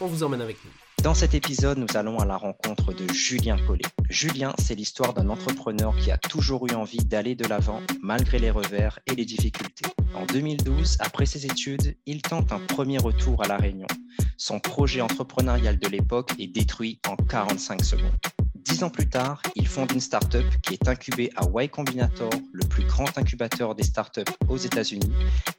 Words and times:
on 0.00 0.06
vous 0.06 0.22
emmène 0.22 0.40
avec 0.40 0.56
nous. 0.64 0.70
Dans 1.02 1.14
cet 1.14 1.34
épisode, 1.34 1.78
nous 1.78 1.96
allons 1.96 2.18
à 2.18 2.24
la 2.24 2.36
rencontre 2.36 2.92
de 2.92 3.12
Julien 3.12 3.56
Collet. 3.66 3.84
Julien, 4.10 4.52
c'est 4.58 4.74
l'histoire 4.74 5.14
d'un 5.14 5.28
entrepreneur 5.28 5.96
qui 5.96 6.10
a 6.10 6.18
toujours 6.18 6.66
eu 6.68 6.74
envie 6.74 7.04
d'aller 7.04 7.36
de 7.36 7.46
l'avant 7.46 7.80
malgré 8.02 8.38
les 8.38 8.50
revers 8.50 8.98
et 9.06 9.14
les 9.14 9.24
difficultés. 9.24 9.86
En 10.14 10.26
2012, 10.26 10.96
après 10.98 11.26
ses 11.26 11.46
études, 11.46 11.96
il 12.06 12.22
tente 12.22 12.52
un 12.52 12.58
premier 12.58 12.98
retour 12.98 13.42
à 13.44 13.48
La 13.48 13.56
Réunion. 13.56 13.86
Son 14.36 14.58
projet 14.58 15.00
entrepreneurial 15.00 15.78
de 15.78 15.88
l'époque 15.88 16.32
est 16.38 16.48
détruit 16.48 17.00
en 17.06 17.16
45 17.16 17.84
secondes. 17.84 18.16
Dix 18.56 18.82
ans 18.82 18.90
plus 18.90 19.08
tard, 19.08 19.40
il 19.54 19.66
fonde 19.66 19.92
une 19.92 20.00
start-up 20.00 20.44
qui 20.62 20.74
est 20.74 20.88
incubée 20.88 21.30
à 21.36 21.44
Y 21.44 21.70
Combinator, 21.70 22.30
le 22.52 22.66
plus 22.66 22.84
grand 22.84 23.16
incubateur 23.16 23.74
des 23.74 23.82
startups 23.82 24.30
aux 24.48 24.58
États-Unis, 24.58 25.12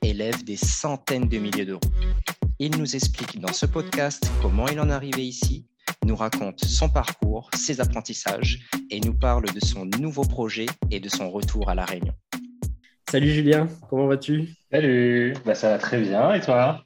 et 0.03 0.13
lève 0.13 0.43
des 0.43 0.57
centaines 0.57 1.27
de 1.27 1.37
milliers 1.39 1.65
d'euros. 1.65 1.81
Il 2.61 2.77
nous 2.77 2.93
explique 2.93 3.39
dans 3.39 3.53
ce 3.53 3.65
podcast 3.65 4.29
comment 4.41 4.67
il 4.67 4.81
en 4.81 4.89
est 4.89 4.93
arrivé 4.93 5.25
ici, 5.25 5.65
nous 6.05 6.17
raconte 6.17 6.59
son 6.59 6.89
parcours, 6.89 7.49
ses 7.55 7.79
apprentissages 7.79 8.69
et 8.91 8.99
nous 8.99 9.13
parle 9.13 9.45
de 9.45 9.65
son 9.65 9.85
nouveau 9.85 10.23
projet 10.23 10.65
et 10.91 10.99
de 10.99 11.07
son 11.07 11.31
retour 11.31 11.69
à 11.69 11.75
La 11.75 11.85
Réunion. 11.85 12.11
Salut 13.09 13.29
Julien, 13.29 13.69
comment 13.89 14.07
vas-tu? 14.07 14.49
Salut, 14.69 15.35
bah, 15.45 15.55
ça 15.55 15.69
va 15.69 15.77
très 15.77 16.01
bien 16.01 16.33
et 16.33 16.41
toi? 16.41 16.83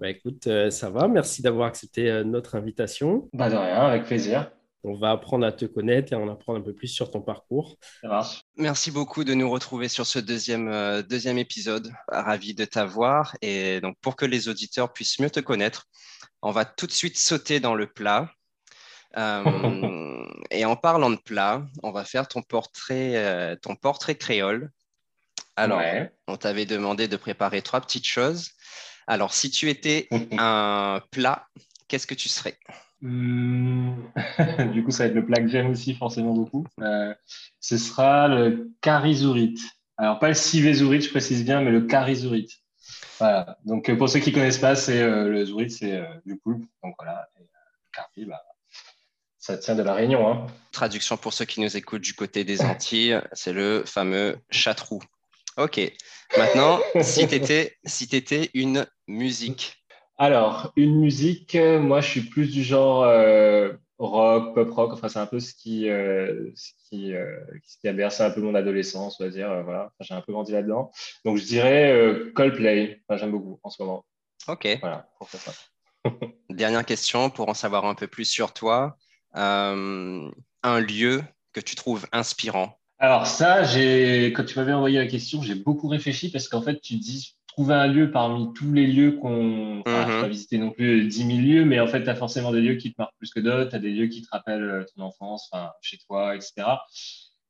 Bah 0.00 0.10
écoute, 0.10 0.48
euh, 0.48 0.70
ça 0.70 0.90
va, 0.90 1.06
merci 1.06 1.40
d'avoir 1.40 1.68
accepté 1.68 2.10
euh, 2.10 2.24
notre 2.24 2.56
invitation. 2.56 3.28
Bah 3.32 3.48
de 3.48 3.54
rien, 3.54 3.86
avec 3.86 4.06
plaisir. 4.06 4.50
On 4.86 4.94
va 4.94 5.10
apprendre 5.10 5.44
à 5.44 5.50
te 5.50 5.64
connaître 5.64 6.12
et 6.12 6.16
en 6.16 6.28
apprendre 6.28 6.60
un 6.60 6.62
peu 6.62 6.72
plus 6.72 6.86
sur 6.86 7.10
ton 7.10 7.20
parcours. 7.20 7.76
Ça 8.02 8.08
marche. 8.08 8.42
Merci 8.56 8.92
beaucoup 8.92 9.24
de 9.24 9.34
nous 9.34 9.50
retrouver 9.50 9.88
sur 9.88 10.06
ce 10.06 10.20
deuxième, 10.20 10.68
euh, 10.68 11.02
deuxième 11.02 11.38
épisode. 11.38 11.92
Ravi 12.06 12.54
de 12.54 12.64
t'avoir. 12.64 13.36
Et 13.42 13.80
donc, 13.80 13.96
pour 14.00 14.14
que 14.14 14.24
les 14.24 14.48
auditeurs 14.48 14.92
puissent 14.92 15.18
mieux 15.18 15.28
te 15.28 15.40
connaître, 15.40 15.86
on 16.40 16.52
va 16.52 16.64
tout 16.64 16.86
de 16.86 16.92
suite 16.92 17.18
sauter 17.18 17.58
dans 17.60 17.74
le 17.74 17.86
plat. 17.86 18.30
Euh, 19.18 20.26
et 20.50 20.66
en 20.66 20.76
parlant 20.76 21.08
de 21.08 21.16
plat, 21.16 21.64
on 21.82 21.90
va 21.90 22.04
faire 22.04 22.28
ton 22.28 22.42
portrait, 22.42 23.16
euh, 23.16 23.56
ton 23.56 23.74
portrait 23.74 24.16
créole. 24.16 24.70
Alors, 25.56 25.80
on 26.26 26.36
t'avait 26.36 26.66
demandé 26.66 27.08
de 27.08 27.16
préparer 27.16 27.62
trois 27.62 27.80
petites 27.80 28.06
choses. 28.06 28.50
Alors, 29.06 29.32
si 29.32 29.50
tu 29.50 29.70
étais 29.70 30.06
un 30.38 31.00
plat, 31.10 31.46
qu'est-ce 31.88 32.06
que 32.06 32.14
tu 32.14 32.28
serais? 32.28 32.58
Hmm. 33.02 33.92
du 34.72 34.82
coup, 34.82 34.90
ça 34.90 35.04
va 35.04 35.08
être 35.10 35.14
le 35.14 35.26
plat 35.26 35.40
que 35.40 35.48
j'aime 35.48 35.70
aussi 35.70 35.94
forcément 35.94 36.32
beaucoup. 36.32 36.66
Euh, 36.80 37.14
ce 37.60 37.76
sera 37.76 38.28
le 38.28 38.70
karizourite. 38.80 39.60
Alors, 39.96 40.18
pas 40.18 40.28
le 40.28 40.34
civezourit, 40.34 41.00
je 41.00 41.10
précise 41.10 41.44
bien, 41.44 41.60
mais 41.60 41.70
le 41.70 41.82
karizourite. 41.82 42.52
Voilà. 43.18 43.58
Donc, 43.64 43.88
euh, 43.88 43.96
pour 43.96 44.08
ceux 44.08 44.20
qui 44.20 44.30
ne 44.30 44.34
connaissent 44.34 44.58
pas, 44.58 44.76
c'est 44.76 45.00
euh, 45.00 45.28
le 45.28 45.44
zourite, 45.44 45.70
c'est 45.70 46.02
du 46.24 46.36
poulpe. 46.36 46.64
Donc, 46.82 46.94
voilà. 46.98 47.28
Et, 47.40 48.20
le 48.20 48.26
bah, 48.26 48.42
ça 49.38 49.56
tient 49.56 49.74
de 49.74 49.82
la 49.82 49.94
Réunion. 49.94 50.28
Hein. 50.28 50.46
Traduction 50.72 51.16
pour 51.16 51.32
ceux 51.32 51.44
qui 51.44 51.60
nous 51.60 51.76
écoutent 51.76 52.02
du 52.02 52.14
côté 52.14 52.44
des 52.44 52.62
Antilles, 52.62 53.20
c'est 53.32 53.52
le 53.52 53.84
fameux 53.86 54.38
chatrou. 54.50 55.00
Ok. 55.56 55.80
Maintenant, 56.36 56.80
si 57.00 57.26
tu 57.28 57.40
si 57.84 58.08
étais 58.12 58.50
une 58.54 58.86
musique, 59.06 59.85
alors, 60.18 60.72
une 60.76 60.98
musique, 60.98 61.54
euh, 61.56 61.78
moi 61.78 62.00
je 62.00 62.08
suis 62.08 62.20
plus 62.22 62.50
du 62.50 62.62
genre 62.62 63.02
euh, 63.02 63.72
rock, 63.98 64.54
pop 64.54 64.70
rock, 64.70 64.92
enfin 64.94 65.08
c'est 65.08 65.18
un 65.18 65.26
peu 65.26 65.40
ce 65.40 65.52
qui, 65.52 65.90
euh, 65.90 66.50
ce, 66.54 66.70
qui, 66.88 67.12
ce 67.64 67.78
qui 67.78 67.88
a 67.88 67.92
bercé 67.92 68.22
un 68.22 68.30
peu 68.30 68.40
mon 68.40 68.54
adolescence, 68.54 69.20
on 69.20 69.24
va 69.24 69.30
dire, 69.30 69.62
voilà, 69.64 69.92
j'ai 70.00 70.14
un 70.14 70.22
peu 70.22 70.32
grandi 70.32 70.52
là-dedans. 70.52 70.90
Donc 71.24 71.36
je 71.36 71.44
dirais 71.44 72.18
Coldplay, 72.34 73.02
enfin, 73.08 73.18
j'aime 73.18 73.32
beaucoup 73.32 73.60
en 73.62 73.68
ce 73.68 73.82
moment. 73.82 74.06
Ok. 74.48 74.66
Voilà, 74.80 75.08
pour 75.18 75.28
faire 75.28 75.40
ça. 75.40 75.52
Dernière 76.50 76.84
question 76.86 77.28
pour 77.28 77.48
en 77.48 77.54
savoir 77.54 77.84
un 77.84 77.94
peu 77.94 78.06
plus 78.06 78.24
sur 78.24 78.54
toi. 78.54 78.96
un 79.34 80.80
lieu 80.80 81.22
que 81.52 81.60
tu 81.60 81.74
trouves 81.74 82.06
inspirant 82.12 82.78
alors 82.98 83.26
ça, 83.26 83.60
quand 83.60 84.44
tu 84.44 84.58
m'avais 84.58 84.72
envoyé 84.72 84.98
la 84.98 85.06
question, 85.06 85.42
j'ai 85.42 85.54
beaucoup 85.54 85.88
réfléchi 85.88 86.30
parce 86.30 86.48
qu'en 86.48 86.62
fait, 86.62 86.80
tu 86.80 86.96
dis 86.96 87.35
trouver 87.56 87.74
un 87.74 87.86
lieu 87.86 88.10
parmi 88.10 88.52
tous 88.52 88.72
les 88.72 88.86
lieux 88.86 89.12
qu'on. 89.12 89.80
Enfin, 89.80 90.06
mm 90.06 90.20
pas 90.20 90.28
visiter 90.28 90.58
non 90.58 90.70
plus 90.70 91.06
10 91.06 91.26
000 91.26 91.38
lieux, 91.38 91.64
mais 91.64 91.80
en 91.80 91.86
fait, 91.86 92.02
tu 92.02 92.10
as 92.10 92.14
forcément 92.14 92.52
des 92.52 92.60
lieux 92.60 92.76
qui 92.76 92.92
te 92.92 93.00
marquent 93.00 93.16
plus 93.18 93.30
que 93.30 93.40
d'autres. 93.40 93.70
Tu 93.70 93.76
as 93.76 93.78
des 93.78 93.90
lieux 93.90 94.08
qui 94.08 94.22
te 94.22 94.28
rappellent 94.30 94.62
euh, 94.62 94.84
ton 94.94 95.02
enfance, 95.02 95.48
enfin, 95.50 95.70
chez 95.80 95.98
toi, 96.06 96.36
etc. 96.36 96.66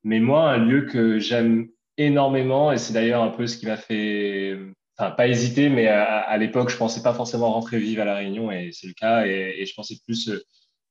Mais 0.05 0.21
moi, 0.21 0.50
un 0.50 0.59
lieu 0.59 0.83
que 0.83 1.19
j'aime 1.19 1.69
énormément, 1.99 2.72
et 2.72 2.78
c'est 2.78 2.93
d'ailleurs 2.93 3.22
un 3.22 3.31
peu 3.31 3.47
ce 3.47 3.56
qui 3.56 3.66
m'a 3.66 3.77
fait. 3.77 4.59
Enfin, 4.99 5.11
pas 5.11 5.28
hésiter, 5.28 5.69
mais 5.69 5.89
à, 5.89 6.37
l'époque, 6.39 6.71
je 6.71 6.77
pensais 6.77 7.03
pas 7.03 7.12
forcément 7.12 7.53
rentrer 7.53 7.78
vivre 7.78 8.03
à 8.03 8.05
La 8.05 8.15
Réunion, 8.15 8.50
et 8.50 8.71
c'est 8.72 8.87
le 8.87 8.95
cas. 8.95 9.27
Et, 9.27 9.56
et, 9.59 9.66
je 9.66 9.75
pensais 9.75 9.97
plus 10.06 10.31
euh, 10.31 10.43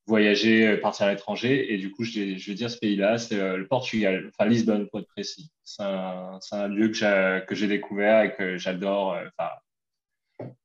voyager, 0.07 0.67
euh, 0.67 0.77
partir 0.77 1.07
à 1.07 1.11
l'étranger. 1.11 1.73
Et 1.73 1.77
du 1.77 1.91
coup, 1.91 2.03
je, 2.03 2.37
je 2.37 2.47
vais 2.47 2.55
dire 2.55 2.69
ce 2.69 2.77
pays-là, 2.77 3.17
c'est 3.17 3.39
euh, 3.39 3.57
le 3.57 3.67
Portugal, 3.67 4.29
enfin 4.29 4.47
Lisbonne 4.47 4.87
pour 4.87 4.99
être 4.99 5.07
précis. 5.07 5.51
C'est 5.63 5.83
un, 5.83 6.39
un, 6.51 6.67
lieu 6.67 6.89
que 6.89 7.55
j'ai 7.55 7.67
découvert 7.67 8.23
et 8.23 8.35
que 8.35 8.57
j'adore. 8.57 9.13
Euh, 9.13 9.25
enfin, 9.37 9.51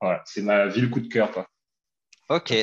voilà, 0.00 0.22
c'est 0.26 0.42
ma 0.42 0.66
ville 0.66 0.90
coup 0.90 1.00
de 1.00 1.08
cœur. 1.08 1.30
Quoi. 1.30 1.46
Ok. 2.28 2.54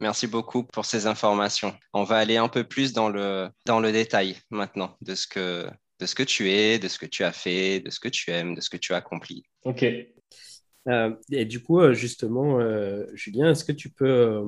Merci 0.00 0.26
beaucoup 0.26 0.64
pour 0.64 0.86
ces 0.86 1.06
informations. 1.06 1.76
On 1.92 2.04
va 2.04 2.16
aller 2.16 2.38
un 2.38 2.48
peu 2.48 2.64
plus 2.64 2.94
dans 2.94 3.10
le, 3.10 3.50
dans 3.66 3.80
le 3.80 3.92
détail 3.92 4.36
maintenant 4.48 4.96
de 5.02 5.14
ce, 5.14 5.26
que, 5.26 5.68
de 5.98 6.06
ce 6.06 6.14
que 6.14 6.22
tu 6.22 6.50
es, 6.50 6.78
de 6.78 6.88
ce 6.88 6.98
que 6.98 7.04
tu 7.04 7.22
as 7.22 7.32
fait, 7.32 7.80
de 7.80 7.90
ce 7.90 8.00
que 8.00 8.08
tu 8.08 8.30
aimes, 8.30 8.54
de 8.54 8.62
ce 8.62 8.70
que 8.70 8.78
tu 8.78 8.94
as 8.94 8.96
accompli. 8.96 9.44
Ok. 9.64 9.82
et 9.82 11.44
du 11.44 11.62
coup, 11.62 11.92
justement, 11.92 12.58
Julien, 13.12 13.50
est-ce 13.50 13.62
que 13.62 13.72
tu 13.72 13.90
peux 13.90 14.42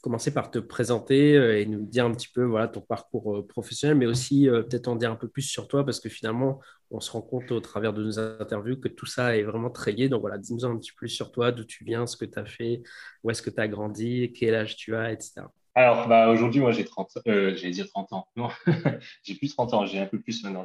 commencer 0.00 0.32
par 0.32 0.50
te 0.50 0.58
présenter 0.58 1.36
euh, 1.36 1.58
et 1.58 1.66
nous 1.66 1.84
dire 1.84 2.06
un 2.06 2.12
petit 2.12 2.28
peu 2.28 2.44
voilà, 2.44 2.68
ton 2.68 2.80
parcours 2.80 3.38
euh, 3.38 3.46
professionnel, 3.46 3.96
mais 3.96 4.06
aussi 4.06 4.48
euh, 4.48 4.62
peut-être 4.62 4.88
en 4.88 4.96
dire 4.96 5.10
un 5.10 5.16
peu 5.16 5.28
plus 5.28 5.42
sur 5.42 5.66
toi, 5.68 5.84
parce 5.84 6.00
que 6.00 6.08
finalement, 6.08 6.60
on 6.90 7.00
se 7.00 7.10
rend 7.10 7.22
compte 7.22 7.50
au 7.50 7.60
travers 7.60 7.92
de 7.92 8.02
nos 8.02 8.18
interviews 8.18 8.78
que 8.78 8.88
tout 8.88 9.06
ça 9.06 9.36
est 9.36 9.42
vraiment 9.42 9.70
très 9.70 9.92
lié. 9.92 10.08
Donc 10.08 10.20
voilà, 10.20 10.38
dis-nous 10.38 10.64
un 10.64 10.78
petit 10.78 10.92
peu 10.92 10.98
plus 10.98 11.08
sur 11.08 11.32
toi, 11.32 11.52
d'où 11.52 11.64
tu 11.64 11.84
viens, 11.84 12.06
ce 12.06 12.16
que 12.16 12.24
tu 12.24 12.38
as 12.38 12.46
fait, 12.46 12.82
où 13.24 13.30
est-ce 13.30 13.42
que 13.42 13.50
tu 13.50 13.60
as 13.60 13.68
grandi, 13.68 14.32
quel 14.34 14.54
âge 14.54 14.76
tu 14.76 14.94
as, 14.94 15.12
etc. 15.12 15.42
Alors, 15.74 16.08
bah, 16.08 16.28
aujourd'hui, 16.30 16.60
moi, 16.60 16.72
j'ai 16.72 16.84
30, 16.84 17.18
euh, 17.28 17.54
j'allais 17.54 17.70
dire 17.70 17.88
30 17.88 18.12
ans. 18.12 18.28
Non, 18.36 18.48
j'ai 19.22 19.34
plus 19.34 19.54
30 19.54 19.74
ans, 19.74 19.86
j'ai 19.86 20.00
un 20.00 20.06
peu 20.06 20.20
plus 20.20 20.42
maintenant, 20.42 20.64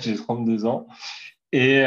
j'ai 0.00 0.14
32 0.14 0.66
ans. 0.66 0.86
Et 1.52 1.82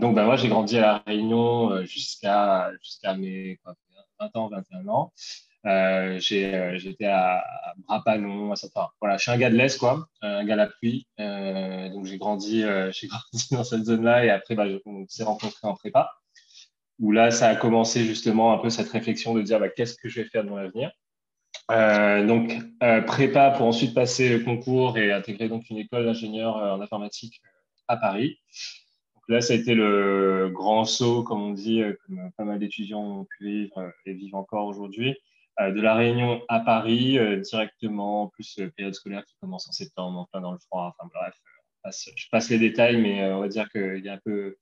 donc, 0.00 0.14
bah, 0.14 0.24
moi, 0.24 0.36
j'ai 0.36 0.48
grandi 0.48 0.76
à 0.78 0.80
La 0.80 0.98
Réunion 1.06 1.84
jusqu'à 1.84 2.72
mes 3.16 3.58
quoi, 3.62 3.76
20 4.20 4.36
ans, 4.36 4.48
21 4.48 4.88
ans. 4.88 5.12
Euh, 5.66 6.20
euh, 6.32 6.78
j'étais 6.78 7.06
à, 7.06 7.38
à 7.38 7.74
Brapanon, 7.78 8.52
à 8.52 8.56
voilà, 9.00 9.16
je 9.16 9.22
suis 9.22 9.32
un 9.32 9.38
gars 9.38 9.50
de 9.50 9.56
l'Est, 9.56 9.78
quoi, 9.78 10.08
un 10.22 10.44
gars 10.44 10.54
la 10.56 10.68
pluie. 10.68 11.06
Euh, 11.18 11.88
donc 11.88 12.04
j'ai 12.06 12.18
grandi, 12.18 12.62
dans 13.50 13.64
cette 13.64 13.84
zone-là 13.84 14.24
et 14.24 14.30
après, 14.30 14.54
bah, 14.54 14.66
on 14.84 15.06
s'est 15.08 15.24
rencontrés 15.24 15.66
en 15.66 15.74
prépa, 15.74 16.12
où 17.00 17.10
là, 17.10 17.30
ça 17.30 17.48
a 17.48 17.56
commencé 17.56 18.04
justement 18.04 18.52
un 18.52 18.58
peu 18.58 18.70
cette 18.70 18.88
réflexion 18.90 19.34
de 19.34 19.42
dire 19.42 19.58
bah, 19.58 19.68
qu'est-ce 19.68 19.96
que 19.96 20.08
je 20.08 20.20
vais 20.20 20.28
faire 20.28 20.44
dans 20.44 20.56
l'avenir. 20.56 20.92
donc 22.28 22.52
prépa 23.06 23.50
pour 23.50 23.66
ensuite 23.66 23.94
passer 23.94 24.28
le 24.28 24.44
concours 24.44 24.98
et 24.98 25.10
intégrer 25.12 25.48
donc 25.48 25.68
une 25.68 25.78
école 25.78 26.04
d'ingénieur 26.04 26.56
en 26.56 26.80
informatique 26.80 27.40
à 27.88 27.96
Paris. 27.96 28.38
Là, 29.28 29.40
ça 29.40 29.54
a 29.54 29.56
été 29.56 29.74
le 29.74 30.48
grand 30.52 30.84
saut, 30.84 31.24
comme 31.24 31.42
on 31.42 31.50
dit, 31.50 31.82
comme 32.06 32.30
pas 32.36 32.44
mal 32.44 32.60
d'étudiants 32.60 33.02
ont 33.02 33.24
pu 33.24 33.44
vivre 33.44 33.92
et 34.04 34.12
vivent 34.12 34.36
encore 34.36 34.68
aujourd'hui. 34.68 35.16
Euh, 35.60 35.72
de 35.72 35.80
la 35.80 35.94
Réunion 35.94 36.42
à 36.48 36.60
Paris 36.60 37.18
euh, 37.18 37.40
directement, 37.40 38.28
plus 38.28 38.58
euh, 38.58 38.70
période 38.76 38.94
scolaire 38.94 39.24
qui 39.24 39.34
commence 39.40 39.66
en 39.68 39.72
septembre, 39.72 40.18
en 40.18 40.24
plein 40.26 40.42
dans 40.42 40.52
le 40.52 40.58
froid. 40.58 40.94
Enfin 40.98 41.08
bref, 41.14 41.34
je 42.16 42.26
passe 42.30 42.50
les 42.50 42.58
détails, 42.58 42.98
mais 42.98 43.24
on 43.32 43.40
va 43.40 43.48
dire 43.48 43.68
qu'il 43.70 44.04
y 44.04 44.08
a 44.08 44.14
un 44.14 44.20
peu 44.22 44.56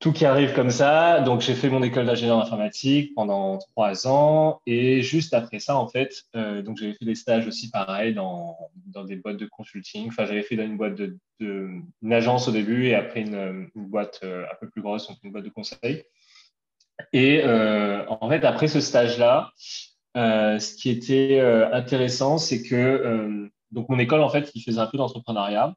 tout 0.00 0.12
qui 0.12 0.26
arrive 0.26 0.52
comme 0.52 0.70
ça. 0.70 1.20
Donc, 1.20 1.42
j'ai 1.42 1.54
fait 1.54 1.70
mon 1.70 1.80
école 1.80 2.06
d'ingénieur 2.06 2.40
informatique 2.40 3.14
pendant 3.14 3.58
trois 3.58 4.08
ans. 4.08 4.60
Et 4.66 5.00
juste 5.00 5.32
après 5.32 5.60
ça, 5.60 5.76
en 5.76 5.86
fait, 5.86 6.24
donc 6.34 6.76
j'avais 6.76 6.94
fait 6.94 7.04
des 7.04 7.14
stages 7.14 7.46
aussi 7.46 7.70
pareil 7.70 8.14
dans, 8.14 8.58
dans 8.86 9.04
des 9.04 9.14
boîtes 9.14 9.36
de 9.36 9.46
consulting. 9.46 10.08
Enfin, 10.08 10.24
j'avais 10.24 10.42
fait 10.42 10.56
dans 10.56 10.64
une 10.64 10.76
boîte 10.76 10.96
de, 10.96 11.16
une 11.38 12.12
agence 12.12 12.48
au 12.48 12.50
début 12.50 12.86
et 12.86 12.96
après 12.96 13.20
une 13.20 13.70
boîte 13.76 14.24
un 14.24 14.56
peu 14.60 14.68
plus 14.68 14.82
grosse, 14.82 15.06
donc 15.06 15.18
une 15.22 15.30
boîte 15.30 15.44
de 15.44 15.50
conseil. 15.50 16.02
Et 17.12 17.42
euh, 17.44 18.04
en 18.08 18.28
fait, 18.28 18.44
après 18.44 18.68
ce 18.68 18.80
stage-là, 18.80 19.50
ce 20.14 20.74
qui 20.74 20.90
était 20.90 21.40
intéressant, 21.72 22.38
c'est 22.38 22.62
que 22.62 23.50
donc 23.70 23.88
mon 23.88 23.98
école, 23.98 24.20
en 24.20 24.28
fait, 24.28 24.52
faisait 24.64 24.78
un 24.78 24.86
peu 24.86 24.98
d'entrepreneuriat. 24.98 25.74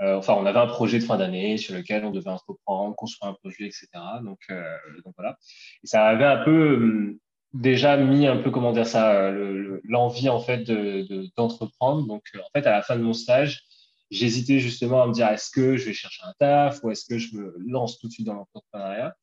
enfin, 0.00 0.34
on 0.34 0.46
avait 0.46 0.58
un 0.58 0.66
projet 0.66 0.98
de 0.98 1.04
fin 1.04 1.16
d'année 1.16 1.56
sur 1.56 1.74
lequel 1.74 2.04
on 2.04 2.10
devait 2.10 2.30
entreprendre, 2.30 2.94
construire 2.96 3.30
un 3.30 3.34
projet, 3.34 3.64
etc. 3.64 3.88
Donc, 4.22 4.40
donc 5.04 5.14
voilà. 5.16 5.36
Et 5.82 5.86
ça 5.86 6.04
avait 6.04 6.26
un 6.26 6.44
peu 6.44 7.16
déjà 7.54 7.96
mis 7.96 8.26
un 8.26 8.36
peu, 8.36 8.50
comment 8.50 8.72
dire 8.72 8.86
ça, 8.86 9.30
l'envie 9.84 10.28
en 10.28 10.40
fait 10.40 10.70
d'entreprendre. 11.36 12.06
Donc, 12.06 12.22
en 12.36 12.50
fait, 12.54 12.66
à 12.66 12.72
la 12.72 12.82
fin 12.82 12.96
de 12.96 13.02
mon 13.02 13.14
stage, 13.14 13.64
j'hésitais 14.10 14.58
justement 14.58 15.02
à 15.02 15.06
me 15.06 15.12
dire 15.12 15.28
est-ce 15.28 15.50
que 15.50 15.76
je 15.76 15.86
vais 15.86 15.92
chercher 15.92 16.22
un 16.24 16.34
taf 16.38 16.82
ou 16.82 16.90
est-ce 16.90 17.06
que 17.06 17.18
je 17.18 17.36
me 17.36 17.54
lance 17.66 17.98
tout 17.98 18.08
de 18.08 18.12
suite 18.12 18.26
dans 18.26 18.34
l'entrepreneuriat? 18.34 19.14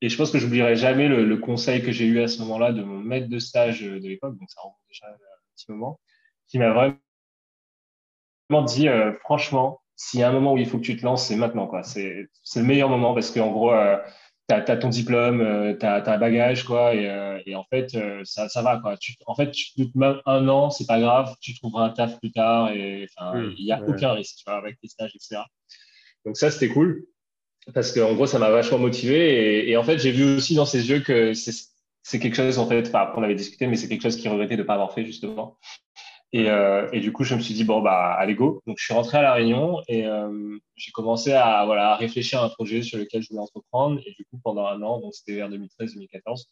Et 0.00 0.08
je 0.08 0.16
pense 0.16 0.30
que 0.30 0.38
je 0.38 0.44
n'oublierai 0.44 0.76
jamais 0.76 1.08
le, 1.08 1.36
conseil 1.36 1.82
que 1.82 1.92
j'ai 1.92 2.06
eu 2.06 2.20
à 2.20 2.28
ce 2.28 2.40
moment-là 2.42 2.72
de 2.72 2.82
mon 2.82 2.98
maître 2.98 3.28
de 3.28 3.38
stage 3.38 3.82
de 3.82 4.06
l'époque, 4.06 4.38
donc 4.38 4.48
ça 4.50 4.60
remonte 4.60 4.76
déjà 4.88 5.06
un 5.06 5.16
petit 5.56 5.70
moment, 5.70 6.00
qui 6.46 6.58
m'a 6.58 6.70
vraiment 6.72 6.98
dit 8.64 8.88
euh, 8.88 9.12
franchement, 9.24 9.80
s'il 9.96 10.20
y 10.20 10.22
a 10.22 10.28
un 10.28 10.32
moment 10.32 10.52
où 10.52 10.58
il 10.58 10.68
faut 10.68 10.78
que 10.78 10.84
tu 10.84 10.96
te 10.96 11.04
lances, 11.04 11.26
c'est 11.26 11.36
maintenant. 11.36 11.66
quoi. 11.66 11.82
C'est 11.82 12.28
le 12.56 12.62
meilleur 12.62 12.88
moment 12.88 13.12
parce 13.12 13.32
qu'en 13.32 13.50
gros, 13.50 13.72
euh, 13.72 13.96
tu 14.48 14.54
as, 14.54 14.76
ton 14.76 14.88
diplôme, 14.88 15.40
euh, 15.42 15.76
tu 15.78 15.84
as, 15.84 16.02
un 16.10 16.18
bagage, 16.18 16.64
quoi, 16.64 16.94
et, 16.94 17.08
euh, 17.08 17.38
et 17.44 17.54
en 17.54 17.64
fait, 17.64 17.94
euh, 17.94 18.22
ça, 18.24 18.48
ça, 18.48 18.62
va. 18.62 18.78
Quoi. 18.78 18.96
Tu, 18.96 19.14
en 19.26 19.34
fait, 19.34 19.50
tu 19.50 19.68
même 19.94 20.20
un 20.24 20.48
an, 20.48 20.70
c'est 20.70 20.86
pas 20.86 20.98
grave, 20.98 21.34
tu 21.40 21.54
trouveras 21.54 21.86
un 21.86 21.90
taf 21.90 22.18
plus 22.18 22.32
tard, 22.32 22.72
et 22.72 23.06
il 23.58 23.64
n'y 23.64 23.72
a 23.72 23.82
aucun 23.82 24.12
risque 24.12 24.36
tu 24.38 24.44
vois, 24.46 24.56
avec 24.56 24.78
les 24.82 24.88
stages, 24.88 25.12
etc. 25.14 25.42
Donc, 26.24 26.36
ça, 26.36 26.50
c'était 26.50 26.72
cool, 26.72 27.04
parce 27.74 27.92
qu'en 27.92 28.14
gros, 28.14 28.26
ça 28.26 28.38
m'a 28.38 28.50
vachement 28.50 28.78
motivé, 28.78 29.64
et, 29.64 29.70
et 29.70 29.76
en 29.76 29.82
fait, 29.82 29.98
j'ai 29.98 30.10
vu 30.10 30.36
aussi 30.36 30.54
dans 30.54 30.66
ses 30.66 30.88
yeux 30.88 31.00
que 31.00 31.32
c'est 31.34 32.18
quelque 32.18 32.36
chose, 32.36 32.58
en 32.58 32.66
fait, 32.66 32.88
enfin, 32.88 33.12
on 33.16 33.22
avait 33.22 33.34
discuté, 33.34 33.66
mais 33.66 33.76
c'est 33.76 33.88
quelque 33.88 34.02
chose 34.02 34.16
qu'il 34.16 34.30
regrettait 34.30 34.56
de 34.56 34.62
ne 34.62 34.66
pas 34.66 34.74
avoir 34.74 34.92
fait, 34.92 35.04
justement. 35.04 35.58
Et, 36.32 36.50
euh, 36.50 36.88
et, 36.92 37.00
du 37.00 37.10
coup, 37.12 37.24
je 37.24 37.34
me 37.34 37.40
suis 37.40 37.54
dit, 37.54 37.64
bon, 37.64 37.80
bah, 37.80 38.12
allez, 38.18 38.34
go. 38.34 38.62
Donc, 38.66 38.76
je 38.78 38.84
suis 38.84 38.94
rentré 38.94 39.16
à 39.18 39.22
La 39.22 39.32
Réunion 39.32 39.80
et 39.88 40.06
euh, 40.06 40.58
j'ai 40.76 40.92
commencé 40.92 41.32
à, 41.32 41.64
voilà, 41.64 41.92
à 41.92 41.96
réfléchir 41.96 42.42
à 42.42 42.44
un 42.44 42.48
projet 42.50 42.82
sur 42.82 42.98
lequel 42.98 43.22
je 43.22 43.28
voulais 43.30 43.40
entreprendre. 43.40 43.98
Et 44.04 44.12
du 44.12 44.24
coup, 44.26 44.38
pendant 44.44 44.66
un 44.66 44.82
an, 44.82 45.00
donc 45.00 45.14
c'était 45.14 45.36
vers 45.36 45.48
2013-2014, 45.50 46.44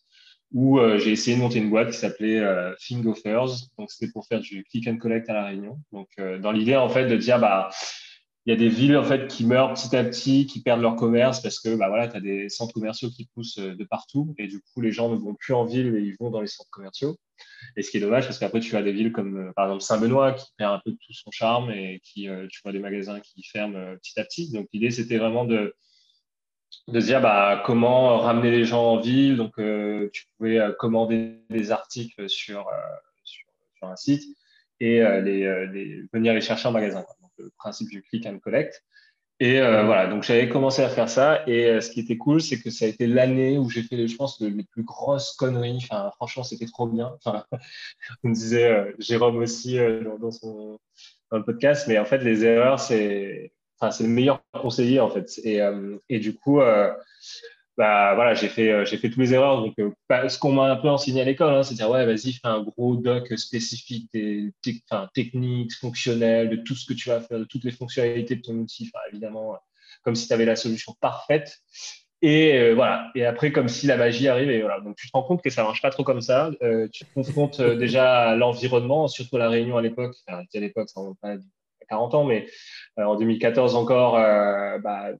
où 0.53 0.79
euh, 0.79 0.99
j'ai 0.99 1.13
essayé 1.13 1.37
de 1.37 1.43
monter 1.43 1.59
une 1.59 1.69
boîte 1.69 1.91
qui 1.91 1.99
s'appelait 1.99 2.39
euh, 2.39 2.75
Thing 2.81 3.07
Offers. 3.07 3.69
Donc, 3.79 3.91
c'était 3.91 4.11
pour 4.11 4.27
faire 4.27 4.41
du 4.41 4.65
click 4.65 4.89
and 4.89 4.97
collect 4.97 5.29
à 5.29 5.35
La 5.35 5.45
Réunion. 5.45 5.79
Donc, 5.93 6.09
dans 6.41 6.53
l'idée, 6.53 6.77
en 6.77 6.89
fait, 6.89 7.07
de 7.07 7.17
dire, 7.17 7.39
bah, 7.39 7.69
il 8.47 8.51
y 8.51 8.53
a 8.53 8.57
des 8.57 8.69
villes 8.69 8.97
en 8.97 9.03
fait 9.03 9.27
qui 9.27 9.45
meurent 9.45 9.75
petit 9.75 9.95
à 9.97 10.05
petit, 10.05 10.47
qui 10.47 10.63
perdent 10.63 10.81
leur 10.81 10.95
commerce 10.95 11.41
parce 11.41 11.59
que 11.59 11.75
bah 11.75 11.89
voilà, 11.89 12.07
tu 12.07 12.17
as 12.17 12.21
des 12.21 12.49
centres 12.49 12.73
commerciaux 12.73 13.11
qui 13.11 13.27
poussent 13.35 13.59
de 13.59 13.85
partout 13.85 14.35
et 14.39 14.47
du 14.47 14.61
coup 14.61 14.81
les 14.81 14.93
gens 14.93 15.11
ne 15.11 15.17
vont 15.17 15.35
plus 15.35 15.53
en 15.53 15.65
ville 15.65 15.97
et 15.97 16.01
ils 16.01 16.17
vont 16.21 16.31
dans 16.31 16.41
les 16.41 16.47
centres 16.47 16.71
commerciaux. 16.71 17.17
Et 17.77 17.83
ce 17.83 17.91
qui 17.91 17.97
est 17.97 18.01
dommage 18.01 18.25
parce 18.25 18.39
qu'après 18.39 18.61
tu 18.61 18.77
as 18.77 18.83
des 18.83 18.93
villes 18.93 19.11
comme 19.11 19.49
euh, 19.49 19.53
par 19.55 19.67
exemple 19.67 19.83
Saint-Benoît 19.83 20.33
qui 20.33 20.47
perd 20.57 20.75
un 20.75 20.81
peu 20.85 20.93
tout 20.93 21.13
son 21.13 21.33
charme 21.33 21.73
et 21.73 22.01
qui 22.05 22.29
euh, 22.29 22.47
tu 22.49 22.61
vois 22.63 22.71
des 22.71 22.79
magasins 22.79 23.19
qui 23.19 23.43
ferment 23.43 23.77
euh, 23.77 23.97
petit 23.97 24.19
à 24.21 24.25
petit. 24.25 24.53
Donc 24.53 24.69
l'idée 24.73 24.93
c'était 24.93 25.19
vraiment 25.19 25.45
de 25.45 25.75
de 26.87 27.01
se 27.01 27.07
dire 27.07 27.21
bah, 27.21 27.65
comment 27.67 28.19
ramener 28.19 28.53
les 28.53 28.65
gens 28.65 28.93
en 28.93 29.01
ville. 29.01 29.37
Donc 29.37 29.55
tu 30.13 30.25
pouvais 30.37 30.61
commander 30.79 31.41
des 31.51 31.73
articles 31.73 32.29
sur, 32.29 32.69
sur, 33.25 33.89
un 33.89 33.97
site 33.97 34.23
et 34.79 35.01
venir 35.01 36.35
les 36.35 36.41
chercher 36.41 36.69
en 36.69 36.73
magasin 36.73 37.05
le 37.39 37.51
principe 37.57 37.89
du 37.91 38.03
click 38.03 38.27
and 38.27 38.39
collect. 38.39 38.83
Et 39.39 39.61
euh, 39.61 39.85
voilà, 39.85 40.07
donc 40.07 40.23
j'avais 40.23 40.49
commencé 40.49 40.83
à 40.83 40.89
faire 40.89 41.11
ça. 41.11 41.47
Et 41.47 41.67
euh, 41.67 41.81
ce 41.81 41.91
qui 41.91 42.01
était 42.01 42.17
cool, 42.17 42.41
c'est 42.41 42.59
que 42.59 42.71
ça 42.71 42.87
a 42.87 42.89
été 42.89 43.07
l'année 43.07 43.59
où 43.59 43.69
j'ai 43.69 43.83
fait, 43.83 44.09
je 44.09 44.17
pense, 44.17 44.41
les 44.41 44.65
plus 44.65 44.83
grosses 44.83 45.33
conneries. 45.33 45.79
Enfin, 45.83 46.11
franchement, 46.17 46.43
c'était 46.43 46.67
trop 46.67 46.87
bien. 46.87 47.15
Enfin, 47.23 47.45
on 48.25 48.31
disait 48.31 48.71
euh, 48.71 48.93
Jérôme 48.99 49.37
aussi 49.37 49.79
dans, 50.21 50.31
son, 50.31 50.79
le 51.33 51.45
podcast, 51.45 51.87
mais 51.87 51.99
en 51.99 52.07
fait, 52.07 52.19
les 52.19 52.45
erreurs, 52.45 52.81
c'est 52.81 53.53
enfin, 53.79 53.95
le 54.03 54.09
meilleur 54.09 54.43
conseiller, 54.55 55.01
en 55.01 55.11
fait. 55.11 55.39
Et, 55.45 55.61
et 56.09 56.19
du 56.19 56.35
coup, 56.35 56.61
bah 57.77 58.15
voilà, 58.15 58.33
j'ai 58.35 58.49
fait, 58.49 58.71
euh, 58.73 58.85
j'ai 58.87 58.97
fait 58.97 59.11
tous 59.11 59.21
les 59.21 59.35
erreurs. 59.35 59.61
Donc, 59.61 59.75
euh, 59.79 60.29
ce 60.29 60.39
qu'on 60.39 60.53
m'a 60.53 60.71
un 60.71 60.77
peu 60.77 60.89
enseigné 60.89 61.21
à 61.21 61.25
l'école, 61.25 61.55
hein, 61.55 61.63
c'est 61.63 61.75
dire 61.75 61.91
ouais, 61.91 62.07
vas-y, 62.07 62.33
fais 62.33 62.41
un 62.45 62.63
gros 62.63 62.97
doc 62.97 63.37
spécifique 63.39 64.09
des 64.15 64.53
enfin, 64.91 65.11
techniques, 65.15 65.75
fonctionnelles, 65.75 66.49
de 66.49 66.57
tout 66.57 66.75
ce 66.75 66.87
que 66.87 66.95
tu 66.95 67.11
vas 67.11 67.21
faire, 67.21 67.39
de 67.39 67.45
toutes 67.45 67.65
les 67.65 67.73
fonctionnalités 67.73 68.37
de 68.37 68.41
ton 68.41 68.55
outil. 68.55 68.91
Évidemment, 69.11 69.59
comme 70.03 70.15
si 70.15 70.27
tu 70.27 70.33
avais 70.33 70.47
la 70.47 70.57
solution 70.57 70.95
parfaite. 71.01 71.59
Et 72.23 72.55
euh, 72.55 72.75
voilà. 72.75 73.11
Et 73.15 73.27
après, 73.27 73.53
comme 73.53 73.69
si 73.69 73.87
la 73.87 73.99
magie 73.99 74.27
arrivait. 74.29 74.63
Voilà. 74.63 74.81
Donc, 74.81 74.97
tu 74.97 75.07
te 75.09 75.13
rends 75.13 75.23
compte 75.23 75.43
que 75.43 75.51
ça 75.51 75.63
marche 75.63 75.83
pas 75.83 75.91
trop 75.91 76.03
comme 76.03 76.23
ça. 76.23 76.51
tu 76.93 77.05
te 77.05 77.15
confrontes 77.15 77.61
déjà 77.61 78.31
à 78.31 78.37
l'environnement, 78.37 79.07
surtout 79.07 79.37
la 79.37 79.51
Réunion 79.51 79.77
à 79.77 79.83
l'époque. 79.83 80.15
Enfin, 80.27 80.39
à 80.41 80.59
l'époque, 80.61 80.89
ça 80.89 81.01
remonte 81.01 81.19
pas 81.21 81.33
à 81.33 81.37
40 81.91 82.15
ans, 82.15 82.25
mais 82.25 82.47
en 82.97 83.17
2014 83.17 83.75
encore, 83.75 84.15
bah, 84.15 85.11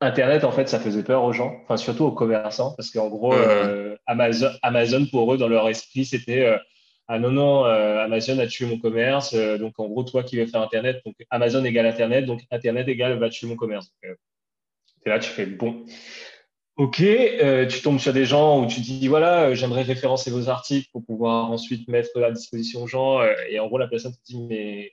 Internet, 0.00 0.44
en 0.44 0.52
fait, 0.52 0.68
ça 0.68 0.78
faisait 0.78 1.02
peur 1.02 1.24
aux 1.24 1.32
gens, 1.32 1.56
enfin 1.62 1.78
surtout 1.78 2.04
aux 2.04 2.12
commerçants, 2.12 2.74
parce 2.76 2.90
qu'en 2.90 3.08
gros, 3.08 3.32
euh, 3.32 3.96
Amazon, 4.06 4.50
Amazon, 4.60 5.06
pour 5.06 5.32
eux, 5.32 5.38
dans 5.38 5.48
leur 5.48 5.68
esprit, 5.68 6.04
c'était 6.04 6.44
euh, 6.44 6.58
ah 7.08 7.18
non 7.18 7.30
non, 7.30 7.64
euh, 7.64 8.04
Amazon 8.04 8.38
a 8.38 8.46
tué 8.46 8.66
mon 8.66 8.78
commerce, 8.78 9.34
donc 9.34 9.78
en 9.78 9.86
gros, 9.86 10.04
toi 10.04 10.22
qui 10.22 10.36
veux 10.36 10.46
faire 10.46 10.60
Internet, 10.60 11.00
donc 11.06 11.14
Amazon 11.30 11.64
égale 11.64 11.86
Internet, 11.86 12.26
donc 12.26 12.42
Internet 12.50 12.88
égale 12.88 13.18
va 13.18 13.30
tuer 13.30 13.46
mon 13.46 13.56
commerce. 13.56 13.90
Et 15.06 15.08
là, 15.08 15.18
tu 15.18 15.30
fais 15.30 15.46
bon. 15.46 15.84
Ok, 16.76 16.96
tu 16.96 17.80
tombes 17.80 17.98
sur 17.98 18.12
des 18.12 18.26
gens 18.26 18.62
où 18.62 18.66
tu 18.66 18.80
dis 18.80 19.08
voilà, 19.08 19.54
j'aimerais 19.54 19.82
référencer 19.82 20.30
vos 20.30 20.50
articles 20.50 20.90
pour 20.92 21.06
pouvoir 21.06 21.50
ensuite 21.50 21.88
mettre 21.88 22.22
à 22.22 22.30
disposition 22.32 22.82
aux 22.82 22.86
gens. 22.86 23.22
et 23.48 23.58
en 23.60 23.66
gros, 23.68 23.78
la 23.78 23.88
personne 23.88 24.12
te 24.12 24.22
dit 24.26 24.42
mais 24.46 24.92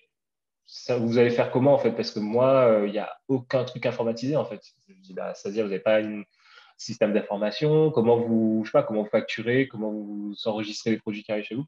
vous 0.99 1.17
allez 1.17 1.29
faire 1.29 1.51
comment 1.51 1.73
en 1.73 1.77
fait? 1.77 1.91
Parce 1.91 2.11
que 2.11 2.19
moi, 2.19 2.65
il 2.67 2.89
euh, 2.89 2.91
n'y 2.91 2.99
a 2.99 3.15
aucun 3.27 3.63
truc 3.63 3.85
informatisé 3.85 4.35
en 4.35 4.45
fait. 4.45 4.61
Je 4.87 4.93
dis, 4.95 5.13
bah, 5.13 5.33
c'est-à-dire, 5.33 5.63
vous 5.63 5.69
n'avez 5.69 5.81
pas 5.81 6.01
un 6.01 6.23
système 6.77 7.13
d'information, 7.13 7.91
comment 7.91 8.17
vous, 8.17 8.61
je 8.63 8.69
sais 8.69 8.73
pas, 8.73 8.83
comment 8.83 9.03
vous 9.03 9.09
facturez, 9.09 9.67
comment 9.67 9.91
vous 9.91 10.35
enregistrez 10.45 10.91
les 10.91 10.97
produits 10.97 11.23
qui 11.23 11.31
arrivent 11.31 11.45
chez 11.45 11.55
vous. 11.55 11.65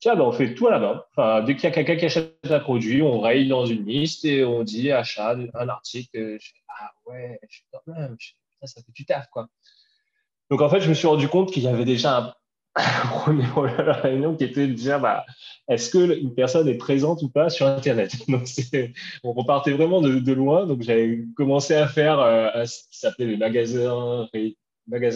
Tiens, 0.00 0.16
bah, 0.16 0.24
on 0.24 0.32
fait 0.32 0.54
tout 0.54 0.66
à 0.66 0.72
la 0.72 0.78
main. 0.78 1.02
Enfin, 1.12 1.42
dès 1.42 1.54
qu'il 1.54 1.64
y 1.64 1.66
a 1.66 1.70
quelqu'un 1.70 1.96
qui 1.96 2.04
achète 2.04 2.38
un 2.50 2.60
produit, 2.60 3.02
on 3.02 3.20
raye 3.20 3.48
dans 3.48 3.66
une 3.66 3.84
liste 3.86 4.24
et 4.24 4.44
on 4.44 4.62
dit 4.62 4.90
achat 4.90 5.36
un 5.54 5.68
article. 5.68 6.38
Je 6.40 6.48
fais, 6.48 6.62
ah 6.68 6.92
ouais, 7.06 7.38
je 7.48 7.56
suis 7.56 7.64
quand 7.70 7.92
même, 7.92 8.16
ça 8.62 8.82
fait 8.82 8.92
du 8.92 9.04
taf 9.04 9.28
quoi. 9.30 9.48
Donc 10.50 10.60
en 10.60 10.68
fait, 10.68 10.80
je 10.80 10.88
me 10.88 10.94
suis 10.94 11.06
rendu 11.06 11.28
compte 11.28 11.50
qu'il 11.50 11.62
y 11.62 11.68
avait 11.68 11.84
déjà 11.84 12.18
un 12.18 12.34
premier 12.76 13.46
problème 13.46 13.80
à 13.80 13.84
la 13.84 13.92
réunion 13.94 14.36
qui 14.36 14.44
était 14.44 14.66
de 14.66 14.72
dire 14.72 15.00
bah, 15.00 15.24
est-ce 15.68 15.90
qu'une 15.90 16.34
personne 16.34 16.68
est 16.68 16.76
présente 16.76 17.22
ou 17.22 17.28
pas 17.28 17.48
sur 17.48 17.66
Internet? 17.66 18.12
Donc, 18.28 18.46
On 19.24 19.32
repartait 19.32 19.72
vraiment 19.72 20.00
de, 20.00 20.32
loin. 20.32 20.66
Donc, 20.66 20.82
j'avais 20.82 21.24
commencé 21.36 21.74
à 21.74 21.88
faire 21.88 22.20
euh, 22.20 22.64
ce 22.66 22.82
qui 22.90 22.98
s'appelait 22.98 23.26
les 23.26 23.36
magasins, 23.36 24.28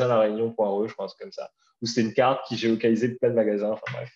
la 0.08 0.18
Réunion.re, 0.18 0.88
je 0.88 0.94
pense, 0.94 1.14
comme 1.14 1.32
ça, 1.32 1.50
où 1.82 1.86
c'était 1.86 2.06
une 2.06 2.14
carte 2.14 2.46
qui 2.48 2.56
géolocalisait 2.56 3.10
plein 3.16 3.30
de 3.30 3.34
magasins. 3.34 3.72
Enfin, 3.72 3.92
bref. 3.92 4.10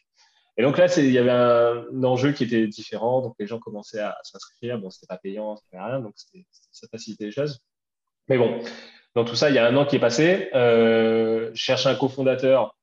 Et 0.57 0.63
donc 0.63 0.79
là, 0.79 0.87
il 0.99 1.11
y 1.11 1.19
avait 1.19 1.31
un, 1.31 2.05
enjeu 2.05 2.33
qui 2.33 2.45
était 2.45 2.67
différent. 2.67 3.21
Donc, 3.21 3.35
les 3.39 3.47
gens 3.47 3.59
commençaient 3.59 4.01
à, 4.01 4.17
s'inscrire. 4.23 4.79
Bon, 4.79 4.89
c'était 4.89 5.09
pas 5.09 5.19
payant, 5.19 5.57
c'était 5.57 5.79
rien. 5.79 6.01
Donc, 6.01 6.15
ça 6.71 6.87
facilitait 6.91 7.27
les 7.27 7.33
choses. 7.33 7.61
Mais 8.29 8.39
bon, 8.39 8.61
dans 9.15 9.25
tout 9.25 9.35
ça, 9.35 9.51
il 9.51 9.57
y 9.57 9.59
a 9.59 9.67
un 9.67 9.77
an 9.77 9.85
qui 9.85 9.97
est 9.97 10.01
passé. 10.01 10.49
Euh, 10.55 11.51
je 11.53 11.61
cherche 11.61 11.87
un 11.87 11.95
cofondateur 11.95 12.75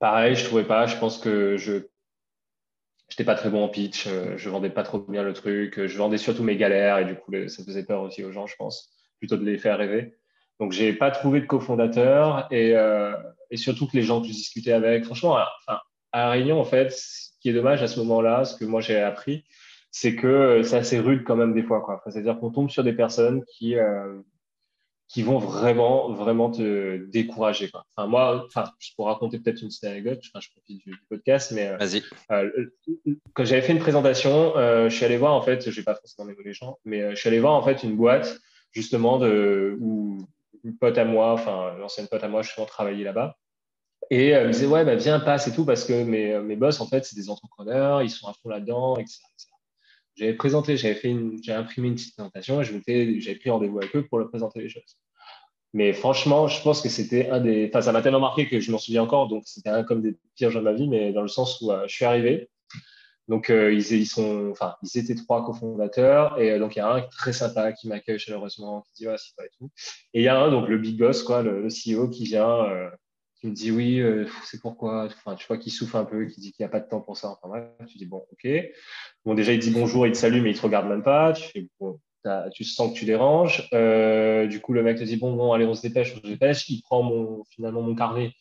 Pareil, 0.00 0.34
je 0.34 0.44
trouvais 0.44 0.64
pas. 0.64 0.86
Je 0.86 0.96
pense 0.96 1.18
que 1.18 1.56
je 1.56 1.86
n'étais 3.10 3.24
pas 3.24 3.34
très 3.34 3.50
bon 3.50 3.64
en 3.64 3.68
pitch. 3.68 4.06
Euh, 4.06 4.36
je 4.36 4.48
vendais 4.48 4.70
pas 4.70 4.82
trop 4.82 4.98
bien 4.98 5.22
le 5.22 5.32
truc. 5.32 5.86
Je 5.86 5.98
vendais 5.98 6.18
surtout 6.18 6.42
mes 6.42 6.56
galères 6.56 6.98
et 6.98 7.04
du 7.04 7.14
coup, 7.14 7.32
ça 7.48 7.64
faisait 7.64 7.84
peur 7.84 8.02
aussi 8.02 8.24
aux 8.24 8.32
gens, 8.32 8.46
je 8.46 8.56
pense, 8.56 8.90
plutôt 9.18 9.36
de 9.36 9.44
les 9.44 9.58
faire 9.58 9.78
rêver. 9.78 10.14
Donc, 10.60 10.72
j'ai 10.72 10.92
pas 10.92 11.10
trouvé 11.10 11.40
de 11.40 11.46
cofondateur 11.46 12.46
et, 12.50 12.76
euh, 12.76 13.14
et 13.50 13.56
surtout 13.56 13.86
que 13.86 13.96
les 13.96 14.02
gens 14.02 14.20
que 14.20 14.28
je 14.28 14.32
discutais 14.32 14.72
avec, 14.72 15.04
franchement, 15.04 15.36
à, 15.36 15.48
à 16.12 16.30
Réunion, 16.30 16.60
en 16.60 16.64
fait, 16.64 16.92
ce 16.92 17.30
qui 17.40 17.48
est 17.48 17.52
dommage 17.52 17.82
à 17.82 17.88
ce 17.88 17.98
moment-là, 18.00 18.44
ce 18.44 18.56
que 18.56 18.64
moi 18.64 18.80
j'ai 18.80 19.00
appris, 19.00 19.44
c'est 19.90 20.14
que 20.14 20.62
c'est 20.62 20.76
assez 20.76 20.98
rude 21.00 21.24
quand 21.24 21.36
même 21.36 21.54
des 21.54 21.62
fois. 21.62 22.02
C'est-à-dire 22.06 22.38
qu'on 22.38 22.50
tombe 22.50 22.70
sur 22.70 22.84
des 22.84 22.92
personnes 22.92 23.44
qui, 23.44 23.76
euh, 23.76 24.20
qui 25.12 25.22
vont 25.22 25.38
vraiment, 25.38 26.10
vraiment 26.10 26.50
te 26.50 26.96
décourager. 27.10 27.68
Quoi. 27.68 27.84
Enfin, 27.94 28.08
moi, 28.08 28.46
enfin, 28.46 28.64
je 28.78 28.94
pourrais 28.96 29.12
raconter 29.12 29.38
peut-être 29.38 29.60
une 29.60 29.68
petite 29.68 29.84
anecdote, 29.84 30.22
enfin, 30.26 30.40
je 30.40 30.48
profite 30.50 30.86
du, 30.86 30.96
podcast, 31.10 31.52
mais 31.52 31.68
euh, 31.68 32.00
euh, 32.30 33.14
quand 33.34 33.44
j'avais 33.44 33.60
fait 33.60 33.74
une 33.74 33.78
présentation, 33.78 34.56
euh, 34.56 34.88
je 34.88 34.96
suis 34.96 35.04
allé 35.04 35.18
voir, 35.18 35.34
en 35.34 35.42
fait, 35.42 35.68
je 35.70 35.76
vais 35.76 35.82
pas 35.82 35.94
forcément 35.94 36.28
nommer 36.28 36.42
les 36.42 36.54
gens, 36.54 36.78
mais 36.86 37.10
je 37.10 37.16
suis 37.16 37.28
allé 37.28 37.40
voir, 37.40 37.52
en 37.52 37.62
fait, 37.62 37.82
une 37.82 37.94
boîte, 37.94 38.38
justement, 38.72 39.18
de, 39.18 39.76
où 39.80 40.16
une 40.64 40.78
pote 40.78 40.96
à 40.96 41.04
moi, 41.04 41.34
enfin, 41.34 41.76
l'ancienne 41.78 42.08
pote 42.08 42.24
à 42.24 42.28
moi, 42.28 42.40
justement, 42.40 42.64
travaillait 42.64 43.04
là-bas. 43.04 43.36
Et 44.08 44.28
elle 44.28 44.46
me 44.46 44.52
disait, 44.52 44.66
ouais, 44.66 44.86
bah, 44.86 44.94
viens, 44.94 45.20
passe 45.20 45.46
et 45.46 45.52
tout, 45.52 45.66
parce 45.66 45.84
que 45.84 46.04
mes, 46.04 46.38
mes 46.38 46.56
boss, 46.56 46.80
en 46.80 46.86
fait, 46.86 47.04
c'est 47.04 47.16
des 47.16 47.28
entrepreneurs, 47.28 48.00
ils 48.02 48.10
sont 48.10 48.28
à 48.28 48.32
fond 48.32 48.48
là-dedans, 48.48 48.96
etc 48.96 49.20
j'avais 50.14 50.34
présenté, 50.34 50.76
j'avais 50.76 50.94
fait 50.94 51.08
une, 51.08 51.42
j'ai 51.42 51.52
imprimé 51.52 51.88
une 51.88 51.94
petite 51.94 52.14
présentation 52.14 52.60
et 52.60 52.64
j'avais 53.20 53.38
pris 53.38 53.50
rendez-vous 53.50 53.78
avec 53.78 53.94
eux 53.96 54.06
pour 54.06 54.18
leur 54.18 54.28
présenter 54.28 54.60
les 54.60 54.68
choses. 54.68 54.98
Mais 55.74 55.92
franchement, 55.94 56.48
je 56.48 56.62
pense 56.62 56.82
que 56.82 56.88
c'était 56.88 57.30
un 57.30 57.40
des. 57.40 57.68
Enfin, 57.68 57.80
ça 57.80 57.92
m'a 57.92 58.02
tellement 58.02 58.20
marqué 58.20 58.46
que 58.48 58.60
je 58.60 58.70
m'en 58.70 58.78
souviens 58.78 59.02
encore. 59.02 59.28
Donc, 59.28 59.44
c'était 59.46 59.70
un 59.70 59.84
comme 59.84 60.02
des 60.02 60.16
pires 60.36 60.50
jours 60.50 60.60
de 60.60 60.66
ma 60.66 60.74
vie, 60.74 60.88
mais 60.88 61.12
dans 61.12 61.22
le 61.22 61.28
sens 61.28 61.60
où 61.60 61.72
je 61.86 61.92
suis 61.92 62.04
arrivé. 62.04 62.50
Donc, 63.28 63.50
euh, 63.50 63.72
ils, 63.72 64.06
sont, 64.06 64.50
enfin, 64.50 64.74
ils 64.82 64.98
étaient 64.98 65.14
trois 65.14 65.44
cofondateurs. 65.44 66.38
Et 66.38 66.50
euh, 66.52 66.58
donc, 66.58 66.76
il 66.76 66.80
y 66.80 66.82
a 66.82 66.92
un 66.92 67.02
très 67.02 67.32
sympa 67.32 67.72
qui 67.72 67.88
m'accueille 67.88 68.18
chaleureusement, 68.18 68.82
qui 68.82 68.92
dit 69.02 69.08
ouais, 69.08 69.16
c'est 69.16 69.34
pas 69.36 69.44
et 69.44 69.50
tout. 69.58 69.70
Et 70.12 70.20
il 70.20 70.24
y 70.24 70.28
a 70.28 70.38
un, 70.38 70.50
donc 70.50 70.68
le 70.68 70.78
big 70.78 70.98
boss, 70.98 71.22
quoi, 71.22 71.42
le, 71.42 71.68
CEO, 71.68 72.08
qui 72.08 72.24
vient, 72.24 72.64
euh, 72.66 72.90
qui 73.40 73.46
me 73.46 73.54
dit 73.54 73.70
oui, 73.70 74.02
c'est 74.44 74.60
pourquoi? 74.60 75.06
Enfin, 75.06 75.36
tu 75.36 75.46
vois, 75.46 75.56
qui 75.56 75.70
souffle 75.70 75.96
un 75.96 76.04
peu, 76.04 76.26
qui 76.26 76.40
dit 76.40 76.52
qu'il 76.52 76.64
n'y 76.64 76.66
a 76.66 76.70
pas 76.70 76.80
de 76.80 76.88
temps 76.88 77.00
pour 77.00 77.16
ça. 77.16 77.30
Enfin, 77.30 77.48
bref, 77.48 77.88
tu 77.88 77.98
dis 77.98 78.06
bon, 78.06 78.24
ok. 78.32 78.48
Bon, 79.24 79.34
déjà, 79.34 79.52
il 79.52 79.60
dit 79.60 79.70
bonjour, 79.70 80.06
il 80.06 80.12
te 80.12 80.18
salue, 80.18 80.42
mais 80.42 80.50
il 80.50 80.56
te 80.56 80.62
regarde 80.62 80.88
même 80.88 81.02
pas. 81.02 81.32
Tu 81.32 81.44
fais 81.44 81.68
bon, 81.80 81.98
tu 82.52 82.64
sens 82.64 82.92
que 82.92 82.98
tu 82.98 83.04
déranges. 83.04 83.68
du 84.48 84.60
coup, 84.60 84.72
le 84.72 84.82
mec 84.82 84.98
te 84.98 85.04
dit 85.04 85.16
bon, 85.16 85.34
bon, 85.34 85.52
allez, 85.52 85.64
on 85.64 85.74
se 85.74 85.82
dépêche, 85.82 86.14
on 86.16 86.20
se 86.20 86.26
dépêche. 86.26 86.68
Il 86.68 86.82
prend 86.82 87.42
finalement 87.50 87.82
mon 87.82 87.94
carnet 87.94 88.32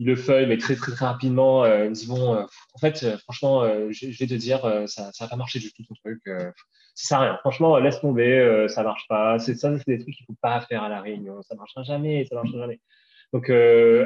il 0.00 0.06
le 0.06 0.16
feuille, 0.16 0.46
mais 0.46 0.56
très, 0.56 0.74
très, 0.74 0.92
très 0.92 1.06
rapidement. 1.06 1.62
Euh, 1.62 1.84
il 1.84 1.90
me 1.90 1.94
dit 1.94 2.06
Bon, 2.08 2.34
euh, 2.34 2.44
en 2.74 2.78
fait, 2.78 3.02
euh, 3.04 3.18
franchement, 3.18 3.64
je, 3.90 4.06
vais 4.06 4.26
te 4.26 4.34
dire, 4.34 4.60
ça 4.86 5.10
n'a 5.20 5.28
pas 5.28 5.36
marché 5.36 5.60
du 5.60 5.72
tout 5.72 5.84
ton 5.84 5.94
truc. 5.94 6.20
ça 6.24 6.52
sert 6.94 7.18
à 7.18 7.20
rien. 7.20 7.36
Franchement, 7.40 7.78
laisse 7.78 8.00
tomber, 8.00 8.66
ça 8.68 8.82
marche 8.82 9.06
pas. 9.08 9.38
C'est 9.38 9.54
ça, 9.54 9.76
c'est 9.78 9.86
des 9.86 9.98
trucs 9.98 10.14
qu'il 10.16 10.24
ne 10.28 10.34
faut 10.34 10.38
pas 10.40 10.60
faire 10.62 10.82
à 10.82 10.88
la 10.88 11.00
réunion. 11.02 11.42
Ça 11.42 11.54
marchera 11.54 11.82
jamais, 11.82 12.24
ça 12.24 12.34
marchera 12.34 12.58
jamais. 12.58 12.80
Donc, 13.32 13.50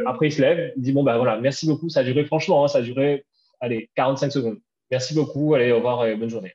après, 0.06 0.26
il 0.28 0.32
se 0.32 0.42
lève, 0.42 0.72
il 0.76 0.82
dit 0.82 0.92
Bon, 0.92 1.04
bah 1.04 1.16
voilà, 1.16 1.40
merci 1.40 1.66
beaucoup. 1.66 1.88
Ça 1.88 2.00
a 2.00 2.04
duré, 2.04 2.24
franchement, 2.24 2.64
hein, 2.64 2.68
ça 2.68 2.78
a 2.78 2.82
duré, 2.82 3.24
allez, 3.60 3.88
45 3.94 4.32
secondes. 4.32 4.58
Merci 4.90 5.14
beaucoup, 5.14 5.54
allez, 5.54 5.70
au 5.70 5.76
revoir 5.76 6.06
et 6.06 6.16
bonne 6.16 6.28
journée 6.28 6.54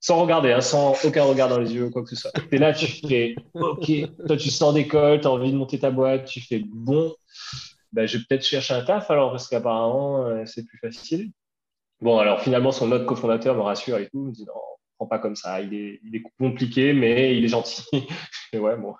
sans 0.00 0.22
regarder, 0.22 0.52
hein, 0.52 0.60
sans 0.62 0.94
aucun 1.04 1.24
regard 1.24 1.48
dans 1.48 1.58
les 1.58 1.74
yeux, 1.74 1.90
quoi 1.90 2.02
que 2.02 2.08
ce 2.08 2.16
soit. 2.16 2.32
Et 2.50 2.58
là, 2.58 2.72
tu 2.72 2.86
fais, 2.86 3.36
OK, 3.54 3.90
toi, 4.26 4.36
tu 4.36 4.50
sors 4.50 4.72
d'école, 4.72 5.20
tu 5.20 5.26
as 5.26 5.30
envie 5.30 5.52
de 5.52 5.56
monter 5.56 5.78
ta 5.78 5.90
boîte, 5.90 6.24
tu 6.24 6.40
fais, 6.40 6.62
bon, 6.66 7.14
bah, 7.92 8.06
je 8.06 8.18
vais 8.18 8.24
peut-être 8.28 8.44
chercher 8.44 8.74
un 8.74 8.82
taf 8.82 9.10
alors 9.10 9.30
parce 9.30 9.48
qu'apparemment 9.48 10.26
euh, 10.26 10.44
c'est 10.46 10.64
plus 10.64 10.78
facile. 10.78 11.30
Bon, 12.00 12.18
alors 12.18 12.40
finalement, 12.40 12.72
son 12.72 12.90
autre 12.92 13.04
cofondateur 13.04 13.54
me 13.56 13.60
rassure 13.60 13.98
et 13.98 14.08
tout, 14.08 14.20
me 14.20 14.32
dit 14.32 14.44
non, 14.46 14.54
prends 14.96 15.06
pas 15.06 15.18
comme 15.18 15.36
ça, 15.36 15.60
il 15.60 15.74
est, 15.74 16.00
il 16.04 16.16
est 16.16 16.22
compliqué, 16.38 16.92
mais 16.92 17.36
il 17.36 17.44
est 17.44 17.48
gentil. 17.48 17.84
ouais, 18.54 18.76
bon. 18.76 18.94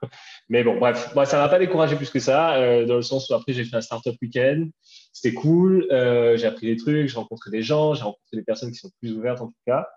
Mais 0.48 0.64
bon, 0.64 0.78
bref, 0.78 1.14
moi, 1.14 1.24
ça 1.24 1.38
m'a 1.38 1.48
pas 1.48 1.58
découragé 1.58 1.96
plus 1.96 2.10
que 2.10 2.18
ça, 2.18 2.56
euh, 2.56 2.84
dans 2.84 2.96
le 2.96 3.02
sens 3.02 3.30
où 3.30 3.34
après 3.34 3.52
j'ai 3.52 3.64
fait 3.64 3.76
un 3.76 3.80
startup 3.80 4.16
week-end, 4.20 4.66
c'était 5.12 5.34
cool, 5.34 5.86
euh, 5.90 6.36
j'ai 6.36 6.46
appris 6.46 6.66
des 6.66 6.76
trucs, 6.76 7.08
j'ai 7.08 7.16
rencontré 7.16 7.50
des 7.50 7.62
gens, 7.62 7.94
j'ai 7.94 8.04
rencontré 8.04 8.36
des 8.36 8.42
personnes 8.42 8.70
qui 8.70 8.78
sont 8.78 8.90
plus 9.00 9.12
ouvertes 9.12 9.40
en 9.40 9.48
tout 9.48 9.62
cas. 9.66 9.88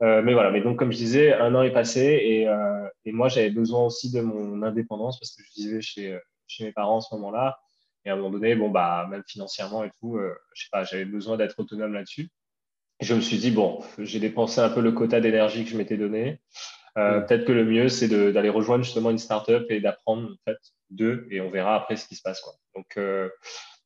mais 0.00 0.32
voilà, 0.32 0.50
mais 0.50 0.60
donc 0.60 0.78
comme 0.78 0.92
je 0.92 0.96
disais, 0.96 1.32
un 1.32 1.54
an 1.54 1.62
est 1.62 1.72
passé 1.72 2.00
et, 2.00 2.46
et 3.04 3.12
moi 3.12 3.28
j'avais 3.28 3.50
besoin 3.50 3.84
aussi 3.84 4.10
de 4.12 4.20
mon 4.20 4.62
indépendance 4.62 5.18
parce 5.18 5.34
que 5.34 5.42
je 5.42 5.62
vivais 5.62 5.80
chez, 5.80 6.18
chez 6.46 6.64
mes 6.64 6.72
parents 6.72 6.96
en 6.96 7.00
ce 7.00 7.14
moment-là. 7.14 7.58
Et 8.04 8.10
à 8.10 8.12
un 8.12 8.16
moment 8.16 8.30
donné, 8.30 8.54
bon, 8.54 8.70
bah, 8.70 9.06
même 9.10 9.22
financièrement 9.26 9.84
et 9.84 9.90
tout, 10.00 10.16
euh, 10.16 10.34
je 10.54 10.64
sais 10.64 10.68
pas, 10.70 10.84
j'avais 10.84 11.06
besoin 11.06 11.36
d'être 11.36 11.58
autonome 11.58 11.94
là-dessus. 11.94 12.28
Je 13.00 13.14
me 13.14 13.20
suis 13.20 13.38
dit, 13.38 13.50
bon, 13.50 13.82
j'ai 13.98 14.20
dépensé 14.20 14.60
un 14.60 14.68
peu 14.68 14.80
le 14.80 14.92
quota 14.92 15.20
d'énergie 15.20 15.64
que 15.64 15.70
je 15.70 15.76
m'étais 15.76 15.96
donné. 15.96 16.40
Euh. 16.96 17.20
Peut-être 17.22 17.44
que 17.44 17.52
le 17.52 17.64
mieux, 17.64 17.88
c'est 17.88 18.08
d'aller 18.08 18.50
rejoindre 18.50 18.84
justement 18.84 19.10
une 19.10 19.18
startup 19.18 19.64
et 19.68 19.80
d'apprendre 19.80 20.28
en 20.30 20.36
fait 20.44 20.58
d'eux 20.90 21.26
et 21.30 21.40
on 21.40 21.50
verra 21.50 21.74
après 21.74 21.96
ce 21.96 22.06
qui 22.06 22.14
se 22.14 22.22
passe. 22.22 22.40
Quoi. 22.40 22.52
Donc, 22.76 22.86
euh, 22.98 23.28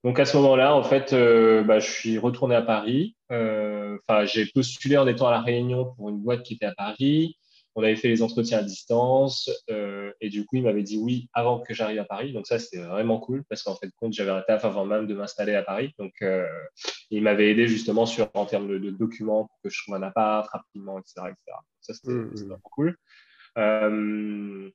donc 0.04 0.18
à 0.20 0.24
ce 0.24 0.36
moment-là, 0.36 0.74
en 0.74 0.82
fait, 0.82 1.12
bah, 1.12 1.78
je 1.78 1.90
suis 1.90 2.18
retourné 2.18 2.54
à 2.54 2.62
Paris. 2.62 3.16
Enfin, 3.30 4.24
j'ai 4.24 4.46
postulé 4.46 4.96
en 4.96 5.06
étant 5.06 5.26
à 5.28 5.32
la 5.32 5.40
Réunion 5.40 5.92
pour 5.96 6.08
une 6.08 6.18
boîte 6.18 6.42
qui 6.42 6.54
était 6.54 6.66
à 6.66 6.74
Paris 6.74 7.36
on 7.78 7.82
avait 7.84 7.94
fait 7.94 8.08
les 8.08 8.22
entretiens 8.22 8.58
à 8.58 8.62
distance 8.64 9.48
euh, 9.70 10.12
et 10.20 10.30
du 10.30 10.44
coup, 10.44 10.56
il 10.56 10.64
m'avait 10.64 10.82
dit 10.82 10.98
oui 10.98 11.28
avant 11.32 11.60
que 11.60 11.74
j'arrive 11.74 12.00
à 12.00 12.04
Paris. 12.04 12.32
Donc 12.32 12.48
ça, 12.48 12.58
c'était 12.58 12.82
vraiment 12.82 13.20
cool 13.20 13.44
parce 13.48 13.62
qu'en 13.62 13.76
fait, 13.76 13.88
compte, 14.00 14.12
j'avais 14.12 14.32
un 14.32 14.42
taf 14.42 14.64
avant 14.64 14.84
même 14.84 15.06
de 15.06 15.14
m'installer 15.14 15.54
à 15.54 15.62
Paris. 15.62 15.94
Donc, 15.96 16.12
euh, 16.22 16.44
il 17.10 17.22
m'avait 17.22 17.52
aidé 17.52 17.68
justement 17.68 18.04
sur 18.04 18.30
en 18.34 18.46
termes 18.46 18.66
de, 18.66 18.90
documents 18.90 19.44
pour 19.44 19.60
que 19.62 19.70
je 19.70 19.80
trouve 19.80 19.94
un 19.94 20.02
appart 20.02 20.48
rapidement, 20.48 20.98
etc. 20.98 21.28
Ça, 21.80 21.94
c'était 21.94 22.10
mmh, 22.10 22.30
mmh. 22.32 22.34
vraiment 22.34 22.60
cool. 22.64 22.96
Euh, 23.58 24.70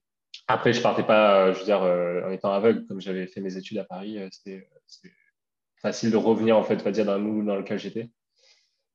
après, 0.48 0.74
je 0.74 0.82
partais 0.82 1.04
pas, 1.04 1.52
je 1.54 1.60
veux 1.60 1.66
dire, 1.66 1.80
en 1.82 2.32
étant 2.32 2.52
aveugle, 2.52 2.86
comme 2.86 3.00
j'avais 3.00 3.28
fait 3.28 3.42
mes 3.42 3.58
études 3.58 3.78
à 3.78 3.86
Paris, 3.86 4.20
c'était 4.32 4.68
facile 5.82 6.12
de 6.12 6.18
revenir 6.18 6.58
en 6.58 6.64
fait, 6.64 6.82
va 6.82 6.92
dire, 6.92 7.06
dans 7.06 7.18
le 7.18 7.24
moule 7.24 7.46
dans 7.46 7.56
lequel 7.56 7.80
j'étais. 7.80 8.10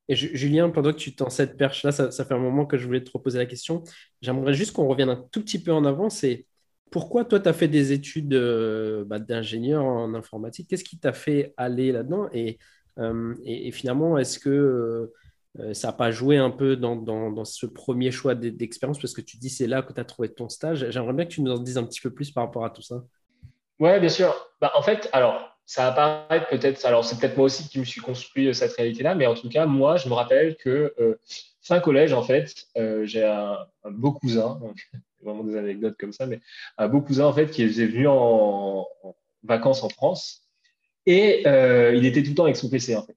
Et 0.09 0.15
Julien, 0.15 0.71
pendant 0.71 0.91
que 0.91 0.97
tu 0.97 1.15
tends 1.15 1.29
cette 1.29 1.55
perche-là, 1.55 1.91
ça, 1.91 2.25
fait 2.25 2.33
un 2.33 2.39
moment 2.39 2.65
que 2.65 2.77
je 2.77 2.85
voulais 2.87 3.03
te 3.03 3.11
reposer 3.11 3.37
la 3.37 3.45
question. 3.45 3.83
J'aimerais 4.23 4.55
juste 4.55 4.73
qu'on 4.73 4.87
revienne 4.87 5.09
un 5.09 5.27
tout 5.31 5.41
petit 5.41 5.61
peu 5.61 5.71
en 5.71 5.85
avant. 5.85 6.09
C'est 6.09 6.47
pourquoi 6.89 7.25
toi, 7.25 7.39
tu 7.39 7.47
as 7.47 7.53
fait 7.53 7.67
des 7.67 7.91
études 7.91 8.33
euh, 8.33 9.05
bah, 9.05 9.19
d'ingénieur 9.19 9.85
en 9.85 10.15
informatique? 10.15 10.67
Qu'est-ce 10.67 10.83
qui 10.83 10.97
t'a 10.97 11.13
fait 11.13 11.53
aller 11.57 11.91
là-dedans? 11.91 12.27
Euh, 12.97 13.35
et, 13.45 13.71
finalement, 13.71 14.17
est-ce 14.17 14.39
que 14.39 14.49
euh, 14.49 15.13
ça 15.73 15.87
n'a 15.87 15.93
pas 15.93 16.11
joué 16.11 16.37
un 16.37 16.51
peu 16.51 16.75
dans, 16.75 17.45
ce 17.45 17.65
premier 17.65 18.11
choix 18.11 18.35
d'expérience 18.35 18.99
Parce 18.99 19.13
que 19.13 19.21
tu 19.21 19.37
dis 19.37 19.49
c'est 19.49 19.67
là 19.67 19.81
que 19.81 19.93
tu 19.93 19.99
as 19.99 20.05
trouvé 20.05 20.29
ton 20.29 20.49
stage. 20.49 20.89
J'aimerais 20.89 21.13
bien 21.13 21.25
que 21.25 21.31
tu 21.31 21.41
nous 21.41 21.51
en 21.51 21.59
dises 21.59 21.77
un 21.77 21.83
petit 21.83 22.01
peu 22.01 22.11
plus 22.11 22.31
par 22.31 22.45
rapport 22.45 22.65
à 22.65 22.69
tout 22.69 22.81
ça. 22.81 23.03
Ouais, 23.79 23.99
bien 23.99 24.09
sûr. 24.09 24.35
Bah, 24.59 24.71
en 24.75 24.81
fait, 24.81 25.09
alors, 25.13 25.49
ça 25.69 25.83
va 25.83 25.91
paraître 25.91 26.47
peut-être, 26.49 26.83
alors 26.83 27.05
c'est 27.05 27.19
peut-être 27.19 27.37
moi 27.37 27.45
aussi 27.45 27.69
qui 27.69 27.77
me 27.77 27.85
suis 27.85 28.01
construit 28.01 28.47
euh, 28.47 28.53
cette 28.53 28.73
réalité-là, 28.73 29.13
mais 29.13 29.27
en 29.27 29.35
tout 29.35 29.49
cas, 29.49 29.67
moi, 29.67 29.97
je 29.97 30.09
me 30.09 30.15
rappelle 30.15 30.57
que 30.57 30.95
euh, 30.99 31.19
fin 31.61 31.79
collège, 31.79 32.11
en 32.11 32.23
fait, 32.23 32.65
euh, 32.75 33.05
j'ai 33.05 33.23
un, 33.23 33.55
beau 33.85 34.11
cousin, 34.11 34.59
vraiment 35.23 35.43
des 35.43 35.55
anecdotes 35.55 35.95
comme 35.99 36.11
ça, 36.11 36.25
mais 36.25 36.41
un 36.79 36.87
beau 36.87 37.01
cousin, 37.01 37.25
en 37.25 37.33
fait, 37.33 37.51
qui 37.51 37.61
est 37.61 37.67
venu 37.67 38.07
en, 38.07 38.87
vacances 39.43 39.83
en 39.83 39.89
France 39.89 40.41
et 41.05 41.43
il 41.45 42.05
était 42.05 42.23
tout 42.23 42.31
le 42.31 42.35
temps 42.35 42.43
avec 42.45 42.57
son 42.57 42.69
PC, 42.69 42.95
en 42.95 43.03
fait. 43.03 43.15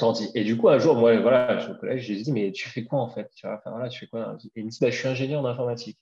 On. 0.00 0.14
Et 0.34 0.44
du 0.44 0.56
coup, 0.56 0.68
un 0.68 0.78
jour, 0.78 0.96
moi, 0.96 1.18
voilà, 1.20 1.58
je 1.58 1.64
suis 1.64 1.72
au 1.72 1.76
collège, 1.76 2.02
j'ai 2.02 2.16
dit, 2.16 2.32
mais 2.32 2.52
tu 2.52 2.68
fais 2.68 2.84
quoi, 2.84 3.00
en 3.00 3.08
fait? 3.08 3.30
Tu 3.34 3.46
vois, 3.46 3.56
enfin, 3.56 3.70
voilà, 3.70 3.88
tu 3.88 4.00
fais 4.00 4.06
quoi? 4.06 4.36
Et 4.54 4.60
il 4.60 4.64
me 4.66 4.70
dit, 4.70 4.78
bah, 4.80 4.90
je 4.90 4.96
suis 4.96 5.08
ingénieur 5.08 5.42
d'informatique. 5.42 5.98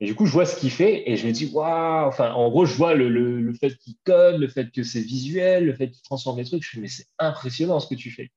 Et 0.00 0.06
du 0.06 0.14
coup, 0.14 0.26
je 0.26 0.32
vois 0.32 0.46
ce 0.46 0.58
qu'il 0.58 0.70
fait 0.70 1.08
et 1.08 1.16
je 1.16 1.26
me 1.26 1.32
dis, 1.32 1.50
waouh, 1.52 2.08
enfin, 2.08 2.32
en 2.32 2.50
gros, 2.50 2.64
je 2.64 2.74
vois 2.74 2.94
le, 2.94 3.08
le, 3.08 3.52
fait 3.54 3.76
qu'il 3.76 3.94
code, 4.04 4.40
le 4.40 4.48
fait 4.48 4.70
que 4.72 4.82
c'est 4.82 5.00
visuel, 5.00 5.66
le 5.66 5.74
fait 5.74 5.90
qu'il 5.90 6.02
transforme 6.02 6.36
des 6.38 6.44
trucs. 6.44 6.64
Je 6.64 6.70
me 6.70 6.74
dis, 6.74 6.80
mais 6.82 6.88
c'est 6.88 7.06
impressionnant 7.18 7.78
ce 7.78 7.86
que 7.86 7.94
tu 7.94 8.10
fais. 8.10 8.30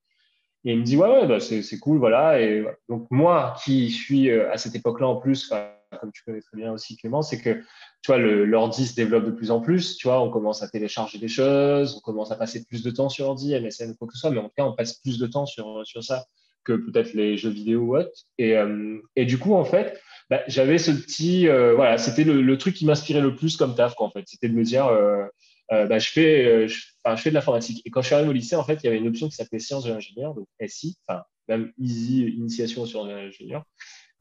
Et 0.63 0.73
il 0.73 0.79
me 0.79 0.83
dit, 0.83 0.95
ouais, 0.95 1.09
ouais, 1.09 1.27
bah, 1.27 1.39
c'est 1.39 1.79
cool, 1.79 1.97
voilà. 1.97 2.39
Et 2.39 2.63
donc, 2.87 3.07
moi 3.09 3.55
qui 3.63 3.89
suis 3.89 4.29
euh, 4.29 4.51
à 4.51 4.57
cette 4.57 4.75
époque-là 4.75 5.07
en 5.07 5.15
plus, 5.15 5.51
comme 5.95 6.11
tu 6.11 6.23
connais 6.23 6.41
très 6.41 6.57
bien 6.57 6.71
aussi, 6.71 6.97
Clément, 6.97 7.21
c'est 7.21 7.41
que, 7.41 7.61
tu 8.01 8.07
vois, 8.07 8.17
l'ordi 8.17 8.87
se 8.87 8.95
développe 8.95 9.25
de 9.25 9.31
plus 9.31 9.51
en 9.51 9.61
plus. 9.61 9.97
Tu 9.97 10.07
vois, 10.07 10.21
on 10.21 10.29
commence 10.29 10.63
à 10.63 10.67
télécharger 10.67 11.17
des 11.17 11.27
choses, 11.27 11.95
on 11.97 12.01
commence 12.01 12.31
à 12.31 12.35
passer 12.35 12.65
plus 12.65 12.83
de 12.83 12.91
temps 12.91 13.09
sur 13.09 13.27
ordi, 13.27 13.53
MSN, 13.59 13.95
quoi 13.95 14.07
que 14.07 14.13
ce 14.13 14.19
soit, 14.19 14.31
mais 14.31 14.39
en 14.39 14.45
tout 14.45 14.55
cas, 14.57 14.65
on 14.65 14.75
passe 14.75 14.99
plus 14.99 15.19
de 15.19 15.27
temps 15.27 15.45
sur, 15.45 15.85
sur 15.85 16.03
ça 16.03 16.25
que 16.65 16.73
peut-être 16.73 17.13
les 17.13 17.37
jeux 17.37 17.51
vidéo 17.51 17.81
ou 17.81 17.97
autre. 17.97 18.11
Et, 18.37 18.57
euh, 18.57 18.99
et 19.15 19.25
du 19.25 19.37
coup, 19.37 19.53
en 19.53 19.63
fait, 19.63 20.01
bah, 20.29 20.41
j'avais 20.47 20.77
ce 20.77 20.91
petit, 20.91 21.47
euh, 21.47 21.73
voilà, 21.75 21.97
c'était 21.97 22.25
le, 22.25 22.57
truc 22.57 22.75
qui 22.75 22.85
m'inspirait 22.85 23.21
le 23.21 23.35
plus 23.35 23.55
comme 23.55 23.75
taf, 23.75 23.93
en 23.99 24.09
fait. 24.09 24.23
C'était 24.25 24.49
de 24.49 24.55
me 24.55 24.63
dire, 24.63 24.87
euh, 24.87 25.25
bah, 25.69 25.99
je, 25.99 26.09
fais, 26.09 26.67
je, 26.67 26.77
je, 27.05 27.21
fais 27.21 27.29
de 27.29 27.35
l'informatique. 27.35 27.81
Et 27.85 27.91
quand 27.91 28.01
je 28.01 28.07
suis 28.07 28.15
arrivé 28.15 28.29
au 28.29 28.33
lycée, 28.33 28.57
en 28.57 28.63
fait, 28.63 28.79
il 28.83 28.85
y 28.85 28.87
avait 28.89 28.97
une 28.97 29.07
option 29.07 29.29
qui 29.29 29.35
s'appelait 29.35 29.59
sciences 29.59 29.85
de 29.85 29.93
l'ingénieur, 29.93 30.33
donc 30.33 30.47
SI, 30.67 30.97
enfin, 31.07 31.21
même 31.47 31.71
easy 31.77 32.23
initiation 32.23 32.85
sur 32.85 33.05
l'ingénieur. 33.05 33.63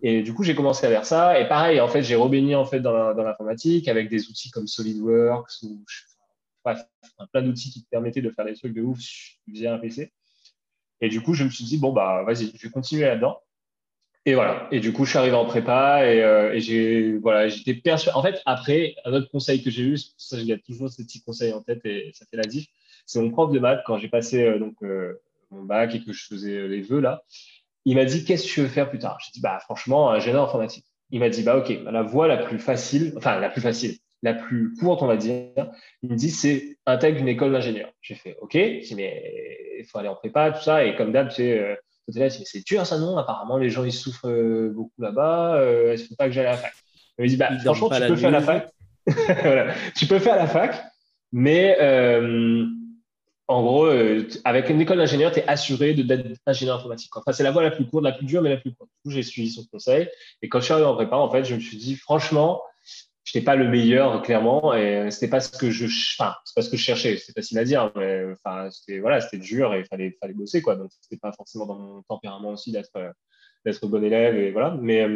Et 0.07 0.23
du 0.23 0.35
coup, 0.35 0.43
j'ai 0.43 0.55
commencé 0.55 0.87
à 0.87 0.91
faire 0.91 1.07
ça. 1.07 1.41
Et 1.41 1.49
pareil, 1.49 1.81
en 1.81 1.89
fait, 1.89 2.03
j'ai 2.03 2.15
rebaigné 2.15 2.55
en 2.55 2.67
fait 2.67 2.81
dans 2.81 3.15
l'informatique 3.15 3.89
avec 3.89 4.11
des 4.11 4.29
outils 4.29 4.51
comme 4.51 4.67
SolidWorks 4.67 5.63
ou 5.63 5.83
bref, 6.63 6.83
plein 7.33 7.41
d'outils 7.41 7.71
qui 7.71 7.83
te 7.83 7.89
permettaient 7.89 8.21
de 8.21 8.29
faire 8.29 8.45
des 8.45 8.55
trucs 8.55 8.75
de 8.75 8.83
ouf 8.83 8.99
via 9.49 9.73
un 9.73 9.79
PC. 9.79 10.13
Et 11.01 11.09
du 11.09 11.23
coup, 11.23 11.33
je 11.33 11.45
me 11.45 11.49
suis 11.49 11.65
dit, 11.65 11.79
bon, 11.79 11.95
bah, 11.95 12.23
vas-y, 12.27 12.53
je 12.55 12.67
vais 12.67 12.71
continuer 12.71 13.07
là-dedans. 13.07 13.41
Et 14.27 14.35
voilà. 14.35 14.69
Et 14.71 14.81
du 14.81 14.93
coup, 14.93 15.07
je 15.07 15.11
suis 15.11 15.19
arrivé 15.19 15.37
en 15.37 15.47
prépa 15.47 16.05
et, 16.05 16.23
euh, 16.23 16.53
j'ai, 16.61 17.17
voilà, 17.17 17.49
j'étais 17.49 17.73
persuadé. 17.73 18.15
En 18.15 18.23
fait, 18.23 18.43
après, 18.45 18.97
un 19.07 19.13
autre 19.15 19.31
conseil 19.31 19.63
que 19.63 19.71
j'ai 19.71 19.85
eu, 19.85 19.97
ça, 20.19 20.39
je 20.39 20.45
garde 20.45 20.63
toujours 20.63 20.91
ce 20.91 21.03
petit 21.03 21.23
conseil 21.23 21.55
en 21.55 21.63
tête 21.63 21.81
et 21.87 22.11
ça 22.13 22.27
fait 22.31 22.37
la 22.37 22.45
diff. 22.45 22.67
C'est 23.07 23.23
mon 23.23 23.31
prof 23.31 23.51
de 23.51 23.59
maths 23.59 23.83
quand 23.87 23.97
j'ai 23.97 24.09
passé 24.09 24.45
euh, 24.45 24.59
donc 24.59 24.75
euh, 24.83 25.19
mon 25.51 25.63
bac 25.63 25.95
et 25.95 26.05
que 26.05 26.13
je 26.13 26.27
faisais 26.27 26.69
les 26.69 26.83
vœux 26.83 27.01
là. 27.01 27.23
Il 27.85 27.97
m'a 27.97 28.05
dit 28.05 28.25
qu'est-ce 28.25 28.45
que 28.47 28.49
tu 28.49 28.61
veux 28.63 28.69
faire 28.69 28.89
plus 28.89 28.99
tard? 28.99 29.19
J'ai 29.25 29.33
dit 29.33 29.41
bah 29.41 29.59
franchement 29.61 30.11
ingénieur 30.11 30.45
informatique. 30.45 30.85
Il 31.11 31.21
m'a 31.21 31.29
dit 31.29 31.43
bah 31.43 31.57
ok, 31.57 31.73
la 31.85 32.03
voie 32.03 32.29
la 32.29 32.39
plus 32.39 32.59
facile, 32.59 33.13
enfin 33.17 33.39
la 33.39 33.51
plus 33.51 33.61
facile, 33.61 33.97
la 34.23 34.35
plus 34.35 34.75
courte 34.75 35.03
on 35.03 35.07
va 35.07 35.17
dire. 35.17 35.71
Il 36.03 36.11
me 36.11 36.17
dit 36.17 36.31
c'est 36.31 36.79
intègre 36.87 37.21
une 37.21 37.29
école 37.29 37.53
d'ingénieur. 37.53 37.91
J'ai 38.01 38.15
fait 38.15 38.37
ok. 38.41 38.53
J'ai 38.53 38.81
dit 38.81 38.95
mais 38.95 39.23
il 39.79 39.85
faut 39.85 39.99
aller 39.99 40.09
en 40.09 40.17
prépa 40.17 40.53
tout 40.53 40.63
ça 40.63 40.85
et 40.85 40.97
comme 40.97 41.13
d'hab 41.13 41.31
c'est 41.31 41.77
c'est 42.09 42.67
dur 42.67 42.87
ça 42.87 42.99
non 42.99 43.17
Apparemment, 43.17 43.57
les 43.57 43.71
gens 43.71 43.85
ils 43.85 43.93
souffrent 43.93 44.29
euh, 44.29 44.71
beaucoup 44.75 45.01
là-bas. 45.01 45.57
Euh, 45.57 45.93
est-ce 45.93 46.09
faut 46.09 46.17
pas 46.17 46.27
que 46.27 46.33
j'aille 46.33 46.47
à 46.47 46.53
la 46.53 46.57
fac? 46.57 46.73
Il 47.19 47.25
me 47.25 47.29
dit 47.29 47.37
bah, 47.37 47.51
franchement, 47.65 47.91
tu 47.91 48.07
peux 48.07 48.17
faire 48.17 48.31
la 48.31 48.41
fac. 48.41 48.69
Tu 49.97 50.07
peux 50.07 50.19
faire 50.19 50.37
la 50.37 50.47
fac, 50.47 50.83
mais 51.31 51.77
euh, 51.81 52.65
en 53.47 53.63
gros, 53.63 53.87
avec 54.45 54.71
une 54.71 54.81
école 54.81 54.99
d'ingénieur, 54.99 55.31
tu 55.31 55.41
es 55.41 55.47
assuré 55.47 55.95
d'être 55.95 56.41
ingénieur 56.47 56.77
informatique. 56.77 57.15
Enfin, 57.17 57.33
c'est 57.33 57.43
la 57.43 57.51
voie 57.51 57.63
la 57.63 57.71
plus 57.71 57.87
courte, 57.87 58.05
la 58.05 58.13
plus 58.13 58.25
dure, 58.25 58.41
mais 58.41 58.51
la 58.51 58.57
plus 58.57 58.75
courte. 58.75 58.91
J'ai 59.07 59.23
suivi 59.23 59.51
son 59.51 59.65
conseil. 59.67 60.09
Et 60.41 60.49
quand 60.49 60.61
je 60.61 60.65
suis 60.65 60.73
arrivé 60.73 60.87
en 60.87 60.95
prépa, 60.95 61.17
en 61.17 61.31
fait, 61.31 61.45
je 61.45 61.55
me 61.55 61.61
suis 61.61 61.77
dit, 61.77 61.95
franchement, 61.97 62.63
je 63.25 63.39
n'étais 63.39 63.45
pas 63.45 63.57
le 63.57 63.69
meilleur, 63.69 64.23
clairement, 64.23 64.75
et 64.75 65.11
c'était 65.11 65.29
pas 65.29 65.41
ce 65.41 65.57
que 65.57 65.71
je, 65.71 65.87
enfin, 66.19 66.35
pas 66.55 66.63
ce 66.63 66.71
que 66.71 66.77
je 66.77 66.83
cherchais. 66.83 67.17
C'est 67.17 67.33
facile 67.33 67.59
à 67.59 67.65
dire, 67.65 67.91
mais 67.97 68.25
enfin, 68.33 68.71
c'était 68.71 68.99
voilà, 68.99 69.21
dur 69.33 69.75
et 69.75 69.81
il 69.81 69.87
fallait, 69.87 70.17
fallait 70.21 70.35
bosser, 70.35 70.63
quoi. 70.63 70.77
Donc, 70.77 70.91
c'était 71.01 71.19
pas 71.19 71.33
forcément 71.33 71.67
dans 71.67 71.79
mon 71.79 72.03
tempérament 72.03 72.51
aussi 72.51 72.73
d'être, 72.73 73.13
d'être 73.65 73.87
bon 73.87 74.03
élève 74.05 74.37
et 74.37 74.53
voilà. 74.53 74.77
Mais 74.81 75.07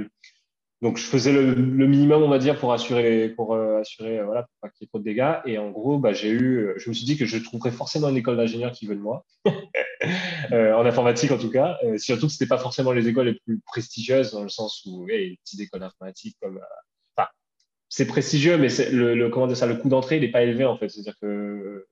donc, 0.80 0.96
je 0.96 1.02
faisais 1.02 1.32
le, 1.32 1.54
minimum, 1.86 2.22
on 2.22 2.28
va 2.28 2.38
dire, 2.38 2.56
pour 2.56 2.72
assurer, 2.72 3.30
pour 3.30 3.54
euh, 3.54 3.80
assurer, 3.80 4.20
euh, 4.20 4.24
voilà, 4.24 4.42
pour 4.42 4.52
pas 4.60 4.68
qu'il 4.68 4.82
y 4.82 4.84
ait 4.84 4.86
trop 4.86 5.00
de 5.00 5.04
dégâts. 5.04 5.38
Et 5.44 5.58
en 5.58 5.70
gros, 5.70 5.98
bah, 5.98 6.12
eu, 6.12 6.72
je 6.76 6.88
me 6.88 6.94
suis 6.94 7.04
dit 7.04 7.16
que 7.16 7.26
je 7.26 7.36
trouverais 7.38 7.72
forcément 7.72 8.08
une 8.08 8.16
école 8.16 8.36
d'ingénieur 8.36 8.70
qui 8.70 8.86
veut 8.86 8.94
de 8.94 9.00
moi, 9.00 9.24
euh, 10.52 10.74
en 10.74 10.86
informatique 10.86 11.32
en 11.32 11.38
tout 11.38 11.50
cas. 11.50 11.76
surtout 11.96 12.26
que 12.26 12.32
c'était 12.32 12.46
pas 12.46 12.58
forcément 12.58 12.92
les 12.92 13.08
écoles 13.08 13.26
les 13.26 13.40
plus 13.44 13.60
prestigieuses 13.66 14.30
dans 14.30 14.44
le 14.44 14.48
sens 14.48 14.84
où, 14.86 15.04
les 15.06 15.36
petites 15.44 15.60
écoles 15.60 15.80
d'informatique 15.80 16.36
comme, 16.40 16.60
enfin, 17.16 17.28
c'est 17.88 18.06
prestigieux, 18.06 18.56
mais 18.56 18.68
le, 18.92 19.28
comment 19.30 19.48
dire 19.48 19.56
ça, 19.56 19.66
le 19.66 19.76
coût 19.76 19.88
d'entrée, 19.88 20.18
il 20.18 20.22
n'est 20.22 20.30
pas 20.30 20.42
élevé 20.42 20.64
en 20.64 20.76
fait. 20.78 20.88
C'est-à-dire 20.88 21.16
que, 21.20 21.86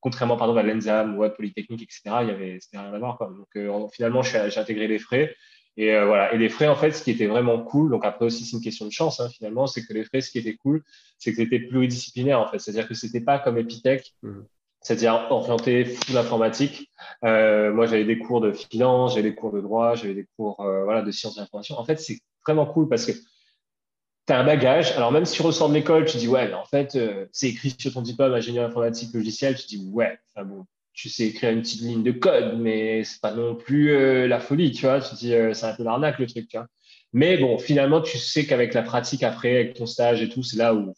contrairement 0.00 0.36
pardon 0.36 0.56
à 0.56 0.62
l'ENSAM 0.64 1.16
ou 1.16 1.22
à 1.22 1.30
Polytechnique, 1.30 1.82
etc., 1.82 2.00
il 2.22 2.28
y 2.28 2.30
avait, 2.32 2.58
rien 2.72 2.92
à 2.92 2.98
voir. 2.98 3.16
Quoi. 3.16 3.32
Donc, 3.54 3.92
finalement, 3.94 4.22
j'ai 4.22 4.58
intégré 4.58 4.88
les 4.88 4.98
frais. 4.98 5.36
Et 5.76 5.92
euh, 5.92 6.06
voilà. 6.06 6.32
Et 6.32 6.38
les 6.38 6.48
frais, 6.48 6.68
en 6.68 6.76
fait, 6.76 6.92
ce 6.92 7.02
qui 7.02 7.10
était 7.10 7.26
vraiment 7.26 7.58
cool, 7.58 7.90
donc 7.90 8.04
après 8.04 8.24
aussi 8.24 8.44
c'est 8.44 8.56
une 8.56 8.62
question 8.62 8.86
de 8.86 8.92
chance 8.92 9.20
hein, 9.20 9.28
finalement, 9.28 9.66
c'est 9.66 9.84
que 9.84 9.92
les 9.92 10.04
frais, 10.04 10.20
ce 10.20 10.30
qui 10.30 10.38
était 10.38 10.54
cool, 10.54 10.82
c'est 11.18 11.32
que 11.32 11.36
c'était 11.36 11.58
pluridisciplinaire 11.58 12.40
en 12.40 12.46
fait. 12.48 12.58
C'est-à-dire 12.58 12.86
que 12.86 12.94
c'était 12.94 13.20
pas 13.20 13.38
comme 13.38 13.58
Epitech, 13.58 14.14
mmh. 14.22 14.40
c'est-à-dire 14.80 15.26
orienté 15.30 15.84
full 15.84 16.16
informatique. 16.16 16.90
Euh, 17.24 17.72
moi, 17.72 17.86
j'avais 17.86 18.04
des 18.04 18.18
cours 18.18 18.40
de 18.40 18.52
finance, 18.52 19.14
j'avais 19.14 19.30
des 19.30 19.34
cours 19.34 19.52
de 19.52 19.60
droit, 19.60 19.96
j'avais 19.96 20.14
des 20.14 20.26
cours 20.36 20.60
euh, 20.60 20.84
voilà 20.84 21.02
de 21.02 21.10
sciences 21.10 21.34
de 21.34 21.40
l'information. 21.40 21.76
En 21.78 21.84
fait, 21.84 21.98
c'est 22.00 22.20
vraiment 22.46 22.66
cool 22.66 22.88
parce 22.88 23.04
que 23.04 23.12
tu 23.12 24.32
as 24.32 24.38
un 24.38 24.44
bagage. 24.44 24.92
Alors 24.92 25.10
même 25.10 25.24
si 25.24 25.34
tu 25.34 25.42
ressors 25.42 25.68
de 25.68 25.74
l'école, 25.74 26.04
tu 26.04 26.18
dis 26.18 26.28
ouais, 26.28 26.46
mais 26.46 26.54
en 26.54 26.66
fait, 26.66 26.96
c'est 27.32 27.48
écrit 27.48 27.74
sur 27.76 27.92
ton 27.92 28.02
diplôme 28.02 28.32
ingénieur 28.32 28.64
informatique 28.64 29.12
logiciel, 29.12 29.56
tu 29.56 29.66
dis 29.66 29.88
ouais, 29.92 30.18
enfin 30.34 30.46
bon, 30.46 30.64
tu 30.94 31.08
sais 31.08 31.24
écrire 31.26 31.50
une 31.50 31.62
petite 31.62 31.82
ligne 31.82 32.02
de 32.02 32.12
code, 32.12 32.58
mais 32.58 33.02
c'est 33.04 33.20
pas 33.20 33.32
non 33.32 33.56
plus 33.56 33.90
euh, 33.90 34.28
la 34.28 34.40
folie, 34.40 34.70
tu 34.70 34.86
vois. 34.86 35.00
Tu 35.00 35.14
dis, 35.16 35.34
euh, 35.34 35.52
c'est 35.52 35.66
un 35.66 35.74
peu 35.74 35.82
l'arnaque 35.82 36.20
le 36.20 36.26
truc, 36.26 36.48
tu 36.48 36.56
vois. 36.56 36.68
Mais 37.12 37.36
bon, 37.36 37.58
finalement, 37.58 38.00
tu 38.00 38.16
sais 38.18 38.46
qu'avec 38.46 38.74
la 38.74 38.82
pratique 38.82 39.22
après, 39.24 39.56
avec 39.56 39.74
ton 39.74 39.86
stage 39.86 40.22
et 40.22 40.28
tout, 40.28 40.42
c'est 40.42 40.56
là 40.56 40.74
où 40.74 40.94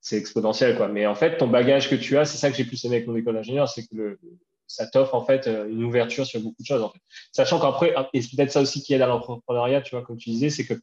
c'est 0.00 0.18
exponentiel, 0.18 0.76
quoi. 0.76 0.88
Mais 0.88 1.06
en 1.06 1.14
fait, 1.14 1.38
ton 1.38 1.46
bagage 1.46 1.88
que 1.88 1.94
tu 1.94 2.18
as, 2.18 2.24
c'est 2.24 2.36
ça 2.36 2.50
que 2.50 2.56
j'ai 2.56 2.64
plus 2.64 2.84
aimé 2.84 2.96
avec 2.96 3.08
mon 3.08 3.14
école 3.14 3.34
d'ingénieur, 3.34 3.68
c'est 3.68 3.82
que 3.82 3.94
le, 3.94 4.18
ça 4.66 4.86
t'offre 4.88 5.14
en 5.14 5.24
fait 5.24 5.46
euh, 5.46 5.68
une 5.68 5.84
ouverture 5.84 6.26
sur 6.26 6.40
beaucoup 6.40 6.60
de 6.62 6.66
choses. 6.66 6.82
En 6.82 6.90
fait. 6.90 7.00
Sachant 7.30 7.60
qu'après, 7.60 7.92
ah, 7.96 8.10
et 8.12 8.22
c'est 8.22 8.36
peut-être 8.36 8.50
ça 8.50 8.60
aussi 8.60 8.82
qui 8.82 8.92
aide 8.92 9.02
à 9.02 9.06
l'entrepreneuriat, 9.06 9.82
tu 9.82 9.94
vois, 9.94 10.04
comme 10.04 10.16
tu 10.16 10.30
disais, 10.30 10.50
c'est 10.50 10.66
que 10.66 10.74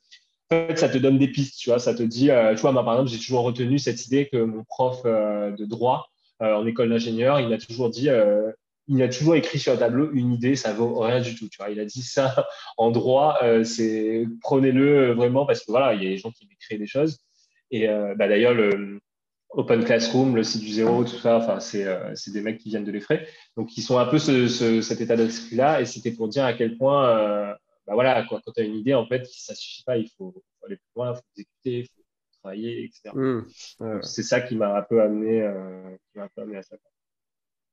ça 0.75 0.89
te 0.89 0.97
donne 0.97 1.19
des 1.19 1.27
pistes, 1.27 1.59
tu 1.59 1.69
vois. 1.69 1.79
Ça 1.79 1.93
te 1.93 2.03
dit, 2.03 2.29
tu 2.55 2.61
vois, 2.61 2.71
moi 2.71 2.83
par 2.83 2.93
exemple, 2.93 3.11
j'ai 3.11 3.19
toujours 3.19 3.43
retenu 3.43 3.77
cette 3.77 4.05
idée 4.07 4.29
que 4.29 4.37
mon 4.37 4.63
prof 4.63 5.03
de 5.03 5.65
droit 5.65 6.09
en 6.39 6.65
école 6.65 6.89
d'ingénieur, 6.89 7.39
il 7.39 7.51
a 7.53 7.57
toujours 7.57 7.89
dit, 7.89 8.09
euh, 8.09 8.51
il 8.87 9.01
a 9.03 9.09
toujours 9.09 9.35
écrit 9.35 9.59
sur 9.59 9.73
un 9.73 9.77
tableau 9.77 10.11
une 10.13 10.33
idée, 10.33 10.55
ça 10.55 10.73
vaut 10.73 10.99
rien 10.99 11.21
du 11.21 11.35
tout. 11.35 11.49
Tu 11.49 11.57
vois, 11.57 11.69
il 11.69 11.79
a 11.79 11.85
dit 11.85 12.01
ça 12.01 12.47
en 12.77 12.91
droit, 12.91 13.39
euh, 13.43 13.63
prenez-le 14.41 15.13
vraiment 15.13 15.45
parce 15.45 15.61
que 15.61 15.71
voilà, 15.71 15.93
il 15.93 16.03
y 16.03 16.07
a 16.07 16.09
des 16.09 16.17
gens 16.17 16.31
qui 16.31 16.47
créer 16.59 16.77
des 16.77 16.87
choses. 16.87 17.19
Et 17.71 17.87
bah, 17.87 18.27
d'ailleurs, 18.27 18.55
le 18.55 18.99
Open 19.49 19.83
Classroom, 19.83 20.35
le 20.35 20.43
site 20.43 20.61
du 20.61 20.69
zéro, 20.69 21.03
tout 21.03 21.17
ça, 21.17 21.37
enfin, 21.37 21.59
c'est 21.59 22.31
des 22.33 22.41
mecs 22.41 22.57
qui 22.57 22.69
viennent 22.69 22.83
de 22.83 22.91
l'effray. 22.91 23.27
Donc, 23.57 23.77
ils 23.77 23.83
sont 23.83 23.99
un 23.99 24.07
peu 24.07 24.17
ce, 24.17 24.81
cet 24.81 25.01
état 25.01 25.15
d'esprit-là. 25.15 25.81
Et 25.81 25.85
c'était 25.85 26.11
pour 26.11 26.29
dire 26.29 26.45
à 26.45 26.53
quel 26.53 26.77
point, 26.77 27.55
bah, 27.89 27.93
voilà, 27.93 28.25
quand 28.27 28.39
tu 28.39 28.61
as 28.61 28.63
une 28.63 28.75
idée, 28.75 28.95
en 28.95 29.05
fait, 29.05 29.27
ça 29.27 29.53
suffit 29.53 29.83
pas, 29.83 29.97
il 29.97 30.09
faut, 30.17 30.33
aller 30.65 30.77
plus 30.77 30.91
loin, 30.95 31.11
il 31.11 31.15
faut 31.15 31.21
exécuter, 31.35 31.79
il 31.79 31.85
faut 31.85 31.98
travailler, 32.41 32.85
etc. 32.85 33.15
Mmh. 33.15 34.01
C'est 34.01 34.23
ça 34.23 34.41
qui 34.41 34.55
m'a 34.55 34.77
un 34.77 34.81
peu 34.81 35.01
amené, 35.01 35.41
euh, 35.41 35.95
qui 36.13 36.19
un 36.19 36.29
peu 36.35 36.41
amené 36.41 36.57
à 36.57 36.63
ça. 36.63 36.75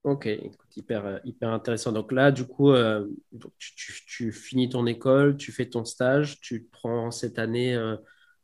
Ok, 0.04 0.28
hyper, 0.76 1.04
euh, 1.04 1.18
hyper 1.24 1.50
intéressant. 1.50 1.90
Donc 1.90 2.12
là, 2.12 2.30
du 2.30 2.44
coup, 2.44 2.70
euh, 2.70 3.06
tu, 3.58 3.74
tu, 3.74 3.92
tu, 4.06 4.32
finis 4.32 4.68
ton 4.68 4.86
école, 4.86 5.36
tu 5.36 5.50
fais 5.50 5.66
ton 5.66 5.84
stage, 5.84 6.40
tu 6.40 6.68
prends 6.70 7.10
cette 7.10 7.38
année 7.38 7.76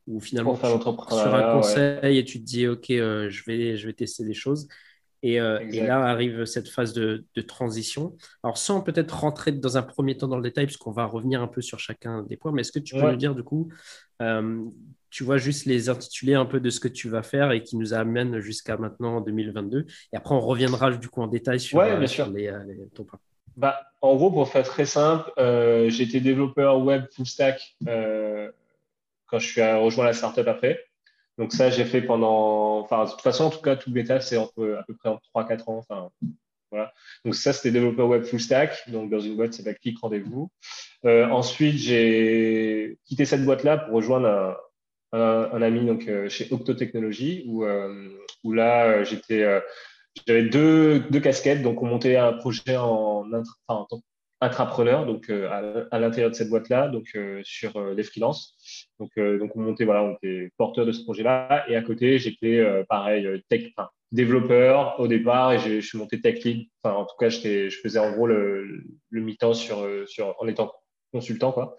où 0.09 0.19
finalement 0.19 0.55
tu, 0.57 0.61
sur 0.61 1.35
un 1.35 1.53
conseil 1.55 2.19
et 2.19 2.25
tu 2.25 2.41
te 2.41 2.45
dis, 2.45 2.67
ok, 2.67 2.87
je, 2.89 3.45
vais, 3.45 3.77
je 3.77 3.87
vais 3.87 3.93
tester 3.93 4.25
des 4.25 4.35
choses. 4.35 4.67
Et, 5.25 5.35
et, 5.35 5.87
là 5.87 6.05
arrive 6.05 6.47
cette 6.47 6.69
phase 6.69 6.93
de, 6.95 7.25
de 7.37 7.43
transition. 7.43 8.17
Alors, 8.43 8.59
sans 8.59 8.81
peut-être 8.81 9.21
rentrer 9.21 9.53
dans 9.53 9.77
un 9.77 9.85
premier 9.85 10.17
temps 10.17 10.27
dans 10.27 10.37
le 10.37 10.43
détail, 10.43 10.67
puisqu'on 10.67 10.91
va 10.91 11.05
revenir 11.05 11.41
un 11.43 11.47
peu 11.47 11.61
sur 11.61 11.79
chacun 11.79 12.25
des 12.25 12.37
points, 12.37 12.51
mais 12.51 12.63
est-ce 12.63 12.73
que 12.73 12.81
tu 12.81 12.97
peux 12.97 13.09
nous 13.09 13.17
dire, 13.17 13.37
du 13.37 13.45
coup, 13.45 13.73
tu 15.13 15.25
vois 15.25 15.37
juste 15.37 15.67
les 15.67 15.91
intitulés 15.91 16.35
un 16.35 16.47
peu 16.47 16.59
de 16.59 16.71
ce 16.71 16.81
que 16.81 16.89
tu 16.89 17.11
vas 17.11 17.23
faire 17.23 17.53
et 17.53 17.63
qui 17.63 17.77
nous 17.77 17.93
amène 17.93 18.41
jusqu'à 18.41 18.79
maintenant 18.79 19.17
en 19.17 19.21
2022. 19.21 19.87
Et 20.13 20.17
après, 20.17 20.35
on 20.35 20.41
reviendra 20.41 20.91
du 20.91 21.09
coup 21.09 21.21
en 21.21 21.27
détail 21.27 21.61
sur, 21.61 21.79
ouais, 21.79 21.97
bien 21.97 22.07
sûr. 22.07 22.31
Les, 22.31 22.49
euh, 22.49 22.59
ton 22.95 23.07
bah, 23.55 23.79
en 24.01 24.17
gros, 24.17 24.31
pour 24.31 24.49
faire 24.49 24.65
très 24.65 24.87
simple, 24.87 25.31
euh, 25.39 25.91
été 25.91 26.21
développeur 26.21 26.79
web 26.79 27.05
full 27.15 27.27
stack 27.27 27.77
euh, 27.87 28.51
quand 29.27 29.39
je 29.39 29.47
suis 29.47 29.63
rejoint 29.63 30.07
la 30.07 30.15
startup 30.15 30.49
après. 30.49 30.83
Donc 31.37 31.53
ça, 31.53 31.69
j'ai 31.69 31.85
fait 31.85 32.01
pendant, 32.01 32.79
enfin, 32.79 33.05
de 33.05 33.11
toute 33.11 33.21
façon, 33.21 33.45
en 33.45 33.51
tout 33.51 33.61
cas, 33.61 33.77
tout 33.77 33.93
bêta, 33.93 34.21
c'est 34.21 34.39
à 34.39 34.47
peu 34.57 34.79
près 34.99 35.11
en 35.11 35.21
3-4 35.35 35.71
ans. 35.71 35.77
Enfin, 35.77 36.09
voilà. 36.71 36.95
Donc 37.27 37.35
ça, 37.35 37.53
c'était 37.53 37.71
développeur 37.71 38.09
web 38.09 38.25
full 38.25 38.41
stack. 38.41 38.91
Donc 38.91 39.11
dans 39.11 39.21
une 39.21 39.37
boîte, 39.37 39.53
c'est 39.53 39.65
pas 39.65 39.75
clic 39.75 39.99
rendez-vous. 39.99 40.51
ensuite, 41.05 41.77
j'ai 41.77 42.99
quitté 43.05 43.27
cette 43.27 43.45
boîte-là 43.45 43.77
pour 43.77 43.97
rejoindre 43.97 44.29
un, 44.29 44.57
un, 45.13 45.63
ami 45.63 45.85
donc 45.85 46.09
euh, 46.09 46.29
chez 46.29 46.49
Octo 46.51 46.75
Technologies 46.75 47.45
où, 47.47 47.65
euh, 47.65 48.09
là 48.45 48.87
euh, 48.87 49.05
j'étais 49.05 49.45
j'avais 50.27 50.45
deux, 50.45 51.01
deux, 51.11 51.21
casquettes. 51.21 51.63
Donc 51.63 51.83
on 51.83 51.87
montait 51.87 52.17
un 52.17 52.33
projet 52.33 52.77
en, 52.77 53.27
enfin, 53.67 53.87
intrapreneur 54.41 55.07
donc 55.07 55.31
à, 55.31 55.99
l'intérieur 55.99 56.31
de 56.31 56.35
cette 56.35 56.51
boîte 56.51 56.69
là 56.69 56.89
donc 56.89 57.17
sur 57.45 57.81
les 57.95 58.03
freelances. 58.03 58.89
Donc 58.99 59.11
donc 59.17 59.57
on 59.57 59.61
montait 59.61 59.85
voilà 59.85 60.03
on 60.03 60.15
était 60.15 60.51
porteur 60.57 60.85
de 60.85 60.93
ce 60.93 61.03
projet 61.05 61.23
là 61.23 61.65
et 61.69 61.77
à 61.77 61.83
côté 61.83 62.19
j'étais 62.19 62.63
pareil 62.89 63.27
tech 63.49 63.71
développeur 64.11 64.99
au 65.01 65.09
départ. 65.09 65.53
Et 65.53 65.59
je 65.61 65.81
suis 65.81 65.97
monté 65.97 66.21
tech 66.21 66.43
lead. 66.45 66.67
Enfin 66.83 66.97
en 66.97 67.05
tout 67.07 67.17
cas 67.19 67.31
je 67.31 67.71
faisais 67.83 67.99
en 67.99 68.13
gros 68.13 68.27
le, 68.27 68.85
le 69.11 69.21
mi-temps 69.21 69.55
sur 69.55 69.89
sur 70.07 70.35
en 70.41 70.49
étant 70.49 70.73
consultant. 71.13 71.53
Quoi. 71.53 71.77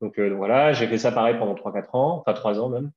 Donc, 0.00 0.18
euh, 0.18 0.30
donc 0.30 0.38
voilà, 0.38 0.72
j'ai 0.72 0.86
fait 0.86 0.98
ça 0.98 1.12
pareil 1.12 1.36
pendant 1.38 1.54
3-4 1.54 1.96
ans, 1.96 2.18
enfin 2.20 2.32
3 2.32 2.60
ans 2.60 2.68
même. 2.68 2.90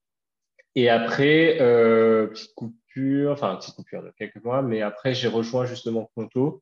Et 0.75 0.89
après, 0.89 1.57
euh, 1.59 2.27
petite 2.27 2.53
coupure, 2.55 3.31
enfin 3.31 3.55
petite 3.57 3.75
coupure 3.75 4.03
de 4.03 4.11
quelques 4.17 4.43
mois, 4.43 4.61
mais 4.61 4.81
après 4.81 5.13
j'ai 5.13 5.27
rejoint 5.27 5.65
justement 5.65 6.09
Conto, 6.15 6.61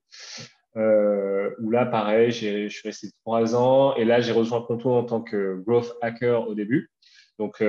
euh, 0.78 1.54
où 1.60 1.70
là 1.72 1.86
pareil, 1.86 2.32
je 2.32 2.70
suis 2.70 2.88
resté 2.88 3.10
3 3.26 3.56
ans, 3.56 3.96
et 3.96 4.06
là 4.06 4.22
j'ai 4.22 4.32
rejoint 4.32 4.62
Conto 4.62 4.92
en 4.92 5.04
tant 5.04 5.22
que 5.22 5.62
growth 5.66 5.94
hacker 6.02 6.48
au 6.48 6.56
début. 6.56 6.90
Donc 7.38 7.64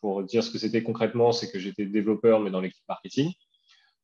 pour 0.00 0.22
dire 0.22 0.44
ce 0.44 0.50
que 0.52 0.58
c'était 0.58 0.84
concrètement, 0.84 1.32
c'est 1.32 1.50
que 1.50 1.58
j'étais 1.58 1.84
développeur 1.86 2.38
mais 2.38 2.50
dans 2.50 2.60
l'équipe 2.60 2.84
marketing. 2.88 3.32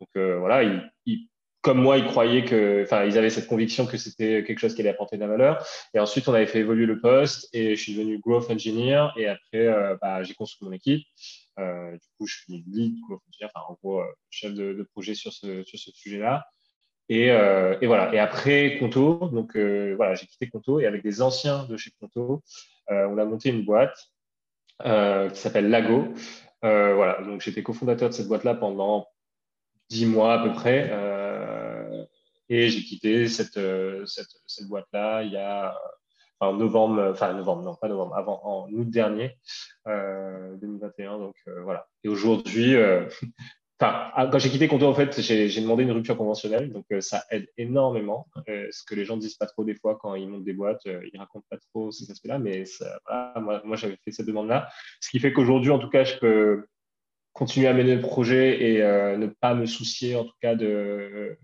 Donc 0.00 0.08
voilà, 0.14 0.64
il, 0.64 0.90
il 1.04 1.28
comme 1.66 1.82
moi, 1.82 1.98
ils 1.98 2.04
croyaient 2.04 2.44
que, 2.44 2.84
enfin, 2.84 3.04
ils 3.04 3.18
avaient 3.18 3.28
cette 3.28 3.48
conviction 3.48 3.86
que 3.86 3.96
c'était 3.96 4.44
quelque 4.44 4.60
chose 4.60 4.72
qui 4.76 4.82
allait 4.82 4.90
apporter 4.90 5.16
de 5.16 5.22
la 5.22 5.26
valeur. 5.26 5.66
Et 5.94 5.98
ensuite, 5.98 6.28
on 6.28 6.32
avait 6.32 6.46
fait 6.46 6.60
évoluer 6.60 6.86
le 6.86 7.00
poste 7.00 7.48
et 7.52 7.74
je 7.74 7.82
suis 7.82 7.92
devenu 7.92 8.20
growth 8.20 8.48
engineer. 8.48 9.08
Et 9.16 9.26
après, 9.26 9.66
euh, 9.66 9.96
bah, 10.00 10.22
j'ai 10.22 10.34
construit 10.34 10.64
mon 10.68 10.72
équipe. 10.72 11.04
Euh, 11.58 11.90
du 11.90 12.06
coup, 12.16 12.26
je 12.28 12.36
suis 12.36 12.64
lead 12.68 12.94
growth 13.08 13.20
engineer, 13.28 13.50
enfin, 13.52 13.66
en 13.68 13.76
gros, 13.82 14.00
euh, 14.00 14.04
chef 14.30 14.54
de, 14.54 14.88
projet 14.92 15.16
sur 15.16 15.32
ce, 15.32 15.64
sur 15.64 15.76
ce 15.76 15.90
sujet-là. 15.90 16.46
Et, 17.08 17.26
et, 17.26 17.86
voilà. 17.88 18.14
Et 18.14 18.20
après 18.20 18.78
Conto, 18.78 19.28
donc 19.32 19.56
voilà, 19.56 20.14
j'ai 20.14 20.26
quitté 20.26 20.48
Conto 20.48 20.78
et 20.78 20.86
avec 20.86 21.02
des 21.02 21.20
anciens 21.20 21.64
de 21.64 21.76
chez 21.76 21.90
Conto, 22.00 22.42
on 22.88 23.18
a 23.18 23.24
monté 23.24 23.50
une 23.50 23.64
boîte 23.64 23.96
qui 24.82 25.40
s'appelle 25.40 25.68
Lago. 25.68 26.14
voilà. 26.62 27.22
Donc 27.22 27.40
j'étais 27.40 27.64
cofondateur 27.64 28.08
de 28.08 28.14
cette 28.14 28.28
boîte-là 28.28 28.54
pendant 28.54 29.08
dix 29.88 30.06
mois 30.06 30.34
à 30.34 30.44
peu 30.44 30.52
près. 30.52 30.90
Et 32.48 32.68
j'ai 32.68 32.82
quitté 32.82 33.28
cette, 33.28 33.56
euh, 33.56 34.06
cette, 34.06 34.28
cette 34.46 34.68
boîte-là 34.68 35.22
il 35.22 35.32
y 35.32 35.36
a 35.36 35.76
en 36.40 36.52
novembre, 36.54 37.10
enfin 37.12 37.32
novembre, 37.32 37.62
non 37.62 37.74
pas 37.74 37.88
novembre, 37.88 38.16
avant 38.16 38.40
en 38.44 38.72
août 38.72 38.88
dernier, 38.90 39.36
euh, 39.86 40.56
2021. 40.56 41.18
Donc 41.18 41.34
euh, 41.48 41.62
voilà. 41.62 41.86
Et 42.04 42.08
aujourd'hui, 42.08 42.74
euh, 42.74 43.06
enfin 43.80 44.28
quand 44.30 44.38
j'ai 44.38 44.50
quitté 44.50 44.68
Conto, 44.68 44.86
en 44.86 44.94
fait, 44.94 45.20
j'ai 45.20 45.60
demandé 45.60 45.84
une 45.84 45.92
rupture 45.92 46.16
conventionnelle, 46.16 46.72
donc 46.72 46.86
ça 47.00 47.24
aide 47.30 47.46
énormément. 47.56 48.28
ce 48.46 48.84
que 48.84 48.94
les 48.94 49.04
gens 49.04 49.16
disent 49.16 49.36
pas 49.36 49.46
trop 49.46 49.64
des 49.64 49.74
fois 49.74 49.98
quand 50.00 50.14
ils 50.14 50.28
montent 50.28 50.44
des 50.44 50.54
boîtes, 50.54 50.84
ils 50.84 51.18
racontent 51.18 51.46
pas 51.50 51.58
trop 51.72 51.90
ces 51.90 52.10
aspects-là, 52.10 52.38
mais 52.38 52.64
moi, 53.36 53.76
j'avais 53.76 53.98
fait 54.04 54.12
cette 54.12 54.26
demande-là, 54.26 54.68
ce 55.00 55.10
qui 55.10 55.18
fait 55.18 55.32
qu'aujourd'hui, 55.32 55.70
en 55.70 55.78
tout 55.78 55.90
cas, 55.90 56.04
je 56.04 56.16
peux 56.18 56.66
continuer 57.32 57.68
à 57.68 57.74
mener 57.74 57.96
le 57.96 58.00
projet 58.00 58.62
et 58.62 58.78
ne 58.78 59.26
pas 59.26 59.54
me 59.54 59.66
soucier, 59.66 60.16
en 60.16 60.24
tout 60.24 60.36
cas, 60.40 60.54
de 60.54 60.66
euh, 60.66 61.38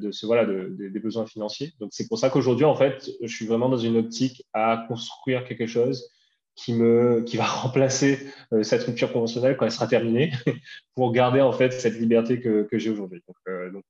de 0.00 0.10
ce, 0.10 0.26
voilà, 0.26 0.46
des 0.46 1.00
besoins 1.00 1.26
financiers. 1.26 1.72
Donc, 1.80 1.90
c'est 1.92 2.08
pour 2.08 2.18
ça 2.18 2.30
qu'aujourd'hui, 2.30 2.64
en 2.64 2.74
fait, 2.74 3.10
je 3.20 3.34
suis 3.34 3.46
vraiment 3.46 3.68
dans 3.68 3.78
une 3.78 3.96
optique 3.96 4.44
à 4.52 4.84
construire 4.88 5.44
quelque 5.44 5.66
chose 5.66 6.10
qui, 6.54 6.72
me, 6.72 7.22
qui 7.22 7.36
va 7.36 7.44
remplacer 7.62 8.26
euh, 8.52 8.62
cette 8.62 8.84
rupture 8.84 9.12
conventionnelle 9.12 9.56
quand 9.56 9.66
elle 9.66 9.72
sera 9.72 9.86
terminée 9.86 10.32
pour 10.94 11.12
garder 11.12 11.40
en 11.40 11.52
fait 11.52 11.72
cette 11.72 11.98
liberté 11.98 12.40
que, 12.40 12.62
que 12.62 12.78
j'ai 12.78 12.90
aujourd'hui. 12.90 13.22
Donc, 13.26 13.36
euh, 13.48 13.70
donc, 13.70 13.84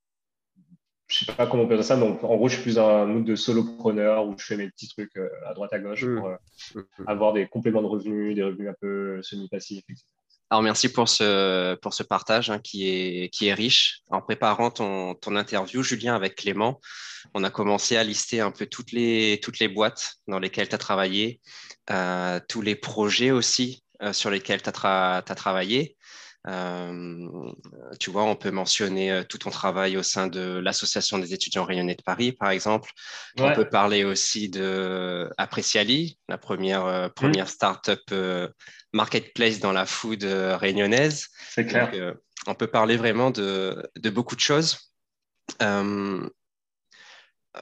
je 1.06 1.24
sais 1.24 1.32
pas 1.32 1.46
comment 1.46 1.64
on 1.64 1.68
peut 1.68 1.76
dire 1.76 1.84
ça, 1.84 1.96
mais 1.96 2.06
en 2.06 2.36
gros, 2.36 2.48
je 2.48 2.54
suis 2.54 2.62
plus 2.62 2.78
un 2.78 3.04
mood 3.04 3.24
de 3.24 3.36
solopreneur 3.36 4.26
où 4.26 4.34
je 4.38 4.44
fais 4.46 4.56
mes 4.56 4.68
petits 4.70 4.88
trucs 4.88 5.16
euh, 5.16 5.28
à 5.46 5.52
droite 5.52 5.72
à 5.72 5.78
gauche 5.78 6.02
mmh. 6.02 6.16
pour 6.16 6.28
mmh. 6.28 7.04
avoir 7.06 7.32
des 7.34 7.46
compléments 7.46 7.82
de 7.82 7.86
revenus, 7.86 8.34
des 8.34 8.42
revenus 8.42 8.70
un 8.70 8.74
peu 8.80 9.22
semi-passifs, 9.22 9.84
etc. 9.88 10.04
Alors 10.50 10.62
merci 10.62 10.92
pour 10.92 11.08
ce, 11.08 11.74
pour 11.76 11.94
ce 11.94 12.02
partage 12.02 12.50
hein, 12.50 12.58
qui, 12.58 12.86
est, 12.86 13.54
riche. 13.54 14.02
En 14.10 14.20
préparant 14.20 14.70
ton, 14.70 15.16
interview, 15.36 15.82
Julien, 15.82 16.14
avec 16.14 16.36
Clément, 16.36 16.80
on 17.34 17.42
a 17.44 17.50
commencé 17.50 17.96
à 17.96 18.04
lister 18.04 18.40
un 18.40 18.50
peu 18.50 18.66
toutes 18.66 18.92
les, 18.92 19.40
toutes 19.42 19.58
les 19.58 19.68
boîtes 19.68 20.16
dans 20.28 20.38
lesquelles 20.38 20.68
tu 20.68 20.74
as 20.74 20.78
travaillé, 20.78 21.40
euh, 21.90 22.38
tous 22.48 22.60
les 22.60 22.76
projets 22.76 23.30
aussi 23.30 23.82
euh, 24.02 24.12
sur 24.12 24.30
lesquels 24.30 24.62
tu 24.62 24.70
as, 24.70 25.22
travaillé. 25.34 25.96
Euh, 26.46 27.28
tu 27.98 28.10
vois, 28.10 28.24
on 28.24 28.36
peut 28.36 28.50
mentionner 28.50 29.22
tout 29.28 29.38
ton 29.38 29.50
travail 29.50 29.96
au 29.96 30.02
sein 30.02 30.26
de 30.26 30.58
l'Association 30.58 31.18
des 31.18 31.32
étudiants 31.32 31.64
rayonnés 31.64 31.94
de 31.94 32.02
Paris, 32.02 32.32
par 32.32 32.50
exemple. 32.50 32.90
On 33.38 33.52
peut 33.52 33.68
parler 33.68 34.04
aussi 34.04 34.48
de 34.48 35.30
Appreciali, 35.38 36.18
la 36.28 36.38
première, 36.38 36.86
mmh. 36.86 37.10
première 37.10 37.48
start-up 37.48 38.02
marketplace 38.92 39.58
dans 39.60 39.72
la 39.72 39.86
food 39.86 40.24
réunionnaise. 40.24 41.28
C'est 41.48 41.66
clair. 41.66 41.90
on 42.46 42.54
peut 42.54 42.68
parler 42.68 42.96
vraiment 42.96 43.30
de, 43.30 43.90
de 43.96 44.10
beaucoup 44.10 44.36
de 44.36 44.40
choses. 44.40 44.92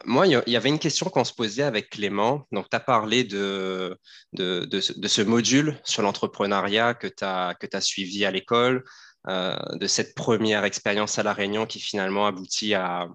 Moi, 0.06 0.26
il 0.26 0.42
y 0.46 0.56
avait 0.56 0.70
une 0.70 0.78
question 0.78 1.10
qu'on 1.10 1.24
se 1.24 1.34
posait 1.34 1.62
avec 1.62 1.90
Clément. 1.90 2.46
Donc, 2.50 2.70
tu 2.70 2.76
as 2.76 2.80
parlé 2.80 3.24
de, 3.24 3.98
de, 4.32 4.64
de, 4.64 5.08
ce 5.08 5.20
module 5.20 5.78
sur 5.84 6.02
l'entrepreneuriat 6.02 6.94
que 6.94 7.06
tu 7.06 7.24
as, 7.24 7.54
as, 7.72 7.80
suivi 7.82 8.24
à 8.24 8.30
l'école, 8.30 8.84
euh, 9.28 9.56
de 9.72 9.86
cette 9.86 10.14
première 10.14 10.64
expérience 10.64 11.18
à 11.18 11.22
La 11.22 11.34
Réunion 11.34 11.66
qui 11.66 11.78
finalement 11.78 12.26
aboutit 12.26 12.72
à, 12.72 13.06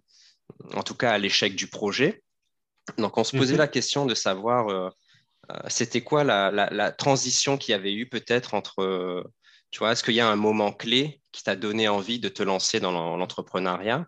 en 0.74 0.84
tout 0.84 0.94
cas, 0.94 1.12
à 1.12 1.18
l'échec 1.18 1.56
du 1.56 1.68
projet. 1.68 2.22
Donc, 3.00 3.18
on 3.18 3.24
se 3.24 3.36
posait 3.36 3.54
mhm. 3.54 3.60
la 3.60 3.68
question 3.68 4.06
de 4.06 4.14
savoir, 4.14 4.70
euh, 4.70 4.90
euh, 5.52 5.56
c'était 5.70 6.02
quoi 6.02 6.24
la, 6.24 6.52
la, 6.52 6.70
la 6.70 6.92
transition 6.92 7.58
qu'il 7.58 7.72
y 7.72 7.76
avait 7.76 7.94
eu 7.94 8.08
peut-être 8.08 8.54
entre, 8.54 9.26
tu 9.72 9.80
vois, 9.80 9.94
est-ce 9.94 10.04
qu'il 10.04 10.14
y 10.14 10.22
a 10.22 10.30
un 10.30 10.36
moment 10.36 10.72
clé 10.72 11.22
qui 11.32 11.44
t'a 11.44 11.56
donné 11.56 11.88
envie 11.88 12.20
de 12.20 12.30
te 12.30 12.44
lancer 12.44 12.80
dans 12.80 13.18
l'entrepreneuriat? 13.18 14.06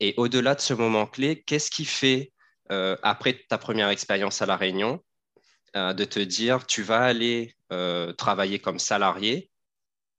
Et 0.00 0.14
au-delà 0.16 0.54
de 0.54 0.60
ce 0.60 0.74
moment 0.74 1.06
clé, 1.06 1.42
qu'est-ce 1.42 1.70
qui 1.70 1.84
fait, 1.84 2.32
euh, 2.72 2.96
après 3.02 3.44
ta 3.48 3.58
première 3.58 3.88
expérience 3.88 4.42
à 4.42 4.46
La 4.46 4.56
Réunion, 4.56 5.00
euh, 5.76 5.92
de 5.92 6.04
te 6.04 6.20
dire, 6.20 6.66
tu 6.66 6.82
vas 6.82 7.00
aller 7.00 7.54
euh, 7.72 8.12
travailler 8.12 8.58
comme 8.58 8.78
salarié 8.78 9.50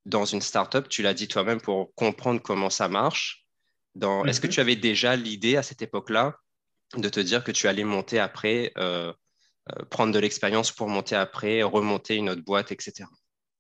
dans 0.06 0.26
une 0.26 0.42
startup, 0.42 0.88
tu 0.88 1.02
l'as 1.02 1.14
dit 1.14 1.28
toi-même, 1.28 1.60
pour 1.60 1.94
comprendre 1.96 2.42
comment 2.42 2.70
ça 2.70 2.88
marche. 2.88 3.46
Est-ce 4.26 4.42
que 4.42 4.48
mhm. 4.48 4.54
tu 4.54 4.60
avais 4.60 4.76
déjà 4.76 5.16
l'idée 5.16 5.56
à 5.56 5.64
cette 5.64 5.82
époque-là 5.82 6.36
de 6.96 7.10
te 7.10 7.20
dire 7.20 7.44
que 7.44 7.52
tu 7.52 7.68
allais 7.68 7.84
monter 7.84 8.20
après, 8.20 8.72
prendre 9.90 10.14
de 10.14 10.20
l'expérience 10.20 10.72
pour 10.72 10.90
monter 10.90 11.16
après, 11.16 11.64
remonter 11.64 12.16
une 12.16 12.30
autre 12.30 12.44
boîte, 12.44 12.72
etc. 12.72 13.06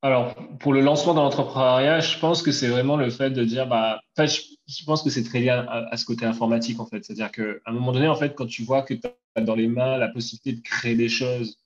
Alors, 0.05 0.35
pour 0.59 0.71
le 0.71 0.81
lancement 0.81 1.15
dans 1.15 1.23
l'entrepreneuriat, 1.23 1.99
je 1.99 2.19
pense 2.19 2.43
que 2.43 2.51
c'est 2.51 2.67
vraiment 2.67 2.95
le 2.95 3.09
fait 3.09 3.31
de 3.31 3.43
dire, 3.43 3.65
bah, 3.65 3.99
je, 4.19 4.85
pense 4.85 5.01
que 5.01 5.09
c'est 5.09 5.23
très 5.23 5.39
lié 5.39 5.49
à, 5.49 5.97
ce 5.97 6.05
côté 6.05 6.27
informatique, 6.27 6.79
en 6.79 6.85
fait. 6.85 7.03
C'est-à-dire 7.03 7.31
qu'à 7.31 7.41
un 7.65 7.71
moment 7.71 7.91
donné, 7.91 8.07
en 8.07 8.13
fait, 8.15 8.35
quand 8.35 8.45
tu 8.45 8.61
vois 8.61 8.83
que 8.83 8.93
tu 8.93 9.07
as 9.35 9.41
dans 9.41 9.55
les 9.55 9.67
mains 9.67 9.97
la 9.97 10.07
possibilité 10.07 10.53
de 10.53 10.61
créer 10.61 10.93
des 10.93 11.09
choses 11.09 11.57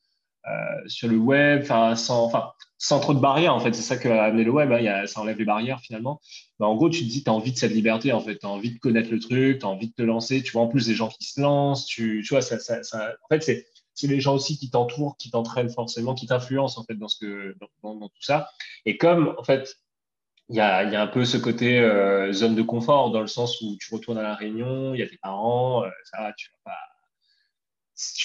euh, 0.47 0.51
sur 0.87 1.09
le 1.09 1.17
web, 1.17 1.65
sans, 1.65 2.31
sans 2.77 2.99
trop 3.01 3.13
de 3.13 3.19
barrières, 3.19 3.53
en 3.53 3.59
fait, 3.59 3.73
c'est 3.73 3.81
ça 3.81 3.97
que 3.97 4.07
a 4.07 4.23
amené 4.23 4.45
le 4.45 4.51
web, 4.51 4.71
hein, 4.71 5.05
ça 5.05 5.19
enlève 5.19 5.37
les 5.37 5.43
barrières 5.43 5.81
finalement. 5.81 6.21
Bah, 6.59 6.67
en 6.67 6.77
gros, 6.77 6.89
tu 6.89 6.99
te 6.99 7.09
dis, 7.09 7.25
tu 7.25 7.29
as 7.29 7.33
envie 7.33 7.51
de 7.51 7.57
cette 7.57 7.73
liberté, 7.73 8.13
en 8.13 8.21
fait, 8.21 8.37
tu 8.37 8.45
as 8.45 8.49
envie 8.49 8.73
de 8.73 8.79
connaître 8.79 9.11
le 9.11 9.19
truc, 9.19 9.59
tu 9.59 9.65
as 9.65 9.69
envie 9.69 9.89
de 9.89 9.93
te 9.93 10.01
lancer, 10.01 10.41
tu 10.43 10.53
vois 10.53 10.61
en 10.61 10.67
plus 10.69 10.87
des 10.87 10.95
gens 10.95 11.09
qui 11.09 11.25
se 11.25 11.41
lancent, 11.41 11.85
tu, 11.85 12.23
tu 12.25 12.33
vois, 12.33 12.41
ça, 12.41 12.57
ça, 12.57 12.83
ça 12.83 13.15
en 13.21 13.27
fait, 13.27 13.43
c'est 13.43 13.65
c'est 13.99 14.07
les 14.07 14.21
gens 14.21 14.35
aussi 14.35 14.57
qui 14.57 14.69
t'entourent, 14.69 15.17
qui 15.17 15.29
t'entraînent 15.29 15.69
forcément, 15.69 16.13
qui 16.13 16.27
t'influencent 16.27 16.79
en 16.79 16.83
fait 16.85 16.95
dans 16.95 17.07
tout 17.09 18.21
ça. 18.21 18.49
Et 18.85 18.97
comme 18.97 19.35
en 19.37 19.43
fait 19.43 19.75
il 20.49 20.55
y 20.55 20.61
a, 20.61 21.01
un 21.01 21.07
peu 21.07 21.25
ce 21.25 21.37
côté 21.37 21.79
euh, 21.79 22.31
zone 22.33 22.55
de 22.55 22.63
confort 22.63 23.11
dans 23.11 23.21
le 23.21 23.27
sens 23.27 23.61
où 23.61 23.77
tu 23.79 23.93
retournes 23.93 24.17
à 24.17 24.23
la 24.23 24.33
réunion, 24.33 24.95
il 24.95 24.99
y 24.99 25.03
a 25.03 25.07
tes 25.07 25.17
parents, 25.17 25.83
euh, 25.83 25.89
ça 26.03 26.33
tu 26.37 26.49
vas 26.65 26.73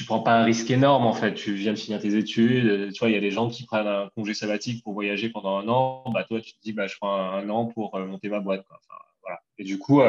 prends 0.06 0.20
pas 0.20 0.38
un 0.38 0.44
risque 0.44 0.70
énorme 0.70 1.04
en 1.04 1.12
fait. 1.12 1.34
Tu 1.34 1.54
viens 1.54 1.72
de 1.72 1.78
finir 1.78 2.00
tes 2.00 2.16
études, 2.16 2.66
euh, 2.66 2.90
tu 2.92 3.00
vois, 3.00 3.10
il 3.10 3.14
y 3.14 3.16
a 3.16 3.20
des 3.20 3.30
gens 3.30 3.50
qui 3.50 3.64
prennent 3.64 3.87
un 3.87 4.08
congé 4.14 4.32
sabbatique 4.32 4.82
pour 4.82 4.94
voyager 4.94 5.28
pendant 5.28 5.58
un 5.58 5.68
an. 5.68 6.04
Bah 6.12 6.24
toi, 6.24 6.40
tu 6.40 6.54
te 6.54 6.60
dis, 6.62 6.72
bah 6.72 6.87
je 6.87 6.96
prends 6.96 7.14
un, 7.14 7.48
an 7.50 7.66
pour 7.66 7.98
monter 7.98 8.28
ma 8.28 8.40
boîte. 8.40 8.64
Et 9.58 9.64
du 9.64 9.78
coup, 9.78 10.00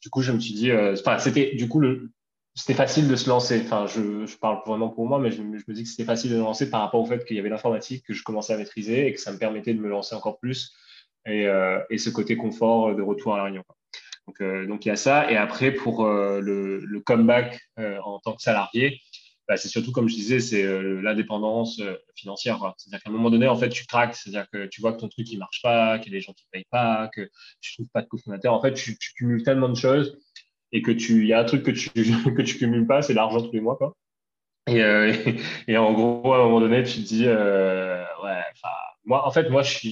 du 0.00 0.10
coup, 0.10 0.22
je 0.22 0.32
me 0.32 0.40
suis 0.40 0.54
dit, 0.54 0.70
c'était 1.18 1.54
du 1.54 1.68
coup 1.68 1.78
le, 1.78 2.10
c'était 2.54 2.74
facile 2.74 3.08
de 3.08 3.16
se 3.16 3.28
lancer. 3.28 3.62
Enfin, 3.64 3.86
je, 3.86 4.36
parle 4.36 4.60
vraiment 4.66 4.90
pour 4.90 5.06
moi, 5.06 5.18
mais 5.18 5.30
je, 5.30 5.42
me 5.42 5.72
dis 5.72 5.84
que 5.84 5.88
c'était 5.88 6.04
facile 6.04 6.30
de 6.32 6.36
se 6.36 6.40
lancer 6.40 6.70
par 6.70 6.82
rapport 6.82 7.00
au 7.00 7.06
fait 7.06 7.24
qu'il 7.24 7.36
y 7.36 7.40
avait 7.40 7.48
l'informatique 7.48 8.04
que 8.06 8.12
je 8.12 8.22
commençais 8.22 8.52
à 8.52 8.56
maîtriser 8.58 9.06
et 9.06 9.14
que 9.14 9.20
ça 9.20 9.32
me 9.32 9.38
permettait 9.38 9.74
de 9.74 9.80
me 9.80 9.88
lancer 9.88 10.14
encore 10.14 10.38
plus 10.38 10.72
et, 11.26 11.46
euh, 11.46 11.78
ce 11.96 12.10
côté 12.10 12.36
confort 12.36 12.94
de 12.94 13.02
retour 13.02 13.34
à 13.34 13.38
la 13.38 13.44
Réunion. 13.44 13.64
Donc, 14.26 14.40
euh, 14.40 14.66
donc 14.66 14.84
il 14.84 14.88
y 14.88 14.92
a 14.92 14.96
ça. 14.96 15.30
Et 15.30 15.36
après, 15.36 15.72
pour 15.72 16.04
euh, 16.04 16.40
le, 16.40 17.00
comeback 17.00 17.58
en 17.78 18.18
tant 18.20 18.34
que 18.34 18.42
salarié, 18.42 19.00
bah, 19.48 19.56
c'est 19.56 19.68
surtout, 19.68 19.90
comme 19.90 20.08
je 20.08 20.14
disais, 20.14 20.38
c'est 20.38 20.64
l'indépendance 21.02 21.80
financière. 22.14 22.74
C'est-à-dire 22.76 23.02
qu'à 23.02 23.10
un 23.10 23.12
moment 23.12 23.30
donné, 23.30 23.48
en 23.48 23.56
fait, 23.56 23.70
tu 23.70 23.86
craques. 23.86 24.14
C'est-à-dire 24.14 24.46
que 24.52 24.66
tu 24.66 24.80
vois 24.80 24.92
que 24.92 25.00
ton 25.00 25.08
truc, 25.08 25.30
il 25.30 25.38
marche 25.38 25.62
pas, 25.62 25.98
qu'il 25.98 26.12
y 26.12 26.16
a 26.16 26.18
des 26.18 26.22
gens 26.22 26.32
qui 26.32 26.44
payent 26.52 26.66
pas, 26.70 27.08
que 27.14 27.28
tu 27.60 27.74
trouves 27.74 27.88
pas 27.92 28.02
de 28.02 28.08
cofondateur. 28.08 28.52
En 28.52 28.60
fait, 28.60 28.74
tu, 28.74 28.96
tu 28.98 29.12
cumules 29.14 29.42
tellement 29.42 29.68
de 29.68 29.76
choses 29.76 30.18
et 30.72 30.82
que 30.82 30.90
tu, 30.90 31.22
il 31.22 31.26
y 31.28 31.32
a 31.32 31.40
un 31.40 31.44
truc 31.44 31.62
que 31.62 31.70
tu, 31.70 31.90
que 32.36 32.42
tu 32.42 32.58
cumules 32.58 32.86
pas, 32.86 33.02
c'est 33.02 33.14
l'argent 33.14 33.42
tous 33.42 33.52
les 33.52 33.60
mois, 33.60 33.76
quoi. 33.76 33.94
Et, 34.68 34.82
euh, 34.82 35.12
et, 35.68 35.76
en 35.76 35.92
gros, 35.92 36.32
à 36.32 36.38
un 36.38 36.44
moment 36.44 36.60
donné, 36.60 36.82
tu 36.82 37.02
te 37.02 37.06
dis, 37.06 37.24
euh, 37.26 38.02
ouais, 38.22 38.40
moi, 39.04 39.26
en 39.26 39.30
fait, 39.30 39.48
moi, 39.50 39.62
je 39.62 39.88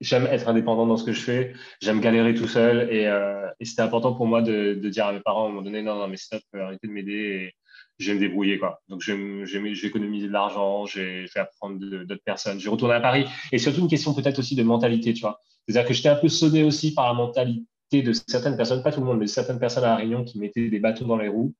j'aime 0.00 0.26
être 0.26 0.48
indépendant 0.48 0.86
dans 0.86 0.96
ce 0.96 1.02
que 1.02 1.12
je 1.12 1.20
fais, 1.20 1.52
j'aime 1.82 2.00
galérer 2.00 2.32
tout 2.32 2.46
seul, 2.46 2.88
et, 2.92 3.06
euh, 3.08 3.48
et 3.58 3.64
c'était 3.64 3.82
important 3.82 4.14
pour 4.14 4.28
moi 4.28 4.42
de, 4.42 4.74
de, 4.74 4.88
dire 4.88 5.06
à 5.06 5.12
mes 5.12 5.18
parents 5.18 5.42
à 5.42 5.46
un 5.46 5.48
moment 5.48 5.62
donné, 5.62 5.82
non, 5.82 5.96
non, 5.96 6.06
mais 6.06 6.16
stop, 6.16 6.40
arrêtez 6.54 6.86
de 6.86 6.92
m'aider, 6.92 7.12
et 7.12 7.54
je 7.98 8.12
vais 8.12 8.14
me 8.14 8.20
débrouiller, 8.20 8.60
quoi. 8.60 8.80
Donc, 8.88 9.02
je 9.02 9.12
vais, 9.12 9.18
de 9.18 10.32
l'argent, 10.32 10.86
je 10.86 11.00
vais, 11.00 11.26
je 11.26 11.34
vais 11.34 11.40
apprendre 11.40 11.80
d'autres 11.80 12.22
personnes, 12.24 12.60
je 12.60 12.70
vais 12.70 12.92
à 12.92 13.00
Paris, 13.00 13.26
et 13.50 13.58
surtout 13.58 13.80
une 13.80 13.88
question 13.88 14.14
peut-être 14.14 14.38
aussi 14.38 14.54
de 14.54 14.62
mentalité, 14.62 15.12
tu 15.14 15.22
vois. 15.22 15.40
C'est-à-dire 15.66 15.88
que 15.88 15.94
j'étais 15.94 16.08
un 16.08 16.16
peu 16.16 16.28
sonné 16.28 16.62
aussi 16.62 16.94
par 16.94 17.08
la 17.08 17.14
mentalité 17.14 17.64
de 17.90 18.12
certaines 18.12 18.56
personnes, 18.56 18.82
pas 18.82 18.92
tout 18.92 19.00
le 19.00 19.06
monde, 19.06 19.18
mais 19.18 19.26
certaines 19.26 19.58
personnes 19.58 19.84
à 19.84 19.96
Réunion 19.96 20.24
qui 20.24 20.38
mettaient 20.38 20.68
des 20.68 20.78
bâtons 20.78 21.06
dans 21.06 21.16
les 21.16 21.28
roues. 21.28 21.54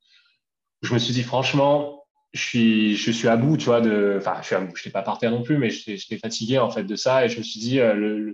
Je 0.83 0.95
me 0.95 0.99
suis 0.99 1.13
dit, 1.13 1.23
franchement, 1.23 2.05
je 2.33 2.41
suis, 2.41 2.97
je 2.97 3.11
suis 3.11 3.29
à 3.29 3.37
bout, 3.37 3.57
tu 3.57 3.67
vois, 3.67 3.81
de, 3.81 4.17
enfin, 4.19 4.37
je 4.41 4.47
suis 4.47 4.55
à 4.55 4.61
bout, 4.61 4.77
je 4.77 4.83
n'étais 4.83 4.91
pas 4.91 5.03
par 5.03 5.19
terre 5.19 5.31
non 5.31 5.43
plus, 5.43 5.59
mais 5.59 5.71
j'étais 5.71 6.19
fatigué, 6.19 6.59
en 6.59 6.71
fait, 6.71 6.85
de 6.85 6.97
ça, 6.97 7.25
et 7.25 7.29
je 7.29 7.39
me 7.39 7.43
suis 7.43 7.61
dit, 7.61 7.81
euh, 7.81 8.33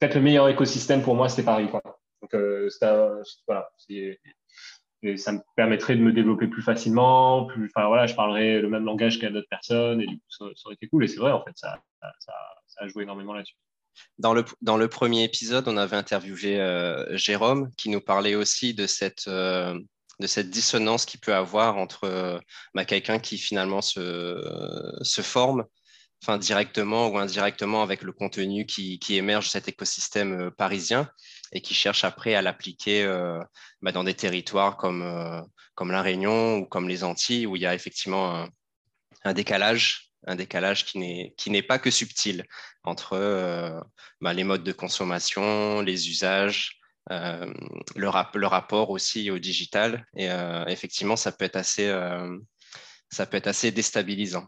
peut-être 0.00 0.14
le 0.14 0.22
meilleur 0.22 0.48
écosystème 0.48 1.02
pour 1.02 1.14
moi, 1.14 1.28
c'était 1.28 1.44
Paris, 1.44 1.68
quoi. 1.70 1.82
Donc, 2.22 2.34
euh, 2.34 2.68
voilà, 3.46 3.68
et 5.02 5.16
ça 5.16 5.32
me 5.32 5.40
permettrait 5.54 5.94
de 5.94 6.00
me 6.00 6.12
développer 6.12 6.48
plus 6.48 6.62
facilement, 6.62 7.44
plus, 7.44 7.70
enfin, 7.74 7.86
voilà, 7.86 8.06
je 8.06 8.14
parlerais 8.14 8.60
le 8.60 8.68
même 8.68 8.84
langage 8.84 9.20
qu'à 9.20 9.30
d'autres 9.30 9.48
personnes, 9.48 10.00
et 10.00 10.06
du 10.06 10.16
coup, 10.16 10.24
ça, 10.30 10.44
aurait 10.64 10.74
été 10.74 10.88
cool, 10.88 11.04
et 11.04 11.08
c'est 11.08 11.20
vrai, 11.20 11.32
en 11.32 11.44
fait, 11.44 11.52
ça, 11.54 11.78
ça, 12.00 12.32
ça 12.66 12.84
a 12.84 12.88
joué 12.88 13.04
énormément 13.04 13.34
là-dessus. 13.34 13.56
Dans 14.18 14.34
le, 14.34 14.44
dans 14.62 14.76
le 14.76 14.88
premier 14.88 15.24
épisode, 15.24 15.68
on 15.68 15.76
avait 15.76 15.96
interviewé 15.96 16.60
euh, 16.60 17.16
Jérôme 17.16 17.70
qui 17.76 17.88
nous 17.90 18.00
parlait 18.00 18.34
aussi 18.34 18.74
de 18.74 18.86
cette, 18.86 19.28
euh, 19.28 19.78
de 20.20 20.26
cette 20.26 20.50
dissonance 20.50 21.04
qu'il 21.04 21.20
peut 21.20 21.34
avoir 21.34 21.76
entre 21.76 22.04
euh, 22.04 22.38
bah, 22.74 22.84
quelqu'un 22.84 23.18
qui 23.18 23.38
finalement 23.38 23.82
se, 23.82 24.40
se 25.02 25.22
forme 25.22 25.64
directement 26.40 27.08
ou 27.08 27.18
indirectement 27.18 27.82
avec 27.82 28.02
le 28.02 28.10
contenu 28.10 28.66
qui, 28.66 28.98
qui 28.98 29.16
émerge 29.16 29.44
de 29.44 29.50
cet 29.50 29.68
écosystème 29.68 30.50
parisien 30.50 31.08
et 31.52 31.60
qui 31.60 31.74
cherche 31.74 32.04
après 32.04 32.34
à 32.34 32.42
l'appliquer 32.42 33.06
bah, 33.80 33.92
dans 33.92 34.02
des 34.02 34.14
territoires 34.14 34.76
comme, 34.76 35.46
comme 35.76 35.92
La 35.92 36.02
Réunion 36.02 36.56
ou 36.56 36.66
comme 36.66 36.88
les 36.88 37.04
Antilles 37.04 37.46
où 37.46 37.54
il 37.54 37.62
y 37.62 37.66
a 37.66 37.74
effectivement 37.74 38.48
un 39.22 39.32
décalage 39.34 40.05
un 40.26 40.34
décalage 40.34 40.84
qui 40.84 41.50
n'est 41.50 41.62
pas 41.62 41.78
que 41.78 41.90
subtil 41.90 42.44
entre 42.84 43.14
euh, 43.14 43.80
bah, 44.20 44.32
les 44.32 44.44
modes 44.44 44.64
de 44.64 44.72
consommation, 44.72 45.80
les 45.80 46.08
usages, 46.08 46.80
euh, 47.10 47.52
le, 47.94 48.10
le, 48.34 48.46
rapport 48.46 48.90
aussi 48.90 49.30
au 49.30 49.38
digital. 49.38 50.06
Et 50.16 50.30
euh, 50.30 50.64
effectivement, 50.66 51.16
ça 51.16 51.32
peut 51.32 51.44
être 51.44 51.56
assez, 51.56 51.88
ça 53.10 53.26
peut 53.26 53.36
être 53.36 53.46
assez 53.46 53.70
déstabilisant. 53.70 54.46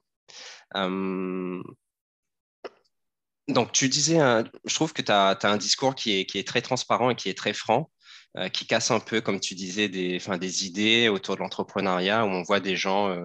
donc, 3.48 3.72
tu 3.72 3.88
disais, 3.88 4.18
je 4.64 4.74
trouve 4.74 4.92
que 4.92 5.02
tu 5.02 5.12
as, 5.12 5.30
as, 5.30 5.48
un 5.48 5.56
discours 5.56 5.94
qui 5.94 6.20
est, 6.20 6.26
qui 6.26 6.38
est 6.38 6.46
très 6.46 6.60
transparent 6.60 7.10
et 7.10 7.14
qui 7.14 7.28
est 7.30 7.38
très 7.38 7.54
franc. 7.54 7.90
qui 8.52 8.66
casse 8.66 8.90
un 8.90 9.00
peu, 9.00 9.20
comme 9.20 9.40
tu 9.40 9.54
disais, 9.54 9.88
des, 9.88 10.18
des 10.18 10.66
idées 10.66 11.08
autour 11.08 11.36
de 11.36 11.40
l'entrepreneuriat 11.40 12.24
où 12.24 12.28
on 12.28 12.42
voit 12.42 12.60
des 12.60 12.76
gens 12.76 13.16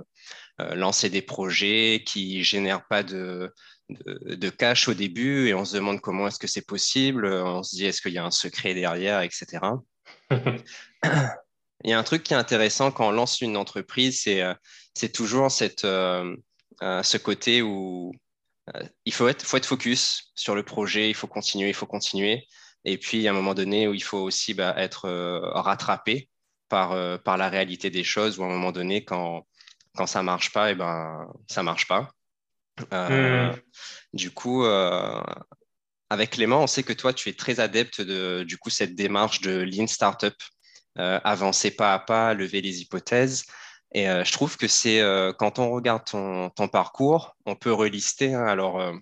lancer 0.59 1.09
des 1.09 1.21
projets 1.21 2.03
qui 2.05 2.43
génèrent 2.43 2.85
pas 2.87 3.03
de, 3.03 3.51
de, 3.89 4.49
cash 4.49 4.87
au 4.87 4.93
début 4.93 5.47
et 5.47 5.53
on 5.53 5.65
se 5.65 5.75
demande 5.75 6.01
comment 6.01 6.27
est-ce 6.27 6.39
que 6.39 6.47
c'est 6.47 6.65
possible, 6.65 7.25
on 7.25 7.63
se 7.63 7.75
dit 7.75 7.85
est-ce 7.85 8.01
qu'il 8.01 8.13
y 8.13 8.17
a 8.17 8.25
un 8.25 8.31
secret 8.31 8.73
derrière, 8.73 9.21
etc. 9.21 9.59
Il 11.83 11.89
y 11.89 11.93
a 11.93 11.99
un 11.99 12.03
truc 12.03 12.23
qui 12.23 12.33
est 12.33 12.37
intéressant 12.37 12.91
quand 12.91 13.09
on 13.09 13.11
lance 13.11 13.41
une 13.41 13.57
entreprise, 13.57 14.21
c'est 14.21 14.41
euh, 14.41 14.53
toujours 15.13 15.51
cette, 15.51 15.83
euh, 15.83 16.35
euh, 16.81 17.03
ce 17.03 17.17
côté 17.17 17.61
où 17.61 18.13
il 19.03 19.13
faut 19.13 19.27
être, 19.27 19.45
faut 19.45 19.57
être 19.57 19.65
focus 19.65 20.31
sur 20.35 20.55
le 20.55 20.63
projet, 20.63 21.09
il 21.09 21.13
faut 21.13 21.27
continuer, 21.27 21.67
il 21.67 21.73
faut 21.73 21.85
continuer. 21.85 22.47
Et 22.85 22.97
puis, 22.97 23.17
il 23.17 23.21
y 23.21 23.27
a 23.27 23.31
un 23.31 23.35
moment 23.35 23.53
donné 23.53 23.89
où 23.89 23.93
il 23.93 24.03
faut 24.03 24.19
aussi 24.19 24.53
bah, 24.53 24.73
être 24.77 25.09
rattrapé 25.53 26.29
par, 26.69 27.21
par 27.23 27.35
la 27.35 27.49
réalité 27.49 27.89
des 27.89 28.05
choses, 28.05 28.39
ou 28.39 28.43
à 28.43 28.45
un 28.45 28.49
moment 28.49 28.71
donné, 28.71 29.03
quand, 29.03 29.45
quand 29.95 30.08
ça 30.08 30.19
ne 30.19 30.25
marche 30.25 30.51
pas, 30.51 30.69
et 30.69 30.71
eh 30.73 30.75
ben, 30.75 31.27
ça 31.49 31.62
ne 31.62 31.65
marche 31.65 31.88
pas. 31.88 32.12
Hmm. 32.91 33.51
Du 34.13 34.32
coup, 34.32 34.65
avec 36.13 36.32
Clément, 36.32 36.62
on 36.62 36.67
sait 36.67 36.84
que 36.84 36.93
toi, 36.93 37.12
tu 37.12 37.29
es 37.29 37.34
très 37.34 37.60
adepte 37.60 37.99
de 38.01 38.43
du 38.43 38.58
coup, 38.58 38.69
cette 38.69 38.95
démarche 38.95 39.41
de 39.41 39.62
Lean 39.62 39.88
Startup, 39.88 40.36
euh, 40.99 41.19
avancer 41.23 41.71
pas 41.71 41.95
à 41.95 41.99
pas, 41.99 42.36
lever 42.36 42.62
les 42.62 42.82
hypothèses. 42.82 43.45
Et 43.95 44.08
euh, 44.08 44.23
je 44.23 44.32
trouve 44.32 44.58
que 44.58 44.67
c'est 44.67 45.01
euh, 45.01 45.34
quand 45.34 45.58
on 45.58 45.71
regarde 45.71 46.03
ton, 46.06 46.51
parcours, 46.71 47.36
on 47.47 47.56
peut 47.56 47.73
relister. 47.73 48.36
Hein. 48.36 48.45
alors, 48.45 48.93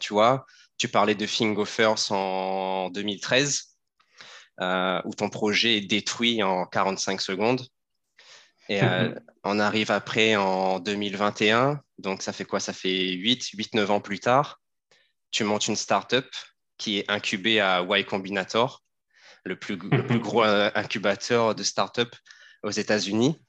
tu 0.00 0.12
vois, 0.12 0.44
tu 0.76 0.88
parlais 0.88 1.14
de 1.14 1.26
Fingofers 1.26 2.12
en 2.12 2.90
2013, 2.90 3.76
où 4.60 5.14
ton 5.16 5.30
projet 5.30 5.78
est 5.78 5.86
détruit 5.86 6.42
en 6.42 6.66
45 6.66 7.22
secondes. 7.22 7.62
Et 8.68 8.82
mhm. 8.82 9.18
on 9.44 9.58
arrive 9.58 9.90
après 9.90 10.36
en 10.36 10.78
2021, 10.78 11.80
donc 11.98 12.22
ça 12.22 12.32
fait 12.32 12.44
quoi? 12.44 12.60
Ça 12.60 12.72
fait 12.72 13.12
8, 13.12 13.48
8, 13.54 13.74
9 13.74 13.90
ans 13.90 14.00
plus 14.00 14.20
tard. 14.20 14.60
Tu 15.30 15.44
montes 15.44 15.68
une 15.68 15.76
startup 15.76 16.26
qui 16.76 16.98
est 16.98 17.10
incubée 17.10 17.60
à 17.60 17.82
Y 17.82 18.04
Combinator, 18.04 18.82
le 19.44 19.56
plus, 19.58 19.76
gros 20.20 20.42
incubateur 20.42 21.54
de 21.54 21.62
start-up 21.62 22.14
aux 22.62 22.70
États-Unis. 22.70 23.40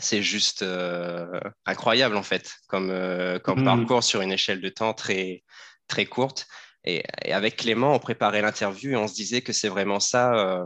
C'est 0.00 0.22
juste 0.22 0.62
euh, 0.62 1.40
incroyable, 1.64 2.16
en 2.16 2.22
fait, 2.22 2.56
comme, 2.68 2.90
euh, 2.90 3.38
comme 3.38 3.62
mm. 3.62 3.64
parcours 3.64 4.04
sur 4.04 4.20
une 4.20 4.32
échelle 4.32 4.60
de 4.60 4.68
temps 4.68 4.92
très, 4.92 5.44
très 5.86 6.06
courte. 6.06 6.46
Et, 6.84 7.02
avec 7.32 7.56
Clément, 7.56 7.94
on 7.94 7.98
préparait 7.98 8.42
l'interview 8.42 8.92
et 8.92 8.96
on 8.96 9.08
se 9.08 9.14
disait 9.14 9.40
que 9.40 9.52
c'est 9.52 9.68
vraiment 9.68 9.98
ça, 9.98 10.62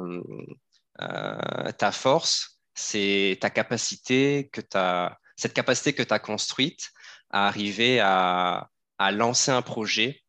euh, 1.01 1.73
ta 1.79 1.93
force, 1.93 2.61
c'est 2.75 3.39
ta 3.41 3.51
capacité, 3.51 4.49
que 4.53 4.61
as, 4.75 5.19
cette 5.37 5.55
capacité 5.55 5.93
que 5.93 6.03
tu 6.03 6.15
as 6.15 6.19
construite 6.19 6.91
à 7.31 7.47
arriver 7.47 8.01
à, 8.01 8.69
à 8.99 9.13
lancer 9.13 9.51
un 9.51 9.63
projet 9.63 10.23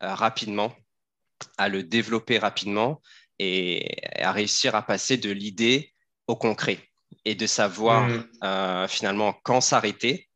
rapidement, 0.00 0.74
à 1.58 1.68
le 1.68 1.82
développer 1.82 2.38
rapidement 2.38 3.00
et 3.38 3.96
à 4.16 4.32
réussir 4.32 4.74
à 4.74 4.82
passer 4.82 5.16
de 5.16 5.30
l'idée 5.30 5.92
au 6.26 6.36
concret 6.36 6.78
et 7.24 7.34
de 7.34 7.46
savoir 7.46 8.08
mm. 8.08 8.28
euh, 8.44 8.88
finalement 8.88 9.32
quand 9.42 9.60
s'arrêter 9.60 10.28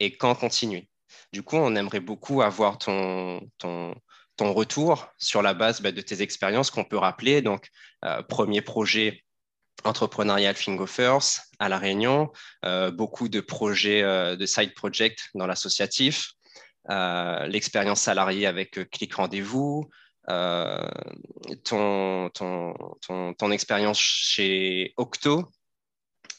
et 0.00 0.16
quand 0.16 0.34
continuer. 0.34 0.88
Du 1.32 1.42
coup, 1.42 1.56
on 1.56 1.74
aimerait 1.76 2.00
beaucoup 2.00 2.42
avoir 2.42 2.78
ton, 2.78 3.40
ton, 3.58 3.94
ton 4.36 4.52
retour 4.52 5.08
sur 5.18 5.42
la 5.42 5.54
base 5.54 5.80
bah, 5.80 5.92
de 5.92 6.00
tes 6.00 6.22
expériences 6.22 6.70
qu'on 6.70 6.84
peut 6.84 6.98
rappeler. 6.98 7.42
Donc, 7.42 7.68
euh, 8.04 8.22
premier 8.22 8.62
projet 8.62 9.23
entrepreneurial 9.82 10.54
Fingofers 10.54 11.40
à 11.58 11.68
La 11.68 11.78
Réunion, 11.78 12.30
euh, 12.64 12.90
beaucoup 12.90 13.28
de 13.28 13.40
projets 13.40 14.02
de 14.36 14.46
side 14.46 14.74
project 14.74 15.30
dans 15.34 15.46
l'associatif, 15.46 16.32
l'expérience 16.88 18.00
salariée 18.00 18.46
avec 18.46 18.90
Click 18.90 19.14
Rendez-vous, 19.14 19.88
euh, 20.30 20.88
ton, 21.64 22.30
ton, 22.30 22.74
ton, 23.36 23.50
expérience 23.50 23.98
chez 23.98 24.94
Octo, 24.96 25.40
mhm. 25.40 25.44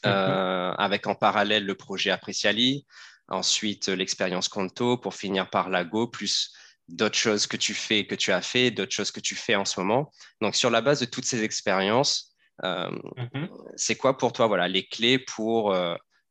euh, 0.06 0.72
avec 0.72 1.06
en 1.06 1.14
parallèle 1.14 1.64
le 1.64 1.74
projet 1.76 2.10
Appreciali, 2.10 2.84
ensuite 3.28 3.88
l'expérience 3.88 4.48
Conto, 4.48 4.98
pour 4.98 5.14
finir 5.14 5.50
par 5.50 5.70
Lago, 5.70 6.08
plus 6.08 6.52
d'autres 6.88 7.18
choses 7.18 7.46
que 7.46 7.56
tu 7.56 7.74
fais, 7.74 8.06
que 8.06 8.16
tu 8.16 8.32
as 8.32 8.42
fait, 8.42 8.72
d'autres 8.72 8.92
choses 8.92 9.12
que 9.12 9.20
tu 9.20 9.36
fais 9.36 9.54
en 9.54 9.64
ce 9.64 9.78
moment. 9.78 10.10
Donc, 10.40 10.56
sur 10.56 10.70
la 10.70 10.80
base 10.80 11.00
de 11.00 11.06
toutes 11.06 11.24
ces 11.24 11.44
expériences, 11.44 12.35
euh, 12.64 12.90
mhm. 13.16 13.48
c'est 13.76 13.96
quoi 13.96 14.16
pour 14.16 14.32
toi 14.32 14.46
voilà, 14.46 14.68
les 14.68 14.86
clés 14.86 15.18
pour 15.18 15.76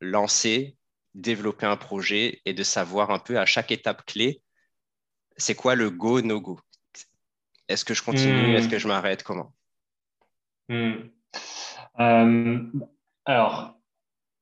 lancer, 0.02 0.76
développer 1.14 1.66
un 1.66 1.78
projet 1.78 2.42
et 2.46 2.54
de 2.54 2.64
savoir 2.64 3.12
un 3.12 3.20
peu 3.20 3.40
à 3.40 3.46
chaque 3.46 3.72
étape 3.72 4.06
clé, 4.06 4.42
c'est 5.38 5.56
quoi 5.56 5.76
le 5.76 5.90
go, 5.90 6.22
no 6.22 6.40
go? 6.40 6.60
Est-ce 7.68 7.84
que 7.84 7.94
je 7.94 8.04
continue? 8.04 8.56
Est-ce 8.56 8.68
hmm. 8.68 8.72
que 8.72 8.80
je 8.80 8.88
m'arrête? 8.88 9.24
Comment? 9.24 9.54
Hmm. 10.70 10.94
euh, 12.00 12.64
Alors, 13.26 13.76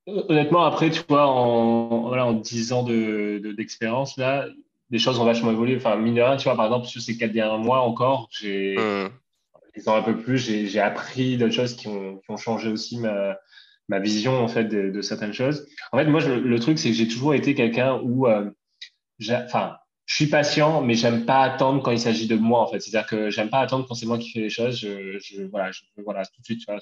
honnêtement, 0.06 0.66
après, 0.66 0.90
tu 0.90 1.02
vois, 1.08 1.28
en, 1.28 2.08
voilà, 2.08 2.26
en 2.26 2.34
10 2.34 2.74
ans 2.74 2.84
d'expérience, 2.84 4.18
de, 4.18 4.22
là, 4.22 4.48
les 4.90 5.00
choses 5.00 5.20
ont 5.20 5.26
vachement 5.26 5.52
évolué. 5.52 5.78
Enfin, 5.78 5.96
mine 5.96 6.16
tu 6.38 6.44
vois, 6.44 6.56
par 6.56 6.66
exemple, 6.66 6.88
sur 6.88 7.02
ces 7.02 7.18
quatre 7.18 7.32
derniers 7.32 7.64
mois 7.64 7.82
encore, 7.82 8.28
j'ai, 8.32 8.76
mmh. 8.76 9.10
Un 9.88 10.02
peu 10.02 10.18
plus, 10.18 10.38
j'ai 10.38 10.80
appris 10.80 11.38
d'autres 11.38 11.54
choses 11.54 11.76
qui 11.76 11.88
ont, 11.88 12.18
qui 12.18 12.32
ont, 12.32 12.38
changé 12.38 12.70
aussi 12.70 13.00
ma, 13.00 13.38
ma 13.90 14.00
vision, 14.00 14.34
en 14.44 14.48
fait, 14.48 14.66
de, 14.66 15.02
certaines 15.02 15.34
choses. 15.34 15.68
En 15.92 15.98
fait, 15.98 16.06
moi, 16.06 16.22
le 16.22 16.60
truc, 16.60 16.80
c'est 16.80 16.90
que 16.90 16.96
j'ai 16.96 17.08
toujours 17.08 17.34
été 17.34 17.56
quelqu'un 17.56 18.00
où, 18.04 18.28
euh, 18.28 18.50
enfin, 19.30 19.78
je 20.06 20.16
suis 20.16 20.28
patient, 20.28 20.82
mais 20.82 20.96
j'aime 20.96 21.26
pas 21.26 21.42
attendre 21.42 21.82
quand 21.82 21.92
il 21.92 22.00
s'agit 22.00 22.28
de 22.28 22.36
moi, 22.36 22.62
en 22.62 22.68
fait. 22.68 22.80
C'est-à-dire 22.80 23.08
que 23.08 23.30
j'aime 23.30 23.50
pas 23.50 23.60
attendre 23.60 23.86
quand 23.88 23.96
c'est 23.96 24.06
moi 24.06 24.18
qui 24.18 24.32
fais 24.32 24.42
les 24.42 24.50
choses. 24.50 24.78
Je, 24.80 25.18
je 25.20 25.44
voilà, 25.44 25.72
je 25.72 25.82
voilà, 26.04 26.26
tout 26.26 26.42
de 26.42 26.46
suite, 26.46 26.60
tu 26.60 26.66
vois, 26.66 26.80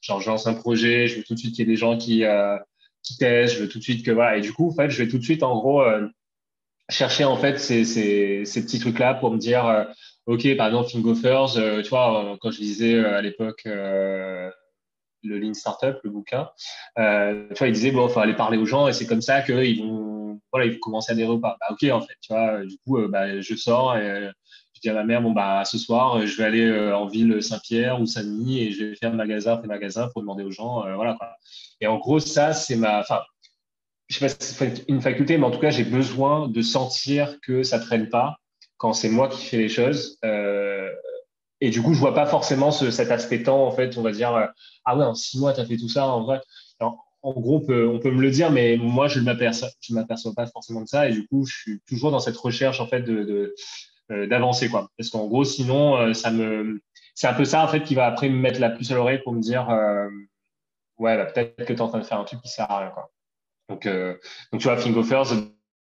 genre, 0.00 0.20
je 0.20 0.30
lance 0.30 0.46
un 0.46 0.54
projet, 0.54 1.06
je 1.06 1.18
veux 1.18 1.24
tout 1.24 1.34
de 1.34 1.38
suite 1.38 1.54
qu'il 1.54 1.66
y 1.66 1.70
ait 1.70 1.72
des 1.72 1.76
gens 1.76 1.98
qui, 1.98 2.24
euh, 2.24 2.56
qui 3.02 3.16
testent, 3.16 3.56
je 3.56 3.60
veux 3.60 3.68
tout 3.68 3.78
de 3.78 3.84
suite 3.84 4.04
que, 4.04 4.10
voilà. 4.10 4.38
Et 4.38 4.40
du 4.40 4.52
coup, 4.52 4.68
en 4.70 4.74
fait, 4.74 4.90
je 4.90 5.02
vais 5.02 5.08
tout 5.08 5.18
de 5.18 5.22
suite, 5.24 5.42
en 5.42 5.54
gros, 5.56 5.82
euh, 5.82 6.08
chercher, 6.88 7.24
en 7.24 7.36
fait, 7.36 7.58
ces, 7.58 7.84
ces, 7.84 8.44
ces 8.44 8.64
petits 8.64 8.78
trucs-là 8.80 9.14
pour 9.14 9.30
me 9.30 9.38
dire, 9.38 9.66
euh, 9.66 9.84
OK, 10.26 10.56
par 10.56 10.68
exemple, 10.68 10.90
Fingofers, 10.90 11.58
euh, 11.58 11.82
tu 11.82 11.90
vois, 11.90 12.36
quand 12.40 12.50
je 12.50 12.58
disais 12.58 12.98
à 13.04 13.20
l'époque, 13.20 13.62
le 13.66 14.52
Lean 15.22 15.54
Startup, 15.54 15.96
le 16.02 16.10
bouquin, 16.10 16.50
tu 16.96 17.02
vois, 17.02 17.68
il 17.68 17.72
disait, 17.72 17.90
bon, 17.90 18.08
il 18.08 18.12
faut 18.12 18.20
aller 18.20 18.34
parler 18.34 18.58
aux 18.58 18.66
gens 18.66 18.88
et 18.88 18.92
c'est 18.92 19.06
comme 19.06 19.22
ça 19.22 19.42
qu'ils 19.42 19.82
vont 19.82 20.14
voilà, 20.54 20.66
il 20.66 20.74
faut 20.74 20.78
commencer 20.78 21.10
à 21.10 21.16
des 21.16 21.24
repas. 21.24 21.56
Bah, 21.60 21.66
ok, 21.70 21.90
en 21.90 22.00
fait, 22.00 22.14
tu 22.20 22.32
vois, 22.32 22.64
du 22.64 22.78
coup, 22.78 22.98
euh, 22.98 23.08
bah, 23.08 23.40
je 23.40 23.54
sors 23.56 23.96
et 23.96 24.08
euh, 24.08 24.30
je 24.74 24.80
dis 24.80 24.88
à 24.88 24.94
ma 24.94 25.02
mère, 25.02 25.20
bon, 25.20 25.32
bah, 25.32 25.64
ce 25.64 25.78
soir, 25.78 26.16
euh, 26.16 26.26
je 26.26 26.36
vais 26.36 26.44
aller 26.44 26.92
en 26.92 27.06
ville 27.06 27.42
Saint-Pierre 27.42 28.00
ou 28.00 28.06
Saint-Denis 28.06 28.62
et 28.62 28.70
je 28.70 28.84
vais 28.84 28.94
faire 28.94 29.12
magasin 29.12 29.54
après 29.54 29.66
magasin 29.66 30.08
pour 30.12 30.22
demander 30.22 30.44
aux 30.44 30.52
gens, 30.52 30.84
voilà, 30.94 31.14
quoi. 31.14 31.36
Et 31.80 31.88
en 31.88 31.98
gros, 31.98 32.20
ça, 32.20 32.52
c'est 32.52 32.76
ma, 32.76 33.00
enfin, 33.00 33.20
je 34.08 34.16
sais 34.16 34.24
pas 34.24 34.28
si 34.28 34.54
c'est 34.54 34.84
une 34.88 35.00
faculté, 35.00 35.38
mais 35.38 35.44
en 35.44 35.50
tout 35.50 35.58
cas, 35.58 35.70
j'ai 35.70 35.84
besoin 35.84 36.48
de 36.48 36.62
sentir 36.62 37.40
que 37.40 37.64
ça 37.64 37.80
traîne 37.80 38.08
pas 38.08 38.36
quand 38.76 38.92
c'est 38.92 39.08
moi 39.08 39.28
qui 39.28 39.44
fais 39.46 39.58
les 39.58 39.68
choses. 39.68 40.18
et 41.60 41.70
du 41.70 41.82
coup, 41.82 41.94
je 41.94 42.00
vois 42.00 42.14
pas 42.14 42.26
forcément 42.26 42.70
cet 42.70 43.10
aspect 43.10 43.42
temps, 43.42 43.66
en 43.66 43.72
fait, 43.72 43.96
on 43.96 44.02
va 44.02 44.12
dire, 44.12 44.52
ah 44.84 44.96
ouais, 44.96 45.04
en 45.04 45.14
six 45.14 45.38
mois, 45.38 45.52
tu 45.52 45.60
as 45.60 45.66
fait 45.66 45.76
tout 45.76 45.88
ça, 45.88 46.06
en 46.06 46.24
vrai 46.24 46.40
en 47.24 47.32
gros, 47.40 47.56
on 47.56 47.98
peut, 47.98 48.10
me 48.10 48.20
le 48.20 48.30
dire, 48.30 48.50
mais 48.50 48.76
moi, 48.76 49.08
je 49.08 49.18
ne 49.18 49.24
m'aperçois 49.24 50.34
pas 50.36 50.46
forcément 50.46 50.82
de 50.82 50.86
ça. 50.86 51.08
Et 51.08 51.12
du 51.12 51.26
coup, 51.26 51.46
je 51.46 51.56
suis 51.56 51.80
toujours 51.88 52.10
dans 52.10 52.20
cette 52.20 52.36
recherche, 52.36 52.80
en 52.80 52.86
fait, 52.86 53.00
de, 53.00 53.54
euh, 54.12 54.26
d'avancer, 54.26 54.68
quoi. 54.68 54.90
Parce 54.98 55.08
qu'en 55.08 55.26
gros, 55.26 55.42
sinon, 55.42 55.96
euh, 55.96 56.12
ça 56.12 56.30
me, 56.30 56.82
c'est 57.14 57.26
un 57.26 57.32
peu 57.32 57.46
ça, 57.46 57.64
en 57.64 57.68
fait, 57.68 57.82
qui 57.82 57.94
va 57.94 58.06
après 58.06 58.28
me 58.28 58.36
mettre 58.36 58.60
la 58.60 58.68
puce 58.68 58.90
à 58.90 58.94
l'oreille 58.94 59.22
pour 59.24 59.32
me 59.32 59.40
dire, 59.40 59.70
euh, 59.70 60.06
ouais, 60.98 61.16
bah, 61.16 61.24
peut-être 61.24 61.56
que 61.64 61.72
tu 61.72 61.72
es 61.72 61.80
en 61.80 61.88
train 61.88 61.98
de 61.98 62.04
faire 62.04 62.20
un 62.20 62.24
truc 62.24 62.42
qui 62.42 62.48
sert 62.48 62.70
à 62.70 62.80
rien, 62.80 62.90
quoi. 62.90 63.10
Donc, 63.70 63.88
donc 64.52 64.60
tu 64.60 64.68
vois, 64.68 64.76
Fingofers, 64.76 65.32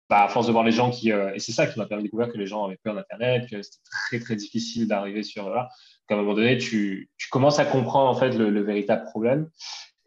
bah, 0.10 0.24
à 0.24 0.28
force 0.30 0.48
de 0.48 0.52
voir 0.52 0.63
les 0.63 0.72
gens 0.72 0.89
qui, 0.89 1.10
et 1.10 1.39
c'est 1.39 1.52
ça 1.52 1.67
qui 1.67 1.78
m'a 1.78 1.86
permis 1.86 2.04
de 2.04 2.08
découvrir 2.08 2.32
que 2.32 2.38
les 2.38 2.48
gens 2.48 2.65
avaient 2.65 2.80
peur 2.82 2.96
d'Internet, 2.96 3.50
que 3.50 3.62
c'était 3.62 3.84
très, 4.10 4.20
très 4.20 4.36
difficile 4.36 4.88
d'arriver 4.88 5.24
sur, 5.24 5.50
là. 5.50 5.70
qu'à 6.08 6.15
un 6.15 6.17
moment 6.20 6.34
donné, 6.34 6.58
tu, 6.58 7.10
commences 7.30 7.60
à 7.60 7.65
comprendre, 7.65 8.10
en 8.10 8.15
fait, 8.15 8.32
le, 8.32 8.50
le 8.50 8.62
véritable 8.62 9.04
problème. 9.04 9.50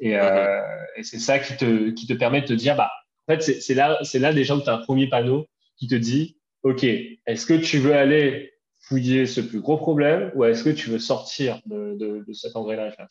Et, 0.01 0.17
euh, 0.17 0.61
et 0.97 1.03
c'est 1.03 1.19
ça 1.19 1.39
qui 1.39 1.57
te, 1.57 1.91
qui 1.91 2.07
te 2.07 2.15
permet 2.15 2.41
de 2.41 2.47
te 2.47 2.53
dire, 2.55 2.77
bah, 2.77 2.91
en 3.29 3.35
fait, 3.35 3.61
c'est 3.61 3.75
là, 3.75 3.99
c'est 4.03 4.19
là 4.19 4.33
déjà 4.33 4.57
où 4.57 4.61
tu 4.61 4.69
as 4.69 4.75
un 4.75 4.79
premier 4.79 5.09
panneau 5.09 5.47
qui 5.77 5.87
te 5.87 5.95
dit, 5.95 6.39
OK, 6.63 6.85
est-ce 6.85 7.47
que 7.47 7.55
tu 7.55 7.79
veux 7.79 7.95
aller 7.95 8.53
fouiller 8.81 9.27
ce 9.27 9.41
plus 9.41 9.61
gros 9.61 9.77
problème 9.77 10.33
ou 10.35 10.45
est-ce 10.45 10.65
que 10.65 10.71
tu 10.71 10.91
veux 10.91 10.99
sortir 10.99 11.61
de, 11.67 11.97
de, 11.97 12.25
de 12.27 12.33
cet 12.33 12.57
engrenage 12.57 12.95
là 12.99 13.07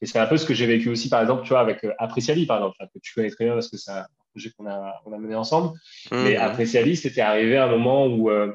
Et 0.00 0.06
c'est 0.06 0.18
un 0.18 0.26
peu 0.26 0.36
ce 0.36 0.44
que 0.44 0.54
j'ai 0.54 0.66
vécu 0.66 0.90
aussi, 0.90 1.08
par 1.08 1.22
exemple, 1.22 1.42
tu 1.42 1.48
vois, 1.48 1.60
avec 1.60 1.82
euh, 1.84 1.92
Appreciali, 1.98 2.46
par 2.46 2.58
exemple, 2.58 2.76
que 2.94 2.98
tu 3.02 3.14
connais 3.14 3.30
très 3.30 3.46
bien 3.46 3.54
parce 3.54 3.68
que 3.68 3.76
un 3.90 4.04
projet 4.38 4.50
qu'on 4.56 4.66
a, 4.66 5.02
on 5.04 5.12
a 5.12 5.18
mené 5.18 5.34
ensemble. 5.34 5.76
Mmh. 6.10 6.22
Mais 6.24 6.36
Appreciali, 6.36 6.96
c'était 6.96 7.20
arrivé 7.20 7.56
à 7.56 7.66
un 7.66 7.70
moment 7.70 8.06
où, 8.06 8.30
euh, 8.30 8.52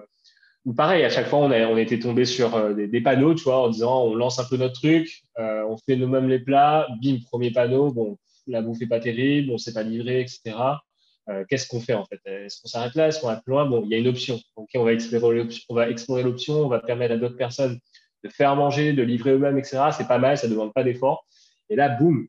ou 0.66 0.74
pareil, 0.74 1.04
à 1.04 1.10
chaque 1.10 1.28
fois, 1.28 1.40
on, 1.40 1.52
a, 1.52 1.68
on 1.68 1.78
était 1.78 2.00
tombé 2.00 2.26
sur 2.26 2.56
euh, 2.56 2.74
des, 2.74 3.02
panneaux, 3.02 3.36
tu 3.36 3.44
vois, 3.44 3.60
en 3.64 3.70
disant 3.70 4.04
on 4.06 4.16
lance 4.16 4.40
un 4.40 4.46
peu 4.46 4.58
notre 4.58 4.80
truc, 4.80 5.24
euh, 5.40 5.64
on 5.68 5.78
fait 5.78 5.96
nous-mêmes 5.96 6.30
les 6.30 6.40
plats, 6.40 6.88
bim, 7.02 7.18
premier 7.30 7.52
panneau, 7.52 7.92
bon, 7.92 8.18
la 8.48 8.62
bouffe 8.62 8.80
n'est 8.80 8.88
pas 8.88 9.00
terrible, 9.00 9.50
on 9.50 9.54
ne 9.54 9.58
s'est 9.58 9.74
pas 9.74 9.84
livré, 9.84 10.22
etc. 10.22 10.56
qu'est-ce 11.48 11.68
qu'on 11.68 11.80
fait 11.80 11.94
en 11.94 12.06
fait? 12.06 12.20
Est-ce 12.26 12.62
qu'on 12.62 12.68
s'arrête 12.68 12.96
là? 12.96 13.08
Est-ce 13.08 13.22
qu'on 13.22 13.28
va 13.28 13.38
plus 13.38 13.52
loin? 13.52 13.66
Bon, 13.66 13.84
il 13.86 13.92
y 13.92 13.96
a 13.96 13.98
une 13.98 14.10
option. 14.10 14.40
Ok, 14.58 14.70
on 14.76 14.84
va 14.84 14.92
explorer 14.92 15.38
l'option. 15.38 15.62
On 15.70 15.76
va 15.76 15.90
explorer 15.90 16.24
l'option. 16.24 16.56
On 16.56 16.68
va 16.68 16.80
permettre 16.80 17.14
à 17.14 17.18
d'autres 17.18 17.38
personnes 17.38 17.80
de 18.26 18.30
faire 18.30 18.58
manger, 18.58 18.92
de 18.92 19.04
livrer 19.04 19.32
eux-mêmes, 19.32 19.58
etc. 19.58 19.84
C'est 19.98 20.08
pas 20.08 20.18
mal, 20.18 20.38
ça 20.38 20.48
ne 20.48 20.52
demande 20.52 20.74
pas 20.74 20.84
d'effort. 20.84 21.26
Et 21.70 21.78
là, 21.78 21.88
boum, 21.88 22.28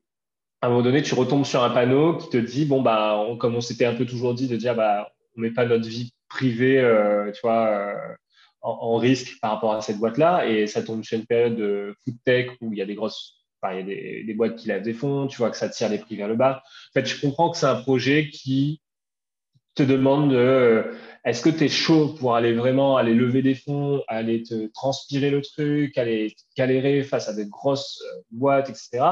à 0.65 0.67
un 0.67 0.71
moment 0.71 0.81
donné, 0.81 1.03
tu 1.03 1.13
retombes 1.13 1.45
sur 1.45 1.63
un 1.63 1.69
panneau 1.69 2.17
qui 2.17 2.27
te 2.27 2.37
dit, 2.37 2.65
bon, 2.65 2.81
bah, 2.81 3.23
comme 3.39 3.53
on 3.53 3.61
s'était 3.61 3.85
un 3.85 3.93
peu 3.93 4.03
toujours 4.03 4.33
dit, 4.33 4.47
de 4.47 4.55
dire, 4.55 4.73
bah, 4.73 5.11
on 5.37 5.41
met 5.41 5.51
pas 5.51 5.67
notre 5.67 5.87
vie 5.87 6.11
privée, 6.27 6.79
euh, 6.79 7.31
tu 7.31 7.41
vois, 7.43 7.67
euh, 7.67 8.15
en, 8.63 8.97
risque 8.97 9.39
par 9.41 9.51
rapport 9.51 9.73
à 9.75 9.81
cette 9.81 9.99
boîte-là. 9.99 10.47
Et 10.47 10.65
ça 10.65 10.81
tombe 10.81 11.03
sur 11.03 11.19
une 11.19 11.27
période 11.27 11.55
de 11.55 11.95
food 12.03 12.15
tech 12.25 12.47
où 12.61 12.73
il 12.73 12.79
y 12.79 12.81
a 12.81 12.85
des 12.87 12.95
grosses, 12.95 13.35
il 13.71 13.77
y 13.77 13.79
a 13.79 13.83
des, 13.83 14.23
des, 14.23 14.33
boîtes 14.33 14.55
qui 14.55 14.67
lèvent 14.67 14.81
des 14.81 14.95
fonds, 14.95 15.27
tu 15.27 15.37
vois 15.37 15.51
que 15.51 15.57
ça 15.57 15.69
tire 15.69 15.89
les 15.89 15.99
prix 15.99 16.15
vers 16.15 16.27
le 16.27 16.35
bas. 16.35 16.63
En 16.89 16.99
fait, 16.99 17.05
je 17.05 17.21
comprends 17.21 17.51
que 17.51 17.57
c'est 17.57 17.67
un 17.67 17.79
projet 17.81 18.29
qui 18.29 18.81
te 19.75 19.83
demande 19.83 20.31
de, 20.31 20.35
euh, 20.35 20.95
est-ce 21.25 21.43
que 21.43 21.49
tu 21.49 21.65
es 21.65 21.69
chaud 21.69 22.15
pour 22.17 22.35
aller 22.35 22.53
vraiment 22.53 22.97
aller 22.97 23.13
lever 23.13 23.43
des 23.43 23.53
fonds, 23.53 24.01
aller 24.07 24.41
te 24.41 24.65
transpirer 24.73 25.29
le 25.29 25.43
truc, 25.43 25.95
aller 25.99 26.35
galérer 26.57 27.03
face 27.03 27.29
à 27.29 27.33
des 27.33 27.45
grosses 27.45 28.01
boîtes, 28.31 28.71
etc. 28.71 29.03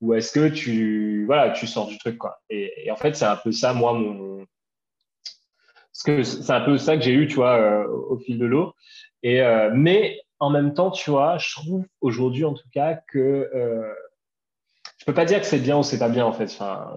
Ou 0.00 0.14
est-ce 0.14 0.32
que 0.32 0.48
tu, 0.48 1.24
voilà, 1.26 1.50
tu 1.50 1.66
sors 1.66 1.88
du 1.88 1.98
truc, 1.98 2.18
quoi. 2.18 2.40
Et, 2.50 2.90
en 2.90 2.96
fait, 2.96 3.16
c'est 3.16 3.24
un 3.24 3.36
peu 3.36 3.52
ça, 3.52 3.72
moi, 3.74 3.92
mon. 3.94 4.44
que 6.04 6.22
c'est 6.22 6.52
un 6.52 6.60
peu 6.60 6.78
ça 6.78 6.96
que 6.96 7.02
j'ai 7.02 7.12
eu, 7.12 7.26
tu 7.26 7.36
vois, 7.36 7.58
euh, 7.58 7.86
au 7.88 8.18
fil 8.18 8.38
de 8.38 8.46
l'eau. 8.46 8.74
Et, 9.22 9.42
euh, 9.42 9.70
mais 9.74 10.20
en 10.38 10.50
même 10.50 10.74
temps, 10.74 10.90
tu 10.90 11.10
vois, 11.10 11.38
je 11.38 11.52
trouve 11.52 11.84
aujourd'hui, 12.00 12.44
en 12.44 12.54
tout 12.54 12.68
cas, 12.72 12.94
que 13.08 13.50
je 14.98 15.04
peux 15.04 15.14
pas 15.14 15.24
dire 15.24 15.40
que 15.40 15.46
c'est 15.46 15.58
bien 15.58 15.78
ou 15.78 15.82
c'est 15.82 15.98
pas 15.98 16.08
bien, 16.08 16.26
en 16.26 16.32
fait. 16.32 16.44
Enfin, 16.44 16.94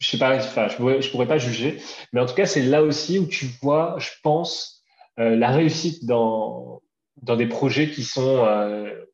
je 0.00 0.08
sais 0.08 0.18
pas, 0.18 0.36
enfin, 0.36 0.68
je 0.68 0.76
pourrais, 0.76 1.02
je 1.02 1.10
pourrais 1.10 1.28
pas 1.28 1.38
juger, 1.38 1.80
mais 2.12 2.20
en 2.20 2.26
tout 2.26 2.34
cas, 2.34 2.46
c'est 2.46 2.62
là 2.62 2.82
aussi 2.82 3.18
où 3.18 3.26
tu 3.26 3.46
vois, 3.62 3.96
je 3.98 4.10
pense, 4.22 4.82
euh, 5.18 5.36
la 5.36 5.50
réussite 5.50 6.06
dans, 6.06 6.82
dans 7.22 7.36
des 7.36 7.46
projets 7.46 7.90
qui 7.90 8.02
sont 8.02 8.44
euh, 8.46 9.04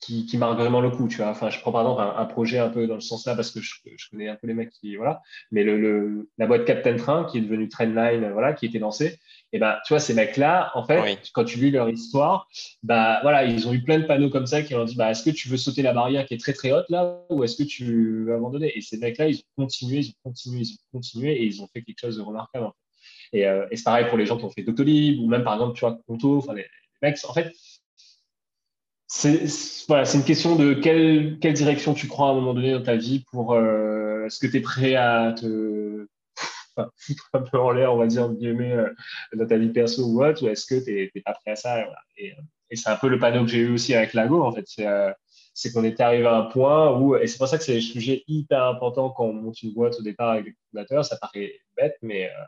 qui, 0.00 0.26
qui 0.26 0.38
marquent 0.38 0.58
vraiment 0.58 0.80
le 0.80 0.90
coup, 0.90 1.08
tu 1.08 1.18
vois. 1.18 1.28
Enfin, 1.28 1.50
je 1.50 1.60
prends 1.60 1.72
par 1.72 1.82
exemple 1.82 2.02
un, 2.16 2.24
projet 2.26 2.58
un 2.58 2.68
peu 2.68 2.86
dans 2.86 2.94
le 2.94 3.00
sens 3.00 3.26
là 3.26 3.34
parce 3.34 3.50
que 3.50 3.60
je, 3.60 3.74
je, 3.96 4.10
connais 4.10 4.28
un 4.28 4.36
peu 4.36 4.46
les 4.46 4.54
mecs 4.54 4.70
qui, 4.70 4.96
voilà, 4.96 5.22
mais 5.50 5.64
le, 5.64 5.78
le 5.78 6.30
la 6.38 6.46
boîte 6.46 6.64
Captain 6.64 6.96
Train 6.96 7.24
qui 7.30 7.38
est 7.38 7.40
devenue 7.40 7.68
Trendline, 7.68 8.30
voilà, 8.32 8.52
qui 8.52 8.66
était 8.66 8.78
lancée, 8.78 9.18
et 9.52 9.58
ben, 9.58 9.76
tu 9.86 9.92
vois, 9.92 10.00
ces 10.00 10.14
mecs-là, 10.14 10.70
en 10.74 10.84
fait, 10.84 11.30
quand 11.32 11.44
tu 11.44 11.58
lis 11.58 11.70
leur 11.70 11.88
histoire, 11.88 12.48
bah 12.82 13.20
voilà, 13.22 13.44
ils 13.44 13.68
ont 13.68 13.72
eu 13.72 13.82
plein 13.82 13.98
de 13.98 14.04
panneaux 14.04 14.30
comme 14.30 14.46
ça 14.46 14.62
qui 14.62 14.74
ont 14.74 14.84
dit, 14.84 14.96
bah, 14.96 15.10
est-ce 15.10 15.22
que 15.22 15.30
tu 15.30 15.48
veux 15.48 15.56
sauter 15.56 15.82
la 15.82 15.92
barrière 15.92 16.26
qui 16.26 16.34
est 16.34 16.40
très 16.40 16.52
très 16.52 16.72
haute 16.72 16.88
là, 16.90 17.22
ou 17.30 17.44
est-ce 17.44 17.56
que 17.56 17.62
tu 17.62 18.24
veux 18.24 18.34
abandonner? 18.34 18.76
Et 18.76 18.80
ces 18.80 18.98
mecs-là, 18.98 19.28
ils 19.28 19.38
ont 19.38 19.62
continué, 19.62 19.98
ils 20.00 20.10
ont 20.10 20.30
continué, 20.30 20.60
ils 20.60 20.72
ont 20.72 20.98
continué, 20.98 21.32
et 21.32 21.44
ils 21.44 21.62
ont 21.62 21.68
fait 21.72 21.82
quelque 21.82 22.00
chose 22.00 22.16
de 22.16 22.22
remarquable. 22.22 22.70
Et, 23.32 23.46
euh, 23.46 23.66
et 23.70 23.76
c'est 23.76 23.84
pareil 23.84 24.06
pour 24.08 24.18
les 24.18 24.26
gens 24.26 24.36
qui 24.36 24.44
ont 24.44 24.50
fait 24.50 24.62
Doctolib, 24.62 25.20
ou 25.20 25.28
même 25.28 25.44
par 25.44 25.54
exemple, 25.54 25.74
tu 25.74 25.80
vois, 25.80 25.98
Conto, 26.06 26.38
enfin, 26.38 26.54
les, 26.54 26.66
mecs, 27.02 27.18
en 27.28 27.32
fait, 27.32 27.52
c'est 29.08 29.46
voilà, 29.88 30.04
une 30.14 30.24
question 30.24 30.56
de 30.56 30.74
quelle, 30.74 31.38
quelle 31.40 31.54
direction 31.54 31.94
tu 31.94 32.08
crois 32.08 32.28
à 32.28 32.30
un 32.32 32.34
moment 32.34 32.54
donné 32.54 32.72
dans 32.72 32.82
ta 32.82 32.96
vie 32.96 33.24
pour 33.30 33.54
euh, 33.54 34.26
est-ce 34.26 34.40
que 34.40 34.46
tu 34.46 34.56
es 34.56 34.60
prêt 34.60 34.96
à 34.96 35.32
te 35.32 36.06
un 37.32 37.42
peu 37.42 37.58
en 37.58 37.70
l'air, 37.70 37.92
on 37.92 37.96
va 37.96 38.06
dire, 38.06 38.28
guillemets, 38.30 38.72
euh, 38.72 38.92
dans 39.34 39.46
ta 39.46 39.56
vie 39.56 39.70
perso 39.70 40.04
ou 40.04 40.24
autre, 40.24 40.44
ou 40.44 40.48
est-ce 40.48 40.66
que 40.66 40.84
tu 40.84 41.10
n'es 41.14 41.22
pas 41.22 41.32
prêt 41.32 41.52
à 41.52 41.56
ça 41.56 41.84
Et, 42.18 42.34
et, 42.70 42.76
c'est 42.76 42.90
un 42.90 42.96
peu 42.96 43.08
le 43.08 43.18
panneau 43.18 43.44
que 43.44 43.50
j'ai 43.50 43.60
eu 43.60 43.72
aussi 43.72 43.94
avec 43.94 44.14
Lago, 44.14 44.42
en 44.42 44.52
fait. 44.52 44.64
C'est 44.66 44.86
euh, 44.86 45.12
qu'on 45.72 45.84
était 45.84 46.02
arrivé 46.02 46.26
à 46.26 46.36
un 46.36 46.42
point 46.44 46.96
où, 46.98 47.16
et 47.16 47.26
c'est 47.26 47.38
pour 47.38 47.48
ça 47.48 47.58
que 47.58 47.64
c'est 47.64 47.78
un 47.78 47.80
sujet 47.80 48.24
hyper 48.26 48.64
important 48.64 49.10
quand 49.10 49.24
on 49.24 49.32
monte 49.32 49.62
une 49.62 49.72
boîte 49.72 49.98
au 49.98 50.02
départ 50.02 50.32
avec 50.32 50.44
des 50.44 50.54
fondateurs, 50.70 51.04
ça 51.04 51.16
paraît 51.16 51.52
bête, 51.76 51.96
mais 52.02 52.26
euh, 52.26 52.44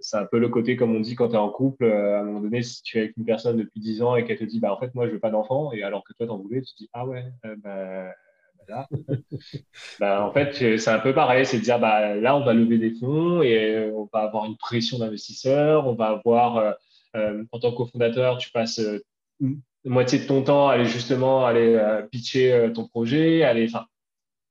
c'est 0.00 0.16
un 0.16 0.26
peu 0.26 0.38
le 0.38 0.48
côté, 0.48 0.76
comme 0.76 0.94
on 0.94 1.00
dit, 1.00 1.14
quand 1.14 1.28
tu 1.28 1.34
es 1.34 1.38
en 1.38 1.50
couple, 1.50 1.86
à 1.86 2.20
un 2.20 2.24
moment 2.24 2.40
donné, 2.40 2.62
si 2.62 2.82
tu 2.82 2.98
es 2.98 3.02
avec 3.02 3.16
une 3.16 3.24
personne 3.24 3.56
depuis 3.56 3.80
10 3.80 4.02
ans 4.02 4.16
et 4.16 4.24
qu'elle 4.24 4.38
te 4.38 4.44
dit, 4.44 4.60
bah, 4.60 4.72
en 4.72 4.78
fait, 4.78 4.94
moi, 4.94 5.06
je 5.06 5.12
veux 5.12 5.20
pas 5.20 5.30
d'enfant, 5.30 5.72
et 5.72 5.82
alors 5.82 6.04
que 6.04 6.12
toi, 6.12 6.26
t'en 6.26 6.38
voulais, 6.38 6.60
tu 6.62 6.72
te 6.72 6.78
dis, 6.78 6.90
ah 6.92 7.06
ouais, 7.06 7.24
bah, 7.58 8.12
bah, 10.00 10.26
en 10.26 10.32
fait, 10.32 10.78
c'est 10.78 10.90
un 10.90 10.98
peu 10.98 11.14
pareil, 11.14 11.46
c'est 11.46 11.58
de 11.58 11.62
dire 11.62 11.78
bah, 11.78 12.14
là, 12.14 12.36
on 12.36 12.44
va 12.44 12.54
lever 12.54 12.78
des 12.78 12.94
fonds 12.94 13.42
et 13.42 13.76
euh, 13.76 13.92
on 13.94 14.08
va 14.12 14.20
avoir 14.20 14.44
une 14.46 14.56
pression 14.56 14.98
d'investisseurs, 14.98 15.86
on 15.86 15.94
va 15.94 16.08
avoir, 16.08 16.56
euh, 16.58 16.72
euh, 17.16 17.44
en 17.52 17.58
tant 17.58 17.72
que 17.72 17.76
cofondateur, 17.76 18.38
tu 18.38 18.50
passes 18.50 18.80
moitié 19.84 20.20
de 20.20 20.26
ton 20.26 20.42
temps 20.42 20.68
à 20.68 20.74
aller 20.74 20.84
justement 20.84 21.44
aller 21.44 21.78
pitcher 22.10 22.70
ton 22.74 22.86
projet, 22.86 23.42
aller, 23.42 23.68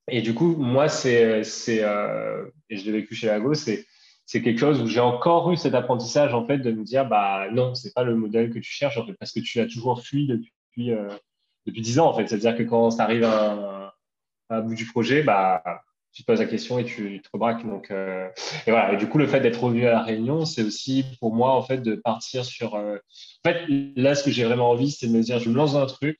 et 0.10 0.22
du 0.22 0.34
coup, 0.34 0.56
moi, 0.58 0.90
c'est, 0.90 1.44
c'est 1.44 1.78
et 1.78 2.78
je 2.78 2.86
l'ai 2.86 2.92
vécu 2.92 3.16
chez 3.16 3.28
Lago, 3.28 3.54
c'est 3.54 3.86
c'est 4.32 4.42
quelque 4.42 4.60
chose 4.60 4.82
où 4.82 4.88
j'ai 4.88 5.00
encore 5.00 5.52
eu 5.52 5.58
cet 5.58 5.74
apprentissage 5.74 6.34
en 6.34 6.46
fait 6.46 6.58
de 6.58 6.72
me 6.72 6.84
dire 6.84 7.08
bah 7.08 7.48
non 7.52 7.76
c'est 7.76 7.94
pas 7.94 8.04
le 8.04 8.16
modèle 8.16 8.50
que 8.50 8.60
tu 8.60 8.72
cherches 8.72 9.00
parce 9.20 9.32
que 9.32 9.40
tu 9.42 9.58
l'as 9.58 9.68
toujours 9.68 10.02
fui 10.02 10.28
depuis 10.28 10.92
depuis 11.66 11.82
dix 11.82 12.00
ans 12.00 12.08
en 12.08 12.14
fait 12.14 12.28
c'est 12.28 12.36
à 12.36 12.38
dire 12.38 12.58
que 12.58 12.64
quand 12.64 12.92
ça 12.92 13.04
arrive 13.04 13.26
à 13.26 13.82
à 14.52 14.62
bout 14.62 14.76
du 14.76 14.86
projet, 14.86 15.24
bah, 15.24 15.64
tu 16.14 16.24
te 16.24 16.28
poses 16.28 16.40
la 16.40 16.46
question 16.46 16.78
et 16.78 16.84
tu, 16.84 17.22
te 17.22 17.30
rebraques. 17.34 17.66
Donc, 17.66 17.90
euh, 17.90 18.28
et 18.68 18.72
voilà. 18.72 18.94
Et 18.94 18.98
du 18.98 19.08
coup, 19.08 19.18
le 19.18 19.28
fait 19.28 19.40
d'être 19.40 19.64
revenu 19.64 19.88
à 19.88 19.92
la 19.92 20.04
réunion, 20.04 20.46
c'est 20.46 20.64
aussi 20.64 21.06
pour 21.20 21.34
moi, 21.34 21.52
en 21.54 21.62
fait, 21.62 21.78
de 21.78 21.96
partir 21.96 22.44
sur. 22.46 22.76
Euh, 22.76 22.98
en 23.46 23.50
fait, 23.50 23.66
là, 23.96 24.14
ce 24.14 24.24
que 24.24 24.32
j'ai 24.32 24.44
vraiment 24.44 24.70
envie, 24.70 24.92
c'est 24.92 25.08
de 25.08 25.14
me 25.14 25.22
dire, 25.22 25.40
je 25.40 25.50
me 25.50 25.56
lance 25.56 25.74
dans 25.74 25.80
un 25.80 25.86
truc 25.86 26.18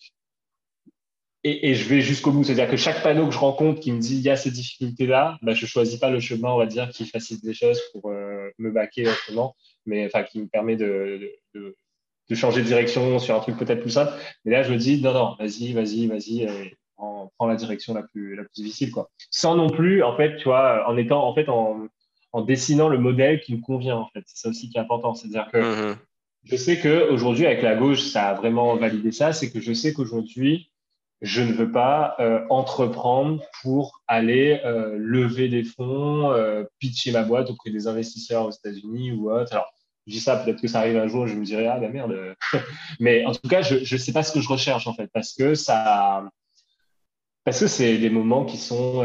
et, 1.44 1.70
et 1.70 1.76
je 1.76 1.88
vais 1.90 2.02
jusqu'au 2.02 2.32
bout. 2.32 2.44
C'est-à-dire 2.44 2.70
que 2.70 2.78
chaque 2.78 3.04
panneau 3.04 3.28
que 3.28 3.34
je 3.34 3.40
rencontre 3.40 3.80
qui 3.80 3.92
me 3.92 4.00
dit, 4.00 4.16
il 4.18 4.22
y 4.22 4.30
a 4.30 4.36
ces 4.36 4.52
difficultés-là, 4.52 5.38
bah, 5.42 5.54
je 5.54 5.66
choisis 5.66 6.00
pas 6.00 6.10
le 6.10 6.20
chemin, 6.20 6.52
on 6.52 6.58
va 6.58 6.66
dire, 6.66 6.90
qui 6.90 7.06
facilite 7.06 7.44
les 7.44 7.54
choses 7.54 7.80
pour 7.92 8.12
euh, 8.12 8.50
me 8.58 8.72
baquer 8.72 9.08
autrement, 9.08 9.56
mais 9.86 10.06
enfin, 10.06 10.24
qui 10.24 10.40
me 10.40 10.48
permet 10.48 10.76
de, 10.76 11.32
de, 11.56 11.76
de, 12.30 12.36
changer 12.36 12.62
de 12.62 12.68
direction 12.68 13.20
sur 13.20 13.36
un 13.36 13.40
truc 13.40 13.58
peut-être 13.58 13.82
plus 13.82 13.92
simple. 13.92 14.14
Mais 14.46 14.52
là, 14.52 14.64
je 14.64 14.72
me 14.72 14.78
dis, 14.78 15.02
non, 15.02 15.14
non, 15.14 15.36
vas-y, 15.40 15.74
vas-y, 15.74 16.08
vas-y 16.08 16.48
en, 16.98 17.32
prend 17.38 17.48
la 17.48 17.56
direction 17.56 17.94
la 17.94 18.04
plus, 18.04 18.36
la 18.36 18.44
plus 18.44 18.64
difficile, 18.64 18.92
quoi. 18.92 19.10
Sans 19.32 19.56
non 19.56 19.70
plus, 19.70 20.04
en 20.04 20.16
fait, 20.16 20.38
tu 20.38 20.46
vois, 20.46 20.88
en 20.88 20.96
étant, 20.98 21.28
en 21.28 21.34
fait, 21.34 21.50
en, 21.50 21.88
en 22.32 22.42
dessinant 22.42 22.88
le 22.88 23.00
modèle 23.00 23.42
qui 23.42 23.56
me 23.56 23.62
convient, 23.62 23.98
en 23.98 24.08
fait. 24.14 24.24
C'est 24.28 24.38
ça 24.38 24.50
aussi 24.50 24.70
qui 24.70 24.78
est 24.78 24.82
important. 24.82 25.16
C'est-à-dire 25.16 25.50
que 25.52 25.58
mm-hmm. 25.58 25.96
je 26.44 26.56
sais 26.56 26.80
qu'aujourd'hui, 26.80 27.48
avec 27.48 27.64
la 27.64 27.76
gauche, 27.76 28.02
ça 28.02 28.30
a 28.30 28.34
vraiment 28.36 28.76
validé 28.76 29.12
ça. 29.12 29.34
C'est 29.34 29.52
que 29.52 29.60
je 29.60 29.74
sais 29.74 29.94
qu'aujourd'hui, 29.94 30.72
je 31.22 31.42
ne 31.42 31.54
veux 31.54 31.72
pas 31.72 32.16
euh, 32.20 32.46
entreprendre 32.50 33.44
pour 33.62 34.02
aller 34.08 34.60
euh, 34.66 34.96
lever 34.98 35.50
des 35.50 35.64
fonds, 35.64 36.32
euh, 36.32 36.64
pitcher 36.80 37.12
ma 37.12 37.24
boîte 37.24 37.52
auprès 37.52 37.70
des 37.70 37.88
investisseurs 37.88 38.46
aux 38.48 38.52
États-Unis 38.52 39.12
ou 39.12 39.32
autre. 39.32 39.54
Alors, 39.54 39.72
je 40.08 40.14
dis 40.14 40.20
ça, 40.20 40.36
peut-être 40.38 40.60
que 40.60 40.68
ça 40.68 40.80
arrive 40.80 40.98
un 40.98 41.08
jour, 41.08 41.28
je 41.28 41.36
me 41.36 41.46
dirais, 41.46 41.68
ah, 41.68 41.78
la 41.78 41.90
merde. 41.90 42.36
Mais 43.00 43.24
en 43.26 43.34
tout 43.34 43.48
cas, 43.48 43.62
je 43.62 43.76
ne 43.76 44.00
sais 44.00 44.14
pas 44.14 44.24
ce 44.24 44.34
que 44.34 44.42
je 44.42 44.50
recherche, 44.50 44.88
en 44.88 44.94
fait, 44.94 45.10
parce 45.14 45.34
que 45.34 45.54
ça, 45.54 46.28
parce 47.44 47.60
que 47.60 47.68
c'est 47.68 48.00
des 48.00 48.10
moments 48.10 48.44
qui 48.44 48.58
sont 48.58 49.04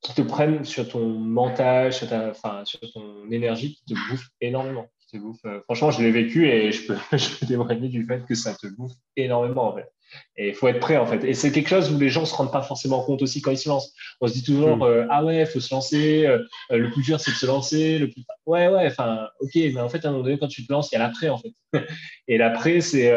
qui 0.00 0.14
te 0.14 0.22
prennent 0.22 0.64
sur 0.64 0.88
ton 0.88 1.08
mental, 1.08 1.92
sur, 1.92 2.08
ta, 2.08 2.30
enfin, 2.30 2.64
sur 2.64 2.80
ton 2.92 3.30
énergie, 3.30 3.74
qui 3.76 3.94
te 3.94 4.10
bouffent 4.10 4.28
énormément. 4.40 4.88
Te 5.12 5.18
franchement, 5.64 5.92
je 5.92 6.02
l'ai 6.02 6.10
vécu 6.10 6.48
et 6.48 6.72
je 6.72 6.86
peux, 6.86 6.96
je 7.16 7.38
peux 7.38 7.46
témoigner 7.46 7.88
du 7.88 8.04
fait 8.04 8.24
que 8.26 8.34
ça 8.34 8.54
te 8.54 8.66
bouffe 8.66 8.92
énormément 9.16 9.68
en 9.68 9.76
fait. 9.76 9.88
Et 10.36 10.48
il 10.48 10.54
faut 10.54 10.68
être 10.68 10.80
prêt 10.80 10.96
en 10.96 11.06
fait. 11.06 11.24
Et 11.24 11.34
c'est 11.34 11.52
quelque 11.52 11.68
chose 11.68 11.92
où 11.92 11.98
les 11.98 12.08
gens 12.08 12.24
se 12.24 12.34
rendent 12.34 12.52
pas 12.52 12.62
forcément 12.62 13.02
compte 13.02 13.22
aussi 13.22 13.42
quand 13.42 13.50
ils 13.50 13.58
se 13.58 13.68
lancent. 13.68 13.92
On 14.20 14.26
se 14.26 14.32
dit 14.32 14.42
toujours 14.42 14.76
mm. 14.78 14.82
euh, 14.82 15.06
ah 15.10 15.24
ouais, 15.24 15.40
il 15.40 15.46
faut 15.46 15.60
se 15.60 15.74
lancer. 15.74 16.26
le 16.70 16.90
plus 16.90 17.02
dur 17.02 17.20
c'est 17.20 17.32
de 17.32 17.36
se 17.36 17.46
lancer. 17.46 17.98
Le 17.98 18.10
plus 18.10 18.24
ouais 18.46 18.68
ouais. 18.68 18.86
Enfin 18.86 19.28
ok, 19.40 19.52
mais 19.54 19.80
en 19.80 19.88
fait 19.88 20.04
à 20.04 20.08
un 20.08 20.12
moment 20.12 20.24
donné 20.24 20.38
quand 20.38 20.48
tu 20.48 20.66
te 20.66 20.72
lances, 20.72 20.90
il 20.92 20.94
y 20.94 20.98
a 20.98 21.00
l'après 21.00 21.28
en 21.28 21.38
fait. 21.38 21.52
et 22.28 22.38
l'après 22.38 22.80
c'est 22.80 23.10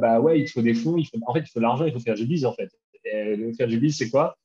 bah 0.00 0.20
ouais, 0.20 0.40
il 0.40 0.48
faut 0.48 0.62
des 0.62 0.74
fonds, 0.74 0.96
il 0.96 1.06
faut 1.06 1.18
en 1.26 1.34
fait 1.34 1.40
il 1.40 1.50
faut 1.50 1.60
de 1.60 1.64
l'argent, 1.64 1.84
il 1.84 1.92
faut 1.92 2.00
faire 2.00 2.14
du 2.14 2.26
business 2.26 2.50
en 2.50 2.54
fait 2.54 2.70
euh, 3.12 3.52
faire 3.54 3.68
du 3.68 3.78
biz, 3.78 3.96
c'est 3.96 4.10
quoi? 4.10 4.36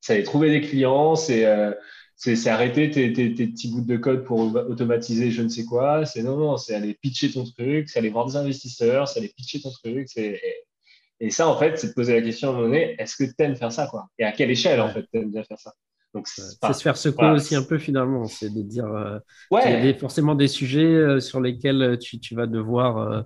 C'est 0.00 0.14
aller 0.14 0.22
trouver 0.24 0.50
des 0.50 0.60
clients, 0.66 1.14
c'est 1.16 1.44
euh, 1.46 1.72
c'est 2.16 2.48
arrêter 2.48 2.90
tes, 2.90 3.12
tes, 3.12 3.30
petits 3.30 3.70
bouts 3.70 3.80
de 3.80 3.96
code 3.96 4.24
pour 4.24 4.40
automatiser 4.54 5.30
je 5.30 5.42
ne 5.42 5.48
sais 5.48 5.64
quoi. 5.64 6.04
C'est 6.06 6.22
non, 6.22 6.36
non, 6.36 6.56
c'est 6.56 6.74
aller 6.74 6.94
pitcher 6.94 7.30
ton 7.30 7.44
truc, 7.44 7.88
c'est 7.88 7.98
aller 7.98 8.10
voir 8.10 8.26
des 8.26 8.36
investisseurs, 8.36 9.08
c'est 9.08 9.20
aller 9.20 9.32
pitcher 9.34 9.60
ton 9.60 9.70
truc. 9.70 10.08
Et, 10.16 10.40
et 11.20 11.30
ça, 11.30 11.48
en 11.48 11.58
fait, 11.58 11.78
c'est 11.78 11.88
de 11.88 11.92
poser 11.92 12.14
la 12.14 12.22
question 12.22 12.48
à 12.48 12.50
un 12.50 12.54
moment 12.54 12.68
donné, 12.68 12.96
est-ce 12.98 13.16
que 13.16 13.24
tu 13.24 13.34
aimes 13.38 13.56
faire 13.56 13.72
ça 13.72 13.86
quoi? 13.86 14.08
Et 14.18 14.24
à 14.24 14.32
quelle 14.32 14.50
échelle, 14.50 14.80
en 14.80 14.88
fait, 14.88 15.04
tu 15.12 15.20
aimes 15.20 15.30
bien 15.30 15.44
faire 15.44 15.58
ça? 15.58 15.72
Donc, 16.12 16.26
c'est 16.26 16.42
se 16.42 16.82
faire 16.82 16.96
secouer 16.96 17.30
aussi 17.30 17.54
un 17.54 17.62
peu 17.62 17.78
finalement, 17.78 18.24
c'est 18.24 18.52
de 18.52 18.62
dire 18.62 18.86
euh, 18.86 19.18
il 19.52 19.86
y 19.86 19.88
a 19.88 19.94
forcément 19.94 20.34
des 20.34 20.48
sujets 20.48 21.20
sur 21.20 21.40
lesquels 21.40 21.98
tu, 22.00 22.18
tu 22.18 22.34
vas 22.34 22.48
devoir 22.48 23.24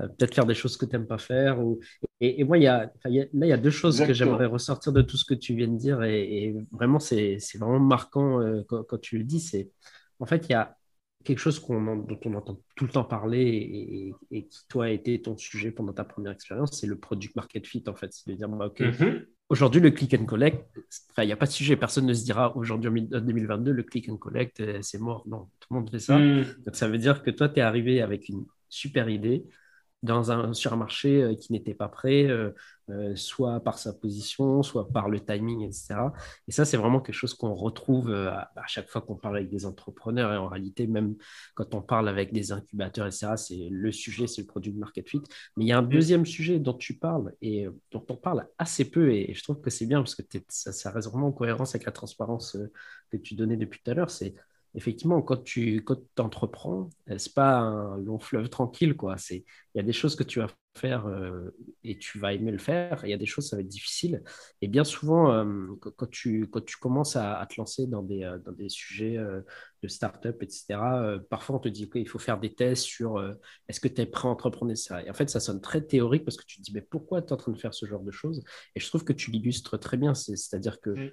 euh, 0.00 0.08
peut-être 0.08 0.34
faire 0.34 0.46
des 0.46 0.54
choses 0.54 0.76
que 0.76 0.86
tu 0.86 0.92
n'aimes 0.92 1.06
pas 1.06 1.18
faire. 1.18 1.60
Ou... 1.60 1.80
Et, 2.20 2.44
moi, 2.44 2.56
il 2.56 2.64
y 2.64 2.66
a, 2.66 2.90
là, 3.04 3.26
il 3.34 3.46
y 3.46 3.52
a 3.52 3.56
deux 3.58 3.70
choses 3.70 4.00
que 4.00 4.14
j'aimerais 4.14 4.46
ressortir 4.46 4.92
de 4.92 5.02
tout 5.02 5.16
ce 5.16 5.24
que 5.24 5.34
tu 5.34 5.54
viens 5.54 5.68
de 5.68 5.76
dire. 5.76 6.02
Et, 6.02 6.54
vraiment, 6.70 6.98
c'est 6.98 7.38
vraiment 7.58 7.80
marquant 7.80 8.40
euh, 8.40 8.62
quand, 8.66 8.98
tu 9.00 9.18
le 9.18 9.24
dis. 9.24 9.40
C'est 9.40 9.70
En 10.18 10.26
fait, 10.26 10.46
il 10.48 10.52
y 10.52 10.54
a 10.54 10.76
quelque 11.24 11.38
chose 11.38 11.58
qu'on 11.58 11.96
dont 11.96 12.20
on 12.24 12.34
entend 12.34 12.60
tout 12.76 12.84
le 12.84 12.90
temps 12.90 13.04
parler 13.04 14.14
et, 14.30 14.44
qui, 14.44 14.68
toi, 14.68 14.86
a 14.86 14.88
été 14.90 15.20
ton 15.20 15.36
sujet 15.36 15.70
pendant 15.70 15.92
ta 15.92 16.04
première 16.04 16.32
expérience, 16.32 16.78
c'est 16.80 16.86
le 16.86 16.98
product 16.98 17.36
market 17.36 17.66
fit, 17.66 17.84
en 17.86 17.94
fait. 17.94 18.12
C'est 18.12 18.30
de 18.30 18.36
dire, 18.36 18.48
bah, 18.48 18.66
OK, 18.66 18.80
mm-hmm. 18.80 19.26
Aujourd'hui, 19.52 19.82
le 19.82 19.90
click 19.90 20.14
and 20.14 20.24
collect, 20.24 20.64
il 21.18 21.26
n'y 21.26 21.32
a 21.32 21.36
pas 21.36 21.44
de 21.44 21.50
sujet. 21.50 21.76
Personne 21.76 22.06
ne 22.06 22.14
se 22.14 22.24
dira 22.24 22.56
aujourd'hui 22.56 22.88
en 22.88 23.20
2022, 23.20 23.70
le 23.70 23.82
click 23.82 24.08
and 24.08 24.16
collect, 24.16 24.60
euh, 24.60 24.78
c'est 24.80 24.98
mort. 24.98 25.24
Non, 25.28 25.50
tout 25.60 25.74
le 25.74 25.80
monde 25.80 25.90
fait 25.90 25.98
ça. 25.98 26.18
Hmm. 26.18 26.44
Donc, 26.64 26.74
ça 26.74 26.88
veut 26.88 26.96
dire 26.96 27.22
que 27.22 27.30
toi, 27.30 27.50
tu 27.50 27.58
es 27.58 27.62
arrivé 27.62 28.00
avec 28.00 28.30
une 28.30 28.46
super 28.70 29.10
idée 29.10 29.44
dans 30.02 30.32
un, 30.32 30.52
sur 30.52 30.72
un 30.72 30.76
marché 30.76 31.22
euh, 31.22 31.34
qui 31.34 31.52
n'était 31.52 31.74
pas 31.74 31.88
prêt, 31.88 32.24
euh, 32.24 32.50
euh, 32.90 33.14
soit 33.14 33.60
par 33.60 33.78
sa 33.78 33.92
position, 33.92 34.62
soit 34.62 34.88
par 34.88 35.08
le 35.08 35.20
timing, 35.20 35.62
etc. 35.62 35.94
Et 36.48 36.52
ça, 36.52 36.64
c'est 36.64 36.76
vraiment 36.76 37.00
quelque 37.00 37.14
chose 37.14 37.34
qu'on 37.34 37.54
retrouve 37.54 38.12
à, 38.12 38.50
chaque 38.66 38.88
fois 38.88 39.00
qu'on 39.00 39.14
parle 39.14 39.36
avec 39.36 39.48
des 39.48 39.64
entrepreneurs. 39.64 40.32
Et 40.32 40.36
en 40.36 40.48
réalité, 40.48 40.86
même 40.86 41.14
quand 41.54 41.74
on 41.74 41.82
parle 41.82 42.08
avec 42.08 42.32
des 42.32 42.52
incubateurs, 42.52 43.06
etc., 43.06 43.36
c'est 43.36 43.68
le 43.70 43.92
sujet, 43.92 44.26
c'est 44.26 44.42
le 44.42 44.46
produit 44.48 44.72
de 44.72 44.78
market 44.78 45.08
fit. 45.08 45.22
Mais 45.56 45.64
il 45.64 45.68
y 45.68 45.72
a 45.72 45.78
un 45.78 45.82
deuxième 45.82 46.26
sujet 46.26 46.58
dont 46.58 46.74
tu 46.74 46.94
parles 46.98 47.32
et 47.40 47.68
dont 47.92 48.04
on 48.08 48.16
parle 48.16 48.48
assez 48.58 48.90
peu. 48.90 49.12
Et, 49.12 49.32
je 49.34 49.42
trouve 49.42 49.60
que 49.60 49.70
c'est 49.70 49.86
bien 49.86 50.00
parce 50.00 50.16
que 50.16 50.22
ça, 50.48 50.72
ça 50.72 50.90
reste 50.90 51.08
vraiment 51.08 51.28
en 51.28 51.32
cohérence 51.32 51.74
avec 51.74 51.86
la 51.86 51.92
transparence 51.92 52.56
que 53.10 53.16
tu 53.16 53.34
donnais 53.34 53.56
depuis 53.56 53.80
tout 53.82 53.90
à 53.92 53.94
l'heure. 53.94 54.10
C'est 54.10 54.34
effectivement, 54.74 55.20
quand 55.22 55.44
tu 55.44 55.82
quand 55.84 55.98
entreprends, 56.18 56.88
euh, 57.10 57.18
ce 57.18 57.28
n'est 57.28 57.32
pas 57.34 57.58
un 57.58 57.98
long 57.98 58.18
fleuve 58.18 58.48
tranquille. 58.48 58.96
Il 59.30 59.44
y 59.74 59.80
a 59.80 59.82
des 59.82 59.92
choses 59.92 60.16
que 60.16 60.24
tu 60.24 60.38
vas 60.38 60.48
faire 60.74 61.06
euh, 61.06 61.54
et 61.84 61.98
tu 61.98 62.18
vas 62.18 62.32
aimer 62.32 62.50
le 62.50 62.58
faire. 62.58 63.00
Il 63.04 63.10
y 63.10 63.12
a 63.12 63.18
des 63.18 63.26
choses, 63.26 63.48
ça 63.48 63.56
va 63.56 63.62
être 63.62 63.68
difficile. 63.68 64.22
Et 64.62 64.68
bien 64.68 64.84
souvent, 64.84 65.32
euh, 65.32 65.66
quand, 65.96 66.10
tu, 66.10 66.48
quand 66.48 66.64
tu 66.64 66.76
commences 66.76 67.16
à, 67.16 67.46
te 67.48 67.56
lancer 67.58 67.86
dans 67.86 68.02
des, 68.02 68.20
dans 68.44 68.52
des 68.52 68.70
sujets 68.70 69.18
de 69.82 69.88
start-up, 69.88 70.42
etc., 70.42 70.78
parfois 71.28 71.56
on 71.56 71.58
te 71.58 71.68
dit 71.68 71.90
qu'il 71.90 72.08
faut 72.08 72.18
faire 72.18 72.40
des 72.40 72.54
tests 72.54 72.84
sur 72.84 73.22
est-ce 73.68 73.80
que 73.80 73.88
tu 73.88 74.00
es 74.00 74.06
prêt 74.06 74.28
à 74.28 74.30
entreprendre, 74.30 74.74
ça. 74.74 75.02
Et 75.02 75.10
en 75.10 75.14
fait, 75.14 75.28
ça 75.28 75.40
sonne 75.40 75.60
très 75.60 75.82
théorique 75.82 76.24
parce 76.24 76.36
que 76.36 76.44
tu 76.46 76.58
te 76.58 76.62
dis 76.62 76.72
mais 76.72 76.82
pourquoi 76.82 77.20
tu 77.20 77.28
es 77.28 77.32
en 77.32 77.36
train 77.36 77.52
de 77.52 77.58
faire 77.58 77.74
ce 77.74 77.84
genre 77.84 78.02
de 78.02 78.10
choses? 78.10 78.42
Et 78.74 78.80
je 78.80 78.86
trouve 78.88 79.04
que 79.04 79.12
tu 79.12 79.30
l'illustres 79.30 79.78
très 79.78 79.98
bien. 79.98 80.14
C'est-à-dire 80.14 80.80
que 80.80 80.90
mmh 80.90 81.10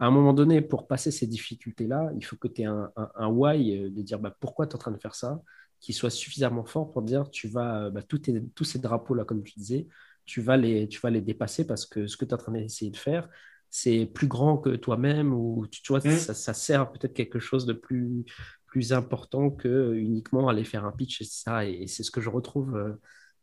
à 0.00 0.06
un 0.06 0.10
moment 0.10 0.32
donné, 0.32 0.60
pour 0.60 0.86
passer 0.86 1.10
ces 1.10 1.26
difficultés-là, 1.26 2.10
il 2.16 2.24
faut 2.24 2.36
que 2.36 2.48
tu 2.48 2.62
aies 2.62 2.66
un, 2.66 2.90
un, 2.96 3.28
why 3.28 3.78
euh, 3.78 3.90
de 3.90 4.02
dire 4.02 4.18
bah, 4.18 4.36
pourquoi 4.40 4.66
tu 4.66 4.72
es 4.72 4.74
en 4.74 4.78
train 4.78 4.90
de 4.90 4.98
faire 4.98 5.14
ça, 5.14 5.40
qui 5.80 5.92
soit 5.92 6.10
suffisamment 6.10 6.64
fort 6.64 6.90
pour 6.90 7.02
dire 7.02 7.30
tu 7.30 7.48
vas, 7.48 7.90
bah, 7.90 8.02
tous 8.02 8.64
ces 8.64 8.78
drapeaux-là, 8.78 9.24
comme 9.24 9.42
tu 9.42 9.54
disais, 9.56 9.86
tu 10.24 10.40
vas, 10.40 10.56
les, 10.56 10.88
tu 10.88 11.00
vas 11.00 11.10
les 11.10 11.20
dépasser 11.20 11.66
parce 11.66 11.86
que 11.86 12.06
ce 12.06 12.16
que 12.16 12.24
tu 12.24 12.30
es 12.30 12.34
en 12.34 12.38
train 12.38 12.52
d'essayer 12.52 12.90
de 12.90 12.96
faire, 12.96 13.28
c'est 13.70 14.06
plus 14.06 14.28
grand 14.28 14.58
que 14.58 14.76
toi-même 14.76 15.32
ou 15.34 15.66
tu, 15.66 15.82
vois, 15.88 15.98
mmh. 15.98 16.12
ça, 16.12 16.54
sert 16.54 16.92
peut-être 16.92 17.12
quelque 17.12 17.40
chose 17.40 17.66
de 17.66 17.72
plus, 17.72 18.24
plus 18.66 18.92
important 18.92 19.50
que 19.50 19.94
uniquement 19.94 20.48
aller 20.48 20.64
faire 20.64 20.84
un 20.84 20.92
pitch, 20.92 21.20
et 21.20 21.24
ça. 21.24 21.66
Et, 21.66 21.86
c'est 21.88 22.04
ce 22.04 22.10
que 22.10 22.20
je 22.20 22.30
retrouve 22.30 22.76
euh, 22.76 22.92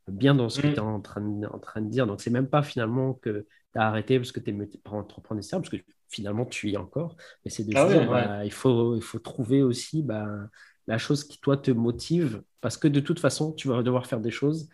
bien 0.08 0.34
dans 0.34 0.50
ce 0.50 0.62
que 0.62 0.68
mmh. 0.68 0.74
tu 0.74 0.78
es 0.78 0.80
en 0.80 1.02
train, 1.02 1.22
de, 1.22 1.48
en 1.48 1.60
train 1.60 1.82
de 1.82 1.90
dire. 1.90 2.08
Donc, 2.08 2.22
c'est 2.22 2.30
même 2.30 2.48
pas 2.48 2.64
finalement 2.64 3.16
que 3.16 3.46
tu 3.74 3.80
as 3.80 3.88
arrêté 3.88 4.20
parce 4.20 4.32
que 4.32 4.40
tu 4.40 4.52
es 4.52 4.68
pas 4.84 4.92
entrepreneur, 4.92 5.44
parce 5.52 5.70
que 5.70 5.78
finalement 6.12 6.46
tu 6.46 6.70
y 6.70 6.74
es 6.74 6.78
encore. 6.78 7.16
Mais 7.44 7.52
c'est 7.52 7.64
de 7.64 7.76
ah 7.76 7.88
dire, 7.88 8.10
bah, 8.10 8.46
il, 8.46 8.52
faut, 8.52 8.96
il 8.96 9.02
faut 9.02 9.20
trouver 9.20 9.64
aussi 9.64 10.04
bah, 10.04 10.28
la 10.88 10.98
chose 10.98 11.24
qui, 11.24 11.40
toi, 11.40 11.58
te 11.58 11.72
motive, 11.72 12.44
parce 12.60 12.78
que 12.78 12.88
de 12.88 13.00
toute 13.00 13.20
façon, 13.20 13.54
tu 13.54 13.68
vas 13.68 13.82
devoir 13.82 14.06
faire 14.06 14.20
des 14.20 14.32
choses 14.32 14.70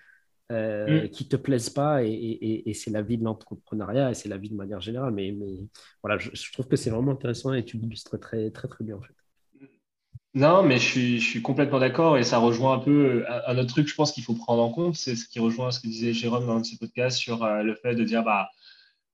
euh, 0.51 1.05
mm. 1.05 1.09
qui 1.09 1.23
ne 1.25 1.29
te 1.29 1.35
plaisent 1.35 1.69
pas, 1.69 2.03
et, 2.03 2.09
et, 2.09 2.69
et 2.69 2.73
c'est 2.73 2.91
la 2.91 3.01
vie 3.01 3.17
de 3.17 3.23
l'entrepreneuriat, 3.23 4.11
et 4.11 4.13
c'est 4.13 4.29
la 4.29 4.38
vie 4.38 4.49
de 4.49 4.55
manière 4.55 4.81
générale. 4.81 5.13
Mais, 5.13 5.31
mais 5.31 5.57
voilà, 6.03 6.17
je, 6.17 6.51
trouve 6.51 6.67
que 6.67 6.75
c'est 6.75 6.89
vraiment 6.89 7.11
intéressant, 7.11 7.53
et 7.53 7.63
tu 7.63 7.77
l'illustres 7.77 8.19
très, 8.19 8.49
très, 8.51 8.67
très 8.67 8.83
bien, 8.83 8.97
en 8.97 9.01
fait. 9.01 9.13
Non, 10.33 10.61
mais 10.61 10.77
je 10.77 10.85
suis, 10.85 11.19
je 11.19 11.27
suis 11.27 11.41
complètement 11.41 11.79
d'accord 11.79 12.15
et 12.15 12.23
ça 12.23 12.38
rejoint 12.38 12.75
un 12.75 12.79
peu 12.79 13.25
un, 13.47 13.57
autre 13.57 13.69
truc, 13.69 13.88
je 13.88 13.95
pense 13.95 14.11
qu'il 14.11 14.23
faut 14.23 14.35
prendre 14.35 14.61
en 14.61 14.69
compte, 14.69 14.95
c'est 14.95 15.15
ce 15.15 15.27
qui 15.27 15.39
rejoint 15.39 15.71
ce 15.71 15.79
que 15.79 15.88
disait 15.88 16.13
Jérôme 16.13 16.45
dans 16.45 16.57
un 16.57 16.59
de 16.59 16.65
ses 16.65 16.77
podcasts 16.77 17.17
sur 17.17 17.43
euh, 17.43 17.63
le 17.63 17.73
fait 17.73 17.95
de 17.95 18.03
dire 18.03 18.23
bah, 18.23 18.51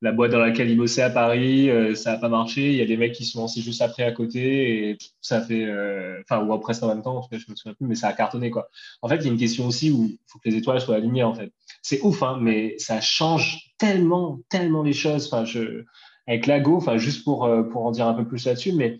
la 0.03 0.11
boîte 0.11 0.31
dans 0.31 0.39
laquelle 0.39 0.69
il 0.69 0.77
bossait 0.77 1.01
à 1.01 1.09
Paris, 1.09 1.69
euh, 1.69 1.95
ça 1.95 2.11
n'a 2.11 2.17
pas 2.17 2.27
marché. 2.27 2.71
Il 2.71 2.75
y 2.75 2.81
a 2.81 2.85
des 2.85 2.97
mecs 2.97 3.13
qui 3.13 3.23
sont 3.23 3.39
lancés 3.39 3.61
juste 3.61 3.81
après 3.81 4.03
à 4.03 4.11
côté 4.11 4.89
et 4.89 4.97
ça 5.21 5.39
fait, 5.39 5.63
euh, 5.63 6.21
enfin, 6.23 6.45
ou 6.45 6.59
presque 6.59 6.83
en 6.83 6.89
même 6.89 7.01
temps, 7.01 7.15
en 7.15 7.21
tout 7.21 7.29
cas, 7.29 7.37
je 7.37 7.49
me 7.49 7.55
souviens 7.55 7.73
plus, 7.73 7.87
mais 7.87 7.95
ça 7.95 8.09
a 8.09 8.13
cartonné, 8.13 8.51
quoi. 8.51 8.69
En 9.01 9.07
fait, 9.07 9.15
il 9.15 9.23
y 9.23 9.29
a 9.29 9.31
une 9.31 9.39
question 9.39 9.65
aussi 9.65 9.91
où 9.91 10.07
il 10.07 10.19
faut 10.27 10.39
que 10.39 10.49
les 10.49 10.57
étoiles 10.57 10.81
soient 10.81 10.97
alignées, 10.97 11.23
en 11.23 11.33
fait. 11.33 11.53
C'est 11.81 12.01
ouf, 12.01 12.21
hein, 12.21 12.37
mais 12.41 12.75
ça 12.79 12.99
change 12.99 13.73
tellement, 13.77 14.41
tellement 14.49 14.83
les 14.83 14.91
choses. 14.91 15.27
Enfin, 15.27 15.45
je, 15.45 15.85
avec 16.27 16.47
Lago, 16.47 16.75
enfin, 16.75 16.97
juste 16.97 17.23
pour, 17.23 17.45
euh, 17.45 17.63
pour 17.63 17.85
en 17.85 17.91
dire 17.91 18.05
un 18.05 18.13
peu 18.13 18.27
plus 18.27 18.45
là-dessus, 18.45 18.73
mais 18.73 18.99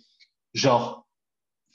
genre, 0.54 1.06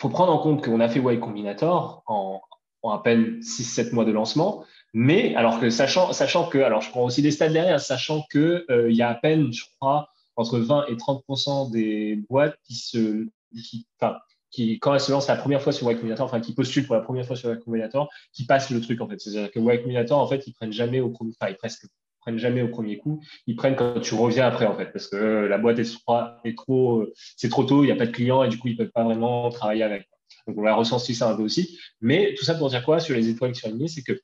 faut 0.01 0.09
prendre 0.09 0.33
en 0.33 0.39
compte 0.39 0.65
qu'on 0.65 0.81
a 0.81 0.89
fait 0.89 1.01
Y 1.01 1.21
Combinator 1.21 2.03
en, 2.07 2.41
en 2.81 2.91
à 2.93 3.03
peine 3.03 3.41
6-7 3.41 3.93
mois 3.93 4.07
de 4.07 4.13
lancement. 4.13 4.65
Mais 4.95 5.35
alors 5.35 5.61
que 5.61 5.71
sachant, 5.71 6.13
sachant 6.13 6.49
que, 6.49 6.59
alors 6.59 6.81
je 6.81 6.91
prends 6.91 7.05
aussi 7.05 7.23
des 7.23 7.31
stats 7.31 7.49
derrière, 7.49 7.81
sachant 7.81 8.25
que 8.31 8.65
euh, 8.71 8.91
y 8.91 9.03
a 9.03 9.11
à 9.11 9.15
peine, 9.15 9.53
je 9.53 9.65
crois, 9.77 10.09
entre 10.37 10.59
20 10.59 10.87
et 10.87 10.95
30% 10.95 11.71
des 11.71 12.17
boîtes 12.29 12.57
qui 12.65 12.75
se, 12.75 13.27
qui, 13.53 13.87
enfin, 14.01 14.19
qui, 14.51 14.79
quand 14.79 14.95
elles 14.95 15.01
se 15.01 15.13
lancent 15.13 15.29
la 15.29 15.37
première 15.37 15.63
fois 15.63 15.73
sur 15.73 15.91
Y 15.91 15.97
Combinator, 15.97 16.25
enfin, 16.25 16.41
qui 16.41 16.55
postulent 16.55 16.87
pour 16.87 16.95
la 16.95 17.03
première 17.03 17.27
fois 17.27 17.37
sur 17.37 17.53
Y 17.53 17.59
Combinator, 17.61 18.09
qui 18.33 18.47
passent 18.47 18.71
le 18.71 18.81
truc, 18.81 19.01
en 19.01 19.09
fait. 19.09 19.21
C'est-à-dire 19.21 19.51
que 19.51 19.59
Y 19.59 19.83
Combinator, 19.83 20.19
en 20.19 20.27
fait, 20.27 20.47
ils 20.47 20.53
prennent 20.53 20.73
jamais 20.73 21.01
au 21.01 21.11
premier, 21.11 21.35
presque 21.59 21.87
prennent 22.21 22.39
jamais 22.39 22.63
au 22.63 22.69
premier 22.69 22.99
coup. 22.99 23.21
Ils 23.47 23.57
prennent 23.57 23.77
quand 23.77 24.01
tu 24.01 24.15
reviens 24.15 24.47
après, 24.47 24.67
en 24.67 24.77
fait, 24.77 24.93
parce 24.93 25.09
que 25.09 25.17
la 25.17 25.59
boîte 25.59 25.79
est, 25.79 25.97
est 26.45 26.57
trop, 26.57 27.07
c'est 27.37 27.49
trop 27.49 27.65
tôt, 27.65 27.85
il 27.85 27.87
n'y 27.87 27.93
a 27.93 27.97
pas 27.97 28.07
de 28.07 28.13
clients 28.13 28.43
et 28.43 28.49
du 28.49 28.59
coup, 28.59 28.69
ils 28.69 28.77
peuvent 28.77 28.91
pas 28.91 29.05
vraiment 29.05 29.51
travailler 29.51 29.83
avec. 29.83 30.09
Donc, 30.47 30.59
on 30.59 30.63
va 30.63 30.75
ressentir 30.75 31.15
ça 31.15 31.31
un 31.31 31.37
peu 31.37 31.43
aussi. 31.43 31.79
Mais 32.01 32.35
tout 32.39 32.45
ça 32.45 32.55
pour 32.55 32.71
dire 32.71 32.85
quoi 32.85 33.01
sur 33.01 33.15
les 33.15 33.29
étoiles 33.29 33.53
qui 33.53 33.61
sont 33.61 33.69
alignées, 33.69 33.89
c'est 33.89 34.03
que 34.03 34.21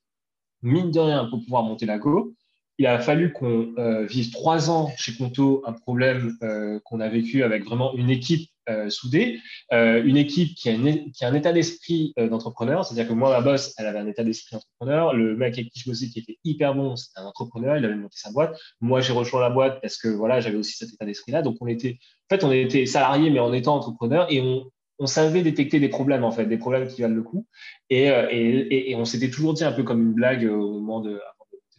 mine 0.65 0.91
de 0.91 1.01
rien, 1.01 1.27
pour 1.27 1.43
pouvoir 1.43 1.63
monter 1.63 1.87
la 1.87 1.99
Go, 1.99 2.35
il 2.79 2.87
a 2.87 2.99
fallu 2.99 3.33
qu'on 3.33 3.73
euh, 3.79 4.05
vive 4.05 4.33
trois 4.33 4.71
ans 4.71 4.91
chez 4.97 5.15
Conto 5.15 5.63
un 5.65 5.73
problème 5.73 6.37
euh, 6.43 6.81
qu'on 6.85 6.99
a 7.01 7.09
vécu 7.09 7.45
avec 7.45 7.65
vraiment 7.65 7.95
une 7.95 8.11
équipe 8.11 8.51
euh, 8.69 8.89
soudée, 8.89 9.41
une 9.71 10.17
équipe 10.17 10.55
qui 10.55 10.71
a, 10.71 10.75
qui 10.75 11.25
a 11.25 11.29
un 11.29 11.35
état 11.35 11.53
d'esprit 11.53 12.15
d'entrepreneur, 12.17 12.85
c'est-à-dire 12.85 13.07
que 13.07 13.13
moi, 13.13 13.31
ma 13.31 13.43
boss, 13.43 13.75
elle 13.77 13.87
avait 13.87 13.99
un 13.99 14.07
état 14.07 14.25
d'esprit 14.25 14.57
entrepreneur, 14.57 15.13
le 15.13 15.37
mec 15.37 15.53
avec 15.55 15.71
qui 15.71 15.81
je 15.81 15.91
bossais 15.91 16.09
qui 16.09 16.21
était 16.21 16.39
hyper 16.45 16.75
bon, 16.75 16.97
c'était 16.97 17.21
un 17.21 17.27
entrepreneur, 17.27 17.77
il 17.77 17.85
avait 17.85 17.95
monté 17.95 18.17
sa 18.17 18.33
boîte, 18.33 18.59
moi 18.81 19.03
j'ai 19.03 19.13
rejoint 19.13 19.43
la 19.43 19.51
boîte 19.51 19.83
parce 19.83 19.99
que 19.99 20.09
voilà, 20.09 20.41
j'avais 20.41 20.57
aussi 20.57 20.73
cet 20.79 20.95
état 20.95 21.05
d'esprit-là, 21.05 21.43
donc 21.43 21.57
on 21.61 21.67
était, 21.67 21.99
en 22.31 22.37
fait, 22.37 22.43
on 22.43 22.51
était 22.51 22.87
salariés 22.87 23.29
mais 23.29 23.39
en 23.39 23.53
étant 23.53 23.77
entrepreneur 23.77 24.27
et 24.31 24.41
on, 24.41 24.65
on 24.99 25.07
savait 25.07 25.43
détecter 25.43 25.81
des 25.81 25.89
problèmes, 25.89 26.25
en 26.25 26.31
fait, 26.31 26.47
des 26.47 26.59
problèmes 26.59 26.87
qui 26.89 27.03
valent 27.03 27.15
le 27.15 27.23
coup. 27.23 27.47
Et, 27.91 28.11
euh, 28.11 28.29
et, 28.31 28.91
et, 28.91 28.97
on 28.97 29.05
s'était 29.05 29.31
toujours 29.31 29.55
dit 29.55 29.65
un 29.65 29.73
peu 29.73 29.83
comme 29.83 30.03
une 30.03 30.13
blague 30.13 30.45
au 30.45 30.73
moment 30.73 31.01
de, 31.01 31.13
de 31.13 31.21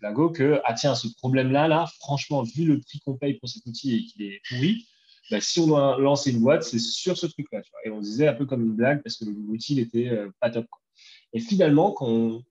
Lago 0.02 0.30
que, 0.30 0.60
ah 0.66 0.74
tiens, 0.74 0.96
ce 0.96 1.08
problème-là, 1.18 1.68
là, 1.68 1.86
franchement, 2.00 2.44
vu 2.44 2.66
le 2.66 2.80
prix 2.80 3.00
qu'on 3.00 3.18
paye 3.18 3.36
pour 3.36 3.50
cet 3.50 3.66
outil 3.66 3.96
et 3.96 4.04
qu'il 4.04 4.24
est 4.24 4.42
pourri, 4.50 4.86
bah, 5.32 5.40
si 5.42 5.60
on 5.60 5.68
doit 5.68 5.98
lancer 6.00 6.32
une 6.32 6.42
boîte, 6.42 6.64
c'est 6.64 6.80
sur 6.80 7.18
ce 7.18 7.26
truc-là. 7.26 7.62
Et 7.86 7.90
on 7.90 8.00
disait 8.02 8.28
un 8.28 8.34
peu 8.34 8.46
comme 8.46 8.64
une 8.64 8.76
blague 8.76 9.02
parce 9.02 9.18
que 9.18 9.26
l'outil 9.26 9.76
n'était 9.76 10.10
euh, 10.10 10.30
pas 10.40 10.50
top. 10.50 10.66
Et 11.34 11.40
finalement, 11.40 11.92
quand 11.92 12.08
on 12.08 12.44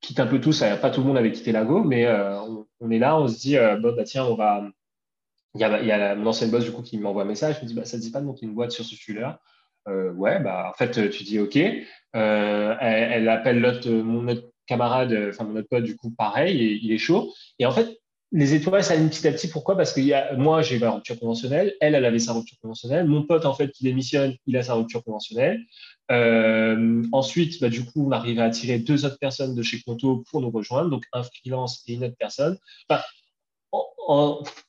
quitte 0.00 0.20
un 0.20 0.26
peu 0.26 0.40
tout 0.40 0.52
ça, 0.52 0.76
pas 0.76 0.90
tout 0.90 1.00
le 1.00 1.06
monde 1.06 1.16
avait 1.16 1.32
quitté 1.32 1.52
Lago, 1.52 1.82
mais 1.82 2.06
euh, 2.06 2.38
on, 2.80 2.90
est 2.90 2.98
là, 2.98 3.18
on 3.18 3.28
se 3.28 3.38
dit, 3.38 3.56
bon, 3.82 3.94
bah, 3.94 4.04
tiens, 4.04 4.24
on 4.24 4.34
va. 4.34 4.68
Il 5.54 5.60
y 5.60 5.64
a, 5.64 5.80
il 5.80 5.86
y 5.86 5.92
a 5.92 6.14
mon 6.14 6.26
ancienne 6.26 6.50
boss 6.50 6.64
du 6.64 6.70
coup 6.70 6.82
qui 6.82 6.98
m'envoie 6.98 7.22
un 7.22 7.26
message, 7.26 7.56
je 7.56 7.62
me 7.62 7.66
dit, 7.66 7.74
bah, 7.74 7.86
ça 7.86 7.96
ne 7.96 8.02
dit 8.02 8.10
pas 8.10 8.20
de 8.20 8.26
monter 8.26 8.44
une 8.44 8.54
boîte 8.54 8.72
sur 8.72 8.84
ce 8.84 8.94
sujet-là? 8.94 9.40
Euh, 9.88 10.12
ouais, 10.12 10.40
bah, 10.40 10.70
en 10.70 10.76
fait, 10.76 11.10
tu 11.10 11.24
dis 11.24 11.38
OK. 11.38 11.56
Euh, 11.56 12.74
elle, 12.80 13.28
appelle 13.28 13.60
l'autre, 13.60 13.88
mon 13.90 14.26
autre 14.28 14.48
camarade, 14.66 15.16
enfin 15.28 15.44
mon 15.44 15.56
autre 15.56 15.68
pote, 15.68 15.84
du 15.84 15.96
coup, 15.96 16.10
pareil, 16.10 16.80
il 16.82 16.92
est 16.92 16.98
chaud. 16.98 17.32
Et 17.58 17.66
en 17.66 17.72
fait, 17.72 17.98
les 18.32 18.54
étoiles 18.54 18.82
s'alignent 18.82 19.08
petit 19.08 19.26
à 19.28 19.32
petit. 19.32 19.48
Pourquoi? 19.48 19.76
Parce 19.76 19.92
que 19.92 20.34
moi, 20.36 20.62
j'ai 20.62 20.78
ma 20.78 20.90
rupture 20.90 21.18
conventionnelle. 21.18 21.74
Elle, 21.80 21.94
elle 21.94 22.04
avait 22.04 22.18
sa 22.18 22.32
rupture 22.32 22.58
conventionnelle. 22.60 23.06
Mon 23.06 23.22
pote, 23.22 23.46
en 23.46 23.54
fait, 23.54 23.70
qui 23.70 23.84
démissionne, 23.84 24.34
il 24.46 24.56
a 24.56 24.62
sa 24.62 24.74
rupture 24.74 25.04
conventionnelle. 25.04 25.60
Euh, 26.10 27.02
ensuite, 27.12 27.60
bah, 27.60 27.68
du 27.68 27.84
coup, 27.84 28.06
on 28.08 28.12
arrive 28.12 28.40
à 28.40 28.44
attirer 28.44 28.78
deux 28.78 29.04
autres 29.04 29.18
personnes 29.18 29.54
de 29.54 29.62
chez 29.62 29.80
Conto 29.82 30.24
pour 30.30 30.40
nous 30.40 30.50
rejoindre, 30.50 30.90
donc 30.90 31.04
un 31.12 31.22
freelance 31.22 31.82
et 31.86 31.94
une 31.94 32.04
autre 32.04 32.16
personne. 32.18 32.58
Enfin, 32.88 33.02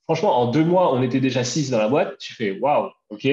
franchement, 0.04 0.40
en 0.40 0.52
deux 0.52 0.64
mois, 0.64 0.94
on 0.94 1.02
était 1.02 1.20
déjà 1.20 1.44
six 1.44 1.70
dans 1.70 1.80
la 1.80 1.90
boîte. 1.90 2.18
Tu 2.20 2.34
fais 2.34 2.52
waouh, 2.52 2.92
ok. 3.10 3.28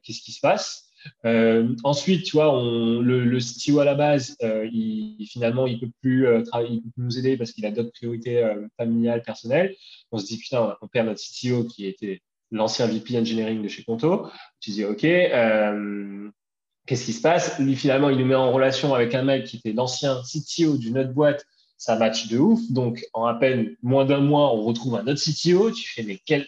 Qu'est-ce 0.00 0.22
qui 0.22 0.32
se 0.32 0.40
passe 0.40 0.92
euh, 1.24 1.74
ensuite, 1.84 2.24
tu 2.24 2.32
vois, 2.32 2.52
le, 2.52 3.38
CTO 3.38 3.80
à 3.80 3.84
la 3.84 3.94
base, 3.94 4.36
euh, 4.42 4.68
il, 4.72 5.26
finalement, 5.30 5.66
il 5.66 5.80
ne 5.82 5.88
peut, 6.02 6.28
euh, 6.28 6.42
peut 6.42 6.80
plus 6.94 6.96
nous 6.96 7.18
aider 7.18 7.36
parce 7.36 7.52
qu'il 7.52 7.66
a 7.66 7.70
d'autres 7.70 7.92
priorités 7.92 8.44
familiales, 8.76 9.22
personnelles. 9.22 9.74
On 10.10 10.18
se 10.18 10.26
dit, 10.26 10.38
putain, 10.38 10.76
on 10.80 10.88
perd 10.88 11.08
notre 11.08 11.20
CTO 11.20 11.64
qui 11.64 11.86
était 11.86 12.22
l'ancien 12.50 12.86
VP 12.86 13.18
Engineering 13.18 13.62
de 13.62 13.68
chez 13.68 13.84
Conto. 13.84 14.28
Tu 14.60 14.70
dis, 14.70 14.84
OK, 14.84 15.00
qu'est-ce 15.00 17.04
qui 17.04 17.12
se 17.12 17.22
passe? 17.22 17.58
Lui, 17.58 17.76
finalement, 17.76 18.10
il 18.10 18.18
nous 18.18 18.26
met 18.26 18.34
en 18.34 18.52
relation 18.52 18.94
avec 18.94 19.14
un 19.14 19.22
mec 19.22 19.44
qui 19.44 19.58
était 19.58 19.72
l'ancien 19.72 20.22
CTO 20.22 20.76
d'une 20.76 20.98
autre 20.98 21.12
boîte. 21.12 21.44
Ça 21.78 21.96
match 21.96 22.28
de 22.28 22.38
ouf. 22.38 22.60
Donc, 22.70 23.04
en 23.12 23.26
à 23.26 23.34
peine 23.34 23.74
moins 23.82 24.04
d'un 24.04 24.20
mois, 24.20 24.54
on 24.54 24.62
retrouve 24.62 24.94
un 24.94 25.06
autre 25.08 25.20
CTO. 25.20 25.72
Tu 25.72 25.88
fais, 25.88 26.04
mais 26.04 26.20
quel 26.24 26.46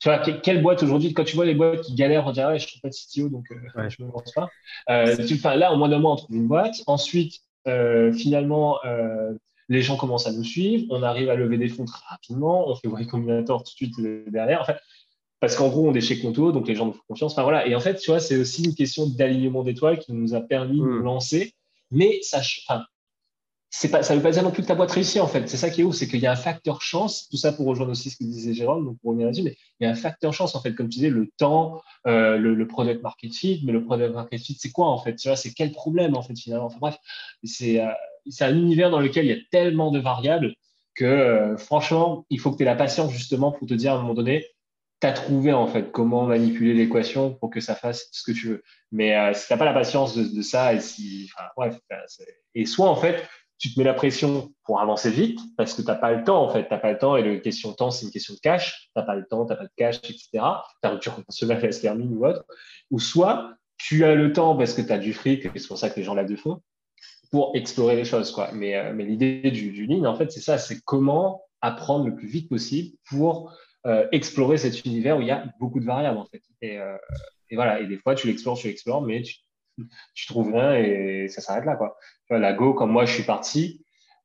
tu 0.00 0.08
vois, 0.08 0.18
quelle 0.18 0.62
boîte 0.62 0.82
aujourd'hui, 0.82 1.12
quand 1.12 1.24
tu 1.24 1.36
vois 1.36 1.44
les 1.44 1.54
boîtes 1.54 1.82
qui 1.82 1.94
galèrent, 1.94 2.26
on 2.26 2.32
dirait, 2.32 2.58
je 2.58 2.64
ne 2.64 2.68
suis 2.68 2.80
pas 2.80 2.88
de 2.88 2.94
CTO, 2.94 3.28
donc 3.28 3.44
euh, 3.52 3.88
je 3.90 4.02
ne 4.02 4.08
me 4.08 4.12
lance 4.12 4.32
pas. 4.32 4.48
Euh, 4.88 5.14
tu, 5.26 5.36
là, 5.36 5.74
au 5.74 5.76
moins 5.76 5.90
d'un 5.90 5.98
mois, 5.98 6.12
on 6.12 6.16
trouve 6.16 6.36
une 6.36 6.48
boîte. 6.48 6.76
Ensuite, 6.86 7.40
euh, 7.68 8.10
finalement, 8.10 8.78
les 9.68 9.82
gens 9.82 9.96
commencent 9.96 10.26
à 10.26 10.32
nous 10.32 10.42
suivre, 10.42 10.86
on 10.88 11.02
arrive 11.02 11.28
à 11.28 11.36
lever 11.36 11.58
des 11.58 11.68
fonds 11.68 11.84
très 11.84 12.02
rapidement, 12.08 12.68
on 12.68 12.74
fait 12.74 12.88
Y 12.88 13.06
Combinator 13.08 13.62
tout 13.62 13.72
de 13.72 13.76
suite 13.76 14.00
derrière. 14.28 14.66
Parce 15.38 15.54
qu'en 15.54 15.68
gros, 15.68 15.88
on 15.88 15.94
est 15.94 16.00
chez 16.00 16.18
Conto, 16.18 16.50
donc 16.50 16.66
les 16.66 16.74
gens 16.74 16.86
nous 16.86 16.92
font 16.92 17.02
confiance. 17.08 17.32
Enfin 17.32 17.42
voilà. 17.42 17.66
Et 17.66 17.74
en 17.74 17.80
fait, 17.80 17.96
tu 17.96 18.10
vois, 18.10 18.20
c'est 18.20 18.36
aussi 18.36 18.64
une 18.64 18.74
question 18.74 19.06
d'alignement 19.06 19.62
d'étoiles 19.62 19.98
qui 19.98 20.12
nous 20.12 20.34
a 20.34 20.40
permis 20.40 20.78
de 20.78 20.84
nous 20.84 21.00
hmm. 21.00 21.04
lancer. 21.04 21.54
Mais 21.90 22.20
ça, 22.22 22.38
enfin, 22.38 22.84
pas, 23.90 24.02
ça 24.02 24.14
ne 24.14 24.18
veut 24.18 24.22
pas 24.22 24.32
dire 24.32 24.42
non 24.42 24.50
plus 24.50 24.62
que 24.62 24.68
ta 24.68 24.74
boîte 24.74 24.90
réussit 24.90 25.20
en 25.20 25.28
fait. 25.28 25.48
C'est 25.48 25.56
ça 25.56 25.70
qui 25.70 25.80
est 25.80 25.84
ouf, 25.84 25.94
c'est 25.94 26.08
qu'il 26.08 26.20
y 26.20 26.26
a 26.26 26.32
un 26.32 26.36
facteur 26.36 26.82
chance, 26.82 27.28
tout 27.28 27.36
ça 27.36 27.52
pour 27.52 27.66
rejoindre 27.66 27.92
aussi 27.92 28.10
ce 28.10 28.16
que 28.16 28.24
disait 28.24 28.52
Jérôme, 28.52 28.84
donc 28.84 28.98
pour 29.00 29.12
revenir 29.12 29.30
mais 29.44 29.56
il 29.78 29.84
y 29.84 29.86
a 29.86 29.90
un 29.90 29.94
facteur 29.94 30.32
chance 30.32 30.54
en 30.54 30.60
fait, 30.60 30.74
comme 30.74 30.88
tu 30.88 30.98
disais, 30.98 31.10
le 31.10 31.30
temps, 31.36 31.80
euh, 32.06 32.36
le, 32.36 32.66
product 32.66 33.02
market 33.02 33.32
fit, 33.32 33.62
mais 33.64 33.72
le 33.72 33.84
product 33.84 34.12
market 34.12 34.40
fit, 34.40 34.56
c'est 34.58 34.72
quoi 34.72 34.88
en 34.88 34.98
fait? 34.98 35.18
C'est 35.18 35.52
quel 35.54 35.70
problème 35.72 36.16
en 36.16 36.22
fait 36.22 36.36
finalement? 36.36 36.66
Enfin 36.66 36.78
bref, 36.80 36.98
c'est 37.44 37.80
euh, 37.80 37.90
un 38.40 38.56
univers 38.56 38.90
dans 38.90 39.00
lequel 39.00 39.26
il 39.26 39.28
y 39.28 39.38
a 39.38 39.42
tellement 39.52 39.90
de 39.90 40.00
variables 40.00 40.54
que 40.96 41.04
euh, 41.04 41.56
franchement, 41.56 42.26
il 42.28 42.40
faut 42.40 42.50
que 42.50 42.56
tu 42.56 42.64
aies 42.64 42.66
la 42.66 42.74
patience 42.74 43.12
justement 43.12 43.52
pour 43.52 43.68
te 43.68 43.74
dire 43.74 43.92
à 43.92 43.96
un 43.96 44.00
moment 44.00 44.14
donné, 44.14 44.46
tu 45.00 45.06
as 45.06 45.12
trouvé 45.12 45.52
en 45.52 45.68
fait 45.68 45.92
comment 45.92 46.24
manipuler 46.26 46.74
l'équation 46.74 47.34
pour 47.34 47.50
que 47.50 47.60
ça 47.60 47.74
fasse 47.76 48.08
ce 48.10 48.24
que 48.24 48.32
tu 48.32 48.48
veux. 48.48 48.62
Mais 48.92 49.32
si 49.32 49.46
tu 49.46 49.52
n'as 49.52 49.58
pas 49.58 49.64
la 49.64 49.72
patience 49.72 50.16
de, 50.16 50.42
ça, 50.42 50.74
et 50.74 50.80
si, 50.80 51.30
enfin, 51.32 51.48
bref, 51.56 51.78
et 52.54 52.66
soit 52.66 52.88
en 52.88 52.96
fait, 52.96 53.24
tu 53.60 53.72
te 53.72 53.78
mets 53.78 53.84
la 53.84 53.92
pression 53.92 54.52
pour 54.64 54.80
avancer 54.80 55.10
vite 55.10 55.38
parce 55.58 55.74
que 55.74 55.82
tu 55.82 55.88
n'as 55.88 55.94
pas 55.94 56.12
le 56.12 56.24
temps, 56.24 56.42
en 56.42 56.48
fait. 56.48 56.66
Tu 56.66 56.72
n'as 56.72 56.78
pas 56.78 56.90
le 56.90 56.98
temps 56.98 57.16
et 57.16 57.22
la 57.22 57.38
question 57.40 57.70
de 57.70 57.76
temps, 57.76 57.90
c'est 57.90 58.06
une 58.06 58.10
question 58.10 58.32
de 58.32 58.40
cash. 58.40 58.86
Tu 58.86 58.90
n'as 58.96 59.02
pas 59.02 59.14
le 59.14 59.26
temps, 59.26 59.44
tu 59.44 59.52
n'as 59.52 59.56
pas 59.56 59.64
de 59.64 59.72
cash, 59.76 59.96
etc. 59.98 60.28
Ta 60.80 60.88
rupture 60.88 61.14
conventionnelle, 61.14 61.60
elle 61.62 61.74
se 61.74 61.82
termine 61.82 62.16
ou 62.16 62.26
autre. 62.26 62.42
Ou 62.90 62.98
soit 62.98 63.52
tu 63.76 64.04
as 64.06 64.14
le 64.14 64.32
temps 64.32 64.56
parce 64.56 64.72
que 64.72 64.80
tu 64.80 64.90
as 64.90 64.98
du 64.98 65.12
fric, 65.12 65.44
et 65.44 65.50
c'est 65.56 65.68
pour 65.68 65.76
ça 65.76 65.90
que 65.90 65.96
les 65.96 66.04
gens 66.04 66.14
lèvent 66.14 66.30
de 66.30 66.36
fond, 66.36 66.62
pour 67.30 67.52
explorer 67.54 67.96
les 67.96 68.04
choses. 68.04 68.32
Quoi. 68.32 68.50
Mais, 68.52 68.76
euh, 68.76 68.94
mais 68.94 69.04
l'idée 69.04 69.50
du, 69.50 69.70
du 69.72 70.06
en 70.06 70.14
fait, 70.16 70.32
c'est 70.32 70.40
ça 70.40 70.56
c'est 70.56 70.80
comment 70.80 71.42
apprendre 71.60 72.06
le 72.06 72.14
plus 72.14 72.28
vite 72.28 72.48
possible 72.48 72.96
pour 73.10 73.54
euh, 73.86 74.06
explorer 74.10 74.56
cet 74.56 74.86
univers 74.86 75.18
où 75.18 75.20
il 75.20 75.28
y 75.28 75.30
a 75.30 75.44
beaucoup 75.60 75.80
de 75.80 75.84
variables, 75.84 76.18
en 76.18 76.24
fait. 76.24 76.42
Et, 76.62 76.78
euh, 76.78 76.96
et 77.50 77.56
voilà. 77.56 77.80
Et 77.80 77.86
des 77.86 77.98
fois, 77.98 78.14
tu 78.14 78.26
l'explores, 78.26 78.58
tu 78.58 78.68
l'explores, 78.68 79.02
mais 79.02 79.20
tu 79.20 79.36
tu 80.14 80.26
trouves 80.26 80.52
rien 80.52 80.74
et 80.74 81.28
ça 81.28 81.40
s'arrête 81.40 81.64
là. 81.64 81.76
Quoi. 81.76 81.96
Tu 82.26 82.34
vois, 82.34 82.38
la 82.38 82.52
Go, 82.52 82.74
quand 82.74 82.86
moi 82.86 83.04
je 83.04 83.14
suis 83.14 83.22
parti, 83.22 83.80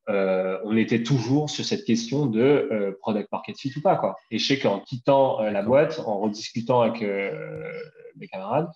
euh, 0.09 0.59
on 0.63 0.77
était 0.77 1.01
toujours 1.01 1.49
sur 1.49 1.65
cette 1.65 1.83
question 1.83 2.27
de 2.27 2.39
euh, 2.39 2.91
product 2.99 3.31
market 3.31 3.57
fit 3.57 3.73
ou 3.75 3.81
pas. 3.81 3.95
Quoi. 3.95 4.15
Et 4.29 4.37
je 4.37 4.45
sais 4.45 4.59
qu'en 4.59 4.79
quittant 4.79 5.41
euh, 5.41 5.49
la 5.49 5.63
boîte, 5.63 5.99
en 6.05 6.19
rediscutant 6.19 6.81
avec 6.81 7.01
mes 8.15 8.27
camarades, 8.27 8.69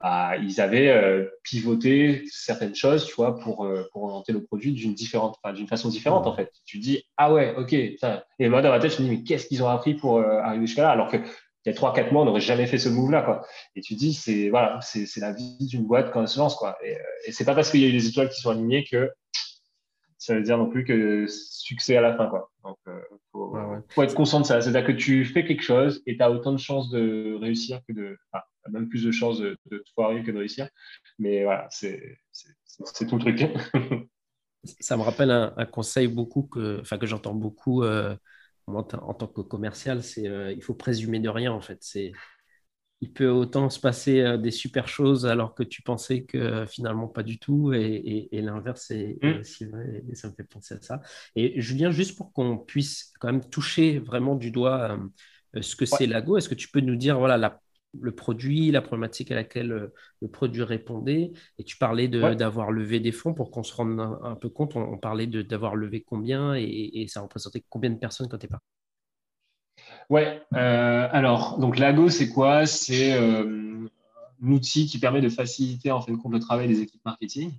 bah, 0.00 0.36
ils 0.36 0.60
avaient 0.60 1.28
pivoté 1.44 2.24
certaines 2.28 2.74
choses, 2.74 3.06
tu 3.06 3.14
vois, 3.14 3.38
pour, 3.38 3.68
pour 3.92 4.02
orienter 4.02 4.32
le 4.32 4.42
produit 4.42 4.72
d'une 4.72 4.94
différente, 4.94 5.38
d'une 5.54 5.68
façon 5.68 5.88
différente 5.88 6.26
en 6.26 6.34
fait. 6.34 6.50
Tu 6.64 6.78
dis 6.78 7.04
ah 7.16 7.32
ouais, 7.32 7.54
ok. 7.56 7.72
Et 7.72 8.48
moi 8.48 8.62
dans 8.62 8.70
ma 8.70 8.80
tête, 8.80 8.96
je 8.96 9.02
me 9.02 9.08
dis 9.08 9.16
mais 9.16 9.22
qu'est-ce 9.22 9.46
qu'ils 9.46 9.62
ont 9.62 9.68
appris 9.68 9.94
pour 9.94 10.20
arriver 10.20 10.66
jusqu'à 10.66 10.82
là 10.82 10.90
Alors 10.90 11.08
que 11.08 11.18
il 11.64 11.72
y 11.72 11.72
a 11.72 11.78
3-4 11.78 12.12
mois, 12.12 12.22
on 12.22 12.24
n'aurait 12.24 12.40
jamais 12.40 12.66
fait 12.66 12.78
ce 12.78 12.88
move-là. 12.88 13.22
Quoi. 13.22 13.46
Et 13.76 13.80
tu 13.80 13.94
dis, 13.94 14.14
c'est 14.14 14.50
voilà, 14.50 14.80
c'est 14.80 15.20
la 15.20 15.32
vie 15.32 15.66
d'une 15.66 15.86
boîte 15.86 16.10
quand 16.12 16.20
elle 16.20 16.28
se 16.28 16.38
lance. 16.38 16.56
Quoi. 16.56 16.76
Et, 16.82 16.94
euh, 16.94 17.02
et 17.26 17.32
c'est 17.32 17.44
pas 17.44 17.54
parce 17.54 17.70
qu'il 17.70 17.80
y 17.80 17.84
a 17.84 17.88
eu 17.88 17.92
des 17.92 18.08
étoiles 18.08 18.28
qui 18.28 18.40
sont 18.40 18.50
alignées 18.50 18.84
que 18.84 19.10
ça 20.18 20.34
veut 20.34 20.42
dire 20.42 20.56
non 20.56 20.70
plus 20.70 20.84
que 20.84 21.26
succès 21.28 21.96
à 21.96 22.00
la 22.00 22.16
fin. 22.16 22.28
Quoi. 22.28 22.50
Donc, 22.64 22.76
euh, 22.86 23.00
faut, 23.32 23.56
faut, 23.90 24.02
être 24.02 24.14
conscient 24.14 24.40
de 24.40 24.46
ça. 24.46 24.60
C'est-à-dire 24.60 24.86
que 24.86 24.92
tu 24.92 25.24
fais 25.24 25.44
quelque 25.44 25.62
chose 25.62 26.02
et 26.06 26.16
tu 26.16 26.22
as 26.22 26.30
autant 26.30 26.52
de 26.52 26.58
chances 26.58 26.90
de 26.90 27.36
réussir 27.40 27.80
que 27.88 27.92
de. 27.92 28.16
Enfin, 28.32 28.44
même 28.70 28.88
plus 28.88 29.04
de 29.04 29.10
chances 29.10 29.38
de, 29.38 29.56
de 29.70 29.78
te 29.78 29.90
foirer 29.94 30.22
que 30.22 30.30
de 30.30 30.38
réussir. 30.38 30.68
Mais 31.18 31.42
voilà, 31.42 31.66
c'est 31.70 32.18
tout 33.08 33.16
le 33.16 33.20
truc. 33.20 33.44
ça 34.80 34.96
me 34.96 35.02
rappelle 35.02 35.30
un, 35.30 35.66
conseil 35.66 36.08
beaucoup 36.08 36.42
que, 36.42 36.80
enfin, 36.80 36.98
que 36.98 37.06
j'entends 37.06 37.34
beaucoup. 37.34 37.82
Euh, 37.82 38.14
en 38.66 38.82
tant 38.82 39.26
que 39.26 39.40
commercial, 39.40 40.02
c'est 40.02 40.28
euh, 40.28 40.52
il 40.52 40.62
faut 40.62 40.74
présumer 40.74 41.20
de 41.20 41.28
rien 41.28 41.52
en 41.52 41.60
fait. 41.60 41.78
C'est 41.80 42.12
il 43.00 43.12
peut 43.12 43.28
autant 43.28 43.68
se 43.68 43.80
passer 43.80 44.20
euh, 44.20 44.36
des 44.36 44.52
super 44.52 44.86
choses 44.86 45.26
alors 45.26 45.54
que 45.54 45.64
tu 45.64 45.82
pensais 45.82 46.22
que 46.22 46.38
euh, 46.38 46.66
finalement 46.66 47.08
pas 47.08 47.24
du 47.24 47.38
tout 47.38 47.72
et, 47.72 48.28
l'inverse 48.32 48.92
est, 48.92 49.18
mmh. 49.22 49.40
aussi 49.40 49.64
vrai 49.64 50.04
et 50.08 50.14
ça 50.14 50.28
me 50.28 50.34
fait 50.34 50.44
penser 50.44 50.74
à 50.74 50.80
ça. 50.80 51.00
Et 51.34 51.60
Julien, 51.60 51.90
juste 51.90 52.16
pour 52.16 52.32
qu'on 52.32 52.58
puisse 52.58 53.12
quand 53.18 53.28
même 53.28 53.44
toucher 53.44 53.98
vraiment 53.98 54.36
du 54.36 54.50
doigt 54.50 54.98
ce 55.60 55.76
que 55.76 55.84
c'est 55.84 56.06
Lago, 56.06 56.38
est-ce 56.38 56.48
que 56.48 56.54
tu 56.54 56.68
peux 56.68 56.80
nous 56.80 56.96
dire 56.96 57.18
voilà 57.18 57.36
la 57.36 57.60
le 58.00 58.12
produit, 58.12 58.70
la 58.70 58.82
problématique 58.82 59.30
à 59.30 59.34
laquelle 59.34 59.72
euh, 59.72 59.94
le 60.20 60.28
produit 60.28 60.62
répondait. 60.62 61.32
Et 61.58 61.64
tu 61.64 61.76
parlais 61.76 62.08
d'avoir 62.08 62.72
levé 62.72 63.00
des 63.00 63.12
fonds 63.12 63.34
pour 63.34 63.50
qu'on 63.50 63.62
se 63.62 63.74
rende 63.74 64.00
un, 64.00 64.34
peu 64.36 64.48
compte. 64.48 64.76
On, 64.76 64.98
parlait 64.98 65.26
d'avoir 65.26 65.76
levé 65.76 66.02
combien 66.02 66.54
et, 66.54 67.06
ça 67.08 67.20
représentait 67.20 67.64
combien 67.68 67.90
de 67.90 67.98
personnes 67.98 68.28
quand 68.28 68.38
tu 68.38 68.46
es 68.46 68.48
parti? 68.48 68.66
Ouais, 70.10 70.42
euh, 70.54 71.08
alors, 71.10 71.58
donc 71.58 71.78
Lago, 71.78 72.08
c'est 72.08 72.28
quoi? 72.28 72.66
C'est 72.66 73.14
euh, 73.14 73.88
un 74.42 74.50
outil 74.50 74.86
qui 74.86 74.98
permet 74.98 75.20
de 75.20 75.28
faciliter 75.28 75.90
en 75.90 76.00
fin 76.00 76.12
de 76.12 76.18
compte 76.18 76.32
le 76.32 76.40
travail 76.40 76.68
des 76.68 76.80
équipes 76.80 77.04
marketing. 77.04 77.52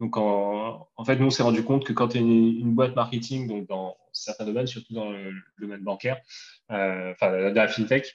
Donc, 0.00 0.16
en, 0.16 0.88
fait, 1.04 1.16
nous, 1.16 1.26
on 1.26 1.30
s'est 1.30 1.44
rendu 1.44 1.62
compte 1.62 1.84
que 1.84 1.92
quand 1.92 2.08
tu 2.08 2.18
es 2.18 2.20
une, 2.20 2.74
boîte 2.74 2.96
marketing, 2.96 3.46
donc 3.46 3.68
dans 3.68 3.96
certains 4.12 4.44
domaines, 4.44 4.66
surtout 4.66 4.94
dans 4.94 5.12
le, 5.12 5.32
domaine 5.60 5.82
bancaire, 5.82 6.18
enfin, 6.68 7.30
dans 7.30 7.54
la 7.54 7.68
fintech, 7.68 8.12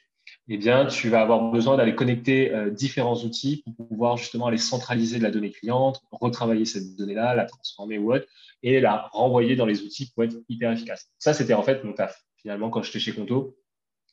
eh 0.49 0.57
bien, 0.57 0.85
tu 0.85 1.09
vas 1.09 1.21
avoir 1.21 1.51
besoin 1.51 1.77
d'aller 1.77 1.95
connecter 1.95 2.53
euh, 2.53 2.69
différents 2.69 3.17
outils 3.23 3.63
pour 3.63 3.87
pouvoir 3.87 4.17
justement 4.17 4.47
aller 4.47 4.57
centraliser 4.57 5.17
de 5.17 5.23
la 5.23 5.31
donnée 5.31 5.51
cliente, 5.51 6.01
retravailler 6.11 6.65
cette 6.65 6.95
donnée-là, 6.95 7.35
la 7.35 7.45
transformer 7.45 7.97
ou 7.97 8.13
autre, 8.13 8.25
et 8.63 8.79
la 8.79 9.09
renvoyer 9.11 9.55
dans 9.55 9.65
les 9.65 9.81
outils 9.81 10.11
pour 10.13 10.23
être 10.23 10.35
hyper 10.47 10.71
efficace. 10.71 11.09
Ça, 11.19 11.33
c'était 11.33 11.53
en 11.53 11.63
fait 11.63 11.83
mon 11.83 11.93
taf. 11.93 12.23
Finalement, 12.37 12.69
quand 12.69 12.81
j'étais 12.81 12.99
chez 12.99 13.13
Conto, 13.13 13.57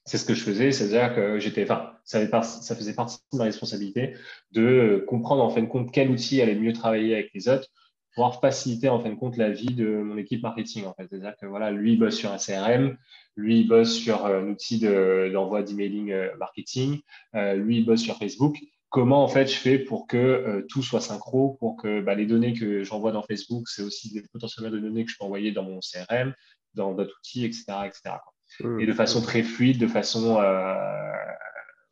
c'est 0.04 0.18
ce 0.18 0.24
que 0.24 0.34
je 0.34 0.42
faisais, 0.42 0.72
c'est-à-dire 0.72 1.14
que 1.14 1.38
j'étais, 1.38 1.62
enfin, 1.62 1.92
ça, 2.04 2.42
ça, 2.42 2.76
faisait 2.76 2.94
partie 2.94 3.18
de 3.32 3.38
ma 3.38 3.44
responsabilité 3.44 4.14
de 4.52 5.04
comprendre 5.08 5.42
en 5.42 5.50
fin 5.50 5.62
de 5.62 5.66
compte 5.66 5.92
quel 5.92 6.10
outil 6.10 6.42
allait 6.42 6.56
mieux 6.56 6.72
travailler 6.72 7.14
avec 7.14 7.30
les 7.32 7.48
autres, 7.48 7.68
pouvoir 8.14 8.40
faciliter 8.40 8.88
en 8.88 9.00
fin 9.00 9.10
de 9.10 9.16
compte 9.16 9.36
la 9.36 9.50
vie 9.50 9.74
de 9.74 9.86
mon 9.86 10.16
équipe 10.16 10.42
marketing. 10.42 10.84
En 10.86 10.94
fait. 10.94 11.06
C'est-à-dire 11.10 11.34
que 11.40 11.46
voilà, 11.46 11.70
lui 11.70 11.94
il 11.94 11.98
bosse 11.98 12.16
sur 12.16 12.32
un 12.32 12.38
CRM, 12.38 12.96
lui 13.36 13.60
il 13.60 13.68
bosse 13.68 13.92
sur 13.92 14.24
euh, 14.24 14.40
un 14.40 14.48
outil 14.48 14.78
d'envoi 14.78 15.62
d'emailing 15.62 16.12
euh, 16.12 16.34
marketing, 16.38 17.00
euh, 17.34 17.54
lui 17.54 17.78
il 17.78 17.84
bosse 17.84 18.00
sur 18.00 18.16
Facebook. 18.16 18.56
Comment 18.88 19.24
en 19.24 19.28
fait 19.28 19.48
je 19.48 19.56
fais 19.56 19.78
pour 19.78 20.06
que 20.06 20.64
tout 20.68 20.82
soit 20.82 21.00
synchro, 21.00 21.56
pour 21.58 21.76
que 21.76 22.00
bah, 22.00 22.14
les 22.14 22.26
données 22.26 22.52
que 22.52 22.84
j'envoie 22.84 23.10
dans 23.10 23.24
Facebook, 23.24 23.68
c'est 23.68 23.82
aussi 23.82 24.12
des 24.12 24.22
potentiellement 24.32 24.70
des 24.70 24.80
données 24.80 25.04
que 25.04 25.10
je 25.10 25.16
peux 25.18 25.24
envoyer 25.24 25.50
dans 25.50 25.64
mon 25.64 25.80
CRM, 25.80 26.32
dans 26.74 26.94
d'autres 26.94 27.16
outils, 27.18 27.44
etc., 27.44 27.64
etc. 27.86 28.18
Mmh. 28.60 28.78
Et 28.78 28.86
de 28.86 28.92
façon 28.92 29.20
très 29.20 29.42
fluide, 29.42 29.78
de 29.78 29.88
façon 29.88 30.34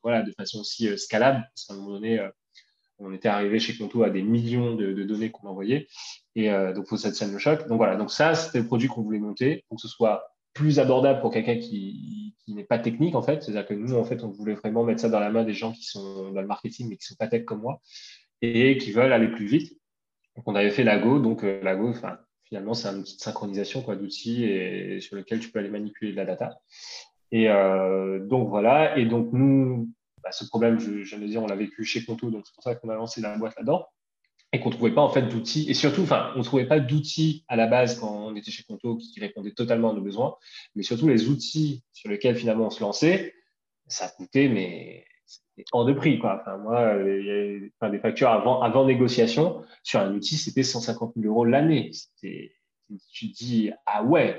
voilà, 0.05 0.23
de 0.23 0.33
façon 0.39 0.61
aussi 0.61 0.97
scalable, 0.97 1.45
parce 1.53 1.67
qu'à 1.67 1.75
un 1.75 1.79
moment 1.79 1.95
donné, 1.95 2.21
on 3.05 3.13
était 3.13 3.29
arrivé 3.29 3.59
chez 3.59 3.77
Conto 3.77 4.03
à 4.03 4.11
des 4.11 4.23
millions 4.23 4.75
de, 4.75 4.93
données 5.03 5.31
qu'on 5.31 5.49
envoyait. 5.49 5.89
Et 6.35 6.51
euh, 6.51 6.73
donc, 6.73 6.85
il 6.87 6.89
faut 6.89 6.97
cette 6.97 7.15
scène 7.15 7.33
de 7.33 7.39
choc. 7.39 7.67
Donc 7.69 7.79
voilà, 7.79 7.97
donc 7.97 8.11
ça, 8.11 8.35
c'était 8.35 8.61
le 8.61 8.67
produit 8.67 8.89
qu'on 8.89 9.03
voulait 9.03 9.19
monter 9.19 9.65
pour 9.69 9.77
que 9.77 9.83
ce 9.83 9.89
soit 9.89 10.25
plus 10.55 10.79
abordable 10.79 11.21
pour 11.21 11.33
quelqu'un 11.33 11.59
qui, 11.59 12.35
n'est 12.49 12.65
pas 12.65 12.79
technique, 12.79 13.15
en 13.15 13.23
fait. 13.23 13.43
C'est-à-dire 13.43 13.67
que 13.67 13.75
nous, 13.75 13.95
en 13.95 14.05
fait, 14.05 14.23
on 14.23 14.29
voulait 14.29 14.55
vraiment 14.55 14.85
mettre 14.85 15.01
ça 15.01 15.09
dans 15.09 15.21
la 15.21 15.31
main 15.31 15.45
des 15.45 15.55
gens 15.55 15.73
qui 15.73 15.85
sont 15.85 16.33
dans 16.33 16.41
le 16.41 16.47
marketing, 16.47 16.89
mais 16.89 16.97
qui 16.97 17.05
ne 17.05 17.09
sont 17.09 17.17
pas 17.17 17.29
tech 17.29 17.45
comme 17.45 17.61
moi, 17.61 17.81
et 18.43 18.77
qui 18.79 18.93
veulent 18.93 19.13
aller 19.13 19.29
plus 19.29 19.47
vite. 19.47 19.79
Donc, 20.37 20.47
on 20.47 20.55
avait 20.55 20.71
fait 20.71 20.85
Lago. 20.85 21.19
Donc, 21.19 21.45
euh, 21.45 21.63
Lago, 21.63 21.89
enfin, 21.89 22.19
finalement, 22.45 22.75
c'est 22.75 22.89
un 22.89 22.99
outil 22.99 23.17
de 23.17 23.23
synchronisation 23.23 23.81
d'outils 23.95 25.01
sur 25.01 25.17
lequel 25.17 25.41
tu 25.41 25.51
peux 25.51 25.59
aller 25.59 25.71
manipuler 25.71 26.13
de 26.13 26.17
la 26.17 26.27
data. 26.27 26.59
Et 27.33 27.49
euh, 27.49 28.21
donc, 28.21 28.49
voilà. 28.51 28.97
Et 28.99 29.07
donc, 29.07 29.33
nous, 29.33 29.91
bah, 30.23 30.33
ce 30.33 30.45
problème, 30.45 30.79
je, 30.79 31.17
dire, 31.17 31.43
on 31.43 31.47
l'a 31.47 31.57
vécu 31.57 31.85
chez 31.85 32.05
Conto, 32.05 32.31
donc 32.31 32.47
c'est 32.47 32.55
pour 32.55 32.63
ça 32.63 32.75
qu'on 32.75 32.89
a 32.89 32.95
lancé 32.95 33.21
la 33.21 33.37
boîte 33.37 33.55
là-dedans 33.57 33.87
et 34.55 34.61
qu'on 34.61 34.69
ne 34.69 34.75
trouvait 34.75 34.95
pas 34.95 35.01
en 35.01 35.09
fait 35.09 35.23
d'outils, 35.23 35.71
et 35.71 35.75
surtout, 35.75 36.03
enfin, 36.03 36.31
on 36.35 36.41
ne 36.41 36.45
trouvait 36.45 36.67
pas 36.67 36.79
d'outils 36.79 37.45
à 37.49 37.57
la 37.57 37.67
base 37.67 37.99
quand 37.99 38.27
on 38.27 38.37
était 38.37 38.51
chez 38.51 38.65
Conto 38.65 38.99
qui 38.99 39.19
répondaient 39.19 39.53
totalement 39.53 39.91
à 39.91 39.95
nos 39.95 40.03
besoins, 40.03 40.37
mais 40.75 40.83
surtout 40.83 41.09
les 41.09 41.29
outils 41.29 41.83
sur 41.93 42.11
lesquels 42.11 42.37
finalement 42.37 42.67
on 42.67 42.71
se 42.71 42.83
lançait, 42.83 43.35
ça 43.87 44.09
coûtait, 44.09 44.49
mais 44.49 45.07
c'était 45.25 45.65
hors 45.73 45.87
de 45.87 45.95
prix. 45.95 46.19
Quoi. 46.19 46.41
Enfin, 46.41 46.59
moi, 46.59 46.97
il 46.99 47.27
y 47.27 47.31
avait 47.31 47.91
des 47.91 47.99
factures 47.99 48.29
avant, 48.29 48.61
avant 48.61 48.85
négociation 48.85 49.63
sur 49.83 50.01
un 50.01 50.13
outil, 50.15 50.37
c'était 50.37 50.63
150 50.63 51.15
000 51.17 51.33
euros 51.33 51.45
l'année. 51.45 51.91
C'était 51.93 52.53
tu 53.13 53.27
dis 53.27 53.71
ah 53.87 54.03
ouais 54.03 54.39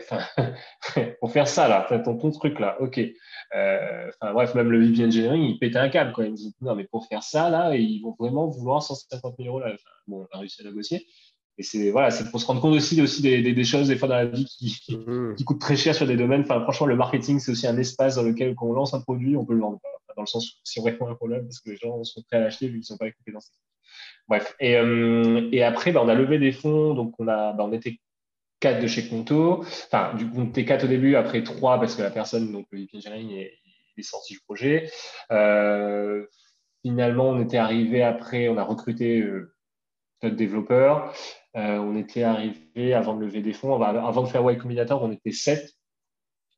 pour 1.19 1.31
faire 1.31 1.47
ça 1.47 1.67
là 1.67 1.87
ton, 2.03 2.17
ton 2.17 2.31
truc 2.31 2.59
là 2.59 2.77
ok. 2.81 2.99
Euh, 3.55 4.09
enfin 4.09 4.33
bref 4.33 4.55
même 4.55 4.71
le 4.71 4.85
VP 4.85 5.05
Engineering 5.05 5.43
il 5.43 5.59
pétait 5.59 5.79
un 5.79 5.89
câble 5.89 6.13
quoi. 6.13 6.25
Il 6.25 6.31
me 6.31 6.35
dit 6.35 6.53
non 6.61 6.75
mais 6.75 6.85
pour 6.85 7.07
faire 7.07 7.23
ça 7.23 7.49
là 7.49 7.75
ils 7.75 8.01
vont 8.01 8.15
vraiment 8.19 8.47
vouloir 8.47 8.83
150 8.83 9.35
000 9.37 9.49
euros 9.49 9.59
là. 9.59 9.75
Bon 10.07 10.27
on 10.31 10.35
a 10.35 10.39
réussi 10.39 10.61
à 10.61 10.65
négocier. 10.65 11.05
Et 11.57 11.63
c'est 11.63 11.91
voilà 11.91 12.11
c'est 12.11 12.29
pour 12.31 12.39
se 12.39 12.45
rendre 12.45 12.61
compte 12.61 12.75
aussi 12.75 13.01
aussi 13.01 13.21
des, 13.21 13.41
des, 13.53 13.63
choses 13.63 13.87
des 13.87 13.95
fois 13.95 14.07
dans 14.07 14.15
la 14.15 14.25
vie 14.25 14.45
qui, 14.45 14.95
mmh. 14.95 15.35
qui 15.35 15.43
coûtent 15.45 15.61
très 15.61 15.75
cher 15.75 15.93
sur 15.93 16.07
des 16.07 16.15
domaines. 16.15 16.41
Enfin 16.41 16.61
franchement 16.61 16.87
le 16.87 16.95
marketing 16.95 17.39
c'est 17.39 17.51
aussi 17.51 17.67
un 17.67 17.77
espace 17.77 18.15
dans 18.15 18.23
lequel 18.23 18.55
quand 18.55 18.67
on 18.67 18.73
lance 18.73 18.93
un 18.93 19.01
produit 19.01 19.37
on 19.37 19.45
peut 19.45 19.53
le 19.53 19.61
vendre 19.61 19.79
dans 20.15 20.23
le 20.23 20.27
sens 20.27 20.47
où 20.47 20.55
si 20.63 20.79
on 20.79 20.83
répond 20.83 21.07
à 21.07 21.11
un 21.11 21.15
problème 21.15 21.43
parce 21.43 21.59
que 21.59 21.71
les 21.71 21.77
gens 21.77 22.03
sont 22.03 22.21
prêts 22.23 22.37
à 22.37 22.41
l'acheter 22.41 22.67
vu 22.67 22.79
qu'ils 22.79 22.85
sont 22.85 22.97
pas 22.97 23.07
équipés 23.07 23.31
dans 23.31 23.39
ces 23.39 23.51
Bref, 24.27 24.55
et, 24.59 24.77
euh, 24.77 25.49
et 25.51 25.63
après, 25.63 25.91
bah, 25.91 26.01
on 26.03 26.07
a 26.07 26.15
levé 26.15 26.39
des 26.39 26.53
fonds, 26.53 26.93
donc 26.93 27.13
on, 27.19 27.27
a, 27.27 27.51
bah, 27.53 27.65
on 27.65 27.73
était 27.73 27.99
quatre 28.63 28.81
de 28.81 28.87
chez 28.87 29.09
Conto. 29.09 29.59
Enfin, 29.59 30.15
du 30.15 30.25
coup, 30.29 30.41
était 30.43 30.63
quatre 30.63 30.85
au 30.85 30.87
début, 30.87 31.15
après 31.15 31.43
trois 31.43 31.79
parce 31.81 31.95
que 31.95 32.01
la 32.01 32.09
personne, 32.09 32.49
donc 32.49 32.65
le 32.71 32.87
Engineering, 32.95 33.31
est, 33.31 33.59
est 33.97 34.03
sorti 34.03 34.33
du 34.33 34.39
projet. 34.39 34.89
Euh, 35.31 36.25
finalement, 36.81 37.29
on 37.29 37.41
était 37.41 37.57
arrivé 37.57 38.01
après, 38.03 38.47
on 38.47 38.57
a 38.57 38.63
recruté 38.63 39.19
euh, 39.19 39.53
notre 40.21 40.37
développeur. 40.37 41.13
Euh, 41.57 41.77
on 41.77 41.97
était 41.97 42.23
arrivé 42.23 42.93
avant 42.93 43.17
de 43.17 43.25
lever 43.25 43.41
des 43.41 43.51
fonds, 43.51 43.81
avant 43.81 44.23
de 44.23 44.29
faire 44.29 44.49
Y 44.49 44.57
Combinator, 44.57 45.03
on 45.03 45.11
était 45.11 45.33
sept 45.33 45.73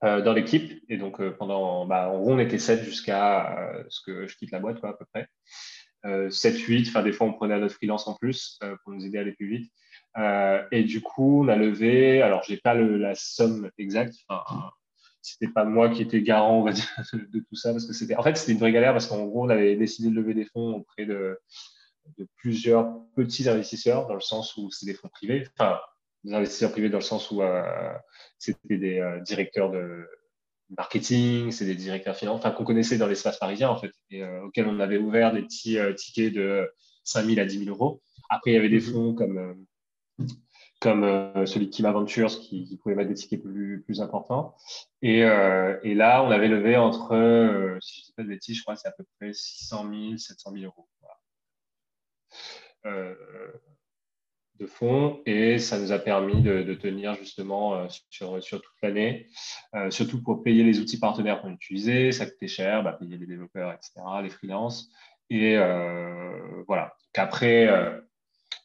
dans 0.01 0.33
l'équipe. 0.33 0.83
Et 0.87 0.97
donc, 0.97 1.19
pendant, 1.39 1.87
bah, 1.87 2.11
en 2.11 2.19
gros, 2.19 2.33
on 2.33 2.37
était 2.37 2.59
sept 2.59 2.83
jusqu'à 2.83 3.83
ce 3.89 4.01
que 4.05 4.27
je 4.27 4.37
quitte 4.37 4.51
la 4.51 4.59
boîte, 4.59 4.77
à 4.83 4.93
peu 4.93 5.05
près. 5.11 5.27
7, 6.29 6.59
8, 6.59 6.89
enfin, 6.89 7.01
des 7.01 7.11
fois, 7.11 7.25
on 7.25 7.33
prenait 7.33 7.57
notre 7.57 7.73
freelance 7.73 8.07
en 8.07 8.13
plus 8.13 8.59
pour 8.83 8.93
nous 8.93 9.03
aider 9.03 9.17
à 9.17 9.21
aller 9.21 9.31
plus 9.31 9.47
vite. 9.47 9.71
Euh, 10.17 10.63
et 10.71 10.83
du 10.83 11.01
coup, 11.01 11.43
on 11.43 11.47
a 11.47 11.55
levé, 11.55 12.21
alors 12.21 12.43
j'ai 12.43 12.57
pas 12.57 12.73
le, 12.73 12.97
la 12.97 13.15
somme 13.15 13.69
exacte, 13.77 14.15
enfin, 14.29 14.71
c'était 15.21 15.51
pas 15.51 15.65
moi 15.65 15.89
qui 15.89 16.01
étais 16.01 16.21
garant, 16.21 16.59
on 16.59 16.63
va 16.63 16.71
dire, 16.71 16.87
de, 17.13 17.39
tout 17.39 17.55
ça, 17.55 17.71
parce 17.71 17.85
que 17.85 17.93
c'était, 17.93 18.15
en 18.15 18.23
fait, 18.23 18.37
c'était 18.37 18.53
une 18.53 18.59
vraie 18.59 18.71
galère 18.71 18.93
parce 18.93 19.07
qu'en 19.07 19.25
gros, 19.25 19.43
on 19.43 19.49
avait 19.49 19.75
décidé 19.75 20.09
de 20.09 20.15
lever 20.15 20.33
des 20.33 20.45
fonds 20.45 20.75
auprès 20.75 21.05
de, 21.05 21.37
de 22.17 22.27
plusieurs 22.37 22.93
petits 23.15 23.49
investisseurs, 23.49 24.07
dans 24.07 24.13
le 24.13 24.21
sens 24.21 24.55
où 24.55 24.71
c'est 24.71 24.85
des 24.85 24.93
fonds 24.93 25.09
privés, 25.09 25.47
enfin, 25.57 25.79
des 26.23 26.33
investisseurs 26.33 26.71
privés 26.71 26.89
dans 26.89 26.99
le 26.99 27.03
sens 27.03 27.29
où 27.31 27.41
euh, 27.41 27.93
c'était 28.37 28.77
des 28.77 28.99
euh, 28.99 29.19
directeurs 29.19 29.69
de 29.69 30.07
marketing, 30.77 31.51
c'est 31.51 31.65
des 31.65 31.75
directeurs 31.75 32.15
financiers, 32.15 32.39
enfin, 32.39 32.55
qu'on 32.55 32.63
connaissait 32.63 32.97
dans 32.97 33.07
l'espace 33.07 33.37
parisien, 33.37 33.69
en 33.69 33.75
fait, 33.75 33.91
et 34.11 34.23
auxquels 34.23 34.67
on 34.67 34.79
avait 34.79 34.97
ouvert 34.97 35.33
des 35.33 35.41
petits 35.41 35.77
tickets 35.97 36.33
de 36.33 36.71
5 37.03 37.25
000 37.25 37.39
à 37.39 37.45
10 37.45 37.65
000 37.65 37.69
euros. 37.69 38.01
Après, 38.29 38.51
il 38.51 38.53
y 38.55 38.57
avait 38.57 38.69
des 38.69 38.79
mhm. 38.79 38.93
fonds 38.93 39.13
comme 39.13 39.65
comme 40.81 41.03
euh, 41.03 41.45
celui 41.45 41.67
de 41.67 41.71
Team 41.71 41.85
Adventures 41.85 42.39
qui, 42.39 42.77
pouvait 42.81 42.95
mettre 42.95 43.09
des 43.09 43.15
tickets 43.15 43.41
plus, 43.41 43.81
plus 43.83 44.01
importants. 44.01 44.55
Et, 45.01 45.23
euh, 45.23 45.79
et 45.83 45.95
là, 45.95 46.23
on 46.23 46.31
avait 46.31 46.47
levé 46.47 46.77
entre, 46.77 47.15
euh, 47.15 47.77
si 47.81 47.95
je 47.95 48.01
ne 48.01 48.05
dis 48.05 48.13
pas 48.13 48.23
de 48.23 48.27
bêtises, 48.27 48.57
je 48.57 48.61
crois 48.61 48.75
que 48.75 48.81
c'est 48.81 48.87
à 48.87 48.91
peu 48.91 49.05
près 49.19 49.33
600 49.33 49.89
000, 49.89 50.17
700 50.17 50.51
000 50.51 50.65
euros 50.65 50.87
voilà. 52.83 53.15
de 54.59 54.65
fonds. 54.67 55.21
Et 55.25 55.59
ça 55.59 55.79
nous 55.79 55.91
a 55.91 55.99
permis 55.99 56.41
de, 56.41 56.61
de 56.61 56.73
tenir 56.73 57.15
justement 57.15 57.89
sur, 57.89 58.43
sur 58.43 58.61
toute 58.61 58.75
l'année, 58.83 59.27
surtout 59.89 60.21
pour 60.21 60.43
payer 60.43 60.63
les 60.63 60.79
outils 60.79 60.99
partenaires 60.99 61.41
qu'on 61.41 61.53
utilisait. 61.53 62.11
Ça 62.11 62.25
coûtait 62.25 62.47
cher, 62.47 62.83
bah, 62.83 62.93
payer 62.93 63.17
les 63.17 63.25
développeurs, 63.25 63.71
etc., 63.71 63.93
les 64.21 64.29
freelances. 64.29 64.91
Et 65.29 65.57
voilà. 66.67 66.93
Qu'après, 67.13 67.67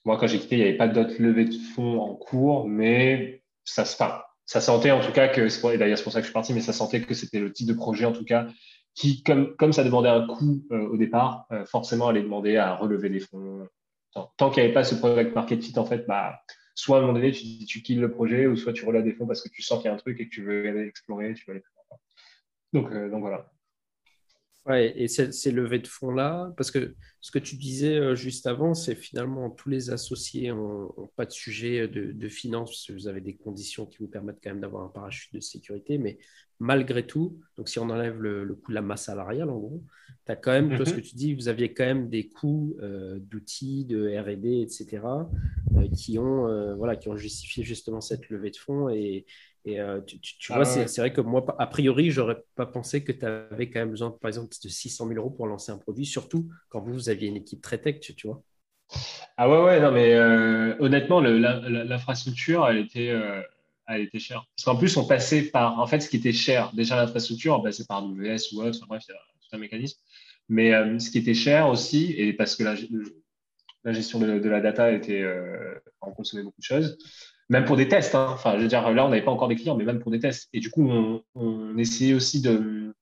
moi, 0.04 0.16
quand 0.18 0.26
j'ai 0.26 0.38
quitté, 0.38 0.56
il 0.56 0.58
n'y 0.58 0.68
avait 0.68 0.76
pas 0.76 0.88
d'autres 0.88 1.20
levées 1.20 1.44
de 1.44 1.54
fonds 1.74 2.00
en 2.00 2.14
cours, 2.14 2.68
mais 2.68 3.42
ça, 3.64 3.82
enfin, 3.82 4.22
ça 4.46 4.60
sentait 4.60 4.90
en 4.90 5.00
tout 5.00 5.12
cas 5.12 5.28
que, 5.28 5.42
et 5.72 5.78
d'ailleurs 5.78 5.98
c'est 5.98 6.04
pour 6.04 6.12
ça 6.12 6.20
que 6.20 6.24
je 6.24 6.30
suis 6.30 6.34
parti, 6.34 6.54
mais 6.54 6.60
ça 6.60 6.72
sentait 6.72 7.02
que 7.02 7.14
c'était 7.14 7.40
le 7.40 7.52
type 7.52 7.68
de 7.68 7.74
projet 7.74 8.04
en 8.04 8.12
tout 8.12 8.24
cas 8.24 8.46
qui, 8.94 9.22
comme, 9.22 9.56
comme 9.56 9.72
ça 9.72 9.84
demandait 9.84 10.08
un 10.08 10.26
coût 10.26 10.62
euh, 10.72 10.88
au 10.88 10.96
départ, 10.96 11.46
euh, 11.52 11.64
forcément 11.64 12.08
allait 12.08 12.22
demander 12.22 12.56
à 12.56 12.74
relever 12.74 13.08
des 13.08 13.20
fonds. 13.20 13.66
Tant, 14.12 14.50
qu'il 14.50 14.62
n'y 14.62 14.66
avait 14.66 14.74
pas 14.74 14.84
ce 14.84 14.96
product 14.96 15.34
market 15.34 15.62
fit, 15.62 15.78
en 15.78 15.84
fait, 15.84 16.04
bah, 16.06 16.40
soit 16.74 16.96
à 16.96 16.98
un 16.98 17.02
moment 17.02 17.14
donné, 17.14 17.30
tu, 17.30 17.64
tu 17.64 17.82
kills 17.82 18.00
le 18.00 18.10
projet, 18.10 18.46
ou 18.46 18.56
soit 18.56 18.72
tu 18.72 18.84
relèves 18.84 19.04
des 19.04 19.12
fonds 19.12 19.26
parce 19.26 19.42
que 19.42 19.48
tu 19.48 19.62
sens 19.62 19.78
qu'il 19.78 19.88
y 19.88 19.92
a 19.92 19.94
un 19.94 19.98
truc 19.98 20.18
et 20.20 20.28
que 20.28 20.34
tu 20.34 20.42
veux 20.42 20.68
aller 20.68 20.86
explorer, 20.86 21.32
tu 21.34 21.44
veux 21.46 21.52
aller 21.52 21.60
plus. 21.60 21.72
Donc, 22.72 22.92
euh, 22.92 23.08
donc 23.08 23.20
voilà. 23.20 23.50
Ouais, 24.66 24.92
et 24.94 25.08
ces 25.08 25.50
levées 25.50 25.78
de 25.78 25.86
fonds-là, 25.86 26.52
parce 26.54 26.70
que 26.70 26.94
ce 27.20 27.30
que 27.30 27.38
tu 27.38 27.56
disais 27.56 27.96
euh, 27.96 28.14
juste 28.14 28.46
avant, 28.46 28.74
c'est 28.74 28.94
finalement 28.94 29.48
tous 29.48 29.70
les 29.70 29.88
associés 29.88 30.48
n'ont 30.50 31.10
pas 31.16 31.24
de 31.24 31.30
sujet 31.30 31.88
de, 31.88 32.12
de 32.12 32.28
finance, 32.28 32.70
parce 32.70 32.86
que 32.86 32.92
vous 32.92 33.08
avez 33.08 33.22
des 33.22 33.36
conditions 33.36 33.86
qui 33.86 33.98
vous 34.00 34.08
permettent 34.08 34.38
quand 34.42 34.50
même 34.50 34.60
d'avoir 34.60 34.84
un 34.84 34.88
parachute 34.88 35.32
de 35.32 35.40
sécurité, 35.40 35.96
mais 35.96 36.18
malgré 36.58 37.06
tout, 37.06 37.40
donc 37.56 37.70
si 37.70 37.78
on 37.78 37.88
enlève 37.88 38.20
le, 38.20 38.54
coût 38.54 38.70
de 38.70 38.74
la 38.74 38.82
masse 38.82 39.04
salariale, 39.04 39.48
en 39.48 39.58
gros, 39.58 39.82
tu 40.26 40.32
as 40.32 40.36
quand 40.36 40.52
même, 40.52 40.76
toi, 40.76 40.84
ce 40.84 40.92
que 40.92 40.98
mhm. 40.98 41.04
tu 41.04 41.14
dis, 41.14 41.34
vous 41.34 41.48
aviez 41.48 41.72
quand 41.72 41.86
même 41.86 42.10
des 42.10 42.28
coûts 42.28 42.76
euh, 42.82 43.18
d'outils, 43.18 43.86
de 43.86 44.14
RD, 44.14 44.44
etc., 44.44 45.00
euh, 45.76 45.88
qui, 45.96 46.18
ont, 46.18 46.76
voilà, 46.76 46.96
qui 46.96 47.08
ont 47.08 47.16
justifié 47.16 47.64
justement 47.64 48.02
cette 48.02 48.28
levée 48.28 48.50
de 48.50 48.58
fonds 48.58 48.90
et, 48.90 49.24
et 49.64 49.78
euh, 49.80 50.00
tu, 50.00 50.18
tu, 50.20 50.52
vois, 50.52 50.62
ah 50.62 50.64
c'est 50.64 51.00
vrai 51.00 51.12
que 51.12 51.20
moi, 51.20 51.44
a 51.58 51.66
priori, 51.66 52.10
j'aurais 52.10 52.42
pas 52.54 52.66
pensé 52.66 53.04
que 53.04 53.12
tu 53.12 53.26
avais 53.26 53.68
quand 53.68 53.80
même 53.80 53.90
besoin, 53.90 54.10
par 54.10 54.28
exemple, 54.28 54.48
de 54.62 54.68
600 54.68 55.08
000 55.08 55.18
euros 55.18 55.30
pour 55.30 55.46
lancer 55.46 55.70
un 55.70 55.76
produit, 55.78 56.06
surtout 56.06 56.48
quand 56.70 56.80
vous, 56.80 56.94
vous 56.94 57.08
aviez 57.10 57.28
une 57.28 57.36
équipe 57.36 57.60
très 57.60 57.78
tech, 57.78 58.00
tu, 58.00 58.26
vois. 58.26 58.42
Ah 59.36 59.50
ouais, 59.50 59.62
ouais, 59.62 59.80
non, 59.80 59.92
mais 59.92 60.14
euh, 60.14 60.76
honnêtement, 60.80 61.20
l'infrastructure, 61.20 62.66
elle 62.66 62.78
était, 62.78 63.10
euh, 63.10 63.42
elle 63.86 64.00
était 64.02 64.18
chère. 64.18 64.46
Parce 64.56 64.64
qu'en 64.64 64.76
plus, 64.76 64.96
on 64.96 65.06
passait 65.06 65.42
par, 65.42 65.78
en 65.78 65.86
fait, 65.86 66.00
ce 66.00 66.08
qui 66.08 66.16
était 66.16 66.32
cher, 66.32 66.72
déjà 66.72 66.96
l'infrastructure, 66.96 67.58
on 67.58 67.62
passait 67.62 67.84
par 67.84 67.98
AWS 67.98 68.54
ou 68.54 68.62
autre, 68.62 68.78
enfin, 68.78 68.86
bref, 68.88 69.02
c'est 69.06 69.12
tout 69.12 69.56
un 69.56 69.58
mécanisme. 69.58 70.00
Mais 70.48 70.72
ce 70.98 71.10
qui 71.10 71.18
était 71.18 71.34
cher 71.34 71.68
aussi, 71.68 72.12
et 72.16 72.32
parce 72.32 72.56
que 72.56 72.64
la, 72.64 72.74
la 73.84 73.92
gestion 73.92 74.18
de, 74.18 74.38
de, 74.38 74.48
la 74.48 74.60
data 74.60 74.90
était, 74.90 75.24
en 76.00 76.10
consommait 76.12 76.42
beaucoup 76.42 76.60
de 76.60 76.64
choses, 76.64 76.98
même 77.50 77.64
pour 77.66 77.76
des 77.76 77.88
tests. 77.88 78.14
Hein. 78.14 78.28
Enfin, 78.30 78.56
je 78.56 78.62
veux 78.62 78.68
dire, 78.68 78.90
là, 78.90 79.04
on 79.04 79.10
n'avait 79.10 79.24
pas 79.24 79.32
encore 79.32 79.48
des 79.48 79.56
clients, 79.56 79.76
mais 79.76 79.84
même 79.84 79.98
pour 79.98 80.10
des 80.10 80.20
tests. 80.20 80.48
Et 80.54 80.60
du 80.60 80.70
coup, 80.70 80.88
on, 81.34 81.76
essayait 81.76 82.14
aussi 82.14 82.40
de, 82.40 82.94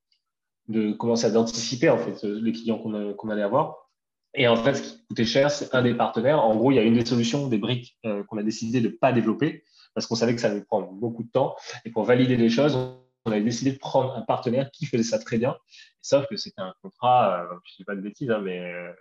commencer 0.98 1.26
à 1.26 1.38
anticiper 1.38 1.88
en 1.88 1.98
fait 1.98 2.24
les 2.24 2.52
clients 2.52 2.78
qu'on 2.78 3.28
allait 3.28 3.42
avoir. 3.42 3.88
Et 4.34 4.48
en 4.48 4.56
fait, 4.56 4.74
ce 4.74 4.82
qui 4.82 5.06
coûtait 5.08 5.24
cher, 5.24 5.50
c'est 5.50 5.74
un 5.74 5.82
des 5.82 5.94
partenaires. 5.94 6.40
En 6.40 6.56
gros, 6.56 6.72
il 6.72 6.76
y 6.76 6.78
a 6.78 6.82
une 6.82 6.94
des 6.94 7.04
solutions, 7.04 7.48
des 7.48 7.58
briques 7.58 7.98
euh, 8.04 8.22
qu'on 8.24 8.38
a 8.38 8.42
décidé 8.42 8.80
de 8.80 8.88
ne 8.88 8.92
pas 8.92 9.12
développer 9.12 9.64
parce 9.94 10.06
qu'on 10.06 10.14
savait 10.14 10.34
que 10.34 10.40
ça 10.40 10.48
allait 10.50 10.62
prendre 10.62 10.92
beaucoup 10.92 11.22
de 11.22 11.30
temps. 11.30 11.56
Et 11.84 11.90
pour 11.90 12.04
valider 12.04 12.36
les 12.36 12.50
choses, 12.50 12.76
on 13.24 13.32
avait 13.32 13.40
décidé 13.40 13.72
de 13.72 13.78
prendre 13.78 14.14
un 14.16 14.22
partenaire 14.22 14.70
qui 14.70 14.86
faisait 14.86 15.02
ça 15.02 15.18
très 15.18 15.38
bien. 15.38 15.56
Sauf 16.02 16.26
que 16.28 16.36
c'était 16.36 16.60
un 16.60 16.74
contrat, 16.82 17.42
euh, 17.42 17.46
je 17.64 17.72
ne 17.72 17.76
sais 17.78 17.84
pas 17.84 17.96
de 17.96 18.00
bêtises, 18.00 18.30
hein, 18.30 18.40
mais 18.42 18.60
euh, 18.60 18.92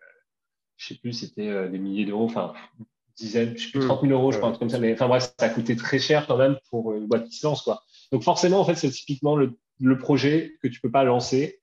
je 0.77 0.85
ne 0.85 0.95
sais 0.95 0.99
plus, 0.99 1.13
c'était 1.13 1.69
des 1.69 1.77
milliers 1.77 2.05
d'euros. 2.05 2.25
Enfin, 2.25 2.53
dizaines, 3.17 3.57
je 3.57 3.65
sais 3.65 3.71
plus, 3.71 3.81
30 3.81 4.01
000 4.01 4.13
euros, 4.13 4.31
je 4.31 4.37
crois, 4.37 4.55
comme 4.57 4.69
ça. 4.69 4.79
Mais 4.79 4.93
enfin 4.93 5.07
bref, 5.07 5.33
ça 5.37 5.45
a 5.45 5.49
coûté 5.49 5.75
très 5.75 5.99
cher 5.99 6.27
quand 6.27 6.37
même 6.37 6.57
pour 6.69 6.93
une 6.93 7.07
boîte 7.07 7.27
qui 7.27 7.37
se 7.37 7.45
lance, 7.45 7.61
quoi. 7.61 7.83
Donc 8.11 8.23
forcément, 8.23 8.59
en 8.59 8.65
fait, 8.65 8.75
c'est 8.75 8.89
typiquement 8.89 9.35
le, 9.35 9.57
le, 9.81 9.97
projet 9.97 10.57
que 10.61 10.67
tu 10.67 10.79
peux 10.79 10.91
pas 10.91 11.03
lancer. 11.03 11.61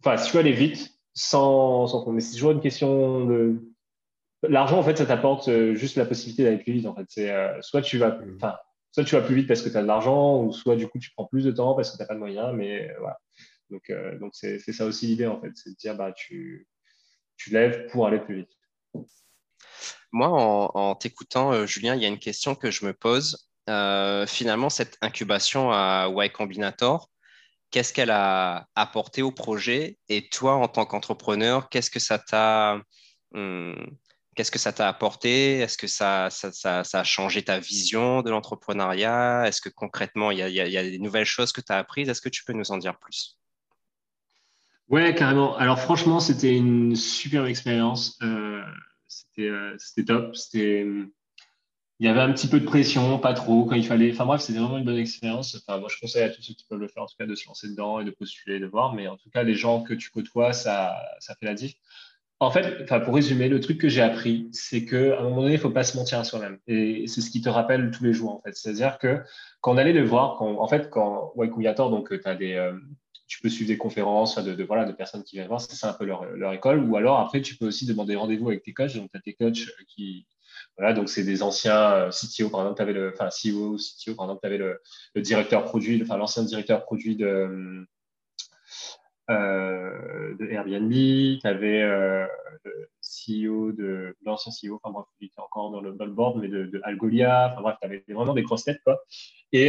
Enfin, 0.00 0.16
si 0.16 0.30
tu 0.30 0.36
veux 0.36 0.40
aller 0.40 0.52
vite, 0.52 0.98
sans, 1.14 1.86
sans 1.86 2.10
Mais 2.12 2.20
c'est 2.20 2.34
toujours 2.34 2.50
une 2.50 2.60
question 2.60 3.24
de. 3.24 3.70
L'argent, 4.42 4.78
en 4.78 4.82
fait, 4.82 4.98
ça 4.98 5.06
t'apporte 5.06 5.48
euh, 5.48 5.74
juste 5.74 5.96
la 5.96 6.04
possibilité 6.04 6.44
d'aller 6.44 6.58
plus 6.58 6.74
vite. 6.74 6.86
En 6.86 6.94
fait, 6.94 7.06
c'est 7.08 7.30
euh, 7.30 7.62
soit 7.62 7.80
tu 7.80 7.96
vas, 7.96 8.10
mm. 8.10 8.36
enfin, 8.36 8.56
soit 8.92 9.04
tu 9.04 9.14
vas 9.14 9.22
plus 9.22 9.34
vite 9.34 9.48
parce 9.48 9.62
que 9.62 9.70
tu 9.70 9.76
as 9.76 9.82
de 9.82 9.86
l'argent, 9.86 10.42
ou 10.42 10.52
soit 10.52 10.76
du 10.76 10.86
coup 10.86 10.98
tu 10.98 11.10
prends 11.16 11.24
plus 11.24 11.44
de 11.44 11.50
temps 11.50 11.74
parce 11.74 11.90
que 11.90 11.96
tu 11.96 12.02
n'as 12.02 12.06
pas 12.06 12.14
de 12.14 12.18
moyens. 12.18 12.52
Mais 12.54 12.90
euh, 12.90 12.94
voilà. 12.98 13.18
Donc, 13.70 13.90
donc 14.20 14.32
c'est 14.34 14.58
ça 14.58 14.84
aussi 14.84 15.06
l'idée 15.06 15.26
en 15.26 15.40
fait, 15.40 15.50
c'est 15.54 15.70
de 15.70 15.76
dire 15.76 15.96
bah 15.96 16.12
tu 16.12 16.68
tu 17.36 17.50
lèves 17.50 17.86
pour 17.88 18.06
aller 18.06 18.20
plus 18.20 18.36
vite. 18.36 18.50
Moi, 20.14 20.28
en, 20.28 20.94
t'écoutant, 20.94 21.52
euh, 21.52 21.66
Julien, 21.66 21.96
il 21.96 22.02
y 22.02 22.04
a 22.04 22.08
une 22.08 22.20
question 22.20 22.54
que 22.54 22.70
je 22.70 22.86
me 22.86 22.92
pose. 22.94 23.48
Euh, 23.68 24.28
finalement, 24.28 24.70
cette 24.70 24.96
incubation 25.00 25.72
à 25.72 26.08
Y 26.08 26.30
Combinator, 26.30 27.10
qu'est-ce 27.72 27.92
qu'elle 27.92 28.12
a 28.12 28.68
apporté 28.76 29.22
au 29.22 29.32
projet? 29.32 29.98
Et 30.08 30.28
toi, 30.28 30.54
en 30.54 30.68
tant 30.68 30.86
qu'entrepreneur, 30.86 31.68
qu'est-ce 31.68 31.90
que 31.90 31.98
ça 31.98 32.20
t'a 32.20 32.80
t'a 34.76 34.88
apporté? 34.88 35.58
Est-ce 35.58 35.76
que 35.76 35.88
ça, 35.88 36.28
a 36.28 37.04
changé 37.04 37.42
ta 37.42 37.58
vision 37.58 38.22
de 38.22 38.30
l'entrepreneuriat? 38.30 39.48
Est-ce 39.48 39.60
que 39.60 39.68
concrètement, 39.68 40.30
il 40.30 40.38
y, 40.38 40.78
a, 40.78 40.82
des 40.84 41.00
nouvelles 41.00 41.24
choses 41.24 41.50
que 41.50 41.60
tu 41.60 41.72
as 41.72 41.78
apprises? 41.78 42.08
Est-ce 42.08 42.22
que 42.22 42.28
tu 42.28 42.44
peux 42.44 42.52
nous 42.52 42.70
en 42.70 42.78
dire 42.78 42.96
plus? 43.00 43.36
Ouais, 44.88 45.12
carrément. 45.12 45.56
Alors 45.56 45.80
franchement, 45.80 46.20
c'était 46.20 46.54
une 46.54 46.94
superbe 46.94 47.46
expérience. 47.48 48.16
Euh, 48.22 48.62
c'était 49.14 50.04
top. 50.04 50.36
C'était 50.36 50.86
il 52.00 52.06
y 52.06 52.08
avait 52.08 52.20
un 52.20 52.32
petit 52.32 52.48
peu 52.48 52.58
de 52.58 52.64
pression, 52.64 53.18
pas 53.18 53.34
trop 53.34 53.64
quand 53.66 53.76
il 53.76 53.86
fallait. 53.86 54.10
Enfin 54.12 54.26
bref, 54.26 54.40
c'était 54.40 54.58
vraiment 54.58 54.78
une 54.78 54.84
bonne 54.84 54.98
expérience. 54.98 55.56
Enfin, 55.56 55.78
moi, 55.78 55.88
je 55.90 55.98
conseille 56.00 56.24
à 56.24 56.28
tous 56.28 56.42
ceux 56.42 56.54
qui 56.54 56.64
peuvent 56.68 56.80
le 56.80 56.88
faire, 56.88 57.04
en 57.04 57.06
tout 57.06 57.14
cas, 57.18 57.26
de 57.26 57.34
se 57.34 57.46
lancer 57.46 57.68
dedans 57.68 58.00
et 58.00 58.04
de 58.04 58.10
postuler, 58.10 58.58
de 58.58 58.66
voir. 58.66 58.94
Mais 58.94 59.06
en 59.06 59.16
tout 59.16 59.30
cas, 59.30 59.44
les 59.44 59.54
gens 59.54 59.82
que 59.82 59.94
tu 59.94 60.10
côtoies, 60.10 60.52
ça, 60.52 60.94
ça 61.20 61.34
fait 61.36 61.46
la 61.46 61.54
diff. 61.54 61.74
En 62.40 62.50
fait, 62.50 62.84
pour 63.04 63.14
résumer, 63.14 63.48
le 63.48 63.60
truc 63.60 63.78
que 63.78 63.88
j'ai 63.88 64.02
appris, 64.02 64.48
c'est 64.52 64.84
qu'à 64.84 65.20
un 65.20 65.22
moment 65.22 65.42
donné, 65.42 65.54
il 65.54 65.56
ne 65.56 65.62
faut 65.62 65.70
pas 65.70 65.84
se 65.84 65.96
mentir 65.96 66.18
à 66.18 66.24
soi-même. 66.24 66.58
Et 66.66 67.06
c'est 67.06 67.20
ce 67.20 67.30
qui 67.30 67.40
te 67.40 67.48
rappelle 67.48 67.90
tous 67.92 68.02
les 68.02 68.12
jours, 68.12 68.32
en 68.34 68.42
fait. 68.42 68.54
C'est-à-dire 68.54 68.98
que 68.98 69.22
quand 69.60 69.72
on 69.74 69.78
allait 69.78 69.92
le 69.92 70.04
voir, 70.04 70.36
quand, 70.36 70.60
en 70.60 70.68
fait, 70.68 70.90
quand 70.90 71.32
ouais, 71.36 71.48
donc 71.48 72.08
tu 72.10 72.28
as 72.28 72.34
des, 72.34 72.54
euh, 72.54 72.72
tu 73.26 73.40
peux 73.40 73.48
suivre 73.48 73.68
des 73.68 73.78
conférences 73.78 74.38
de, 74.38 74.64
voilà, 74.64 74.84
de 74.84 74.92
personnes 74.92 75.22
qui 75.24 75.36
viennent 75.36 75.48
voir, 75.48 75.60
c'est 75.60 75.86
un 75.86 75.92
peu 75.92 76.04
leur, 76.04 76.24
leur, 76.36 76.52
école. 76.52 76.84
Ou 76.84 76.96
alors 76.96 77.20
après, 77.20 77.40
tu 77.40 77.56
peux 77.56 77.66
aussi 77.66 77.86
demander 77.86 78.16
rendez-vous 78.16 78.48
avec 78.48 78.62
tes 78.62 78.72
coachs. 78.72 78.94
Donc, 78.96 79.10
tu 79.10 79.16
as 79.16 79.20
tes 79.20 79.34
coachs 79.34 79.66
qui, 79.88 80.26
voilà, 80.76 80.92
donc 80.92 81.08
c'est 81.08 81.24
des 81.24 81.42
anciens 81.42 81.92
euh, 81.92 82.10
CTO, 82.10 82.50
par 82.50 82.60
exemple, 82.60 82.76
tu 82.76 82.82
avais 82.82 82.92
le, 82.92 83.12
enfin, 83.12 83.28
CEO, 83.28 83.76
CTO, 83.76 84.14
par 84.14 84.26
exemple, 84.26 84.40
tu 84.42 84.46
avais 84.46 84.58
le, 84.58 84.80
directeur 85.22 85.64
produit, 85.64 86.02
enfin, 86.02 86.16
l'ancien 86.16 86.42
directeur 86.42 86.84
produit 86.84 87.16
de, 87.16 87.86
euh, 89.30 90.34
de 90.36 90.46
Airbnb, 90.50 90.90
tu 90.90 91.46
avais 91.46 91.82
euh, 91.82 92.26
CEO 93.14 93.72
de 93.72 94.16
l'ancien 94.24 94.52
CEO, 94.52 94.80
enfin 94.82 94.92
bref, 94.92 95.06
il 95.20 95.26
était 95.26 95.40
encore 95.40 95.70
dans 95.70 95.80
le, 95.80 95.92
board, 95.92 96.40
mais 96.40 96.48
de, 96.48 96.80
Algolia. 96.84 97.52
Enfin 97.52 97.62
bref, 97.62 97.76
tu 97.80 97.86
avais 97.86 98.04
vraiment 98.08 98.34
des 98.34 98.42
grosses 98.42 98.64
têtes, 98.64 98.80
quoi. 98.84 99.00
Et, 99.52 99.68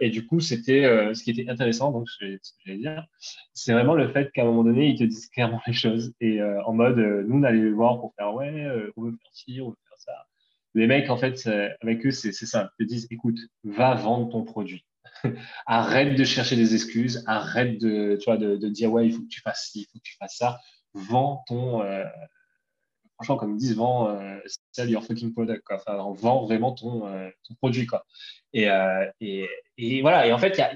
et 0.00 0.10
du 0.10 0.26
coup, 0.26 0.40
c'était 0.40 0.82
ce 1.14 1.22
qui 1.22 1.30
était 1.30 1.48
intéressant, 1.48 1.90
donc 1.90 2.08
ce 2.08 2.18
que 2.24 2.38
j'allais 2.66 2.78
dire, 2.78 3.06
c'est 3.54 3.72
vraiment 3.72 3.94
le 3.94 4.08
fait 4.08 4.30
qu'à 4.32 4.42
un 4.42 4.44
moment 4.44 4.64
donné, 4.64 4.88
ils 4.88 4.98
te 4.98 5.04
disent 5.04 5.28
clairement 5.28 5.60
les 5.66 5.72
choses. 5.72 6.12
Et 6.20 6.42
en 6.42 6.72
mode, 6.74 6.98
nous, 6.98 7.38
on 7.38 7.42
allait 7.42 7.62
les 7.62 7.72
voir 7.72 7.98
pour 8.00 8.14
faire 8.16 8.34
ouais, 8.34 8.66
on 8.96 9.04
veut 9.04 9.12
faire 9.12 9.32
ci, 9.32 9.60
on 9.62 9.70
veut 9.70 9.76
faire 9.88 9.98
ça. 9.98 10.12
Les 10.74 10.86
mecs, 10.86 11.08
en 11.08 11.16
fait, 11.16 11.48
avec 11.80 12.04
eux, 12.04 12.10
c'est 12.10 12.32
ça. 12.32 12.70
Ils 12.78 12.86
te 12.86 12.92
disent 12.92 13.08
écoute, 13.10 13.38
va 13.64 13.94
vendre 13.94 14.28
ton 14.28 14.44
produit 14.44 14.84
arrête 15.66 16.16
de 16.16 16.24
chercher 16.24 16.56
des 16.56 16.74
excuses, 16.74 17.24
arrête 17.26 17.78
de, 17.78 18.18
tu 18.20 18.30
de, 18.38 18.68
dire 18.68 18.92
ouais, 18.92 19.06
il 19.06 19.12
faut 19.12 19.22
que 19.22 19.28
tu 19.28 19.40
fasses 19.40 19.70
ci, 19.70 19.80
il 19.80 19.84
faut 19.84 19.98
que 19.98 20.04
tu 20.04 20.16
fasses 20.16 20.36
ça. 20.36 20.58
Vends 20.94 21.44
ton, 21.46 21.82
euh, 21.82 22.04
franchement, 23.20 23.36
comme 23.36 23.52
ils 23.52 23.58
disent, 23.58 23.76
vends, 23.76 24.08
euh, 24.08 24.38
sell 24.72 24.90
your 24.90 25.04
fucking 25.04 25.32
product, 25.32 25.62
quoi. 25.64 25.76
Enfin, 25.76 25.98
vends 26.18 26.44
vraiment 26.44 26.72
ton, 26.72 27.06
euh, 27.06 27.28
ton 27.46 27.54
produit, 27.54 27.86
quoi. 27.86 28.04
Et, 28.52 28.68
et, 29.20 29.48
et, 29.78 30.00
voilà. 30.00 30.26
Et 30.26 30.32
en 30.32 30.38
fait, 30.38 30.54
il 30.56 30.58
y 30.58 30.62
a, 30.62 30.72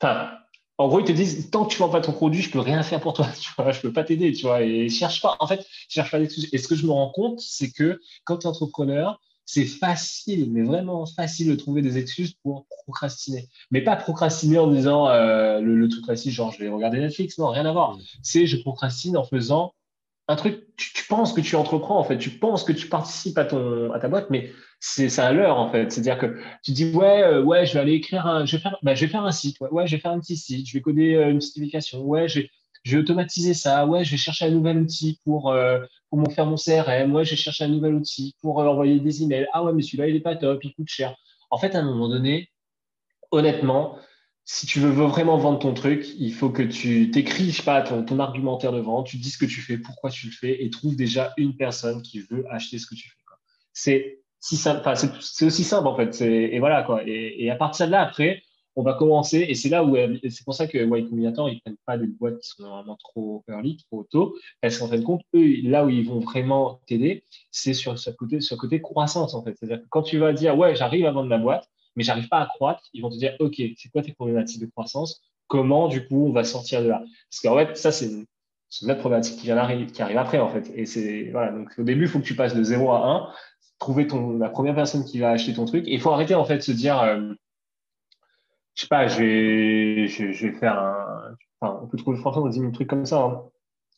enfin, 0.00 0.30
en 0.78 0.88
gros, 0.88 1.00
ils 1.00 1.06
te 1.06 1.12
disent, 1.12 1.50
tant 1.50 1.64
que 1.64 1.72
tu 1.72 1.78
vends 1.78 1.88
pas 1.88 2.00
ton 2.00 2.12
produit, 2.12 2.42
je 2.42 2.50
peux 2.50 2.60
rien 2.60 2.82
faire 2.82 3.00
pour 3.00 3.14
toi, 3.14 3.26
tu 3.40 3.50
vois, 3.56 3.72
je 3.72 3.80
peux 3.80 3.92
pas 3.92 4.04
t'aider, 4.04 4.32
tu 4.32 4.42
vois, 4.42 4.62
et 4.62 4.88
cherche 4.88 5.22
pas, 5.22 5.36
en 5.40 5.46
fait, 5.46 5.66
cherche 5.88 6.10
pas 6.10 6.18
d'excuses. 6.18 6.48
Et 6.52 6.58
ce 6.58 6.68
que 6.68 6.74
je 6.74 6.86
me 6.86 6.92
rends 6.92 7.10
compte, 7.10 7.40
c'est 7.40 7.70
que 7.70 8.00
quand 8.24 8.38
tu 8.38 8.46
es 8.46 8.50
entrepreneur, 8.50 9.18
c'est 9.46 9.64
facile, 9.64 10.50
mais 10.50 10.62
vraiment 10.62 11.06
facile 11.06 11.48
de 11.48 11.54
trouver 11.54 11.80
des 11.80 11.98
excuses 11.98 12.34
pour 12.42 12.66
procrastiner. 12.84 13.48
Mais 13.70 13.80
pas 13.80 13.94
procrastiner 13.94 14.58
en 14.58 14.66
disant 14.66 15.08
euh, 15.08 15.60
le, 15.60 15.88
truc 15.88 16.04
classique, 16.04 16.32
genre 16.32 16.52
je 16.52 16.58
vais 16.58 16.68
regarder 16.68 16.98
Netflix. 16.98 17.38
Non, 17.38 17.50
rien 17.50 17.64
à 17.64 17.72
voir. 17.72 17.96
C'est 18.22 18.46
je 18.46 18.56
procrastine 18.56 19.16
en 19.16 19.24
faisant 19.24 19.72
un 20.28 20.36
truc. 20.36 20.64
Tu, 20.76 21.04
penses 21.08 21.32
que 21.32 21.40
tu 21.40 21.54
entreprends 21.54 21.98
en 21.98 22.04
fait, 22.04 22.18
tu 22.18 22.30
penses 22.30 22.64
que 22.64 22.72
tu 22.72 22.88
participes 22.88 23.38
à 23.38 23.44
ton 23.44 23.92
à 23.92 24.00
ta 24.00 24.08
boîte, 24.08 24.28
mais 24.28 24.50
c'est 24.80 25.20
un 25.20 25.32
leurre 25.32 25.58
en 25.58 25.70
fait. 25.70 25.92
C'est-à-dire 25.92 26.18
que 26.18 26.36
tu 26.64 26.72
dis 26.72 26.90
ouais 26.92 27.22
euh, 27.22 27.42
ouais 27.42 27.64
je 27.64 27.74
vais 27.74 27.80
aller 27.80 27.92
écrire 27.92 28.44
je 28.44 28.56
vais 28.56 28.62
faire, 28.62 28.76
bah, 28.82 28.94
je 28.96 29.04
vais 29.04 29.10
faire 29.10 29.24
un 29.24 29.30
site, 29.30 29.56
ouais, 29.60 29.86
je 29.86 29.94
vais 29.94 30.00
faire 30.02 30.10
un 30.10 30.18
petit 30.18 30.36
site, 30.36 30.66
je 30.68 30.72
vais 30.74 30.80
coder 30.80 31.14
euh, 31.14 31.30
une 31.30 31.40
certification, 31.40 32.02
ouais 32.02 32.26
je 32.86 32.92
vais 32.92 32.98
automatiser 32.98 33.52
ça, 33.52 33.84
ouais, 33.84 34.04
je 34.04 34.12
vais 34.12 34.16
chercher 34.16 34.44
un 34.44 34.50
nouvel 34.50 34.78
outil 34.78 35.20
pour, 35.24 35.50
euh, 35.50 35.80
pour 36.08 36.22
faire 36.32 36.46
mon 36.46 36.54
CRM, 36.54 37.12
ouais, 37.12 37.24
je 37.24 37.30
vais 37.30 37.36
chercher 37.36 37.64
un 37.64 37.68
nouvel 37.68 37.94
outil 37.94 38.36
pour 38.40 38.58
envoyer 38.58 39.00
des 39.00 39.24
emails. 39.24 39.48
Ah 39.52 39.64
ouais, 39.64 39.72
mais 39.72 39.82
celui-là, 39.82 40.06
il 40.06 40.14
n'est 40.14 40.20
pas 40.20 40.36
top, 40.36 40.62
il 40.62 40.72
coûte 40.72 40.88
cher. 40.88 41.16
En 41.50 41.58
fait, 41.58 41.74
à 41.74 41.80
un 41.80 41.82
moment 41.82 42.08
donné, 42.08 42.48
honnêtement, 43.32 43.98
si 44.48 44.64
tu 44.64 44.78
veux 44.78 44.90
vraiment 44.90 45.38
vendre 45.38 45.58
ton 45.58 45.74
truc, 45.74 46.06
il 46.18 46.32
faut 46.32 46.50
que 46.50 46.62
tu 46.62 47.10
t'écris, 47.10 47.58
pas, 47.64 47.82
ton, 47.82 48.18
argumentaire 48.20 48.70
de 48.70 48.78
vente, 48.78 49.08
tu 49.08 49.16
dis 49.16 49.30
ce 49.30 49.38
que 49.38 49.44
tu 49.44 49.60
fais, 49.60 49.76
pourquoi 49.76 50.08
tu 50.08 50.26
le 50.26 50.32
fais, 50.32 50.64
et 50.64 50.70
trouve 50.70 50.94
déjà 50.94 51.34
une 51.36 51.56
personne 51.56 52.00
qui 52.00 52.20
veut 52.20 52.44
acheter 52.48 52.78
ce 52.78 52.86
que 52.86 52.94
tu 52.94 53.08
fais. 53.08 53.16
C'est 53.72 54.20
si 54.38 54.54
aussi 55.44 55.64
simple 55.64 55.88
en 55.88 55.96
fait. 55.96 56.22
Et 56.22 56.60
voilà. 56.60 56.86
Et, 57.06 57.50
à 57.50 57.56
partir 57.56 57.86
de 57.86 57.90
là, 57.92 58.02
après, 58.02 58.40
on 58.76 58.84
va 58.84 58.94
commencer, 58.94 59.44
et 59.48 59.56
c'est 59.56 59.68
là 59.68 59.82
où 59.82 59.96
c'est 60.30 60.44
pour 60.44 60.54
ça 60.54 60.68
que 60.68 60.78
Y 60.78 61.08
Combinator, 61.08 61.48
ils 61.50 61.60
prennent 61.60 61.76
pas 61.84 61.98
des 61.98 62.06
boîtes 62.06 62.38
qui 62.38 62.50
sont 62.50 62.68
vraiment 62.68 62.96
trop 62.96 63.42
early, 63.48 63.78
trop 63.90 64.04
tôt, 64.04 64.36
parce 64.60 64.78
qu'en 64.78 64.86
fin 64.86 64.96
de 64.96 65.02
compte, 65.02 65.22
là 65.32 65.84
où 65.84 65.88
ils 65.88 66.06
vont 66.06 66.20
vraiment 66.20 66.80
t'aider, 66.86 67.24
c'est 67.50 67.74
sur 67.74 67.98
ce 67.98 68.10
côté, 68.10 68.40
sur 68.40 68.56
côté 68.58 68.80
croissance, 68.80 69.34
en. 69.34 69.42
C'est-à-dire 69.42 69.80
que 69.80 69.88
quand 69.90 70.02
tu 70.02 70.18
vas 70.18 70.32
dire, 70.32 70.56
ouais, 70.56 70.76
j'arrive 70.76 71.06
à 71.06 71.10
vendre 71.10 71.28
ma 71.28 71.38
boîte, 71.38 71.68
mais 71.96 72.04
j'arrive 72.04 72.28
pas 72.28 72.40
à 72.40 72.46
croître, 72.46 72.82
ils 72.92 73.02
vont 73.02 73.10
te 73.10 73.16
dire, 73.16 73.34
OK, 73.40 73.56
c'est 73.76 73.88
quoi 73.90 74.02
tes 74.02 74.12
problématiques 74.12 74.60
de 74.60 74.66
croissance? 74.66 75.22
Comment, 75.48 75.88
du 75.88 76.06
coup, 76.06 76.26
on 76.28 76.32
va 76.32 76.44
sortir 76.44 76.82
de 76.82 76.88
là? 76.88 77.02
Parce 77.30 77.40
qu'en 77.42 77.56
fait, 77.56 77.76
ça, 77.76 77.92
c'est 77.92 78.06
une, 78.06 78.90
autre 78.90 79.00
problématique 79.00 79.36
qui, 79.38 79.46
vient 79.46 79.86
qui 79.86 80.02
arrive 80.02 80.18
après, 80.18 80.38
en 80.38 80.48
fait. 80.48 80.70
Et 80.74 80.86
c'est, 80.86 81.30
voilà. 81.30 81.52
Donc, 81.52 81.70
au 81.78 81.82
début, 81.82 82.04
il 82.04 82.08
faut 82.08 82.18
que 82.18 82.24
tu 82.24 82.34
passes 82.34 82.54
de 82.54 82.62
0 82.62 82.90
à 82.92 83.06
1, 83.06 83.28
trouver 83.78 84.06
ton, 84.06 84.38
la 84.38 84.48
première 84.48 84.74
personne 84.74 85.04
qui 85.04 85.18
va 85.18 85.30
acheter 85.30 85.54
ton 85.54 85.64
truc. 85.64 85.86
Et 85.86 85.94
il 85.94 86.00
faut 86.00 86.10
arrêter, 86.10 86.34
en 86.34 86.44
fait, 86.44 86.58
de 86.58 86.62
se 86.62 86.72
dire, 86.72 87.00
euh, 87.00 87.32
je 88.74 88.82
sais 88.82 88.88
pas, 88.88 89.08
je 89.08 89.18
vais, 89.18 90.06
je, 90.08 90.46
vais 90.46 90.52
faire 90.52 90.78
un. 90.78 91.34
Enfin, 91.60 91.80
on 91.82 91.86
peut 91.86 91.96
trouver 91.96 92.18
franchement 92.18 92.48
des 92.48 92.72
trucs 92.72 92.88
comme 92.88 93.06
ça. 93.06 93.22
Hein. 93.22 93.42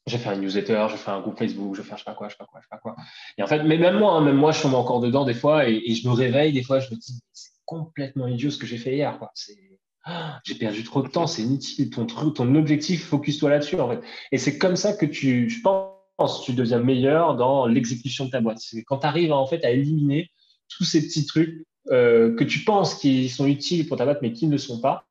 Je 0.08 0.16
vais 0.16 0.22
faire 0.22 0.32
une 0.32 0.40
newsletter, 0.40 0.86
je 0.88 0.92
vais 0.92 0.98
faire 0.98 1.14
un 1.14 1.20
groupe 1.20 1.38
Facebook, 1.38 1.74
je 1.74 1.82
vais 1.82 1.88
faire 1.88 1.98
je 1.98 2.04
sais 2.04 2.10
pas 2.10 2.14
quoi, 2.14 2.28
je 2.28 2.34
sais 2.34 2.38
pas 2.38 2.46
quoi, 2.46 2.60
je 2.60 2.64
sais 2.64 2.70
pas 2.70 2.78
quoi. 2.78 2.96
Et 3.36 3.42
en 3.42 3.46
fait, 3.46 3.62
mais 3.62 3.76
même 3.76 3.98
moi, 3.98 4.14
hein, 4.14 4.20
même 4.22 4.36
moi, 4.36 4.52
je 4.52 4.62
tombe 4.62 4.74
encore 4.74 5.00
dedans 5.00 5.24
des 5.24 5.34
fois 5.34 5.68
et, 5.68 5.94
je 5.94 6.08
me 6.08 6.14
réveille 6.14 6.52
des 6.52 6.62
fois, 6.62 6.78
je 6.80 6.90
me 6.90 6.96
dis, 6.96 7.20
c'est 7.32 7.50
complètement 7.68 8.26
idiot 8.26 8.50
ce 8.50 8.56
que 8.56 8.66
j'ai 8.66 8.78
fait 8.78 8.94
hier, 8.94 9.18
quoi. 9.18 9.30
C'est, 9.34 9.58
ah, 10.04 10.40
j'ai 10.42 10.54
perdu 10.54 10.84
trop 10.84 11.02
de 11.02 11.08
temps, 11.08 11.26
c'est 11.26 11.42
inutile. 11.42 11.90
Ton 11.90 12.06
truc, 12.06 12.34
ton 12.34 12.54
objectif, 12.54 13.04
focus-toi 13.04 13.50
là-dessus, 13.50 13.78
en 13.78 13.90
fait. 13.90 14.00
Et 14.32 14.38
c'est 14.38 14.56
comme 14.56 14.74
ça 14.74 14.94
que 14.94 15.04
tu, 15.04 15.50
je 15.50 15.60
pense, 15.60 16.42
tu 16.44 16.54
deviens 16.54 16.78
meilleur 16.78 17.36
dans 17.36 17.66
l'exécution 17.66 18.24
de 18.24 18.30
ta 18.30 18.40
boîte. 18.40 18.58
C'est 18.58 18.82
quand 18.84 19.00
tu 19.00 19.06
arrives 19.06 19.32
en 19.32 19.46
fait 19.46 19.62
à 19.66 19.70
éliminer 19.70 20.30
tous 20.68 20.84
ces 20.84 21.06
petits 21.06 21.26
trucs 21.26 21.66
euh, 21.90 22.34
que 22.36 22.44
tu 22.44 22.60
penses 22.60 22.94
qu'ils 22.94 23.30
sont 23.30 23.46
utiles 23.46 23.86
pour 23.86 23.98
ta 23.98 24.06
boîte, 24.06 24.22
mais 24.22 24.32
qui 24.32 24.46
ne 24.46 24.52
le 24.52 24.58
sont 24.58 24.80
pas, 24.80 25.04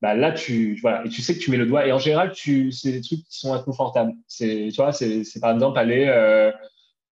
bah 0.00 0.14
là, 0.14 0.30
tu, 0.30 0.78
voilà, 0.80 1.04
et 1.04 1.08
tu 1.08 1.22
sais 1.22 1.34
que 1.34 1.40
tu 1.40 1.50
mets 1.50 1.56
le 1.56 1.66
doigt. 1.66 1.88
Et 1.88 1.92
en 1.92 1.98
général, 1.98 2.30
tu, 2.32 2.70
c'est 2.70 2.92
des 2.92 3.00
trucs 3.00 3.24
qui 3.24 3.36
sont 3.36 3.52
inconfortables. 3.52 4.12
C'est, 4.28 4.68
tu 4.72 4.80
c'est, 4.92 5.24
c'est 5.24 5.40
par 5.40 5.52
exemple 5.52 5.76
aller, 5.76 6.06
euh, 6.06 6.52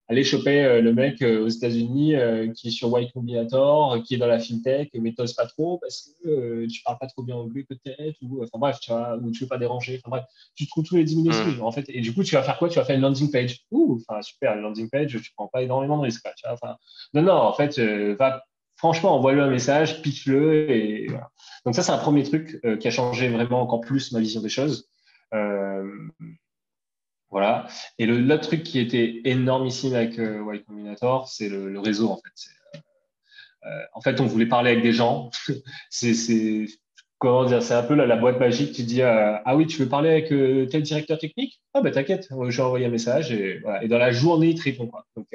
aller 0.09 0.25
choper 0.25 0.65
euh, 0.65 0.81
le 0.81 0.93
mec 0.93 1.23
aux 1.23 1.49
États-Unis 1.49 2.15
qui 2.55 2.69
est 2.69 2.71
sur 2.71 2.99
Y 2.99 3.13
Combinator, 3.13 4.03
qui 4.03 4.15
est 4.15 4.19
dans 4.19 4.27
la 4.27 4.39
fintech, 4.39 4.91
mais 4.95 5.13
t'oses 5.13 5.35
pas 5.35 5.47
trop 5.47 5.79
parce 5.79 6.11
que 6.23 6.67
tu 6.67 6.83
parles 6.83 6.99
pas 6.99 7.07
trop 7.07 7.23
bien 7.23 7.37
anglais 7.37 7.65
peut-être, 7.69 8.17
ou 8.23 8.43
enfin 8.43 8.59
bref, 8.59 8.79
tu 8.81 8.91
vois, 8.91 9.17
ou 9.17 9.31
tu 9.31 9.45
veux 9.45 9.49
pas 9.49 9.59
déranger. 9.59 10.01
Enfin 10.03 10.17
bref, 10.17 10.25
tu 10.55 10.67
trouves 10.67 10.85
tous 10.85 10.97
les 10.97 11.05
10 11.05 11.17
minutes 11.17 11.59
mmh. 11.59 11.63
en 11.63 11.73
fait. 11.73 11.85
Et 11.89 12.01
du 12.01 12.15
coup, 12.15 12.23
tu 12.25 12.35
vas 12.35 12.43
faire 12.43 12.59
quoi? 12.59 12.69
Tu 12.69 12.79
vas 12.79 12.85
faire 12.85 12.97
une 12.97 13.03
landing 13.03 13.31
page. 13.31 13.61
Ouh, 13.71 14.01
enfin 14.09 14.23
super, 14.23 14.55
une 14.55 14.63
landing 14.63 14.89
page, 14.89 15.13
tu 15.13 15.33
prends 15.37 15.49
pas 15.49 15.63
énormément 15.63 15.99
de 15.99 16.03
risques. 16.03 16.27
Tu 16.37 16.47
vois, 16.47 16.55
enfin, 16.55 16.77
non, 17.15 17.23
non, 17.23 17.35
en 17.35 17.53
fait, 17.53 17.79
va 17.79 18.43
franchement, 18.79 19.15
envoie-lui 19.17 19.41
un 19.43 19.51
message, 19.51 20.01
pitch-le. 20.01 20.71
Et 20.71 21.07
voilà. 21.09 21.31
Donc 21.67 21.75
ça, 21.75 21.83
c'est 21.83 21.93
un 21.93 21.99
premier 21.99 22.23
truc 22.23 22.59
euh, 22.65 22.79
qui 22.79 22.89
a 22.89 22.91
changé 22.91 23.29
vraiment 23.29 23.61
encore 23.61 23.83
plus 23.83 24.13
ma 24.13 24.21
vision 24.21 24.41
des 24.41 24.49
choses. 24.49 24.89
Euh, 25.35 25.85
voilà. 27.31 27.67
Et 27.99 28.07
l'autre 28.07 28.49
truc 28.49 28.63
qui 28.63 28.79
était 28.79 29.21
énormissime 29.25 29.95
avec 29.95 30.19
euh, 30.19 30.43
Y 30.55 30.65
Combinator, 30.65 31.29
c'est 31.29 31.49
le, 31.49 31.79
réseau, 31.79 32.11
en 32.11 32.17
fait. 32.17 32.81
Euh, 33.67 33.83
en 33.93 34.01
fait, 34.01 34.21
on 34.21 34.27
voulait 34.27 34.47
parler 34.47 34.71
avec 34.71 34.83
des 34.83 34.93
gens. 34.93 35.31
c'est 35.91 36.67
comment 37.19 37.45
dire, 37.45 37.63
c'est 37.63 37.75
un 37.75 37.83
peu 37.83 37.95
la, 37.95 38.17
boîte 38.17 38.39
magique. 38.39 38.73
Tu 38.73 38.83
dis 38.83 39.03
ah 39.03 39.57
oui, 39.57 39.67
tu 39.67 39.79
veux 39.79 39.89
parler 39.89 40.11
avec 40.11 40.29
tel 40.71 40.83
directeur 40.83 41.19
technique? 41.19 41.61
Ah 41.75 41.81
ben 41.81 41.93
t'inquiète, 41.93 42.29
je 42.31 42.57
vais 42.57 42.63
envoyer 42.63 42.87
un 42.87 42.91
message 42.91 43.33
et, 43.33 43.59
voilà. 43.59 43.83
et 43.83 43.89
dans 43.89 43.99
la 43.99 44.13
journée 44.13 44.51
il 44.51 44.55
te 44.59 44.63
répond. 44.63 44.89
Donc, 45.17 45.27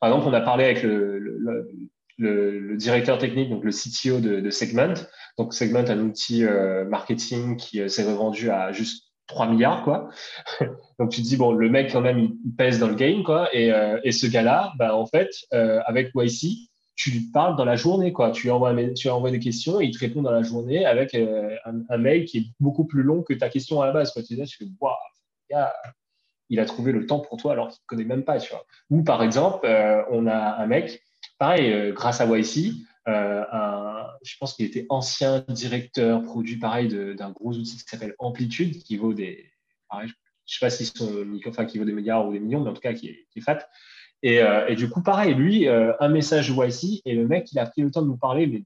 par 0.00 0.10
exemple, 0.10 0.26
on 0.28 0.32
a 0.32 0.40
parlé 0.40 0.64
avec 0.64 0.82
le 0.82 1.68
le, 2.20 2.76
directeur 2.76 3.18
technique, 3.18 3.50
donc 3.50 3.64
le 3.64 3.70
CTO 3.70 4.20
de, 4.20 4.50
Segment. 4.50 4.94
Donc 5.38 5.54
Segment, 5.54 5.84
un 5.88 6.00
outil 6.00 6.44
euh, 6.44 6.84
marketing 6.84 7.56
qui 7.56 7.80
euh, 7.80 7.88
s'est 7.88 8.04
revendu 8.04 8.50
à 8.50 8.72
juste 8.72 9.09
3 9.30 9.46
milliards, 9.48 9.82
quoi. 9.84 10.10
donc 10.98 11.10
tu 11.10 11.22
te 11.22 11.26
dis, 11.26 11.36
bon, 11.36 11.52
le 11.52 11.68
mec, 11.68 11.90
quand 11.92 12.00
même, 12.00 12.18
il, 12.18 12.54
pèse 12.56 12.78
dans 12.78 12.88
le 12.88 12.94
game, 12.94 13.22
quoi. 13.22 13.48
Et, 13.54 13.72
euh, 13.72 13.98
et 14.04 14.12
ce 14.12 14.26
gars-là, 14.26 14.72
bah, 14.78 14.94
en 14.94 15.06
fait, 15.06 15.30
avec 15.86 16.10
YC, 16.14 16.68
tu 16.96 17.10
lui 17.10 17.30
parles 17.32 17.56
dans 17.56 17.64
la 17.64 17.76
journée, 17.76 18.12
quoi. 18.12 18.30
Tu 18.30 18.44
lui 18.44 18.50
envoies, 18.50 18.74
tu 18.94 19.08
envoies 19.08 19.30
des 19.30 19.40
questions 19.40 19.80
et 19.80 19.86
il 19.86 19.92
te 19.92 19.98
répond 19.98 20.22
dans 20.22 20.32
la 20.32 20.42
journée 20.42 20.84
avec 20.84 21.14
un, 21.14 21.98
mail 21.98 22.26
qui 22.26 22.38
est 22.38 22.46
beaucoup 22.60 22.84
plus 22.84 23.02
long 23.02 23.22
que 23.22 23.32
ta 23.32 23.48
question 23.48 23.80
à 23.80 23.86
la 23.86 23.92
base, 23.92 24.12
quoi. 24.12 24.22
Tu 24.22 24.34
dis, 24.34 24.74
waouh, 24.80 24.92
il 26.50 26.60
a 26.60 26.64
trouvé 26.66 26.92
le 26.92 27.06
temps 27.06 27.20
pour 27.20 27.38
toi 27.38 27.52
alors 27.52 27.68
qu'il 27.68 27.78
ne 27.82 27.86
connaît 27.86 28.04
même 28.04 28.24
pas, 28.24 28.38
tu 28.38 28.50
vois. 28.50 28.64
Ou 28.90 29.02
par 29.02 29.22
exemple, 29.22 29.66
on 30.10 30.26
a 30.26 30.56
un 30.62 30.66
mec 30.66 31.00
pareil, 31.40 31.72
euh, 31.72 31.92
grâce 31.92 32.20
à 32.20 32.26
YC, 32.26 32.74
euh, 33.08 33.44
je 34.22 34.36
pense 34.38 34.54
qu'il 34.54 34.66
était 34.66 34.86
ancien 34.88 35.44
directeur 35.48 36.22
produit 36.22 36.58
pareil 36.58 36.88
d'un 37.16 37.30
gros 37.30 37.52
outil 37.52 37.76
qui 37.76 37.84
s'appelle 37.86 38.14
Amplitude, 38.18 38.82
qui 38.82 38.96
vaut 38.96 39.14
des, 39.14 39.50
pareil, 39.88 40.08
je 40.08 40.12
ne 40.12 40.16
sais 40.46 40.58
pas 40.60 40.70
si 40.70 40.86
sont, 40.86 41.26
enfin, 41.46 41.64
qui 41.64 41.78
vaut 41.78 41.84
des 41.84 41.92
milliards 41.92 42.26
ou 42.26 42.32
des 42.32 42.40
millions, 42.40 42.60
mais 42.62 42.70
en 42.70 42.74
tout 42.74 42.80
cas 42.80 42.92
qui 42.92 43.08
est, 43.08 43.40
fat. 43.40 43.66
Et, 44.22 44.42
euh, 44.42 44.66
et, 44.68 44.76
du 44.76 44.90
coup, 44.90 45.02
pareil, 45.02 45.34
lui, 45.34 45.66
un 45.66 46.08
message 46.08 46.50
YC, 46.50 47.02
et 47.06 47.14
le 47.14 47.26
mec, 47.26 47.50
il 47.52 47.58
a 47.58 47.66
pris 47.66 47.82
le 47.82 47.90
temps 47.90 48.02
de 48.02 48.08
nous 48.08 48.18
parler, 48.18 48.46
mais 48.46 48.64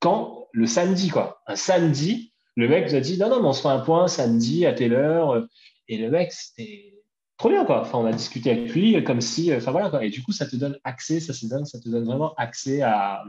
quand? 0.00 0.48
Le 0.52 0.66
samedi, 0.66 1.08
quoi. 1.08 1.42
Un 1.46 1.56
samedi, 1.56 2.32
le 2.56 2.68
mec 2.68 2.86
nous 2.86 2.94
a 2.94 3.00
dit, 3.00 3.18
non, 3.18 3.28
non, 3.28 3.40
mais 3.40 3.48
on 3.48 3.52
se 3.52 3.62
fait 3.62 3.68
un 3.68 3.80
point 3.80 4.06
samedi 4.06 4.66
à 4.66 4.72
telle 4.72 4.94
heure. 4.94 5.48
Et 5.88 5.98
le 5.98 6.10
mec, 6.10 6.30
c'était 6.30 6.94
trop 7.36 7.48
bien, 7.48 7.64
quoi. 7.64 7.80
Enfin, 7.80 7.98
on 7.98 8.06
a 8.06 8.12
discuté 8.12 8.50
avec 8.50 8.72
lui 8.72 9.02
comme 9.02 9.20
si, 9.20 9.52
enfin 9.52 9.72
voilà, 9.72 9.90
quoi. 9.90 10.04
Et 10.04 10.10
du 10.10 10.22
coup, 10.22 10.32
ça 10.32 10.46
te 10.46 10.56
donne 10.56 10.78
accès, 10.84 11.20
ça, 11.20 11.32
ça 11.32 11.80
te 11.80 11.88
donne 11.88 12.04
vraiment 12.04 12.34
accès 12.34 12.82
à 12.82 13.24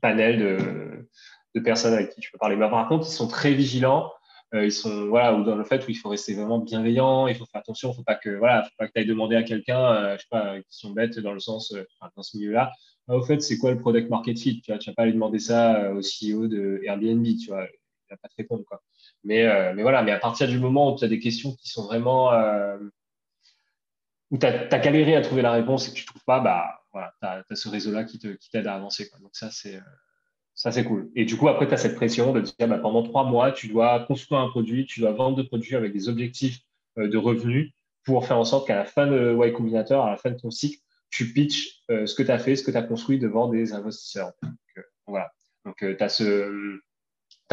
panel 0.00 1.06
de, 1.54 1.60
personnes 1.60 1.94
avec 1.94 2.10
qui 2.10 2.20
tu 2.20 2.30
peux 2.30 2.38
parler. 2.38 2.56
Mais 2.56 2.68
par 2.68 2.88
contre, 2.88 3.06
ils 3.06 3.12
sont 3.12 3.28
très 3.28 3.52
vigilants. 3.52 4.10
Euh, 4.52 4.64
ils 4.64 4.72
sont 4.72 5.06
voilà 5.06 5.32
ou 5.34 5.44
dans 5.44 5.54
le 5.54 5.62
fait 5.62 5.86
où 5.86 5.90
il 5.90 5.94
faut 5.94 6.08
rester 6.08 6.34
vraiment 6.34 6.58
bienveillant, 6.58 7.28
il 7.28 7.36
faut 7.36 7.46
faire 7.46 7.60
attention, 7.60 7.92
il 7.92 7.94
faut 7.94 8.02
pas 8.02 8.16
que 8.16 8.30
voilà, 8.30 8.64
faut 8.64 8.70
pas 8.78 8.88
que 8.88 8.92
tu 8.92 8.98
ailles 8.98 9.06
demander 9.06 9.36
à 9.36 9.44
quelqu'un, 9.44 9.80
euh, 9.80 10.16
je 10.16 10.22
sais 10.22 10.26
pas, 10.28 10.58
qui 10.58 10.76
sont 10.76 10.90
bêtes 10.90 11.20
dans 11.20 11.32
le 11.32 11.38
sens 11.38 11.72
euh, 11.72 11.84
dans 12.16 12.22
ce 12.24 12.36
milieu-là. 12.36 12.72
Ah, 13.06 13.16
au 13.16 13.22
fait, 13.22 13.40
c'est 13.42 13.58
quoi 13.58 13.70
le 13.70 13.78
product 13.78 14.10
market 14.10 14.36
fit 14.36 14.60
Tu 14.60 14.72
vois, 14.72 14.78
tu 14.78 14.90
vas 14.90 14.94
pas 14.94 15.02
aller 15.02 15.12
demander 15.12 15.38
ça 15.38 15.92
au 15.92 16.00
CEO 16.00 16.48
de 16.48 16.80
Airbnb, 16.84 17.24
tu 17.38 17.46
vois, 17.46 17.64
il 17.64 18.10
va 18.10 18.16
pas 18.16 18.28
te 18.28 18.34
répondre 18.38 18.64
quoi. 18.64 18.82
Mais, 19.24 19.46
euh, 19.46 19.72
mais 19.74 19.82
voilà, 19.82 20.02
mais 20.02 20.12
à 20.12 20.18
partir 20.18 20.48
du 20.48 20.58
moment 20.58 20.92
où 20.92 20.98
tu 20.98 21.04
as 21.04 21.08
des 21.08 21.18
questions 21.18 21.54
qui 21.54 21.68
sont 21.68 21.84
vraiment, 21.84 22.32
euh, 22.32 22.78
où 24.30 24.38
tu 24.38 24.46
as, 24.46 24.78
galéré 24.78 25.14
à 25.16 25.20
trouver 25.20 25.42
la 25.42 25.52
réponse 25.52 25.88
et 25.88 25.90
que 25.90 25.96
tu 25.96 26.02
ne 26.02 26.06
trouves 26.06 26.24
pas, 26.24 26.40
bah, 26.40 26.79
voilà, 26.92 27.14
tu 27.20 27.26
as, 27.26 27.56
ce 27.56 27.68
réseau-là 27.68 28.04
qui 28.04 28.18
t'aide 28.18 28.66
à 28.66 28.74
avancer. 28.74 29.10
Donc 29.20 29.30
ça, 29.32 29.50
c'est 29.50 29.80
ça, 30.54 30.72
c'est 30.72 30.84
cool. 30.84 31.10
Et 31.14 31.24
du 31.24 31.36
coup, 31.36 31.48
après, 31.48 31.66
tu 31.66 31.74
as 31.74 31.78
cette 31.78 31.94
pression 31.94 32.32
de 32.32 32.40
dire, 32.40 32.68
bah, 32.68 32.78
pendant 32.78 33.02
trois 33.02 33.24
mois, 33.24 33.52
tu 33.52 33.68
dois 33.68 34.00
construire 34.00 34.40
un 34.40 34.50
produit, 34.50 34.84
tu 34.84 35.00
dois 35.00 35.12
vendre 35.12 35.36
des 35.36 35.44
produits 35.44 35.74
avec 35.74 35.92
des 35.92 36.08
objectifs 36.08 36.58
de 36.96 37.16
revenus 37.16 37.72
pour 38.04 38.26
faire 38.26 38.36
en 38.36 38.44
sorte 38.44 38.66
qu'à 38.66 38.76
la 38.76 38.84
fin 38.84 39.06
de 39.06 39.34
Y 39.34 39.52
Combinator, 39.52 40.04
à 40.04 40.10
la 40.10 40.16
fin 40.16 40.30
de 40.30 40.36
ton 40.36 40.50
cycle, 40.50 40.78
tu 41.08 41.32
pitches 41.32 41.82
ce 41.88 42.14
que 42.14 42.22
tu 42.22 42.30
as 42.30 42.38
fait, 42.38 42.56
ce 42.56 42.62
que 42.62 42.70
tu 42.70 42.76
as 42.76 42.82
construit 42.82 43.18
devant 43.18 43.48
des 43.48 43.72
investisseurs. 43.72 44.32
Donc, 44.42 44.52
voilà. 45.06 45.30
Donc, 45.64 45.76
tu 45.78 45.96
as 46.02 46.08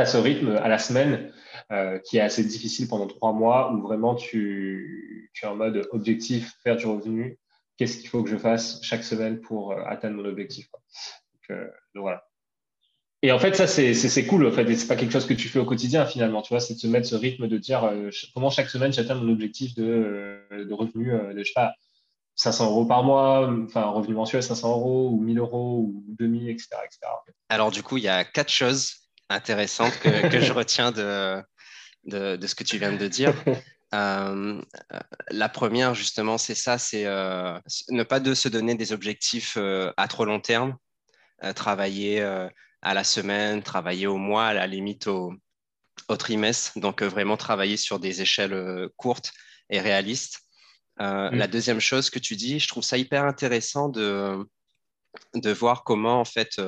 ce 0.05 0.17
rythme 0.17 0.49
à 0.49 0.67
la 0.67 0.77
semaine 0.77 1.31
euh, 1.71 1.99
qui 1.99 2.17
est 2.17 2.21
assez 2.21 2.43
difficile 2.43 2.87
pendant 2.87 3.07
trois 3.07 3.33
mois 3.33 3.73
où 3.73 3.81
vraiment 3.81 4.15
tu, 4.15 5.31
es 5.41 5.45
en 5.45 5.55
mode 5.55 5.87
objectif, 5.91 6.55
faire 6.63 6.77
du 6.77 6.85
revenu. 6.85 7.37
Qu'est-ce 7.77 7.97
qu'il 7.97 8.09
faut 8.09 8.23
que 8.23 8.29
je 8.29 8.37
fasse 8.37 8.81
chaque 8.81 9.03
semaine 9.03 9.39
pour 9.39 9.71
euh, 9.71 9.83
atteindre 9.85 10.17
mon 10.17 10.25
objectif 10.25 10.67
euh, 11.49 11.65
donc, 11.95 12.03
voilà. 12.03 12.27
Et 13.21 13.31
en 13.31 13.39
fait, 13.39 13.55
ça, 13.55 13.67
c'est 13.67 14.25
cool. 14.25 14.45
En 14.45 14.51
fait, 14.51 14.69
et 14.69 14.75
c'est 14.75 14.87
pas 14.87 14.97
quelque 14.97 15.13
chose 15.13 15.25
que 15.25 15.33
tu 15.33 15.47
fais 15.47 15.59
au 15.59 15.65
quotidien 15.65 16.05
finalement. 16.05 16.41
Tu 16.41 16.49
vois, 16.49 16.59
c'est 16.59 16.73
de 16.73 16.79
se 16.79 16.87
mettre 16.87 17.07
ce 17.07 17.15
rythme 17.15 17.47
de 17.47 17.57
dire 17.57 17.89
comment 18.33 18.49
chaque 18.49 18.69
semaine 18.69 18.91
j'atteins 18.91 19.15
mon 19.15 19.31
objectif 19.31 19.73
de, 19.75 20.41
de 20.51 20.73
revenu 20.73 21.11
de, 21.11 21.39
je 21.39 21.43
sais 21.45 21.53
pas, 21.55 21.73
500 22.35 22.69
euros 22.69 22.85
par 22.85 23.03
mois, 23.03 23.49
enfin, 23.65 23.85
revenu 23.85 24.13
mensuel 24.13 24.43
500 24.43 24.69
euros 24.69 25.09
ou 25.09 25.19
1000 25.19 25.39
euros 25.39 25.79
ou 25.79 26.03
2000, 26.19 26.49
etc., 26.49 26.67
etc. 26.85 26.99
Alors, 27.49 27.71
du 27.71 27.81
coup, 27.81 27.97
il 27.97 28.03
y 28.03 28.09
a 28.09 28.23
quatre 28.23 28.51
choses 28.51 29.07
intéressante 29.29 29.97
que, 29.99 30.29
que 30.29 30.39
je 30.39 30.53
retiens 30.53 30.91
de, 30.91 31.41
de, 32.05 32.35
de, 32.35 32.47
ce 32.47 32.55
que 32.55 32.63
tu 32.63 32.77
viens 32.77 32.93
de 32.93 33.07
dire. 33.07 33.33
Euh, 33.93 34.61
la 35.29 35.49
première, 35.49 35.93
justement, 35.93 36.37
c'est 36.37 36.55
ça, 36.55 36.77
c'est 36.77 37.05
euh, 37.05 37.57
ne 37.89 38.03
pas 38.03 38.19
de 38.19 38.33
se 38.33 38.49
donner 38.49 38.75
des 38.75 38.91
objectifs 38.91 39.55
euh, 39.57 39.93
à 39.97 40.07
trop 40.07 40.25
long 40.25 40.41
terme, 40.41 40.77
travailler 41.55 42.19
à 42.81 42.93
la 42.95 43.03
semaine, 43.03 43.61
travailler 43.61 44.07
au 44.07 44.17
mois, 44.17 44.47
à 44.47 44.53
la 44.55 44.65
limite 44.65 45.05
au, 45.05 45.33
au 46.07 46.17
trimestre. 46.17 46.79
Donc, 46.79 47.03
vraiment 47.03 47.37
travailler 47.37 47.77
sur 47.77 47.99
des 47.99 48.23
échelles 48.23 48.89
courtes 48.97 49.31
et 49.69 49.79
réalistes. 49.79 50.39
Mm. 50.99 51.29
La 51.29 51.45
deuxième 51.47 51.79
chose 51.79 52.09
que 52.09 52.17
tu 52.17 52.35
dis, 52.35 52.59
je 52.59 52.67
trouve 52.67 52.83
ça 52.83 52.97
hyper 52.97 53.23
intéressant 53.23 53.87
de, 53.87 54.43
de 55.35 55.51
voir 55.51 55.83
comment, 55.83 56.19
en 56.19 56.25
fait, 56.25 56.59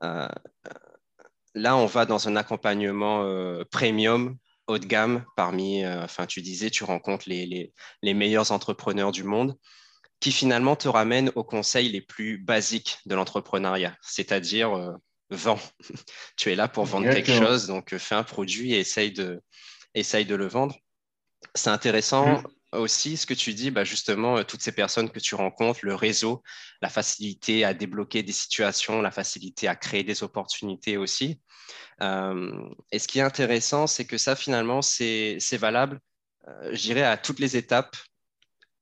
là, 0.00 1.76
on 1.76 1.86
va 1.86 2.06
dans 2.06 2.28
un 2.28 2.36
accompagnement 2.36 3.24
premium, 3.72 4.36
haut 4.66 4.78
de 4.78 4.86
gamme, 4.86 5.24
parmi, 5.36 5.84
euh, 5.84 6.02
enfin, 6.04 6.26
tu 6.26 6.42
disais, 6.42 6.70
tu 6.70 6.84
rencontres 6.84 7.28
les, 7.28 7.72
meilleurs 8.02 8.52
entrepreneurs 8.52 9.12
du 9.12 9.24
monde 9.24 9.56
qui 10.20 10.32
finalement 10.32 10.76
te 10.76 10.88
ramènent 10.88 11.32
aux 11.34 11.44
conseils 11.44 11.90
les 11.90 12.00
plus 12.00 12.38
basiques 12.38 12.98
de 13.04 13.14
l'entrepreneuriat, 13.14 13.96
c'est-à-dire 14.00 14.74
euh, 14.74 14.92
vends. 15.30 15.60
tu 16.36 16.50
es 16.50 16.54
là 16.54 16.68
pour 16.68 16.84
vendre 16.84 17.10
quelque 17.10 17.32
chose, 17.32 17.66
donc 17.66 17.96
fais 17.96 18.14
un 18.14 18.22
produit 18.22 18.74
et 18.74 18.80
essaye 18.80 19.12
de, 19.12 19.42
essaye 19.94 20.24
de 20.24 20.34
le 20.34 20.46
vendre. 20.46 20.76
C'est 21.54 21.70
intéressant. 21.70 22.38
Mmh 22.38 22.42
aussi 22.78 23.16
ce 23.16 23.26
que 23.26 23.34
tu 23.34 23.54
dis, 23.54 23.70
bah 23.70 23.84
justement, 23.84 24.38
euh, 24.38 24.42
toutes 24.42 24.62
ces 24.62 24.72
personnes 24.72 25.10
que 25.10 25.20
tu 25.20 25.34
rencontres, 25.34 25.80
le 25.82 25.94
réseau, 25.94 26.42
la 26.82 26.88
facilité 26.88 27.64
à 27.64 27.74
débloquer 27.74 28.22
des 28.22 28.32
situations, 28.32 29.00
la 29.00 29.10
facilité 29.10 29.68
à 29.68 29.76
créer 29.76 30.04
des 30.04 30.22
opportunités 30.22 30.96
aussi. 30.96 31.40
Euh, 32.02 32.68
et 32.92 32.98
ce 32.98 33.08
qui 33.08 33.18
est 33.18 33.22
intéressant, 33.22 33.86
c'est 33.86 34.06
que 34.06 34.18
ça, 34.18 34.36
finalement, 34.36 34.82
c'est 34.82 35.38
valable, 35.52 36.00
euh, 36.48 36.70
je 36.72 36.92
à 37.00 37.16
toutes 37.16 37.40
les 37.40 37.56
étapes 37.56 37.96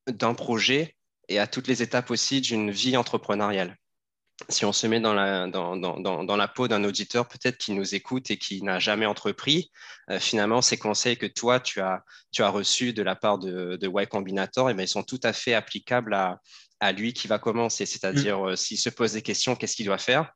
d'un 0.07 0.34
projet 0.34 0.97
et 1.28 1.38
à 1.38 1.47
toutes 1.47 1.68
les 1.68 1.82
étapes 1.82 2.11
aussi 2.11 2.40
d'une 2.40 2.70
vie 2.70 2.97
entrepreneuriale 2.97 3.76
si 4.49 4.64
on 4.64 4.72
se 4.72 4.86
met 4.86 5.01
dans 5.01 5.14
la, 5.14 5.47
dans, 5.47 5.76
dans, 5.76 5.99
dans, 5.99 6.36
la 6.36 6.49
peau 6.49 6.68
d'un 6.68 6.84
auditeur 6.84 7.28
peut-être 7.28 7.59
qui 7.59 7.72
nous 7.72 7.95
écoute 7.95 8.30
et 8.30 8.36
qui 8.36 8.62
n'a 8.62 8.78
jamais 8.78 9.07
entrepris, 9.07 9.70
euh, 10.11 10.18
finalement, 10.18 10.62
ces 10.62 10.76
conseils 10.76 11.16
que 11.16 11.26
toi, 11.26 11.61
tu 11.61 11.80
as, 11.80 12.05
tu 12.30 12.43
as 12.43 12.49
reçus 12.49 12.93
de 12.93 13.03
la 13.03 13.16
part 13.16 13.38
de, 13.38 13.76
de 13.76 13.88
Y 13.88 14.07
Combinator, 14.09 14.70
eh 14.70 14.74
bien, 14.74 14.84
ils 14.84 14.88
sont 14.88 15.03
tout 15.03 15.20
à 15.22 15.32
fait 15.32 15.55
applicables 15.55 16.14
à, 16.14 16.40
à 16.80 16.93
lui 16.93 17.12
qui 17.12 17.28
va 17.28 17.38
commencer. 17.38 17.86
C'est-à-dire, 17.86 18.40
mm. 18.40 18.49
euh, 18.49 18.57
s'il 18.57 18.78
se 18.78 18.90
pose 18.90 19.12
des 19.12 19.22
questions, 19.22 19.57
qu'est-ce 19.57 19.76
qu'il 19.76 19.86
doit 19.86 19.99
faire? 19.99 20.32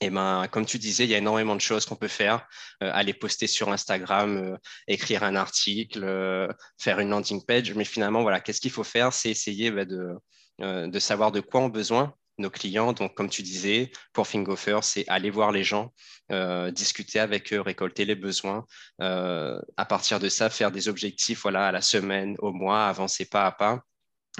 Eh 0.00 0.10
ben, 0.10 0.48
comme 0.50 0.66
tu 0.66 0.78
disais, 0.78 1.04
il 1.04 1.10
y 1.10 1.14
a 1.14 1.18
énormément 1.18 1.54
de 1.54 1.60
choses 1.60 1.84
qu'on 1.84 1.96
peut 1.96 2.08
faire. 2.08 2.46
Euh, 2.82 2.90
aller 2.92 3.12
poster 3.12 3.46
sur 3.46 3.70
Instagram, 3.70 4.58
écrire 4.88 5.22
un 5.22 5.36
article, 5.36 6.48
faire 6.80 6.98
une 6.98 7.10
landing 7.10 7.44
page. 7.44 7.72
Mais 7.74 7.84
finalement, 7.84 8.22
voilà, 8.22 8.40
qu'est-ce 8.40 8.60
qu'il 8.60 8.70
faut 8.70 8.84
faire? 8.84 9.12
C'est 9.12 9.30
essayer 9.30 9.70
bah, 9.70 9.84
de, 9.84 10.16
de 10.58 10.98
savoir 10.98 11.30
de 11.30 11.40
quoi 11.40 11.60
on 11.60 11.66
a 11.66 11.68
besoin 11.68 12.14
clients. 12.50 12.92
Donc, 12.92 13.14
comme 13.14 13.28
tu 13.28 13.42
disais, 13.42 13.90
pour 14.12 14.26
Fingofer, 14.26 14.78
c'est 14.82 15.04
aller 15.08 15.30
voir 15.30 15.52
les 15.52 15.64
gens, 15.64 15.92
euh, 16.30 16.70
discuter 16.70 17.20
avec 17.20 17.52
eux, 17.52 17.60
récolter 17.60 18.04
les 18.04 18.14
besoins. 18.14 18.66
Euh, 19.00 19.60
à 19.76 19.84
partir 19.84 20.20
de 20.20 20.28
ça, 20.28 20.50
faire 20.50 20.70
des 20.70 20.88
objectifs 20.88 21.42
voilà, 21.42 21.68
à 21.68 21.72
la 21.72 21.80
semaine, 21.82 22.36
au 22.38 22.52
mois, 22.52 22.86
avancer 22.86 23.26
pas 23.26 23.46
à 23.46 23.52
pas. 23.52 23.82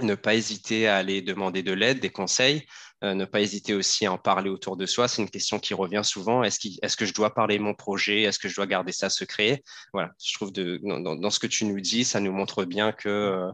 Ne 0.01 0.15
pas 0.15 0.35
hésiter 0.35 0.89
à 0.89 0.97
aller 0.97 1.21
demander 1.21 1.63
de 1.63 1.73
l'aide, 1.73 2.01
des 2.01 2.11
conseils. 2.11 2.67
Euh, 3.05 3.15
ne 3.15 3.25
pas 3.25 3.41
hésiter 3.41 3.75
aussi 3.75 4.07
à 4.07 4.13
en 4.13 4.19
parler 4.19 4.49
autour 4.49 4.77
de 4.77 4.87
soi. 4.87 5.09
C'est 5.09 5.21
une 5.21 5.29
question 5.29 5.59
qui 5.59 5.75
revient 5.75 6.03
souvent. 6.05 6.43
Est-ce, 6.43 6.67
est 6.81 6.97
que 6.97 7.05
je 7.05 7.13
dois 7.13 7.35
parler 7.35 7.59
mon 7.59 7.75
projet? 7.75 8.23
Est-ce 8.23 8.39
que 8.39 8.49
je 8.49 8.55
dois 8.55 8.67
garder 8.67 8.93
ça 8.93 9.11
secret? 9.11 9.63
Voilà, 9.93 10.13
je 10.25 10.33
trouve 10.35 10.53
de, 10.53 10.81
dans, 10.83 11.31
ce 11.31 11.39
que 11.39 11.49
tu 11.49 11.65
nous 11.65 11.81
dis, 11.81 12.05
ça 12.05 12.21
nous 12.21 12.33
montre 12.33 12.65
bien 12.65 12.93
que 12.93 13.51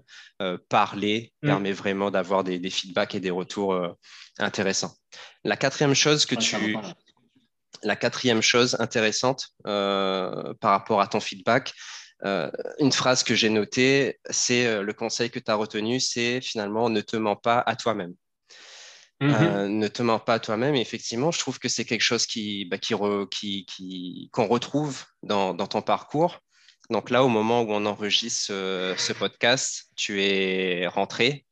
parler 0.69 1.33
mm. 1.43 1.47
permet 1.47 1.73
vraiment 1.73 2.11
d'avoir 2.11 2.45
des, 2.45 2.59
des, 2.59 2.71
feedbacks 2.71 3.15
et 3.15 3.21
des 3.21 3.31
retours 3.31 3.75
Intéressant. 4.39 4.95
La 5.45 5.57
quatrième 5.57 5.95
chose 5.95 6.25
que 6.25 6.37
tu... 6.37 6.77
La 7.85 7.95
quatrième 7.95 8.43
chose 8.43 8.77
intéressante 8.81 9.51
euh, 9.67 10.53
par 10.61 10.73
rapport 10.73 11.01
à 11.01 11.07
ton 11.07 11.21
feedback, 11.21 11.73
euh, 12.25 12.51
une 12.79 12.93
phrase 12.93 13.23
que 13.23 13.35
j'ai 13.35 13.49
notée, 13.49 14.19
c'est 14.31 14.67
euh, 14.67 14.83
le 14.83 14.93
conseil 14.93 15.31
que 15.31 15.39
tu 15.39 15.51
as 15.51 15.55
retenu, 15.55 16.01
c'est 16.01 16.41
finalement 16.41 16.89
ne 16.91 17.01
te 17.01 17.17
mens 17.17 17.37
pas 17.37 17.61
à 17.61 17.77
toi-même. 17.77 18.15
Mm-hmm. 19.21 19.67
ne 19.67 19.89
te 19.89 20.01
mens 20.01 20.21
pas 20.21 20.35
à 20.35 20.39
toi-même. 20.39 20.77
Et 20.77 20.81
effectivement, 20.81 21.33
je 21.33 21.41
trouve 21.41 21.59
que 21.59 21.69
c'est 21.69 21.85
quelque 21.85 22.03
chose 22.03 22.25
qui, 22.25 22.67
bah, 22.67 22.79
qui, 22.79 22.95
qui, 23.67 24.31
qu'on 24.33 24.47
retrouve 24.47 25.05
dans, 25.25 25.55
dans, 25.55 25.67
ton 25.67 25.83
parcours. 25.83 26.39
Donc 26.89 27.11
là, 27.11 27.25
au 27.25 27.29
moment 27.29 27.63
où 27.63 27.73
on 27.73 27.85
enregistre 27.85 28.47
ce 28.47 29.13
podcast, 29.13 29.87
tu 29.97 30.23
es 30.23 30.87
rentré 30.87 31.47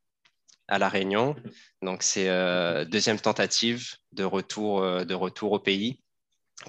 à 0.68 0.78
La 0.78 0.88
Réunion. 0.88 1.36
Donc, 1.82 2.02
c'est 2.02 2.28
euh, 2.28 2.84
deuxième 2.84 3.20
tentative 3.20 3.94
de 4.12 4.24
retour, 4.24 4.82
euh, 4.82 5.04
de 5.04 5.14
retour 5.14 5.52
au 5.52 5.58
pays. 5.58 6.00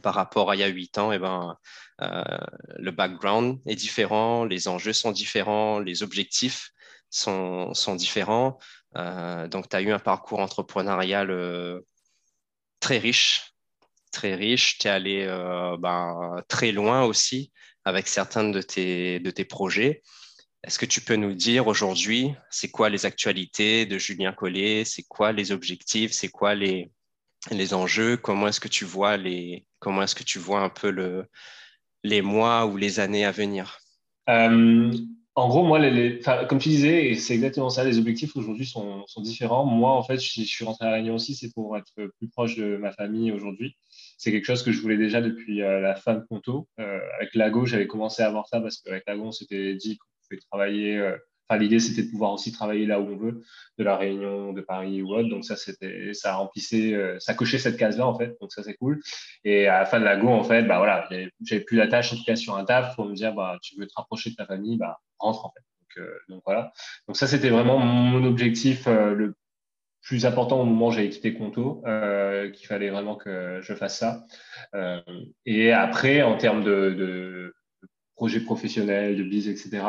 Par 0.03 0.13
rapport 0.13 0.51
à 0.51 0.55
il 0.55 0.59
y 0.59 0.63
a 0.63 0.67
huit 0.67 0.97
ans, 0.97 1.13
et 1.13 1.15
eh 1.15 1.19
ben, 1.19 1.49
euh, 1.49 1.53
le 1.99 2.91
background 2.91 3.59
est 3.65 3.75
différent, 3.75 4.45
les 4.45 4.67
enjeux 4.67 4.93
sont 4.93 5.11
différents, 5.11 5.79
les 5.79 6.03
objectifs 6.03 6.71
sont, 7.09 7.73
sont 7.73 7.95
différents. 7.95 8.59
donc, 8.95 9.69
tu 9.69 9.75
as 9.75 9.81
eu 9.81 9.91
un 9.91 9.99
parcours 9.99 10.39
entrepreneurial 10.39 11.81
très 12.79 12.97
riche, 12.97 13.53
très 14.11 14.35
riche. 14.35 14.77
Tu 14.77 14.87
es 14.87 14.91
allé 14.91 15.25
ben, 15.79 16.41
très 16.47 16.71
loin 16.71 17.03
aussi 17.03 17.51
avec 17.85 18.07
certains 18.07 18.49
de 18.49 18.61
tes, 18.61 19.19
de 19.19 19.31
tes 19.31 19.45
projets. 19.45 20.01
Est-ce 20.63 20.79
que 20.79 20.85
tu 20.85 21.01
peux 21.01 21.15
nous 21.15 21.33
dire 21.33 21.67
aujourd'hui, 21.67 22.33
c'est 22.49 22.69
quoi 22.69 22.89
les 22.89 23.05
actualités 23.05 23.85
de 23.85 23.97
Julien 23.97 24.33
Collet? 24.33 24.83
C'est 24.83 25.03
quoi 25.03 25.31
les 25.31 25.51
objectifs? 25.51 26.11
C'est 26.11 26.29
quoi 26.29 26.55
les, 26.55 26.91
les 27.51 27.73
enjeux? 27.73 28.17
Comment 28.17 28.49
est-ce 28.49 28.59
que 28.59 28.67
tu 28.67 28.83
vois 28.83 29.15
les 29.15 29.65
comment 29.79 30.01
est-ce 30.01 30.15
que 30.15 30.23
tu 30.23 30.39
vois 30.39 30.61
un 30.61 30.69
peu 30.69 30.89
le, 30.89 31.29
les 32.07 32.21
mois 32.21 32.65
ou 32.65 32.77
les 32.77 32.99
années 32.99 33.25
à 33.25 33.31
venir 33.31 33.79
euh, 34.29 34.91
En 35.35 35.47
gros, 35.47 35.63
moi, 35.63 35.79
les, 35.79 36.19
comme 36.47 36.59
tu 36.59 36.69
disais, 36.69 37.15
c'est 37.15 37.33
exactement 37.33 37.69
ça. 37.69 37.83
Les 37.83 37.99
objectifs 37.99 38.35
aujourd'hui 38.35 38.65
sont, 38.65 39.05
différents. 39.17 39.65
Moi, 39.65 39.91
en 39.91 40.03
fait, 40.03 40.19
je, 40.19 40.41
suis 40.43 40.65
rentré 40.65 40.85
à 40.85 40.91
Réunion 40.91 41.15
aussi, 41.15 41.35
c'est 41.35 41.53
pour 41.53 41.77
être 41.77 41.91
plus 42.17 42.29
proche 42.29 42.55
de 42.55 42.77
ma 42.77 42.91
famille 42.91 43.31
aujourd'hui. 43.31 43.75
C'est 44.17 44.31
quelque 44.31 44.45
chose 44.45 44.63
que 44.63 44.71
je 44.71 44.81
voulais 44.81 44.97
déjà 44.97 45.21
depuis 45.21 45.61
euh, 45.61 45.79
la 45.79 45.95
fin 45.95 46.15
de 46.15 46.21
Ponto. 46.21 46.67
Euh, 46.79 46.99
avec 47.19 47.35
Lago, 47.35 47.65
j'avais 47.65 47.87
commencé 47.87 48.23
à 48.23 48.29
voir 48.29 48.47
ça 48.47 48.59
parce 48.61 48.77
qu'avec 48.77 49.03
Lago, 49.07 49.25
on 49.25 49.31
s'était 49.31 49.75
dit 49.75 49.99
travailler. 50.51 51.13
Euh, 51.51 51.55
enfin, 51.55 51.59
l'idée, 51.59 51.79
c'était 51.79 52.03
de 52.03 52.11
pouvoir 52.11 52.33
aussi 52.33 52.51
travailler 52.51 52.85
là 52.85 52.99
où 52.99 53.07
on 53.11 53.17
veut, 53.17 53.41
de 53.77 53.83
la 53.83 53.97
Réunion, 53.97 54.53
de 54.53 54.61
Paris 54.61 55.01
ou 55.01 55.13
autre. 55.13 55.29
Donc 55.29 55.45
ça, 55.45 55.55
c'était, 55.55 56.13
ça 56.13 56.35
remplissait, 56.35 56.93
euh, 56.93 57.19
ça 57.19 57.33
cochait 57.33 57.59
cette 57.59 57.77
case-là 57.77 58.07
en 58.07 58.17
fait. 58.17 58.37
Donc 58.41 58.51
ça, 58.51 58.63
c'est 58.63 58.75
cool. 58.75 59.01
Et 59.43 59.67
à 59.67 59.79
la 59.79 59.85
fin 59.85 59.99
de 59.99 60.05
la 60.05 60.17
go, 60.17 60.29
en 60.29 60.43
fait, 60.43 60.63
bah 60.63 60.77
voilà, 60.77 61.07
j'avais 61.43 61.63
plus 61.63 61.77
la 61.77 61.87
tâche 61.87 62.13
en 62.13 62.17
tout 62.17 62.25
cas 62.25 62.35
sur 62.35 62.55
un 62.55 62.65
taf 62.65 62.95
pour 62.95 63.05
me 63.05 63.13
dire, 63.13 63.33
bah 63.33 63.57
tu 63.61 63.75
veux 63.79 63.87
te 63.87 63.93
rapprocher 63.95 64.31
de 64.31 64.35
ta 64.35 64.45
famille, 64.45 64.77
bah 64.77 64.99
rentre 65.19 65.45
en 65.45 65.51
fait. 65.51 65.63
Donc, 65.81 66.05
euh, 66.05 66.19
donc 66.29 66.41
voilà. 66.45 66.73
Donc 67.07 67.17
ça, 67.17 67.27
c'était 67.27 67.49
vraiment 67.49 67.79
mon 67.79 68.23
objectif 68.23 68.87
le 68.87 69.33
plus 70.07 70.25
important 70.25 70.61
au 70.61 70.65
moment 70.65 70.87
où 70.87 70.91
j'avais 70.91 71.09
quitté 71.09 71.33
Conto, 71.33 71.83
euh, 71.85 72.49
qu'il 72.49 72.65
fallait 72.65 72.89
vraiment 72.89 73.15
que 73.15 73.59
je 73.61 73.73
fasse 73.73 73.99
ça. 73.99 74.25
Euh, 74.73 75.01
et 75.45 75.73
après, 75.73 76.21
en 76.21 76.37
termes 76.37 76.63
de, 76.63 76.95
de, 76.97 77.53
projet 78.15 78.39
professionnel, 78.39 79.17
de 79.17 79.23
bise, 79.23 79.49
etc. 79.49 79.83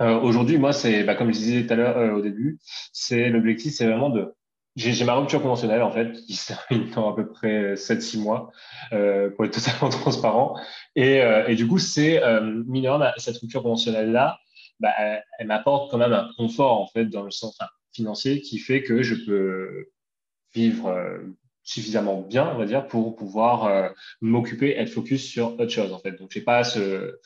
Aujourd'hui, 0.00 0.58
moi, 0.58 0.72
c'est 0.72 1.02
bah, 1.02 1.14
comme 1.16 1.32
je 1.32 1.38
disais 1.38 1.66
tout 1.66 1.72
à 1.72 1.76
l'heure 1.76 2.16
au 2.16 2.20
début, 2.20 2.58
c'est 2.92 3.30
l'objectif, 3.30 3.74
c'est 3.74 3.86
vraiment 3.86 4.10
de 4.10 4.32
j'ai 4.78 5.04
ma 5.04 5.14
rupture 5.14 5.42
conventionnelle, 5.42 5.82
en 5.82 5.90
fait, 5.90 6.12
qui 6.12 6.34
se 6.34 6.52
termine 6.68 6.90
dans 6.90 7.12
à 7.12 7.16
peu 7.16 7.28
près 7.28 7.74
7-6 7.74 8.20
mois, 8.20 8.50
euh, 8.92 9.30
pour 9.30 9.44
être 9.44 9.54
totalement 9.54 9.88
transparent. 9.90 10.56
Et, 10.94 11.20
euh, 11.20 11.52
du 11.54 11.66
coup, 11.66 11.78
c'est, 11.78 12.22
euh, 12.22 12.62
minimum, 12.66 13.04
cette 13.16 13.38
rupture 13.38 13.62
conventionnelle-là, 13.62 14.38
bah, 14.80 14.92
elle, 14.98 15.46
m'apporte 15.46 15.90
quand 15.90 15.98
même 15.98 16.12
un 16.12 16.28
confort, 16.36 16.80
en 16.80 16.86
fait, 16.86 17.06
dans 17.06 17.24
le 17.24 17.30
sens 17.30 17.58
financier, 17.92 18.40
qui 18.40 18.58
fait 18.58 18.82
que 18.82 19.02
je 19.02 19.16
peux 19.26 19.88
vivre 20.54 20.88
euh, 20.88 21.18
suffisamment 21.64 22.22
bien, 22.22 22.48
on 22.54 22.58
va 22.58 22.64
dire, 22.64 22.86
pour 22.86 23.16
pouvoir 23.16 23.64
euh, 23.64 23.88
m'occuper, 24.20 24.78
être 24.78 24.90
focus 24.90 25.26
sur 25.26 25.58
autre 25.58 25.68
chose, 25.68 25.92
en 25.92 25.98
fait. 25.98 26.12
Donc, 26.12 26.30
j'ai 26.30 26.40
pas 26.40 26.62
ce 26.62 27.18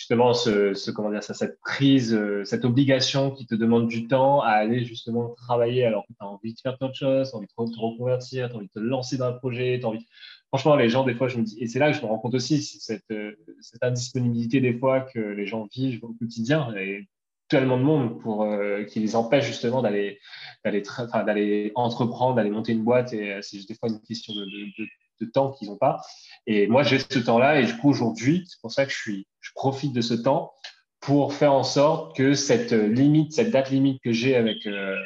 justement 0.00 0.32
ce, 0.32 0.90
comment 0.92 1.10
dire 1.10 1.22
ça, 1.22 1.34
cette 1.34 1.60
prise, 1.60 2.14
euh, 2.14 2.42
cette 2.46 2.64
obligation 2.64 3.30
qui 3.32 3.44
te 3.44 3.54
demande 3.54 3.86
du 3.86 4.08
temps 4.08 4.40
à 4.40 4.52
aller 4.52 4.82
justement 4.82 5.34
travailler 5.34 5.84
alors 5.84 6.06
que 6.06 6.14
tu 6.14 6.24
as 6.24 6.26
envie 6.26 6.54
de 6.54 6.58
faire 6.58 6.78
autre 6.80 6.94
chose, 6.94 7.28
tu 7.28 7.34
as 7.34 7.36
envie 7.36 7.46
de 7.46 7.74
te 7.74 7.80
reconvertir, 7.80 8.48
tu 8.48 8.54
as 8.54 8.56
envie 8.56 8.68
de 8.68 8.72
te 8.72 8.78
lancer 8.78 9.18
dans 9.18 9.26
un 9.26 9.32
projet, 9.32 9.78
tu 9.78 9.84
envie. 9.84 10.06
Franchement, 10.48 10.74
les 10.76 10.88
gens, 10.88 11.04
des 11.04 11.14
fois, 11.14 11.28
je 11.28 11.36
me 11.36 11.42
dis, 11.42 11.58
et 11.60 11.66
c'est 11.66 11.78
là 11.78 11.90
que 11.92 11.98
je 11.98 12.02
me 12.02 12.06
rends 12.06 12.18
compte 12.18 12.32
aussi, 12.32 12.62
cette, 12.62 13.10
euh, 13.10 13.36
cette 13.60 13.84
indisponibilité 13.84 14.62
des 14.62 14.72
fois 14.72 15.02
que 15.02 15.18
les 15.20 15.44
gens 15.44 15.68
vivent 15.70 16.02
au 16.02 16.14
quotidien, 16.14 16.74
et 16.76 17.06
tellement 17.48 17.76
de 17.76 17.82
monde 17.82 18.20
pour 18.22 18.44
euh, 18.44 18.84
qui 18.84 19.00
les 19.00 19.14
empêche 19.16 19.44
justement 19.46 19.82
d'aller 19.82 20.18
d'aller 20.64 21.72
entreprendre, 21.74 22.36
d'aller 22.36 22.50
monter 22.50 22.72
une 22.72 22.84
boîte 22.84 23.12
et 23.12 23.38
c'est 23.42 23.66
des 23.66 23.74
fois 23.74 23.88
une 23.90 24.00
question 24.00 24.32
de, 24.34 24.44
de, 24.44 24.64
de 24.78 24.88
temps 25.26 25.52
qu'ils 25.52 25.68
n'ont 25.68 25.76
pas. 25.76 26.00
Et 26.46 26.66
moi, 26.66 26.82
j'ai 26.82 26.98
ce 26.98 27.18
temps-là. 27.18 27.60
Et 27.60 27.66
du 27.66 27.76
coup, 27.76 27.90
aujourd'hui, 27.90 28.44
c'est 28.48 28.60
pour 28.60 28.72
ça 28.72 28.86
que 28.86 28.92
je, 28.92 28.98
suis, 28.98 29.26
je 29.40 29.50
profite 29.54 29.92
de 29.92 30.00
ce 30.00 30.14
temps 30.14 30.52
pour 31.00 31.34
faire 31.34 31.52
en 31.52 31.62
sorte 31.62 32.16
que 32.16 32.34
cette 32.34 32.72
limite, 32.72 33.32
cette 33.32 33.50
date 33.50 33.70
limite 33.70 34.02
que 34.02 34.12
j'ai 34.12 34.36
avec 34.36 34.66
euh, 34.66 34.96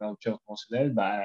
ma 0.00 0.08
rupture 0.08 0.38
conventionnelle, 0.46 0.90
bah, 0.90 1.20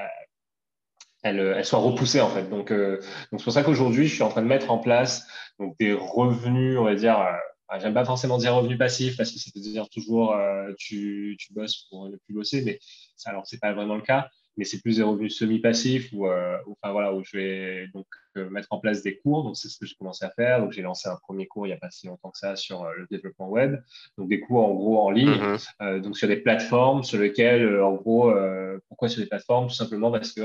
elle, 1.23 1.39
elle, 1.39 1.65
soit 1.65 1.79
repoussée 1.79 2.21
en 2.21 2.29
fait. 2.29 2.49
Donc, 2.49 2.71
euh, 2.71 2.97
donc 3.31 3.39
c'est 3.39 3.43
pour 3.45 3.53
ça 3.53 3.63
qu'aujourd'hui, 3.63 4.07
je 4.07 4.13
suis 4.13 4.23
en 4.23 4.29
train 4.29 4.41
de 4.41 4.47
mettre 4.47 4.71
en 4.71 4.79
place 4.79 5.27
donc, 5.59 5.75
des 5.79 5.93
revenus, 5.93 6.77
on 6.77 6.83
va 6.83 6.95
dire, 6.95 7.19
euh, 7.19 7.79
j'aime 7.79 7.93
pas 7.93 8.05
forcément 8.05 8.37
dire 8.37 8.53
revenus 8.55 8.77
passifs 8.77 9.17
parce 9.17 9.31
que 9.31 9.39
c'est 9.39 9.55
à 9.57 9.61
dire 9.61 9.89
toujours 9.89 10.33
euh, 10.33 10.73
tu, 10.77 11.35
tu 11.39 11.53
bosses 11.53 11.87
pour 11.89 12.09
ne 12.09 12.17
plus 12.17 12.33
bosser, 12.33 12.61
mais 12.63 12.79
ça, 13.15 13.29
alors 13.31 13.47
c'est 13.47 13.59
pas 13.59 13.73
vraiment 13.73 13.95
le 13.95 14.01
cas 14.01 14.29
mais 14.57 14.65
c'est 14.65 14.81
plus 14.81 14.97
des 14.97 15.03
revenus 15.03 15.37
semi-passifs 15.37 16.11
euh, 16.13 16.57
enfin, 16.67 16.91
voilà, 16.91 17.13
où 17.13 17.23
je 17.23 17.37
vais 17.37 17.87
donc 17.93 18.07
euh, 18.37 18.49
mettre 18.49 18.67
en 18.71 18.79
place 18.79 19.01
des 19.03 19.17
cours. 19.17 19.43
Donc, 19.43 19.57
c'est 19.57 19.69
ce 19.69 19.77
que 19.77 19.85
j'ai 19.85 19.95
commencé 19.95 20.25
à 20.25 20.31
faire. 20.31 20.61
Donc, 20.61 20.71
j'ai 20.71 20.81
lancé 20.81 21.09
un 21.09 21.17
premier 21.17 21.47
cours 21.47 21.65
il 21.65 21.69
n'y 21.69 21.75
a 21.75 21.79
pas 21.79 21.89
si 21.89 22.07
longtemps 22.07 22.31
que 22.31 22.37
ça 22.37 22.55
sur 22.55 22.83
euh, 22.83 22.93
le 22.97 23.07
développement 23.09 23.49
web. 23.49 23.79
Donc, 24.17 24.29
des 24.29 24.39
cours 24.39 24.65
en 24.65 24.73
gros 24.73 24.99
en 24.99 25.11
ligne, 25.11 25.29
mm-hmm. 25.29 26.01
donc 26.01 26.17
sur 26.17 26.27
des 26.27 26.37
plateformes 26.37 27.03
sur 27.03 27.19
lesquelles, 27.19 27.81
en 27.81 27.93
gros, 27.93 28.33
pourquoi 28.87 29.09
sur 29.09 29.21
des 29.21 29.27
plateformes? 29.27 29.67
Tout 29.67 29.75
simplement 29.75 30.11
parce 30.11 30.31
que 30.33 30.41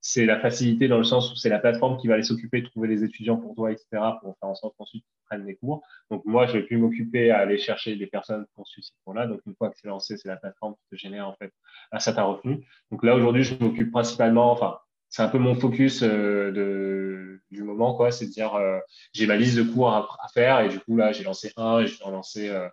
c'est 0.00 0.24
la 0.24 0.40
facilité 0.40 0.88
dans 0.88 0.96
le 0.96 1.04
sens 1.04 1.30
où 1.30 1.36
c'est 1.36 1.48
la 1.48 1.58
plateforme 1.58 1.98
qui 1.98 2.06
va 2.06 2.14
aller 2.14 2.22
s'occuper 2.22 2.62
de 2.62 2.68
trouver 2.68 2.88
les 2.88 3.04
étudiants 3.04 3.36
pour 3.36 3.54
toi, 3.54 3.72
etc., 3.72 3.86
pour 4.22 4.38
faire 4.38 4.48
en 4.48 4.54
sorte 4.54 4.74
qu'ensuite 4.78 5.04
ils 5.04 5.24
prennent 5.26 5.44
des 5.44 5.56
cours. 5.56 5.82
Donc 6.10 6.24
moi, 6.24 6.46
je 6.46 6.54
vais 6.54 6.62
plus 6.62 6.78
m'occuper 6.78 7.30
à 7.30 7.38
aller 7.40 7.58
chercher 7.58 7.96
des 7.96 8.06
personnes 8.06 8.46
pour 8.54 8.66
suivre 8.66 8.86
ces 8.86 8.94
cours-là. 9.04 9.26
Donc 9.26 9.40
une 9.46 9.54
fois 9.54 9.68
que 9.70 9.76
c'est 9.78 9.88
lancé, 9.88 10.16
c'est 10.16 10.28
la 10.28 10.36
plateforme 10.36 10.74
qui 10.74 10.96
te 10.96 10.96
génère 10.96 11.28
en 11.28 11.34
fait 11.34 11.52
un 11.92 11.98
certain 11.98 12.22
revenu. 12.22 12.66
Donc 12.90 13.02
là, 13.04 13.14
aujourd'hui, 13.16 13.42
je 13.42 13.54
m'occupe 13.62 13.90
principalement, 13.90 14.50
enfin, 14.52 14.78
c'est 15.10 15.22
un 15.22 15.28
peu 15.28 15.38
mon 15.38 15.54
focus 15.54 16.02
euh, 16.02 16.52
de, 16.52 17.40
du 17.50 17.62
moment, 17.62 17.94
quoi. 17.94 18.10
C'est 18.10 18.26
de 18.26 18.30
dire, 18.30 18.54
euh, 18.54 18.78
j'ai 19.12 19.26
ma 19.26 19.36
liste 19.36 19.56
de 19.56 19.62
cours 19.62 19.90
à, 19.92 20.06
faire 20.32 20.60
et 20.60 20.68
du 20.68 20.78
coup, 20.80 20.96
là, 20.96 21.12
j'ai 21.12 21.24
lancé 21.24 21.52
un 21.56 21.80
et 21.80 21.86
je 21.86 22.02
en 22.02 22.10
lancer 22.10 22.48
euh, 22.48 22.68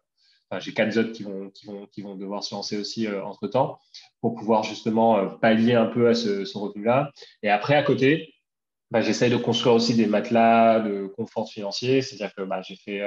j'ai 0.60 0.74
quatre 0.74 0.96
autres 0.98 1.12
qui 1.12 1.24
vont, 1.24 1.50
qui 1.50 1.66
vont, 1.66 1.88
qui 1.88 2.02
vont 2.02 2.16
devoir 2.16 2.44
se 2.44 2.54
lancer 2.54 2.78
aussi 2.78 3.08
euh, 3.08 3.24
entre 3.24 3.48
temps 3.48 3.80
pour 4.22 4.36
pouvoir 4.36 4.64
justement 4.64 5.28
pallier 5.38 5.74
un 5.74 5.88
peu 5.88 6.08
à 6.10 6.16
ce, 6.16 6.58
revenu-là. 6.58 7.12
Et 7.44 7.50
après, 7.50 7.76
à 7.76 7.84
côté, 7.84 8.34
bah, 8.92 9.02
j'essaye 9.02 9.32
de 9.32 9.38
construire 9.38 9.76
aussi 9.76 9.96
des 9.96 10.08
matelas 10.08 10.80
de 10.80 11.08
confort 11.08 11.50
financier, 11.50 12.02
c'est-à-dire 12.02 12.34
que 12.36 12.44
bah, 12.44 12.62
j'ai 12.62 12.76
fait 12.76 13.02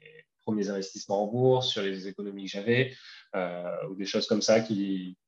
mes 0.00 0.24
premiers 0.44 0.70
investissements 0.70 1.24
en 1.24 1.26
bourse 1.26 1.68
sur 1.68 1.82
les 1.82 2.08
économies 2.08 2.44
que 2.44 2.50
j'avais 2.50 2.94
ou 3.34 3.94
des 3.94 4.06
choses 4.06 4.26
comme 4.26 4.42
ça 4.42 4.60
qui, 4.60 5.16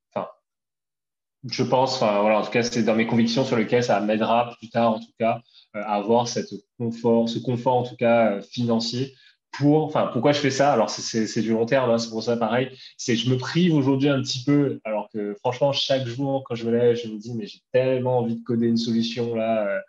je 1.49 1.63
pense, 1.63 2.01
en 2.01 2.41
tout 2.43 2.51
cas, 2.51 2.63
c'est 2.63 2.83
dans 2.83 2.95
mes 2.95 3.07
convictions 3.07 3.43
sur 3.43 3.57
lesquelles 3.57 3.83
ça 3.83 3.99
m'aidera 3.99 4.55
plus 4.57 4.69
tard, 4.69 4.93
en 4.93 4.99
tout 4.99 5.13
cas, 5.19 5.41
à 5.73 5.95
avoir 5.95 6.27
cette 6.27 6.53
confort, 6.77 7.29
ce 7.29 7.39
confort 7.39 7.77
en 7.77 7.83
tout 7.83 7.95
cas 7.95 8.41
financier 8.41 9.15
pour, 9.51 9.83
enfin, 9.83 10.09
pourquoi 10.13 10.31
je 10.31 10.39
fais 10.39 10.49
ça? 10.49 10.71
Alors, 10.71 10.89
c'est 10.89 11.41
du 11.41 11.51
long 11.51 11.65
terme, 11.65 11.89
hein, 11.89 11.97
c'est 11.97 12.09
pour 12.09 12.23
ça 12.23 12.37
pareil. 12.37 12.69
Je 12.97 13.29
me 13.29 13.37
prive 13.37 13.75
aujourd'hui 13.75 14.09
un 14.09 14.21
petit 14.21 14.43
peu, 14.43 14.79
alors 14.85 15.09
que 15.13 15.35
franchement, 15.35 15.73
chaque 15.73 16.05
jour, 16.07 16.43
quand 16.45 16.55
je 16.55 16.65
me 16.65 16.71
lève, 16.71 16.95
je 16.95 17.07
me 17.07 17.17
dis, 17.17 17.33
mais 17.33 17.47
j'ai 17.47 17.59
tellement 17.71 18.19
envie 18.19 18.37
de 18.37 18.43
coder 18.43 18.67
une 18.67 18.77
solution 18.77 19.35
là 19.35 19.67
euh, 19.67 19.79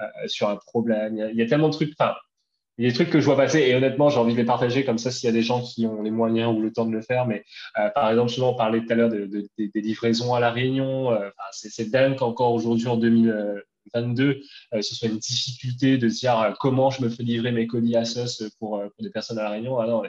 euh, 0.00 0.28
sur 0.28 0.48
un 0.48 0.56
problème. 0.56 1.16
Il 1.32 1.36
y, 1.36 1.42
a, 1.42 1.46
tellement 1.46 1.68
de 1.68 1.74
trucs, 1.74 1.94
il 2.80 2.84
y 2.84 2.86
a 2.86 2.90
des 2.90 2.94
trucs 2.94 3.10
que 3.10 3.20
je 3.20 3.26
vois 3.26 3.36
passer 3.36 3.60
et 3.60 3.74
honnêtement, 3.74 4.08
j'ai 4.08 4.18
envie 4.18 4.32
de 4.32 4.38
les 4.38 4.44
partager 4.44 4.84
comme 4.84 4.98
ça 4.98 5.10
s'il 5.10 5.26
y 5.26 5.30
a 5.30 5.32
des 5.32 5.42
gens 5.42 5.62
qui 5.62 5.86
ont 5.86 6.02
les 6.02 6.10
moyens 6.10 6.56
ou 6.56 6.60
le 6.60 6.72
temps 6.72 6.86
de 6.86 6.92
le 6.92 7.02
faire. 7.02 7.26
Mais 7.26 7.44
euh, 7.78 7.88
par 7.90 8.10
exemple, 8.10 8.30
souvent, 8.30 8.52
on 8.52 8.56
parlait 8.56 8.80
tout 8.80 8.92
à 8.92 8.94
l'heure 8.96 9.10
de, 9.10 9.26
des 9.58 9.80
livraisons 9.80 10.34
à 10.34 10.40
La 10.40 10.50
Réunion. 10.50 11.10
c'est 11.52 11.90
dingue 11.90 12.16
qu'encore 12.16 12.52
aujourd'hui, 12.52 12.88
en 12.88 12.96
2000, 12.96 13.62
22, 13.94 14.42
euh, 14.74 14.82
ce 14.82 14.94
soit 14.94 15.08
une 15.08 15.18
difficulté 15.18 15.98
de 15.98 16.08
dire 16.08 16.38
euh, 16.38 16.52
comment 16.58 16.90
je 16.90 17.02
me 17.02 17.08
fais 17.08 17.22
livrer 17.22 17.52
mes 17.52 17.66
colis 17.66 17.96
à 17.96 18.04
sauce 18.04 18.42
pour, 18.58 18.78
euh, 18.78 18.88
des 19.00 19.10
personnes 19.10 19.38
à 19.38 19.44
La 19.44 19.50
Réunion. 19.50 19.78
Ah 19.78 19.86
non, 19.86 20.02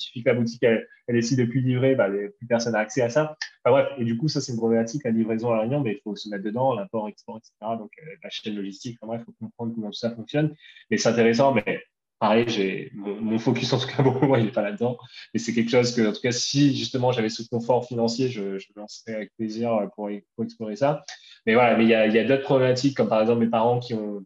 il 0.00 0.04
suffit 0.04 0.22
que 0.22 0.28
la 0.30 0.34
boutique 0.34 0.62
elle, 0.62 0.86
elle 1.06 1.14
décide 1.14 1.38
de 1.38 1.44
plus 1.44 1.60
livrer, 1.60 1.94
bah, 1.94 2.08
plus 2.08 2.46
personne 2.48 2.72
n'a 2.72 2.80
accès 2.80 3.02
à 3.02 3.08
ça. 3.08 3.36
Enfin, 3.64 3.82
bref, 3.82 3.88
et 3.98 4.04
du 4.04 4.16
coup, 4.16 4.28
ça 4.28 4.40
c'est 4.40 4.52
une 4.52 4.58
problématique, 4.58 5.02
la 5.04 5.10
livraison 5.10 5.50
à 5.50 5.56
La 5.56 5.60
Réunion, 5.62 5.80
mais 5.80 5.92
il 5.92 6.00
faut 6.02 6.16
se 6.16 6.28
mettre 6.28 6.44
dedans, 6.44 6.74
l'import, 6.74 7.08
export, 7.08 7.38
etc. 7.38 7.52
Donc 7.78 7.90
la 8.22 8.30
chaîne 8.30 8.56
logistique, 8.56 8.98
il 9.00 9.18
faut 9.24 9.32
comprendre 9.38 9.74
comment 9.74 9.90
tout 9.90 9.92
ça 9.92 10.10
fonctionne. 10.10 10.54
Mais 10.90 10.96
c'est 10.96 11.08
intéressant, 11.08 11.54
mais 11.54 11.82
pareil, 12.20 12.44
j'ai 12.48 12.90
mon, 12.94 13.38
focus 13.38 13.72
en 13.72 13.78
tout 13.78 13.88
cas 13.88 14.02
pour 14.02 14.22
moi, 14.24 14.38
il 14.38 14.46
n'est 14.46 14.52
pas 14.52 14.62
là-dedans. 14.62 14.96
Mais 15.34 15.40
c'est 15.40 15.52
quelque 15.52 15.70
chose 15.70 15.94
que, 15.94 16.08
en 16.08 16.12
tout 16.12 16.20
cas, 16.20 16.32
si 16.32 16.76
justement 16.76 17.12
j'avais 17.12 17.30
ce 17.30 17.42
confort 17.48 17.86
financier, 17.86 18.28
je, 18.28 18.58
je 18.58 18.68
lancerais 18.76 19.14
avec 19.14 19.34
plaisir 19.36 19.88
pour, 19.96 20.08
pour 20.36 20.44
explorer 20.44 20.76
ça. 20.76 21.02
Mais 21.46 21.54
voilà, 21.54 21.76
mais 21.76 21.84
il 21.84 21.90
y 21.90 21.94
a, 21.94 22.24
d'autres 22.24 22.42
problématiques, 22.42 22.96
comme 22.96 23.08
par 23.08 23.20
exemple 23.20 23.40
mes 23.40 23.50
parents 23.50 23.80
qui 23.80 23.94
ont, 23.94 24.20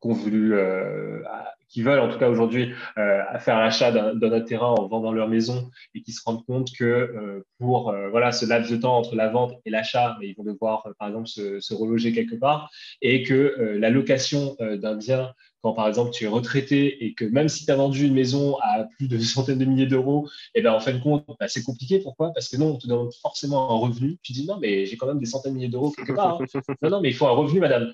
qui 0.00 0.08
ont 0.08 0.12
voulu, 0.12 0.54
euh, 0.54 1.22
qui 1.70 1.82
veulent 1.82 2.00
en 2.00 2.10
tout 2.10 2.18
cas 2.18 2.28
aujourd'hui 2.28 2.72
euh, 2.98 3.22
faire 3.38 3.58
l'achat 3.58 3.92
d'un 3.92 4.40
terrain 4.40 4.68
en 4.68 4.86
vendant 4.88 5.12
leur 5.12 5.28
maison 5.28 5.70
et 5.94 6.02
qui 6.02 6.12
se 6.12 6.20
rendent 6.24 6.44
compte 6.44 6.72
que 6.76 6.84
euh, 6.84 7.46
pour 7.58 7.90
euh, 7.90 8.08
voilà 8.10 8.32
ce 8.32 8.44
laps 8.44 8.70
de 8.70 8.76
temps 8.76 8.96
entre 8.96 9.14
la 9.14 9.28
vente 9.28 9.54
et 9.64 9.70
l'achat, 9.70 10.18
ils 10.20 10.34
vont 10.34 10.44
devoir 10.44 10.86
par 10.98 11.08
exemple 11.08 11.28
se, 11.28 11.60
se, 11.60 11.74
reloger 11.74 12.12
quelque 12.12 12.34
part 12.34 12.70
et 13.00 13.22
que 13.22 13.76
la 13.78 13.90
location 13.90 14.56
d'un 14.60 14.96
bien 14.96 15.32
quand 15.62 15.72
par 15.72 15.88
exemple 15.88 16.10
tu 16.10 16.24
es 16.24 16.26
retraité 16.26 17.04
et 17.04 17.14
que 17.14 17.24
même 17.24 17.48
si 17.48 17.64
tu 17.64 17.70
as 17.70 17.76
vendu 17.76 18.06
une 18.06 18.14
maison 18.14 18.56
à 18.62 18.84
plus 18.96 19.08
de 19.08 19.18
centaines 19.18 19.58
de 19.58 19.64
milliers 19.64 19.86
d'euros, 19.86 20.28
et 20.54 20.60
eh 20.60 20.62
ben 20.62 20.72
en 20.72 20.80
fin 20.80 20.92
de 20.92 20.98
compte, 20.98 21.24
bah, 21.38 21.48
c'est 21.48 21.62
compliqué. 21.62 21.98
Pourquoi? 21.98 22.32
Parce 22.32 22.48
que 22.48 22.56
non, 22.56 22.74
on 22.74 22.78
te 22.78 22.86
demande 22.86 23.12
forcément 23.20 23.70
un 23.70 23.78
revenu. 23.78 24.18
Tu 24.22 24.32
dis 24.32 24.46
non, 24.46 24.58
mais 24.58 24.86
j'ai 24.86 24.96
quand 24.96 25.06
même 25.06 25.18
des 25.18 25.26
centaines 25.26 25.52
de 25.52 25.58
milliers 25.58 25.70
d'euros 25.70 25.90
quelque 25.90 26.12
part. 26.12 26.40
Hein. 26.40 26.60
non, 26.82 26.90
non, 26.90 27.00
mais 27.00 27.10
il 27.10 27.14
faut 27.14 27.26
un 27.26 27.32
revenu, 27.32 27.60
madame. 27.60 27.92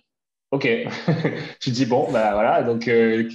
Ok. 0.52 0.68
tu 1.60 1.70
dis 1.70 1.86
bon, 1.86 2.10
bah 2.12 2.32
voilà, 2.34 2.62
donc 2.62 2.86
euh, 2.88 3.28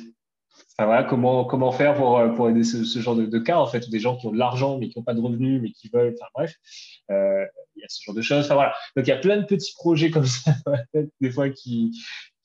comment, 0.78 1.72
faire 1.72 1.96
pour, 1.96 2.18
euh, 2.18 2.50
aider 2.50 2.64
ce, 2.64 3.00
genre 3.00 3.16
de, 3.16 3.40
cas, 3.40 3.58
en 3.58 3.68
fait, 3.68 3.86
ou 3.88 3.90
des 3.90 4.00
gens 4.00 4.18
qui 4.18 4.28
ont 4.28 4.32
de 4.32 4.38
l'argent 4.38 4.78
mais 4.78 4.90
qui 4.90 4.98
n'ont 4.98 5.04
pas 5.04 5.14
de 5.14 5.22
revenus, 5.22 5.62
mais 5.62 5.72
qui 5.72 5.90
veulent, 5.94 6.16
enfin 6.20 6.30
bref, 6.34 6.56
euh, 7.10 7.46
il 7.76 7.82
y 7.82 7.84
a 7.84 7.88
ce 7.90 8.02
genre 8.04 8.16
de 8.16 8.22
choses. 8.22 8.46
Enfin 8.46 8.56
voilà, 8.56 8.74
donc 8.96 9.06
il 9.08 9.10
y 9.10 9.14
a 9.14 9.18
plein 9.18 9.38
de 9.38 9.46
petits 9.46 9.74
projets 9.74 10.12
comme 10.12 10.26
ça, 10.26 10.52
des 11.22 11.32
fois 11.32 11.50
qui, 11.50 11.92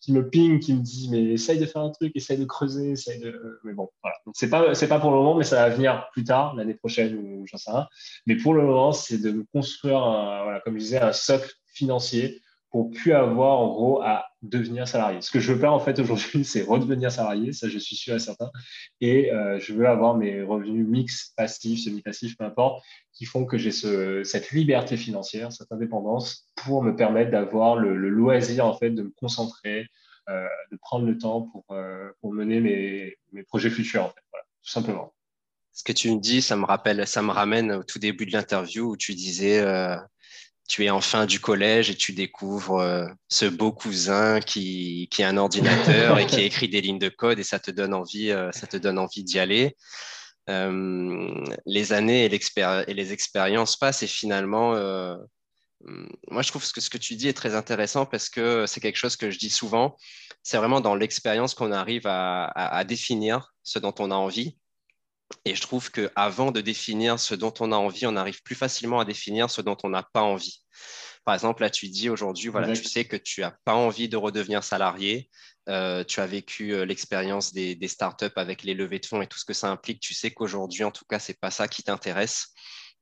me 0.09 0.29
ping, 0.29 0.61
qui 0.61 0.73
me 0.73 0.83
dit 0.83 1.09
mais 1.11 1.25
essaye 1.25 1.59
de 1.59 1.67
faire 1.67 1.83
un 1.83 1.91
truc, 1.91 2.13
essaye 2.15 2.39
de 2.39 2.45
creuser, 2.45 2.93
essaye 2.93 3.19
de. 3.19 3.61
Mais 3.65 3.73
bon, 3.73 3.89
voilà. 4.03 4.17
Donc 4.25 4.35
c'est 4.39 4.49
pas 4.49 4.73
pas 4.73 5.01
pour 5.01 5.11
le 5.11 5.17
moment, 5.17 5.37
mais 5.37 5.45
ça 5.45 5.69
va 5.69 5.75
venir 5.75 6.09
plus 6.13 6.23
tard, 6.23 6.55
l'année 6.55 6.75
prochaine 6.75 7.17
ou 7.17 7.45
j'en 7.47 7.57
sais 7.57 7.71
rien. 7.71 7.89
Mais 8.27 8.37
pour 8.37 8.55
le 8.55 8.63
moment, 8.63 8.93
c'est 8.93 9.19
de 9.19 9.45
construire, 9.53 9.99
voilà, 9.99 10.61
comme 10.65 10.75
je 10.75 10.83
disais, 10.85 11.01
un 11.01 11.13
socle 11.13 11.53
financier 11.75 12.41
pour 12.77 13.15
avoir 13.15 13.61
en 13.61 13.69
gros 13.69 14.03
à 14.03 14.27
devenir 14.43 14.87
salarié. 14.87 15.23
Ce 15.23 15.31
que 15.31 15.41
je 15.41 15.53
veux 15.53 15.59
faire 15.59 15.73
en 15.73 15.81
fait 15.81 15.99
aujourd'hui, 15.99 16.45
c'est 16.45 16.63
redevenir 16.63 17.11
salarié, 17.11 17.53
ça 17.53 17.69
je 17.69 17.79
suis 17.79 17.97
sûr 17.97 18.15
et 18.15 18.19
certain. 18.19 18.51
Et 19.01 19.33
euh, 19.33 19.59
je 19.59 19.73
veux 19.73 19.89
avoir 19.89 20.15
mes 20.17 20.43
revenus 20.43 20.87
mix, 20.87 21.33
passifs, 21.37 21.85
semi-passifs, 21.85 22.37
peu 22.37 22.45
importe, 22.45 22.85
qui 23.15 23.25
font 23.25 23.47
que 23.47 23.57
j'ai 23.57 23.73
ce, 23.73 24.25
cette 24.25 24.51
liberté 24.51 24.99
financière, 24.99 25.53
cette 25.53 25.73
indépendance 25.73 26.51
pour 26.55 26.83
me 26.83 26.95
permettre 26.95 27.31
d'avoir 27.31 27.77
le, 27.77 27.97
loisir 27.97 28.67
en 28.67 28.77
fait 28.77 28.91
de 28.91 29.03
me 29.05 29.13
concentrer, 29.17 29.87
euh, 30.29 30.47
de 30.71 30.77
prendre 30.77 31.07
le 31.07 31.17
temps 31.17 31.43
pour, 31.43 31.65
euh, 31.71 32.11
mener 32.25 32.61
mes, 32.61 33.43
projets 33.45 33.71
futurs 33.71 34.13
tout 34.13 34.71
simplement. 34.71 35.15
Ce 35.73 35.85
que 35.85 35.93
tu 35.93 36.11
me 36.11 36.21
dis, 36.21 36.43
ça 36.43 36.57
me 36.57 36.65
rappelle, 36.65 37.07
ça 37.07 37.23
me 37.23 37.31
ramène 37.31 37.73
au 37.73 37.83
tout 37.85 37.99
début 37.99 38.27
de 38.27 38.33
l'interview 38.33 38.91
où 38.91 38.97
tu 38.97 39.15
disais 39.15 39.63
tu 40.69 40.85
es 40.85 40.91
en 40.91 41.01
fin 41.01 41.27
du 41.27 41.41
collège 41.41 41.91
et 41.91 41.95
tu 41.95 42.13
découvres 42.13 42.79
euh, 42.81 43.07
ce 43.29 43.47
beau 43.47 43.73
cousin 43.73 44.41
qui, 44.41 45.09
qui 45.11 45.23
a 45.23 45.29
un 45.29 45.37
ordinateur 45.37 46.19
et 46.19 46.27
qui 46.27 46.41
écrit 46.43 46.69
des 46.69 46.81
lignes 46.81 46.99
de 46.99 47.09
code 47.09 47.39
et 47.39 47.45
ça 47.45 47.59
te 47.59 47.71
donne 47.71 47.95
envie, 47.95 48.31
euh, 48.31 48.51
ça 48.53 48.67
te 48.67 48.77
donne 48.77 48.99
envie 48.99 49.25
d'y 49.25 49.39
aller. 49.39 49.77
les 50.49 51.93
années 51.93 52.25
et, 52.25 52.95
les 52.95 53.13
expériences 53.13 53.77
passent 53.77 54.03
et 54.03 54.07
finalement, 54.07 54.75
moi 56.31 56.43
je 56.43 56.49
trouve 56.49 56.71
que 56.71 56.81
ce 56.81 56.91
que 56.91 56.99
tu 56.99 57.17
dis 57.17 57.29
est 57.29 57.37
très 57.37 57.55
intéressant 57.55 58.07
parce 58.07 58.29
que 58.29 58.67
c'est 58.67 58.81
quelque 58.81 58.97
chose 58.97 59.17
que 59.17 59.31
je 59.31 59.39
dis 59.39 59.51
souvent. 59.51 59.97
C'est 60.43 60.57
vraiment 60.57 60.81
dans 60.81 60.95
l'expérience 60.95 61.55
qu'on 61.55 61.73
arrive 61.73 62.07
à, 62.07 62.85
définir 62.85 63.55
ce 63.63 63.79
dont 63.79 63.95
on 63.99 64.11
a 64.11 64.15
envie. 64.15 64.57
Et 65.45 65.55
je 65.55 65.63
trouve 65.63 65.91
qu'avant 65.91 66.53
de 66.53 66.61
définir 66.61 67.19
ce 67.19 67.35
dont 67.35 67.55
on 67.61 67.73
a 67.73 67.77
envie, 67.77 68.07
on 68.07 68.17
arrive 68.17 68.43
plus 68.43 68.55
facilement 68.55 69.01
à 69.01 69.05
définir 69.05 69.51
ce 69.51 69.61
dont 69.61 69.77
on 69.83 69.89
n'a 69.89 70.03
pas 70.03 70.23
envie. 70.23 70.63
Par 71.25 71.35
exemple, 71.35 71.63
là, 71.63 71.71
tu 71.71 71.89
dis 71.89 72.09
aujourd'hui, 72.09 72.49
voilà, 72.49 72.73
tu 72.73 72.85
sais 72.85 73.05
que 73.05 73.17
tu 73.17 73.41
n'as 73.41 73.53
pas 73.65 73.75
envie 73.75 74.09
de 74.09 74.17
redevenir 74.17 74.63
salarié. 74.63 75.29
Euh, 75.69 76.05
tu 76.05 76.21
as 76.21 76.27
vécu 76.27 76.73
euh, 76.73 76.85
l'expérience 76.85 77.53
des, 77.53 77.77
startups 77.89 78.27
avec 78.37 78.63
les 78.63 78.75
levées 78.75 79.01
de 79.01 79.07
fonds 79.07 79.21
et 79.21 79.27
tout 79.27 79.39
ce 79.39 79.45
que 79.45 79.53
ça 79.53 79.69
implique. 79.69 79.99
Tu 79.99 80.15
sais 80.15 80.31
qu'aujourd'hui, 80.31 80.85
en 80.85 80.93
tout 80.93 81.05
cas, 81.09 81.19
ce 81.19 81.33
n'est 81.33 81.39
pas 81.41 81.51
ça 81.51 81.67
qui 81.67 81.83
t'intéresse. 81.83 82.53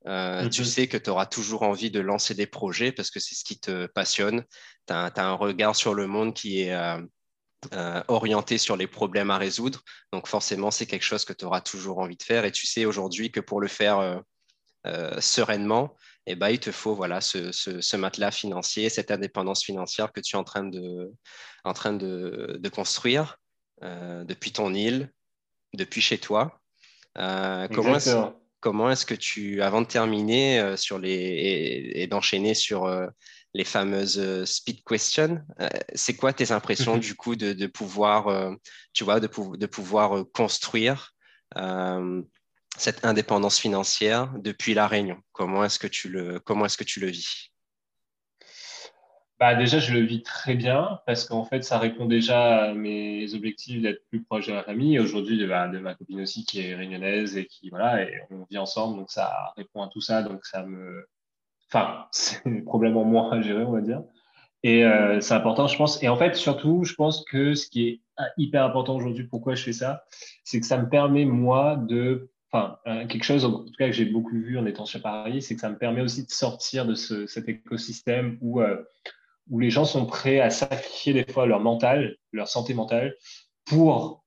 Euh, 0.07 0.49
tu 0.49 0.63
mhm. 0.63 0.67
sais 0.67 0.87
que 0.87 0.97
tu 0.97 1.11
auras 1.11 1.27
toujours 1.27 1.63
envie 1.63 1.91
de 1.91 2.01
lancer 2.01 2.35
des 2.35 2.47
projets 2.47 2.93
parce 2.93 3.11
que 3.11 3.21
c'est 3.21 3.35
ce 3.35 3.45
qui 3.45 3.61
te 3.61 3.87
passionne. 3.87 4.45
Tu 4.87 4.95
as, 4.95 5.13
un 5.17 5.35
regard 5.35 5.77
sur 5.77 5.93
le 5.93 6.07
monde 6.07 6.33
qui 6.33 6.63
est 6.63 6.75
orienté 8.09 8.59
sur 8.59 8.77
les 8.77 8.87
problèmes 8.87 9.31
à 9.31 9.39
résoudre. 9.39 9.81
Donc 10.13 10.27
forcément, 10.27 10.71
c'est 10.71 10.87
quelque 10.87 11.05
chose 11.05 11.25
que 11.25 11.33
tu 11.33 11.45
auras 11.45 11.61
toujours 11.61 11.99
envie 11.99 12.17
de 12.17 12.23
faire. 12.23 12.45
Et 12.45 12.53
tu 12.53 12.67
sais 12.67 12.85
aujourd'hui 12.85 13.31
que 13.31 13.41
pour 13.41 13.61
le 13.61 13.69
faire 13.69 14.23
sereinement, 15.19 15.97
eh 16.27 16.37
ben, 16.37 16.49
il 16.49 16.59
te 16.59 16.73
faut 16.73 16.95
voilà, 16.95 17.21
ce, 17.21 17.97
matelas 17.97 18.31
financier, 18.31 18.89
cette 18.89 19.11
indépendance 19.11 19.63
financière 19.63 20.13
que 20.13 20.21
tu 20.21 20.37
es 20.37 20.39
en 20.39 20.45
train 20.45 20.65
de, 20.65 21.13
en 21.65 21.75
train 21.75 21.93
de, 21.93 22.69
construire 22.73 23.37
euh, 23.83 24.25
depuis 24.25 24.53
ton 24.53 24.73
île, 24.73 25.13
depuis 25.75 26.01
chez 26.01 26.19
toi. 26.19 26.61
Euh, 27.19 27.69
comment 27.69 27.97
est-ce 27.97 28.17
comment 28.61 28.91
est 28.91 29.05
que 29.05 29.15
tu, 29.15 29.61
avant 29.61 29.83
de 29.83 29.87
terminer 29.87 30.59
euh, 30.59 30.77
sur 30.79 30.99
les, 30.99 31.93
et, 31.95 32.07
d'enchaîner 32.07 32.55
sur 32.55 32.87
les 33.55 33.65
fameuses 33.65 34.45
speed 34.45 34.83
questions, 34.85 35.41
c'est 35.95 36.17
quoi 36.17 36.33
tes 36.33 36.51
impressions 36.53 36.99
du 36.99 37.15
coup 37.15 37.37
de, 37.37 37.67
pouvoir, 37.67 38.57
tu 38.93 39.05
vois, 39.05 39.21
de, 39.21 39.29
de 39.57 39.67
pouvoir 39.67 40.25
construire 40.33 41.15
cette 42.77 43.05
indépendance 43.05 43.59
financière 43.59 44.33
depuis 44.39 44.75
la 44.75 44.89
Réunion? 44.89 45.19
Comment 45.33 45.65
est-ce 45.65 45.79
que 45.79 45.87
tu 45.87 46.09
le, 46.09 46.41
comment 46.41 46.67
est-ce 46.67 46.79
que 46.79 46.85
tu 46.85 47.01
le 47.01 47.09
vis? 47.09 47.53
Bah 49.41 49.57
déjà, 49.57 49.81
je 49.81 49.93
le 49.93 50.01
vis 50.01 50.23
très 50.23 50.55
bien 50.55 51.01
parce 51.07 51.25
qu'en 51.25 51.45
fait, 51.45 51.65
ça 51.65 51.79
répond 51.79 52.07
déjà 52.07 52.67
à 52.67 52.73
mes 52.73 53.35
objectifs 53.35 53.83
d'être 53.83 54.07
plus 54.09 54.23
proche 54.23 54.47
de 54.47 54.53
ma 54.53 54.63
famille. 54.63 54.99
Aujourd'hui, 55.01 55.37
de, 55.37 55.45
de, 55.45 55.79
ma 55.81 55.95
copine 55.95 56.21
aussi 56.21 56.45
qui 56.45 56.61
est 56.61 56.75
réunionnaise 56.75 57.37
et 57.37 57.47
qui, 57.47 57.69
voilà, 57.69 58.03
et 58.03 58.23
on 58.31 58.47
vit 58.49 58.59
ensemble. 58.59 58.97
Donc, 58.97 59.11
ça 59.11 59.53
répond 59.57 59.83
à 59.83 59.89
tout 59.89 60.01
ça. 60.01 60.23
Donc, 60.23 60.47
ça 60.47 60.63
me. 60.63 61.07
Enfin, 61.75 62.07
c'est 62.13 62.41
probablement 62.65 63.05
moins 63.05 63.33
à 63.33 63.43
gérer, 63.43 63.65
on 63.65 63.73
va 63.73 63.81
dire. 63.81 64.03
Et 64.63 64.85
euh, 64.85 65.21
c'est 65.21 65.35
important, 65.35 65.67
je 65.67 65.77
pense. 65.77 66.03
Et 66.03 66.09
en 66.09 66.17
fait, 66.17 66.37
surtout, 66.37 66.85
je 66.85 66.95
pense 66.95 67.25
que 67.25 67.55
ce 67.55 67.69
qui 67.69 67.89
est 67.89 68.01
hyper 68.39 68.65
important 68.65 68.95
aujourd'hui, 68.95 69.25
pourquoi 69.25 69.55
je 69.55 69.63
fais 69.63 69.73
ça, 69.73 70.05
c'est 70.45 70.61
que 70.61 70.67
ça 70.67 70.79
me 70.79 70.89
permet, 70.89 71.25
moi, 71.25 71.77
de 71.77 72.31
enfin, 72.51 72.79
euh, 72.87 73.07
quelque 73.07 73.25
chose 73.25 73.45
en 73.45 73.65
tout 73.65 73.73
cas 73.77 73.87
que 73.87 73.93
j'ai 73.93 74.05
beaucoup 74.05 74.37
vu 74.37 74.57
en 74.59 74.65
étant 74.65 74.87
chez 74.87 75.01
Paris, 75.01 75.43
c'est 75.43 75.57
que 75.57 75.61
ça 75.61 75.69
me 75.69 75.77
permet 75.77 76.01
aussi 76.01 76.25
de 76.25 76.31
sortir 76.31 76.87
de 76.87 76.95
cet 76.95 77.49
écosystème 77.49 78.39
où, 78.41 78.61
euh, 78.61 78.77
où 79.51 79.59
les 79.59 79.71
gens 79.71 79.85
sont 79.85 80.07
prêts 80.07 80.39
à 80.39 80.51
sacrifier 80.51 81.13
des 81.13 81.31
fois 81.31 81.47
leur 81.47 81.61
mental, 81.61 82.17
leur 82.33 82.47
santé 82.47 82.73
mentale, 82.73 83.17
pour, 83.65 84.25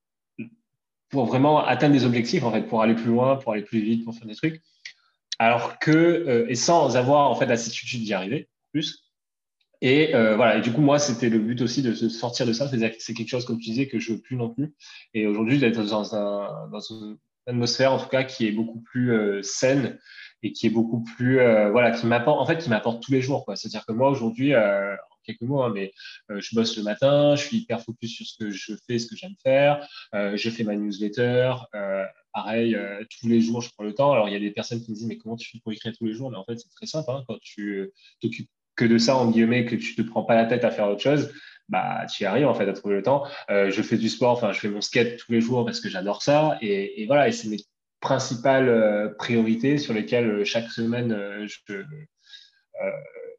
pour 1.10 1.26
vraiment 1.26 1.66
atteindre 1.66 1.94
des 1.94 2.06
objectifs, 2.06 2.44
en 2.44 2.52
fait, 2.52 2.64
pour 2.64 2.82
aller 2.82 2.96
plus 2.96 3.06
loin, 3.06 3.38
pour 3.38 3.54
aller 3.54 3.64
plus 3.64 3.80
vite, 3.80 4.04
pour 4.04 4.14
faire 4.14 4.28
des 4.28 4.36
trucs. 4.36 4.62
Alors 5.40 5.80
que, 5.80 5.92
euh, 5.92 6.46
et 6.50 6.56
sans 6.56 6.98
avoir 6.98 7.30
en 7.30 7.36
fait 7.36 7.46
la 7.46 7.58
certitude 7.58 8.04
d'y 8.04 8.14
arriver, 8.14 8.50
plus. 8.72 9.04
Et 9.82 10.12
voilà, 10.12 10.58
et 10.58 10.62
du 10.62 10.72
coup, 10.72 10.82
moi, 10.82 10.98
c'était 10.98 11.30
le 11.30 11.38
but 11.38 11.62
aussi 11.62 11.84
de, 11.84 11.94
sortir 11.94 12.48
de 12.48 12.54
ça. 12.54 12.68
C'est 12.98 13.14
quelque 13.14 13.30
chose, 13.30 13.46
comme 13.46 13.60
tu 13.60 13.70
disais, 13.70 13.88
que 13.88 14.00
je 14.00 14.14
veux 14.14 14.20
plus 14.20 14.36
non 14.36 14.50
plus. 14.50 14.74
Et 15.14 15.28
aujourd'hui, 15.28 15.60
d'être 15.60 15.84
dans, 15.84 16.16
un, 16.16 16.68
dans 16.70 16.80
une 16.80 17.20
atmosphère 17.48 17.94
en 17.94 18.00
tout 18.00 18.10
cas 18.10 18.24
qui 18.24 18.46
est 18.46 18.52
beaucoup 18.52 18.82
plus 18.82 19.14
euh, 19.14 19.42
saine 19.42 19.98
et 20.44 20.52
qui 20.52 20.68
est 20.68 20.70
beaucoup 20.70 21.04
plus 21.04 21.40
euh, 21.40 21.72
voilà 21.72 21.92
qui 21.92 22.06
m'apporte 22.06 22.40
en 22.40 22.46
fait 22.46 22.58
qui 22.58 22.70
m'apporte 22.70 23.02
tous 23.02 23.12
les 23.12 23.22
jours 23.22 23.46
quoi 23.46 23.56
c'est 23.56 23.70
à 23.70 23.72
dire 23.72 23.86
que 23.86 23.94
moi 23.94 24.10
aujourd'hui 24.10 24.54
euh, 24.54 24.94
en 24.94 25.16
quelques 25.26 25.42
mots 25.42 25.64
hein, 25.64 25.72
mais 25.74 25.94
je 26.30 26.56
bosse 26.56 26.78
le 26.78 26.84
matin 26.84 27.36
je 27.36 27.46
suis 27.46 27.58
hyper 27.58 27.82
focus 27.82 28.16
sur 28.16 28.26
ce 28.26 28.38
que 28.38 28.50
je 28.52 28.74
fais 28.86 29.00
ce 29.00 29.08
que 29.08 29.16
j'aime 29.16 29.36
faire 29.44 29.88
je 30.14 30.50
fais 30.50 30.64
ma 30.64 30.76
newsletter 30.76 31.54
pareil 32.38 32.78
tous 33.20 33.28
les 33.28 33.42
jours 33.42 33.62
je 33.62 33.70
prends 33.76 33.84
le 33.84 33.94
temps 33.94 34.12
alors 34.12 34.30
il 34.30 34.34
y 34.34 34.36
a 34.36 34.40
des 34.40 34.52
personnes 34.52 34.82
qui 34.84 34.92
me 34.92 34.96
disent 34.96 35.08
mais 35.08 35.18
comment 35.18 35.36
tu 35.36 35.50
fais 35.50 35.60
pour 35.60 35.72
écrire 35.72 35.94
tous 35.98 36.06
les 36.06 36.14
jours? 36.14 36.30
Mais 36.30 36.38
en 36.38 36.46
fait 36.46 36.58
c'est 36.58 36.70
très 36.70 36.86
simple 36.86 37.10
hein, 37.10 37.24
quand 37.28 37.38
tu 37.42 37.92
t'occupes 38.22 38.50
que 38.76 38.86
de 38.86 38.98
ça 38.98 39.16
en 39.18 39.32
guillemets 39.32 39.66
que 39.66 39.76
tu 39.76 39.96
te 39.96 40.02
prends 40.02 40.24
pas 40.24 40.36
la 40.36 40.46
tête 40.46 40.64
à 40.64 40.72
faire 40.72 40.88
autre 40.88 41.02
chose 41.02 41.32
bah, 41.70 42.06
tu 42.08 42.24
y 42.24 42.26
arrives 42.26 42.48
en 42.48 42.54
fait 42.54 42.68
à 42.68 42.74
trouver 42.74 42.96
le 42.96 43.04
temps. 43.04 43.26
Euh, 43.50 43.72
je 43.72 43.82
fais 43.82 43.98
du 43.98 44.10
sport, 44.10 44.32
enfin, 44.32 44.52
je 44.52 44.60
fais 44.60 44.70
mon 44.70 44.82
skate 44.82 45.18
tous 45.18 45.32
les 45.32 45.42
jours 45.42 45.66
parce 45.66 45.80
que 45.80 45.90
j'adore 45.90 46.22
ça. 46.22 46.58
Et, 46.62 47.06
voilà, 47.08 47.28
et 47.28 47.32
c'est 47.32 47.50
mes 47.50 47.58
principales 48.00 48.70
euh, 48.70 49.10
priorités 49.18 49.78
sur 49.78 49.94
lesquelles 49.94 50.30
euh, 50.30 50.46
chaque 50.46 50.70
semaine 50.70 51.16
je, 51.46 51.84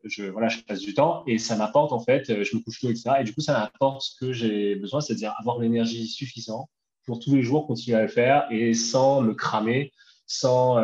je, 0.05 0.25
voilà, 0.25 0.49
je 0.49 0.61
passe 0.61 0.81
du 0.81 0.95
temps. 0.95 1.25
Et 1.27 1.39
ça 1.39 1.57
m'apporte 1.57 1.93
en 1.93 2.01
fait, 2.01 2.43
je 2.43 2.57
me 2.57 2.63
couche 2.63 2.81
tôt, 2.81 2.91
etc. 2.91 3.11
Et 3.21 3.25
du 3.25 3.35
coup, 3.35 3.41
ça 3.41 3.53
m'apporte 3.59 4.03
ce 4.03 4.19
que 4.19 4.33
j'ai 4.33 4.75
besoin, 4.77 5.01
c'est-à-dire 5.01 5.35
avoir 5.39 5.59
l'énergie 5.59 6.07
suffisante 6.07 6.69
pour 7.09 7.19
tous 7.19 7.35
les 7.35 7.43
jours 7.43 7.67
continuer 7.67 7.97
à 7.97 8.03
le 8.03 8.09
faire 8.09 8.47
et 8.51 8.75
sans 8.75 9.23
me 9.23 9.35
cramer, 9.35 9.93
sans. 10.27 10.75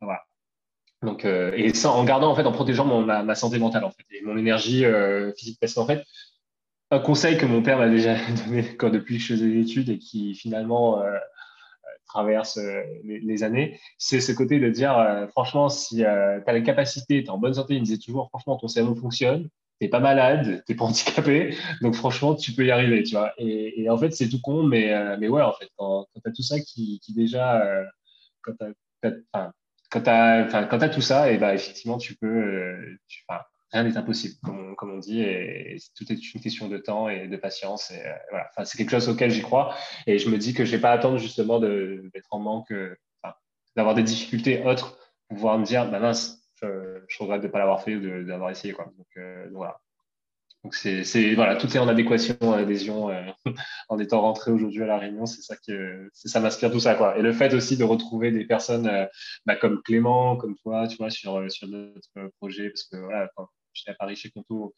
voilà. 0.00 0.22
Donc, 1.02 1.24
et 1.24 1.74
sans, 1.74 1.96
en 1.96 2.04
gardant, 2.04 2.30
en 2.30 2.34
fait, 2.34 2.46
en 2.46 2.52
protégeant 2.52 2.86
mon, 2.86 3.02
ma, 3.04 3.34
santé 3.34 3.58
mentale, 3.58 3.84
en 3.84 3.90
fait, 3.90 4.04
et 4.12 4.22
mon 4.22 4.36
énergie 4.36 4.84
physique. 5.36 5.58
Parce 5.60 5.74
qu'en 5.74 5.86
fait, 5.86 6.04
un 6.90 6.98
conseil 6.98 7.38
que 7.38 7.46
mon 7.46 7.62
père 7.62 7.78
m'a 7.78 7.88
déjà 7.88 8.16
donné 8.46 8.76
quand, 8.76 8.90
depuis 8.90 9.16
que 9.16 9.22
je 9.22 9.34
faisais 9.34 9.48
des 9.48 9.60
études 9.60 9.88
et 9.90 9.98
qui 9.98 10.34
finalement 10.34 11.02
euh, 11.02 11.18
traverse 12.06 12.58
euh, 12.58 12.82
les, 13.04 13.42
années, 13.42 13.78
c'est 13.98 14.20
ce 14.20 14.32
côté 14.32 14.58
de 14.58 14.68
dire, 14.68 14.98
euh, 14.98 15.26
franchement, 15.28 15.68
si 15.68 15.96
tu 15.96 16.04
as 16.04 16.52
les 16.52 16.62
capacités, 16.62 17.22
tu 17.22 17.28
es 17.28 17.30
en 17.30 17.38
bonne 17.38 17.54
santé, 17.54 17.74
il 17.74 17.80
me 17.80 17.84
disait 17.84 17.98
toujours, 17.98 18.28
franchement, 18.28 18.56
ton 18.56 18.68
cerveau 18.68 18.94
fonctionne, 18.94 19.48
tu 19.80 19.86
n'es 19.86 19.88
pas 19.88 20.00
malade, 20.00 20.62
tu 20.66 20.72
n'es 20.72 20.76
pas 20.76 20.84
handicapé, 20.84 21.56
donc 21.80 21.94
franchement, 21.94 22.34
tu 22.34 22.52
peux 22.52 22.66
y 22.66 22.70
arriver, 22.70 23.02
tu 23.02 23.16
vois. 23.16 23.32
Et, 23.38 23.88
en 23.88 23.98
fait, 23.98 24.10
c'est 24.12 24.28
tout 24.28 24.40
con, 24.40 24.62
mais, 24.62 24.94
mais 25.18 25.28
ouais, 25.28 25.42
en 25.42 25.52
fait, 25.52 25.68
quand, 25.76 26.06
quand 26.12 26.20
tu 26.20 26.28
as 26.28 26.32
tout 26.32 26.42
ça 26.42 26.60
qui, 26.60 27.00
qui 27.00 27.14
déjà, 27.14 27.64
quand 28.42 28.52
tu 28.58 28.64
as, 29.06 29.52
quand 29.90 30.00
tu 30.02 30.84
as, 30.84 30.88
tout 30.88 31.00
ça, 31.00 31.32
et 31.32 31.38
bah, 31.38 31.54
effectivement, 31.54 31.98
tu 31.98 32.14
peux, 32.16 32.76
tu, 33.08 33.24
rien 33.72 33.84
n'est 33.84 33.96
impossible, 33.96 34.34
comme 34.76 34.90
on, 34.90 34.98
dit, 34.98 35.20
et, 35.20 35.78
tout 35.96 36.10
est 36.10 36.34
une 36.34 36.40
question 36.40 36.68
de 36.68 36.78
temps 36.78 37.08
et 37.08 37.28
de 37.28 37.36
patience. 37.36 37.90
Et, 37.90 38.00
euh, 38.00 38.12
voilà. 38.30 38.50
c'est 38.64 38.78
quelque 38.78 38.90
chose 38.90 39.08
auquel 39.08 39.30
j'y 39.30 39.42
crois, 39.42 39.74
et 40.06 40.18
je 40.18 40.28
me 40.28 40.38
dis 40.38 40.54
que 40.54 40.64
je 40.64 40.74
n'ai 40.74 40.80
pas 40.80 40.92
attendre 40.92 41.18
justement 41.18 41.60
d'être 41.60 42.28
en 42.30 42.40
manque, 42.40 42.72
euh, 42.72 42.96
d'avoir 43.76 43.94
des 43.94 44.02
difficultés 44.02 44.64
autres 44.64 44.98
pour 45.28 45.36
pouvoir 45.36 45.58
me 45.58 45.64
dire, 45.64 45.88
bah 45.90 46.00
mince, 46.00 46.39
je, 46.62 47.22
regrette 47.22 47.42
de 47.42 47.46
ne 47.46 47.52
pas 47.52 47.58
l'avoir 47.58 47.82
fait 47.82 47.96
ou 47.96 48.24
d'avoir 48.24 48.50
essayé. 48.50 48.72
Quoi. 48.72 48.86
Donc, 48.96 49.06
euh, 49.16 49.48
voilà. 49.52 49.80
Donc 50.62 50.74
c'est 50.74 51.34
voilà, 51.34 51.56
tout 51.56 51.74
est 51.74 51.78
en 51.78 51.88
adéquation, 51.88 52.36
en 52.42 52.52
adhésion. 52.52 53.08
en 53.88 53.98
étant 53.98 54.20
rentré 54.20 54.50
aujourd'hui 54.50 54.82
à 54.82 54.86
la 54.86 54.98
Réunion, 54.98 55.24
c'est 55.24 55.40
ça 55.40 55.56
que 55.56 56.10
ça 56.12 56.38
m'inspire 56.38 56.70
tout 56.70 56.80
ça 56.80 56.94
quoi. 56.94 57.16
Et 57.16 57.22
le 57.22 57.32
fait 57.32 57.54
aussi 57.54 57.78
de 57.78 57.84
retrouver 57.84 58.30
des 58.30 58.44
personnes 58.44 59.08
bah, 59.46 59.56
comme 59.56 59.80
Clément, 59.82 60.36
comme 60.36 60.56
toi, 60.56 60.86
tu 60.86 60.98
vois, 60.98 61.08
sur 61.08 61.50
sur 61.50 61.66
notre 61.66 62.30
projet, 62.36 62.68
parce 62.68 62.84
que 62.84 62.98
voilà, 62.98 63.30
j'étais 63.72 63.92
à 63.92 63.94
Paris 63.94 64.16
chez 64.16 64.30
Conto 64.30 64.74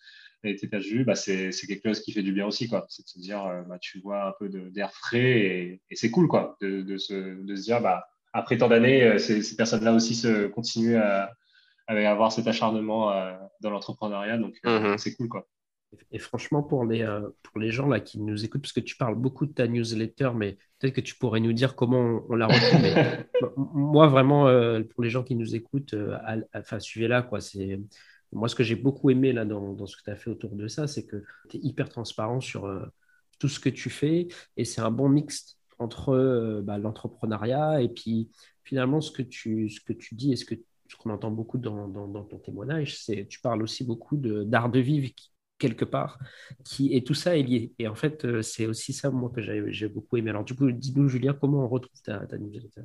tu 0.59 0.69
perdu, 0.69 1.05
bah 1.05 1.15
c'est 1.15 1.51
quelque 1.53 1.89
chose 1.89 2.01
qui 2.01 2.13
fait 2.13 2.23
du 2.23 2.33
bien 2.33 2.47
aussi. 2.47 2.69
quoi. 2.69 2.85
C'est 2.89 3.05
de 3.05 3.09
se 3.09 3.19
dire, 3.19 3.45
euh, 3.47 3.63
bah, 3.63 3.79
tu 3.81 4.01
vois 4.01 4.25
un 4.29 4.33
peu 4.39 4.49
d'air 4.49 4.93
frais 4.93 5.41
et, 5.41 5.81
c'est 5.93 6.11
cool 6.11 6.29
quoi, 6.29 6.57
de, 6.61 6.83
de, 6.83 6.99
se, 6.99 7.15
de, 7.43 7.57
se, 7.57 7.63
dire, 7.63 7.81
bah, 7.81 8.05
après 8.33 8.59
tant 8.59 8.69
d'années, 8.69 9.03
euh, 9.05 9.19
ces, 9.19 9.43
ces 9.43 9.57
personnes-là 9.57 9.93
aussi 9.93 10.15
se, 10.15 10.47
continuent 10.49 10.97
à, 10.97 11.33
à, 11.87 11.95
avoir 12.11 12.33
cet 12.33 12.47
acharnement 12.47 13.13
euh, 13.13 13.33
dans 13.61 13.71
l'entrepreneuriat. 13.71 14.39
Donc, 14.39 14.59
mm-hmm. 14.65 14.99
c'est 14.99 15.15
cool. 15.15 15.29
quoi. 15.29 15.47
Et 16.11 16.19
franchement, 16.19 16.63
pour 16.63 16.87
les, 16.87 17.07
pour 17.43 17.61
les 17.61 17.71
gens 17.71 17.87
là 17.87 18.01
qui 18.01 18.19
nous 18.19 18.47
écoutent, 18.47 18.63
parce 18.63 18.73
que 18.73 18.81
tu 18.81 18.97
parles 18.97 19.15
beaucoup 19.15 19.45
de 19.45 19.53
ta 19.53 19.67
newsletter, 19.69 20.31
mais 20.35 20.57
peut-être 20.79 20.95
que 20.95 21.03
tu 21.03 21.15
pourrais 21.17 21.41
nous 21.41 21.53
dire 21.53 21.77
comment 21.77 22.23
on, 22.31 22.35
la 22.35 22.47
retrouve. 22.47 23.57
moi, 23.75 24.07
vraiment, 24.07 24.45
pour 24.95 25.05
les 25.05 25.11
gens 25.11 25.23
qui 25.23 25.37
nous 25.37 25.55
écoutent, 25.55 25.95
enfin, 26.55 26.81
suivez-la. 26.81 27.29
C'est 27.41 27.79
moi, 28.33 28.49
ce 28.49 28.55
que 28.55 28.63
j'ai 28.63 28.77
beaucoup 28.77 29.11
aimé 29.11 29.33
là 29.33 29.45
dans, 29.45 29.87
ce 29.87 29.97
que 29.97 30.03
tu 30.03 30.11
as 30.11 30.17
fait 30.17 30.31
autour 30.31 30.57
de 30.57 30.67
ça, 30.67 30.87
c'est 30.87 31.05
que 31.05 31.23
tu 31.51 31.59
es 31.59 31.61
hyper 31.61 31.89
transparent 31.89 32.41
sur 32.41 32.65
euh, 32.65 32.85
tout 33.39 33.49
ce 33.49 33.61
que 33.61 33.69
tu 33.69 33.91
fais 33.91 34.29
et 34.57 34.65
c'est 34.65 34.81
un 34.81 34.91
bon 34.91 35.09
mix 35.09 35.59
entre 35.79 36.11
euh, 36.11 36.63
bah, 36.63 36.79
l'entrepreneuriat 36.79 37.83
et 37.83 37.89
puis 37.89 38.31
finalement 38.65 39.01
ce 39.01 39.11
que 39.11 39.23
tu, 39.23 39.69
ce 39.69 39.81
que 39.81 39.93
tu 39.93 40.15
dis 40.15 40.33
et 40.33 40.37
ce 40.37 40.45
que 40.45 40.55
qu'on 40.97 41.11
entend 41.11 41.31
beaucoup 41.31 41.59
dans, 41.59 41.89
ton 42.25 42.39
témoignage, 42.39 42.99
c'est 42.99 43.27
tu 43.27 43.41
parles 43.41 43.63
aussi 43.63 43.85
beaucoup 43.85 44.17
d'art 44.17 44.71
de, 44.71 44.81
vivre 44.81 45.11
quelque 45.59 45.85
part. 45.85 46.19
Qui, 46.65 46.95
et 46.95 47.05
tout 47.05 47.15
ça 47.15 47.37
est 47.37 47.43
lié. 47.43 47.73
Et 47.79 47.89
en 47.89 47.95
fait, 47.95 48.43
c'est 48.43 48.67
aussi 48.67 48.93
ça, 48.93 49.11
moi, 49.11 49.31
que 49.35 49.41
j'ai 49.71 49.89
beaucoup 49.89 50.17
aimé. 50.17 50.31
Alors, 50.31 50.45
du 50.45 50.55
coup, 50.55 50.71
dis-nous, 50.71 51.09
Julien, 51.09 51.35
comment 51.35 51.65
on 51.65 51.69
retrouve 51.69 52.01
ta, 52.03 52.27
ta 52.27 52.39
newsletter? 52.39 52.83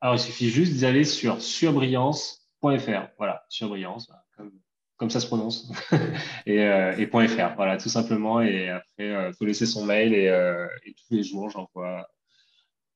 Alors, 0.00 0.16
il 0.16 0.20
suffit 0.20 0.48
juste 0.48 0.80
d'aller 0.80 1.04
sur 1.04 1.40
surbrillance.fr. 1.40 3.08
Voilà, 3.18 3.44
surbrillance, 3.48 4.10
comme, 4.36 4.52
comme 4.96 5.10
ça 5.10 5.20
se 5.20 5.26
prononce, 5.26 5.72
et, 6.46 6.56
et, 6.56 7.06
.fr. 7.06 7.54
Voilà, 7.56 7.76
tout 7.78 7.88
simplement. 7.88 8.40
Et 8.40 8.68
après, 8.68 9.28
il 9.28 9.32
faut 9.38 9.44
laisser 9.44 9.66
son 9.66 9.84
mail 9.84 10.14
et, 10.14 10.26
et 10.84 10.94
tous 10.94 11.14
les 11.14 11.22
jours, 11.22 11.50
j'envoie 11.50 12.06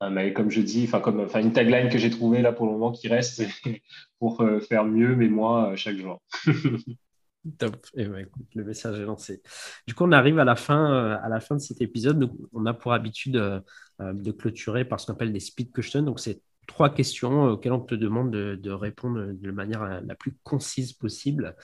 un 0.01 0.31
comme 0.31 0.51
je 0.51 0.61
dis, 0.61 0.89
enfin 0.93 1.41
une 1.41 1.53
tagline 1.53 1.89
que 1.89 1.99
j'ai 1.99 2.11
trouvée 2.11 2.43
là 2.43 2.53
pour 2.53 2.67
le 2.67 2.73
moment 2.73 2.93
qui 2.93 3.09
reste 3.09 3.43
pour 4.19 4.41
euh, 4.41 4.61
faire 4.61 4.85
mieux 4.85 5.15
mais 5.17 5.29
moins 5.29 5.73
euh, 5.73 5.77
chaque 5.77 5.97
jour. 5.97 6.23
Top. 7.59 7.77
Et 7.95 8.07
ben, 8.07 8.27
le 8.55 8.65
message 8.65 8.99
est 8.99 9.05
lancé. 9.05 9.43
Du 9.87 9.95
coup, 9.95 10.05
on 10.05 10.13
arrive 10.13 10.39
à 10.39 10.45
la 10.45 10.57
fin, 10.57 10.95
euh, 10.95 11.19
à 11.23 11.29
la 11.29 11.41
fin 11.41 11.57
de 11.57 11.61
cet 11.61 11.83
épisode. 11.83 12.31
On 12.55 12.65
a 12.65 12.73
pour 12.73 12.95
habitude 12.95 13.35
de 13.35 14.33
clôturer 14.33 14.87
par 14.87 14.99
ce 14.99 15.07
qu'on 15.07 15.13
appelle 15.13 15.33
des 15.33 15.41
speed 15.41 15.71
questions. 15.71 16.03
Donc, 16.03 16.21
c'est 16.21 16.41
trois 16.67 16.89
questions 16.89 17.43
auxquelles 17.43 17.75
on 17.75 17.81
te 17.81 17.95
demande 17.95 18.31
de, 18.31 18.71
répondre 18.71 19.27
de 19.31 19.51
manière 19.51 20.01
la, 20.03 20.15
plus 20.15 20.35
concise 20.43 20.95
possible. 20.95 21.55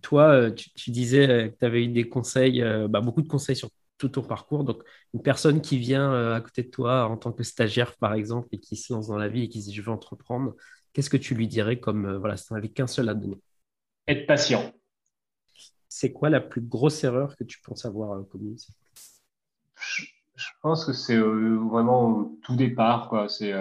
toi, 0.00 0.50
tu, 0.50 0.90
disais 0.90 1.52
que 1.52 1.58
tu 1.60 1.64
avais 1.64 1.84
eu 1.84 1.88
des 1.88 2.08
conseils, 2.08 2.60
bah, 2.88 3.00
beaucoup 3.00 3.22
de 3.22 3.28
conseils 3.28 3.54
sur 3.54 3.70
tout 4.02 4.20
ton 4.20 4.22
parcours. 4.22 4.64
Donc, 4.64 4.82
une 5.14 5.22
personne 5.22 5.60
qui 5.60 5.78
vient 5.78 6.12
euh, 6.12 6.34
à 6.34 6.40
côté 6.40 6.64
de 6.64 6.68
toi 6.68 7.06
en 7.06 7.16
tant 7.16 7.32
que 7.32 7.44
stagiaire, 7.44 7.96
par 7.96 8.14
exemple, 8.14 8.48
et 8.50 8.58
qui 8.58 8.76
se 8.76 8.92
lance 8.92 9.06
dans 9.06 9.16
la 9.16 9.28
vie 9.28 9.44
et 9.44 9.48
qui 9.48 9.60
dit 9.60 9.72
je 9.72 9.82
veux 9.82 9.92
entreprendre, 9.92 10.56
qu'est-ce 10.92 11.10
que 11.10 11.16
tu 11.16 11.34
lui 11.34 11.46
dirais 11.46 11.78
comme, 11.78 12.06
euh, 12.06 12.18
voilà, 12.18 12.36
si 12.36 12.48
tu 12.48 12.54
n'avais 12.54 12.68
qu'un 12.68 12.88
seul 12.88 13.08
à 13.08 13.14
donner? 13.14 13.38
Être 14.08 14.26
patient. 14.26 14.72
C'est 15.88 16.12
quoi 16.12 16.30
la 16.30 16.40
plus 16.40 16.62
grosse 16.62 17.04
erreur 17.04 17.36
que 17.36 17.44
tu 17.44 17.60
penses 17.60 17.84
avoir 17.84 18.12
euh, 18.12 18.22
commise? 18.24 18.66
Je, 19.76 20.04
pense 20.62 20.84
que 20.84 20.92
c'est 20.92 21.18
vraiment 21.18 22.34
tout 22.42 22.56
départ, 22.56 23.08
quoi. 23.08 23.28
C'est 23.28 23.52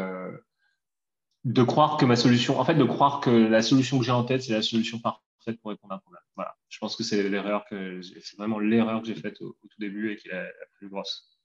de 1.43 1.63
croire 1.63 1.97
que 1.97 2.05
ma 2.05 2.15
solution, 2.15 2.59
en 2.59 2.65
fait, 2.65 2.75
de 2.75 2.83
croire 2.83 3.19
que 3.19 3.29
la 3.29 3.61
solution 3.61 3.99
que 3.99 4.05
j'ai 4.05 4.11
en 4.11 4.23
tête, 4.23 4.43
c'est 4.43 4.53
la 4.53 4.61
solution 4.61 4.99
parfaite 4.99 5.30
pour 5.61 5.71
répondre 5.71 5.93
à 5.93 5.97
un 5.97 5.99
problème. 5.99 6.23
Voilà. 6.35 6.55
Je 6.69 6.77
pense 6.79 6.95
que 6.95 7.03
c'est 7.03 7.27
l'erreur 7.27 7.65
que 7.69 8.01
c'est 8.01 8.37
vraiment 8.37 8.59
l'erreur 8.59 9.01
que 9.01 9.07
j'ai 9.07 9.15
faite 9.15 9.41
au, 9.41 9.57
tout 9.61 9.79
début 9.79 10.11
et 10.11 10.17
qui 10.17 10.29
est 10.29 10.31
la, 10.31 10.47
plus 10.77 10.89
grosse. 10.89 11.37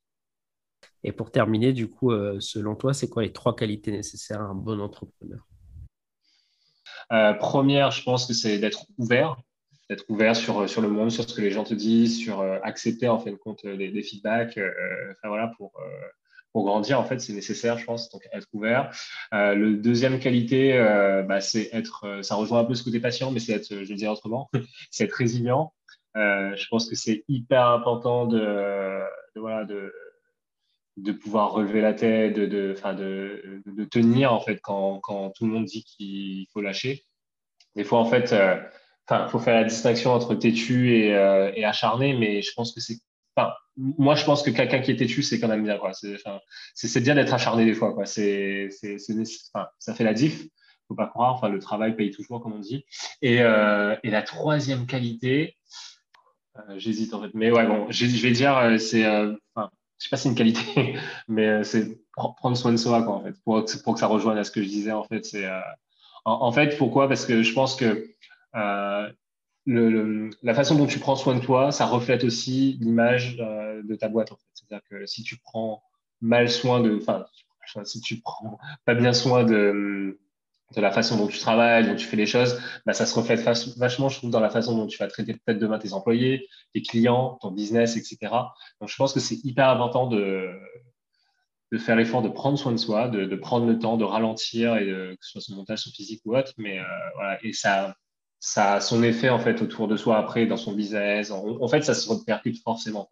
Et 1.02 1.12
pour 1.12 1.30
terminer, 1.30 1.72
du 1.72 1.88
coup, 1.88 2.12
euh, 2.12 2.38
selon 2.40 2.74
toi, 2.74 2.94
c'est 2.94 3.08
quoi 3.08 3.22
les 3.22 3.32
trois 3.32 3.56
qualités 3.56 3.90
nécessaires 3.90 4.40
à 4.40 4.44
un 4.44 4.54
bon 4.54 4.80
entrepreneur? 4.80 5.46
Euh, 7.12 7.34
Première, 7.34 7.90
je 7.90 8.02
pense 8.02 8.26
que 8.26 8.34
c'est 8.34 8.58
d'être 8.58 8.86
ouvert, 8.98 9.36
d'être 9.88 10.04
ouvert 10.08 10.34
sur, 10.34 10.68
sur 10.68 10.82
le 10.82 10.88
monde, 10.88 11.10
sur 11.10 11.28
ce 11.28 11.34
que 11.34 11.40
les 11.40 11.50
gens 11.50 11.64
te 11.64 11.74
disent, 11.74 12.18
sur 12.18 12.40
euh, 12.40 12.58
accepter 12.62 13.08
en 13.08 13.18
fin 13.18 13.30
de 13.30 13.36
compte 13.36 13.64
des, 13.66 13.90
des 13.90 14.02
feedbacks, 14.02 14.58
enfin 15.12 15.28
voilà, 15.28 15.52
pour 15.56 15.72
pour 16.52 16.64
grandir, 16.64 16.98
en 16.98 17.04
fait, 17.04 17.18
c'est 17.20 17.32
nécessaire, 17.32 17.78
je 17.78 17.84
pense, 17.84 18.10
donc 18.10 18.22
être 18.32 18.48
ouvert. 18.52 18.90
Euh, 19.34 19.54
le 19.54 19.76
deuxième 19.76 20.18
qualité, 20.18 20.72
euh, 20.72 21.22
bah, 21.22 21.40
c'est 21.40 21.68
être, 21.72 22.04
euh, 22.04 22.22
ça 22.22 22.34
rejoint 22.34 22.60
un 22.60 22.64
peu 22.64 22.74
ce 22.74 22.82
côté 22.82 22.98
patient, 22.98 23.30
mais 23.30 23.40
c'est 23.40 23.52
être, 23.52 23.68
je 23.68 23.84
vais 23.84 23.94
dire 23.94 24.10
autrement, 24.10 24.48
c'est 24.90 25.04
être 25.04 25.12
résilient. 25.12 25.74
je 26.14 26.66
pense 26.68 26.88
que 26.88 26.96
c'est 26.96 27.24
hyper 27.28 27.66
important 27.66 28.26
de, 28.26 29.02
voilà, 29.34 29.64
de, 29.66 29.92
pouvoir 31.12 31.52
relever 31.52 31.82
la 31.82 31.92
tête, 31.92 32.34
de, 32.34 32.46
de, 32.46 32.74
de, 33.66 33.84
tenir, 33.84 34.32
en 34.32 34.40
fait, 34.40 34.58
quand, 34.62 35.00
tout 35.34 35.44
le 35.44 35.52
monde 35.52 35.66
dit 35.66 35.84
qu'il 35.84 36.46
faut 36.52 36.62
lâcher. 36.62 37.04
Des 37.74 37.84
fois, 37.84 37.98
en 37.98 38.06
fait, 38.06 38.34
enfin, 39.06 39.28
faut 39.28 39.38
faire 39.38 39.56
la 39.56 39.64
distinction 39.64 40.12
entre 40.12 40.34
têtu 40.34 40.94
et, 40.94 41.08
et 41.08 41.64
acharné, 41.66 42.14
mais 42.14 42.40
je 42.40 42.52
pense 42.56 42.72
que 42.72 42.80
c'est 42.80 42.96
moi, 43.76 44.14
je 44.14 44.24
pense 44.24 44.42
que 44.42 44.50
quelqu'un 44.50 44.80
qui 44.80 44.90
est 44.90 44.96
têtu, 44.96 45.22
c'est 45.22 45.38
quand 45.38 45.48
même 45.48 45.62
bien. 45.62 45.78
Quoi. 45.78 45.92
C'est, 45.92 47.00
bien 47.00 47.14
d'être 47.14 47.34
acharné 47.34 47.64
des 47.64 47.74
fois. 47.74 47.92
Quoi. 47.92 48.06
C'est, 48.06 48.70
ça 49.78 49.94
fait 49.94 50.04
la 50.04 50.14
diff. 50.14 50.46
Faut 50.88 50.94
pas 50.94 51.08
croire. 51.08 51.34
Enfin, 51.34 51.48
le 51.48 51.58
travail 51.58 51.94
paye 51.94 52.10
toujours, 52.10 52.40
comme 52.40 52.54
on 52.54 52.58
dit. 52.58 52.84
Et, 53.20 53.42
euh, 53.42 53.96
et 54.02 54.10
la 54.10 54.22
troisième 54.22 54.86
qualité, 54.86 55.56
euh, 56.56 56.78
j'hésite 56.78 57.12
en 57.12 57.22
fait. 57.22 57.30
Mais 57.34 57.50
ouais, 57.50 57.66
bon, 57.66 57.86
je 57.90 58.06
vais 58.06 58.30
dire, 58.30 58.56
euh, 58.56 58.78
c'est, 58.78 59.06
enfin, 59.06 59.70
je 59.98 60.04
sais 60.04 60.10
pas 60.10 60.16
si 60.16 60.22
c'est 60.22 60.28
une 60.30 60.34
qualité, 60.36 60.94
mais 61.28 61.64
c'est 61.64 61.98
prendre 62.14 62.56
soin 62.56 62.72
de 62.72 62.76
soi, 62.78 63.02
quoi, 63.02 63.16
en 63.16 63.24
fait, 63.24 63.34
pour, 63.44 63.62
pour 63.84 63.94
que 63.94 64.00
ça 64.00 64.06
rejoigne 64.06 64.38
à 64.38 64.44
ce 64.44 64.50
que 64.50 64.62
je 64.62 64.68
disais. 64.68 64.92
En 64.92 65.04
fait, 65.04 65.24
c'est, 65.26 65.46
en, 66.24 66.52
fait, 66.52 66.78
pourquoi? 66.78 67.08
Parce 67.08 67.26
que 67.26 67.42
je 67.42 67.52
pense 67.52 67.76
que 67.76 68.14
la 69.66 70.54
façon 70.54 70.76
dont 70.76 70.86
tu 70.86 70.98
prends 70.98 71.16
soin 71.16 71.34
de 71.34 71.40
toi, 71.40 71.72
ça 71.72 71.86
reflète 71.86 72.24
aussi 72.24 72.78
l'image 72.80 73.36
euh, 73.40 73.82
de 73.82 73.94
ta 73.96 74.08
boîte. 74.08 74.32
C'est-à-dire 74.54 74.82
que 74.88 75.06
si 75.06 75.22
tu 75.22 75.36
prends 75.38 75.82
mal 76.20 76.48
soin 76.48 76.80
de, 76.80 76.98
enfin, 77.00 77.26
si 77.84 78.00
tu 78.00 78.20
prends 78.20 78.58
pas 78.84 78.94
bien 78.94 79.12
soin 79.12 79.44
de, 79.44 80.18
la 80.76 80.92
façon 80.92 81.16
dont 81.16 81.26
tu 81.26 81.38
travailles, 81.38 81.86
dont 81.86 81.96
tu 81.96 82.06
fais 82.06 82.16
les 82.16 82.26
choses, 82.26 82.60
bah, 82.84 82.92
ça 82.92 83.06
se 83.06 83.14
reflète 83.14 83.40
vachement, 83.76 84.08
je 84.08 84.18
trouve, 84.18 84.30
dans 84.30 84.40
la 84.40 84.50
façon 84.50 84.76
dont 84.76 84.86
tu 84.86 84.98
vas 84.98 85.08
traiter 85.08 85.34
peut-être 85.34 85.58
demain 85.58 85.78
tes 85.78 85.92
employés, 85.92 86.46
tes 86.72 86.82
clients, 86.82 87.38
ton 87.40 87.50
business, 87.50 87.96
etc. 87.96 88.18
Donc, 88.80 88.88
je 88.88 88.96
pense 88.96 89.12
que 89.12 89.20
c'est 89.20 89.44
hyper 89.44 89.68
important 89.68 90.06
de, 90.06 90.52
faire 91.78 91.96
l'effort 91.96 92.22
de 92.22 92.28
prendre 92.28 92.56
soin 92.56 92.72
de 92.72 92.76
soi, 92.76 93.08
de, 93.08 93.34
prendre 93.36 93.66
le 93.66 93.78
temps, 93.78 93.96
de 93.96 94.04
ralentir, 94.04 94.76
et 94.76 94.86
que 94.86 95.16
ce 95.20 95.32
soit 95.32 95.40
son 95.40 95.56
montage, 95.56 95.80
son 95.80 95.90
physique 95.90 96.22
ou 96.24 96.36
autre. 96.36 96.52
Mais 96.56 96.78
euh, 96.78 96.84
voilà, 97.16 97.38
et 97.44 97.52
ça, 97.52 97.96
ça 98.40 98.74
a 98.74 98.80
son 98.80 99.02
effet 99.02 99.28
en 99.28 99.38
fait 99.38 99.62
autour 99.62 99.88
de 99.88 99.96
soi 99.96 100.18
après 100.18 100.46
dans 100.46 100.56
son 100.56 100.72
business. 100.72 101.30
En, 101.30 101.68
fait, 101.68 101.82
ça 101.82 101.94
se 101.94 102.08
répercute 102.12 102.62
forcément. 102.62 103.08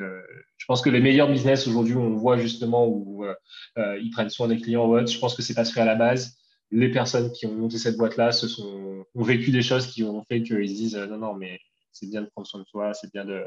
Euh, 0.00 0.22
je 0.56 0.64
pense 0.66 0.82
que 0.82 0.90
les 0.90 1.00
meilleurs 1.00 1.30
business 1.30 1.66
aujourd'hui, 1.66 1.94
on 1.94 2.16
voit 2.16 2.36
justement 2.36 2.86
où 2.86 3.24
euh, 3.24 3.34
euh, 3.78 3.98
ils 3.98 4.10
prennent 4.10 4.30
soin 4.30 4.48
des 4.48 4.58
clients 4.58 4.88
ou. 4.88 5.06
Je 5.06 5.18
pense 5.18 5.34
que 5.34 5.42
c'est 5.42 5.54
parce 5.54 5.72
qu'à 5.72 5.84
la 5.84 5.94
base, 5.94 6.36
les 6.70 6.90
personnes 6.90 7.30
qui 7.32 7.46
ont 7.46 7.54
monté 7.54 7.78
cette 7.78 7.96
boîte-là 7.96 8.32
se 8.32 8.48
sont 8.48 9.04
ont 9.14 9.22
vécu 9.22 9.52
des 9.52 9.62
choses 9.62 9.86
qui 9.86 10.02
ont 10.02 10.24
fait 10.24 10.42
qu'ils 10.42 10.68
se 10.68 10.74
disent 10.74 10.96
non 10.96 11.18
non 11.18 11.34
mais 11.34 11.60
c'est 11.92 12.08
bien 12.10 12.22
de 12.22 12.26
prendre 12.26 12.48
soin 12.48 12.60
de 12.60 12.66
soi, 12.66 12.92
c'est 12.94 13.12
bien 13.12 13.24
de 13.24 13.44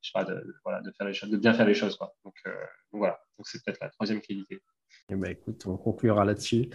je 0.00 0.10
sais 0.10 0.12
pas 0.12 0.24
de, 0.24 0.44
voilà, 0.64 0.82
de 0.82 0.90
faire 0.90 1.06
les 1.06 1.14
choses, 1.14 1.30
de 1.30 1.36
bien 1.36 1.54
faire 1.54 1.66
les 1.66 1.74
choses 1.74 1.96
quoi. 1.96 2.14
Donc, 2.24 2.34
voilà, 2.92 3.18
donc 3.38 3.46
c'est 3.46 3.62
peut-être 3.64 3.80
la 3.80 3.90
troisième 3.90 4.20
qualité. 4.20 4.60
Eh 5.08 5.14
ben, 5.14 5.30
écoute, 5.30 5.64
on 5.66 5.76
conclura 5.76 6.24
là-dessus. 6.24 6.68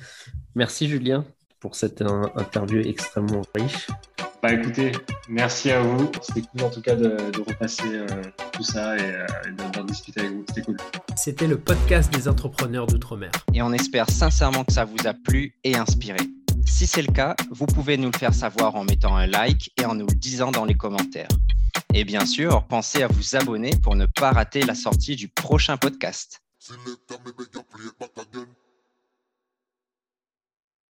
Merci 0.56 0.88
Julien 0.88 1.26
pour 1.60 1.76
cette 1.76 2.02
interview 2.02 2.82
extrêmement 2.82 3.42
riche. 3.56 3.88
Bah 4.42 4.54
écoutez, 4.54 4.94
merci 5.28 5.70
à 5.70 5.82
vous. 5.82 6.10
C'était 6.22 6.42
cool 6.42 6.64
en 6.64 6.70
tout 6.70 6.82
cas 6.82 6.96
de, 6.96 7.18
repasser 7.46 7.84
euh, 7.94 8.08
tout 8.54 8.64
ça 8.64 8.98
et, 8.98 9.02
euh, 9.02 9.26
d'en 9.74 9.84
discuter 9.84 10.22
avec 10.22 10.32
vous. 10.32 10.46
C'était 10.48 10.62
cool. 10.62 10.78
C'était 11.18 11.48
le 11.48 11.60
podcast 11.60 12.14
des 12.14 12.30
entrepreneurs 12.30 12.88
d'outre-mer. 12.88 13.32
Et 13.54 13.62
on 13.62 13.74
espère 13.74 14.10
sincèrement 14.10 14.64
que 14.64 14.72
ça 14.72 14.86
vous 14.86 15.08
a 15.08 15.14
plu 15.14 15.56
et 15.66 15.76
inspiré. 15.76 16.20
Si 16.66 16.88
c'est 16.88 17.02
le 17.02 17.12
cas, 17.12 17.36
vous 17.52 17.66
pouvez 17.66 17.98
nous 17.98 18.10
le 18.12 18.18
faire 18.18 18.34
savoir 18.34 18.76
en 18.76 18.86
mettant 18.86 19.18
un 19.18 19.28
like 19.28 19.72
et 19.78 19.86
en 19.86 19.96
nous 19.96 20.08
le 20.08 20.16
disant 20.16 20.52
dans 20.52 20.64
les 20.64 20.76
commentaires. 20.76 21.28
Et 21.94 22.06
bien 22.06 22.26
sûr, 22.26 22.66
pensez 22.68 23.04
à 23.04 23.08
vous 23.08 23.36
abonner 23.36 23.72
pour 23.84 23.98
ne 23.98 24.06
pas 24.06 24.32
rater 24.32 24.62
la 24.62 24.76
sortie 24.76 25.18
du 25.18 25.28
prochain 25.28 25.76
podcast. 25.76 26.42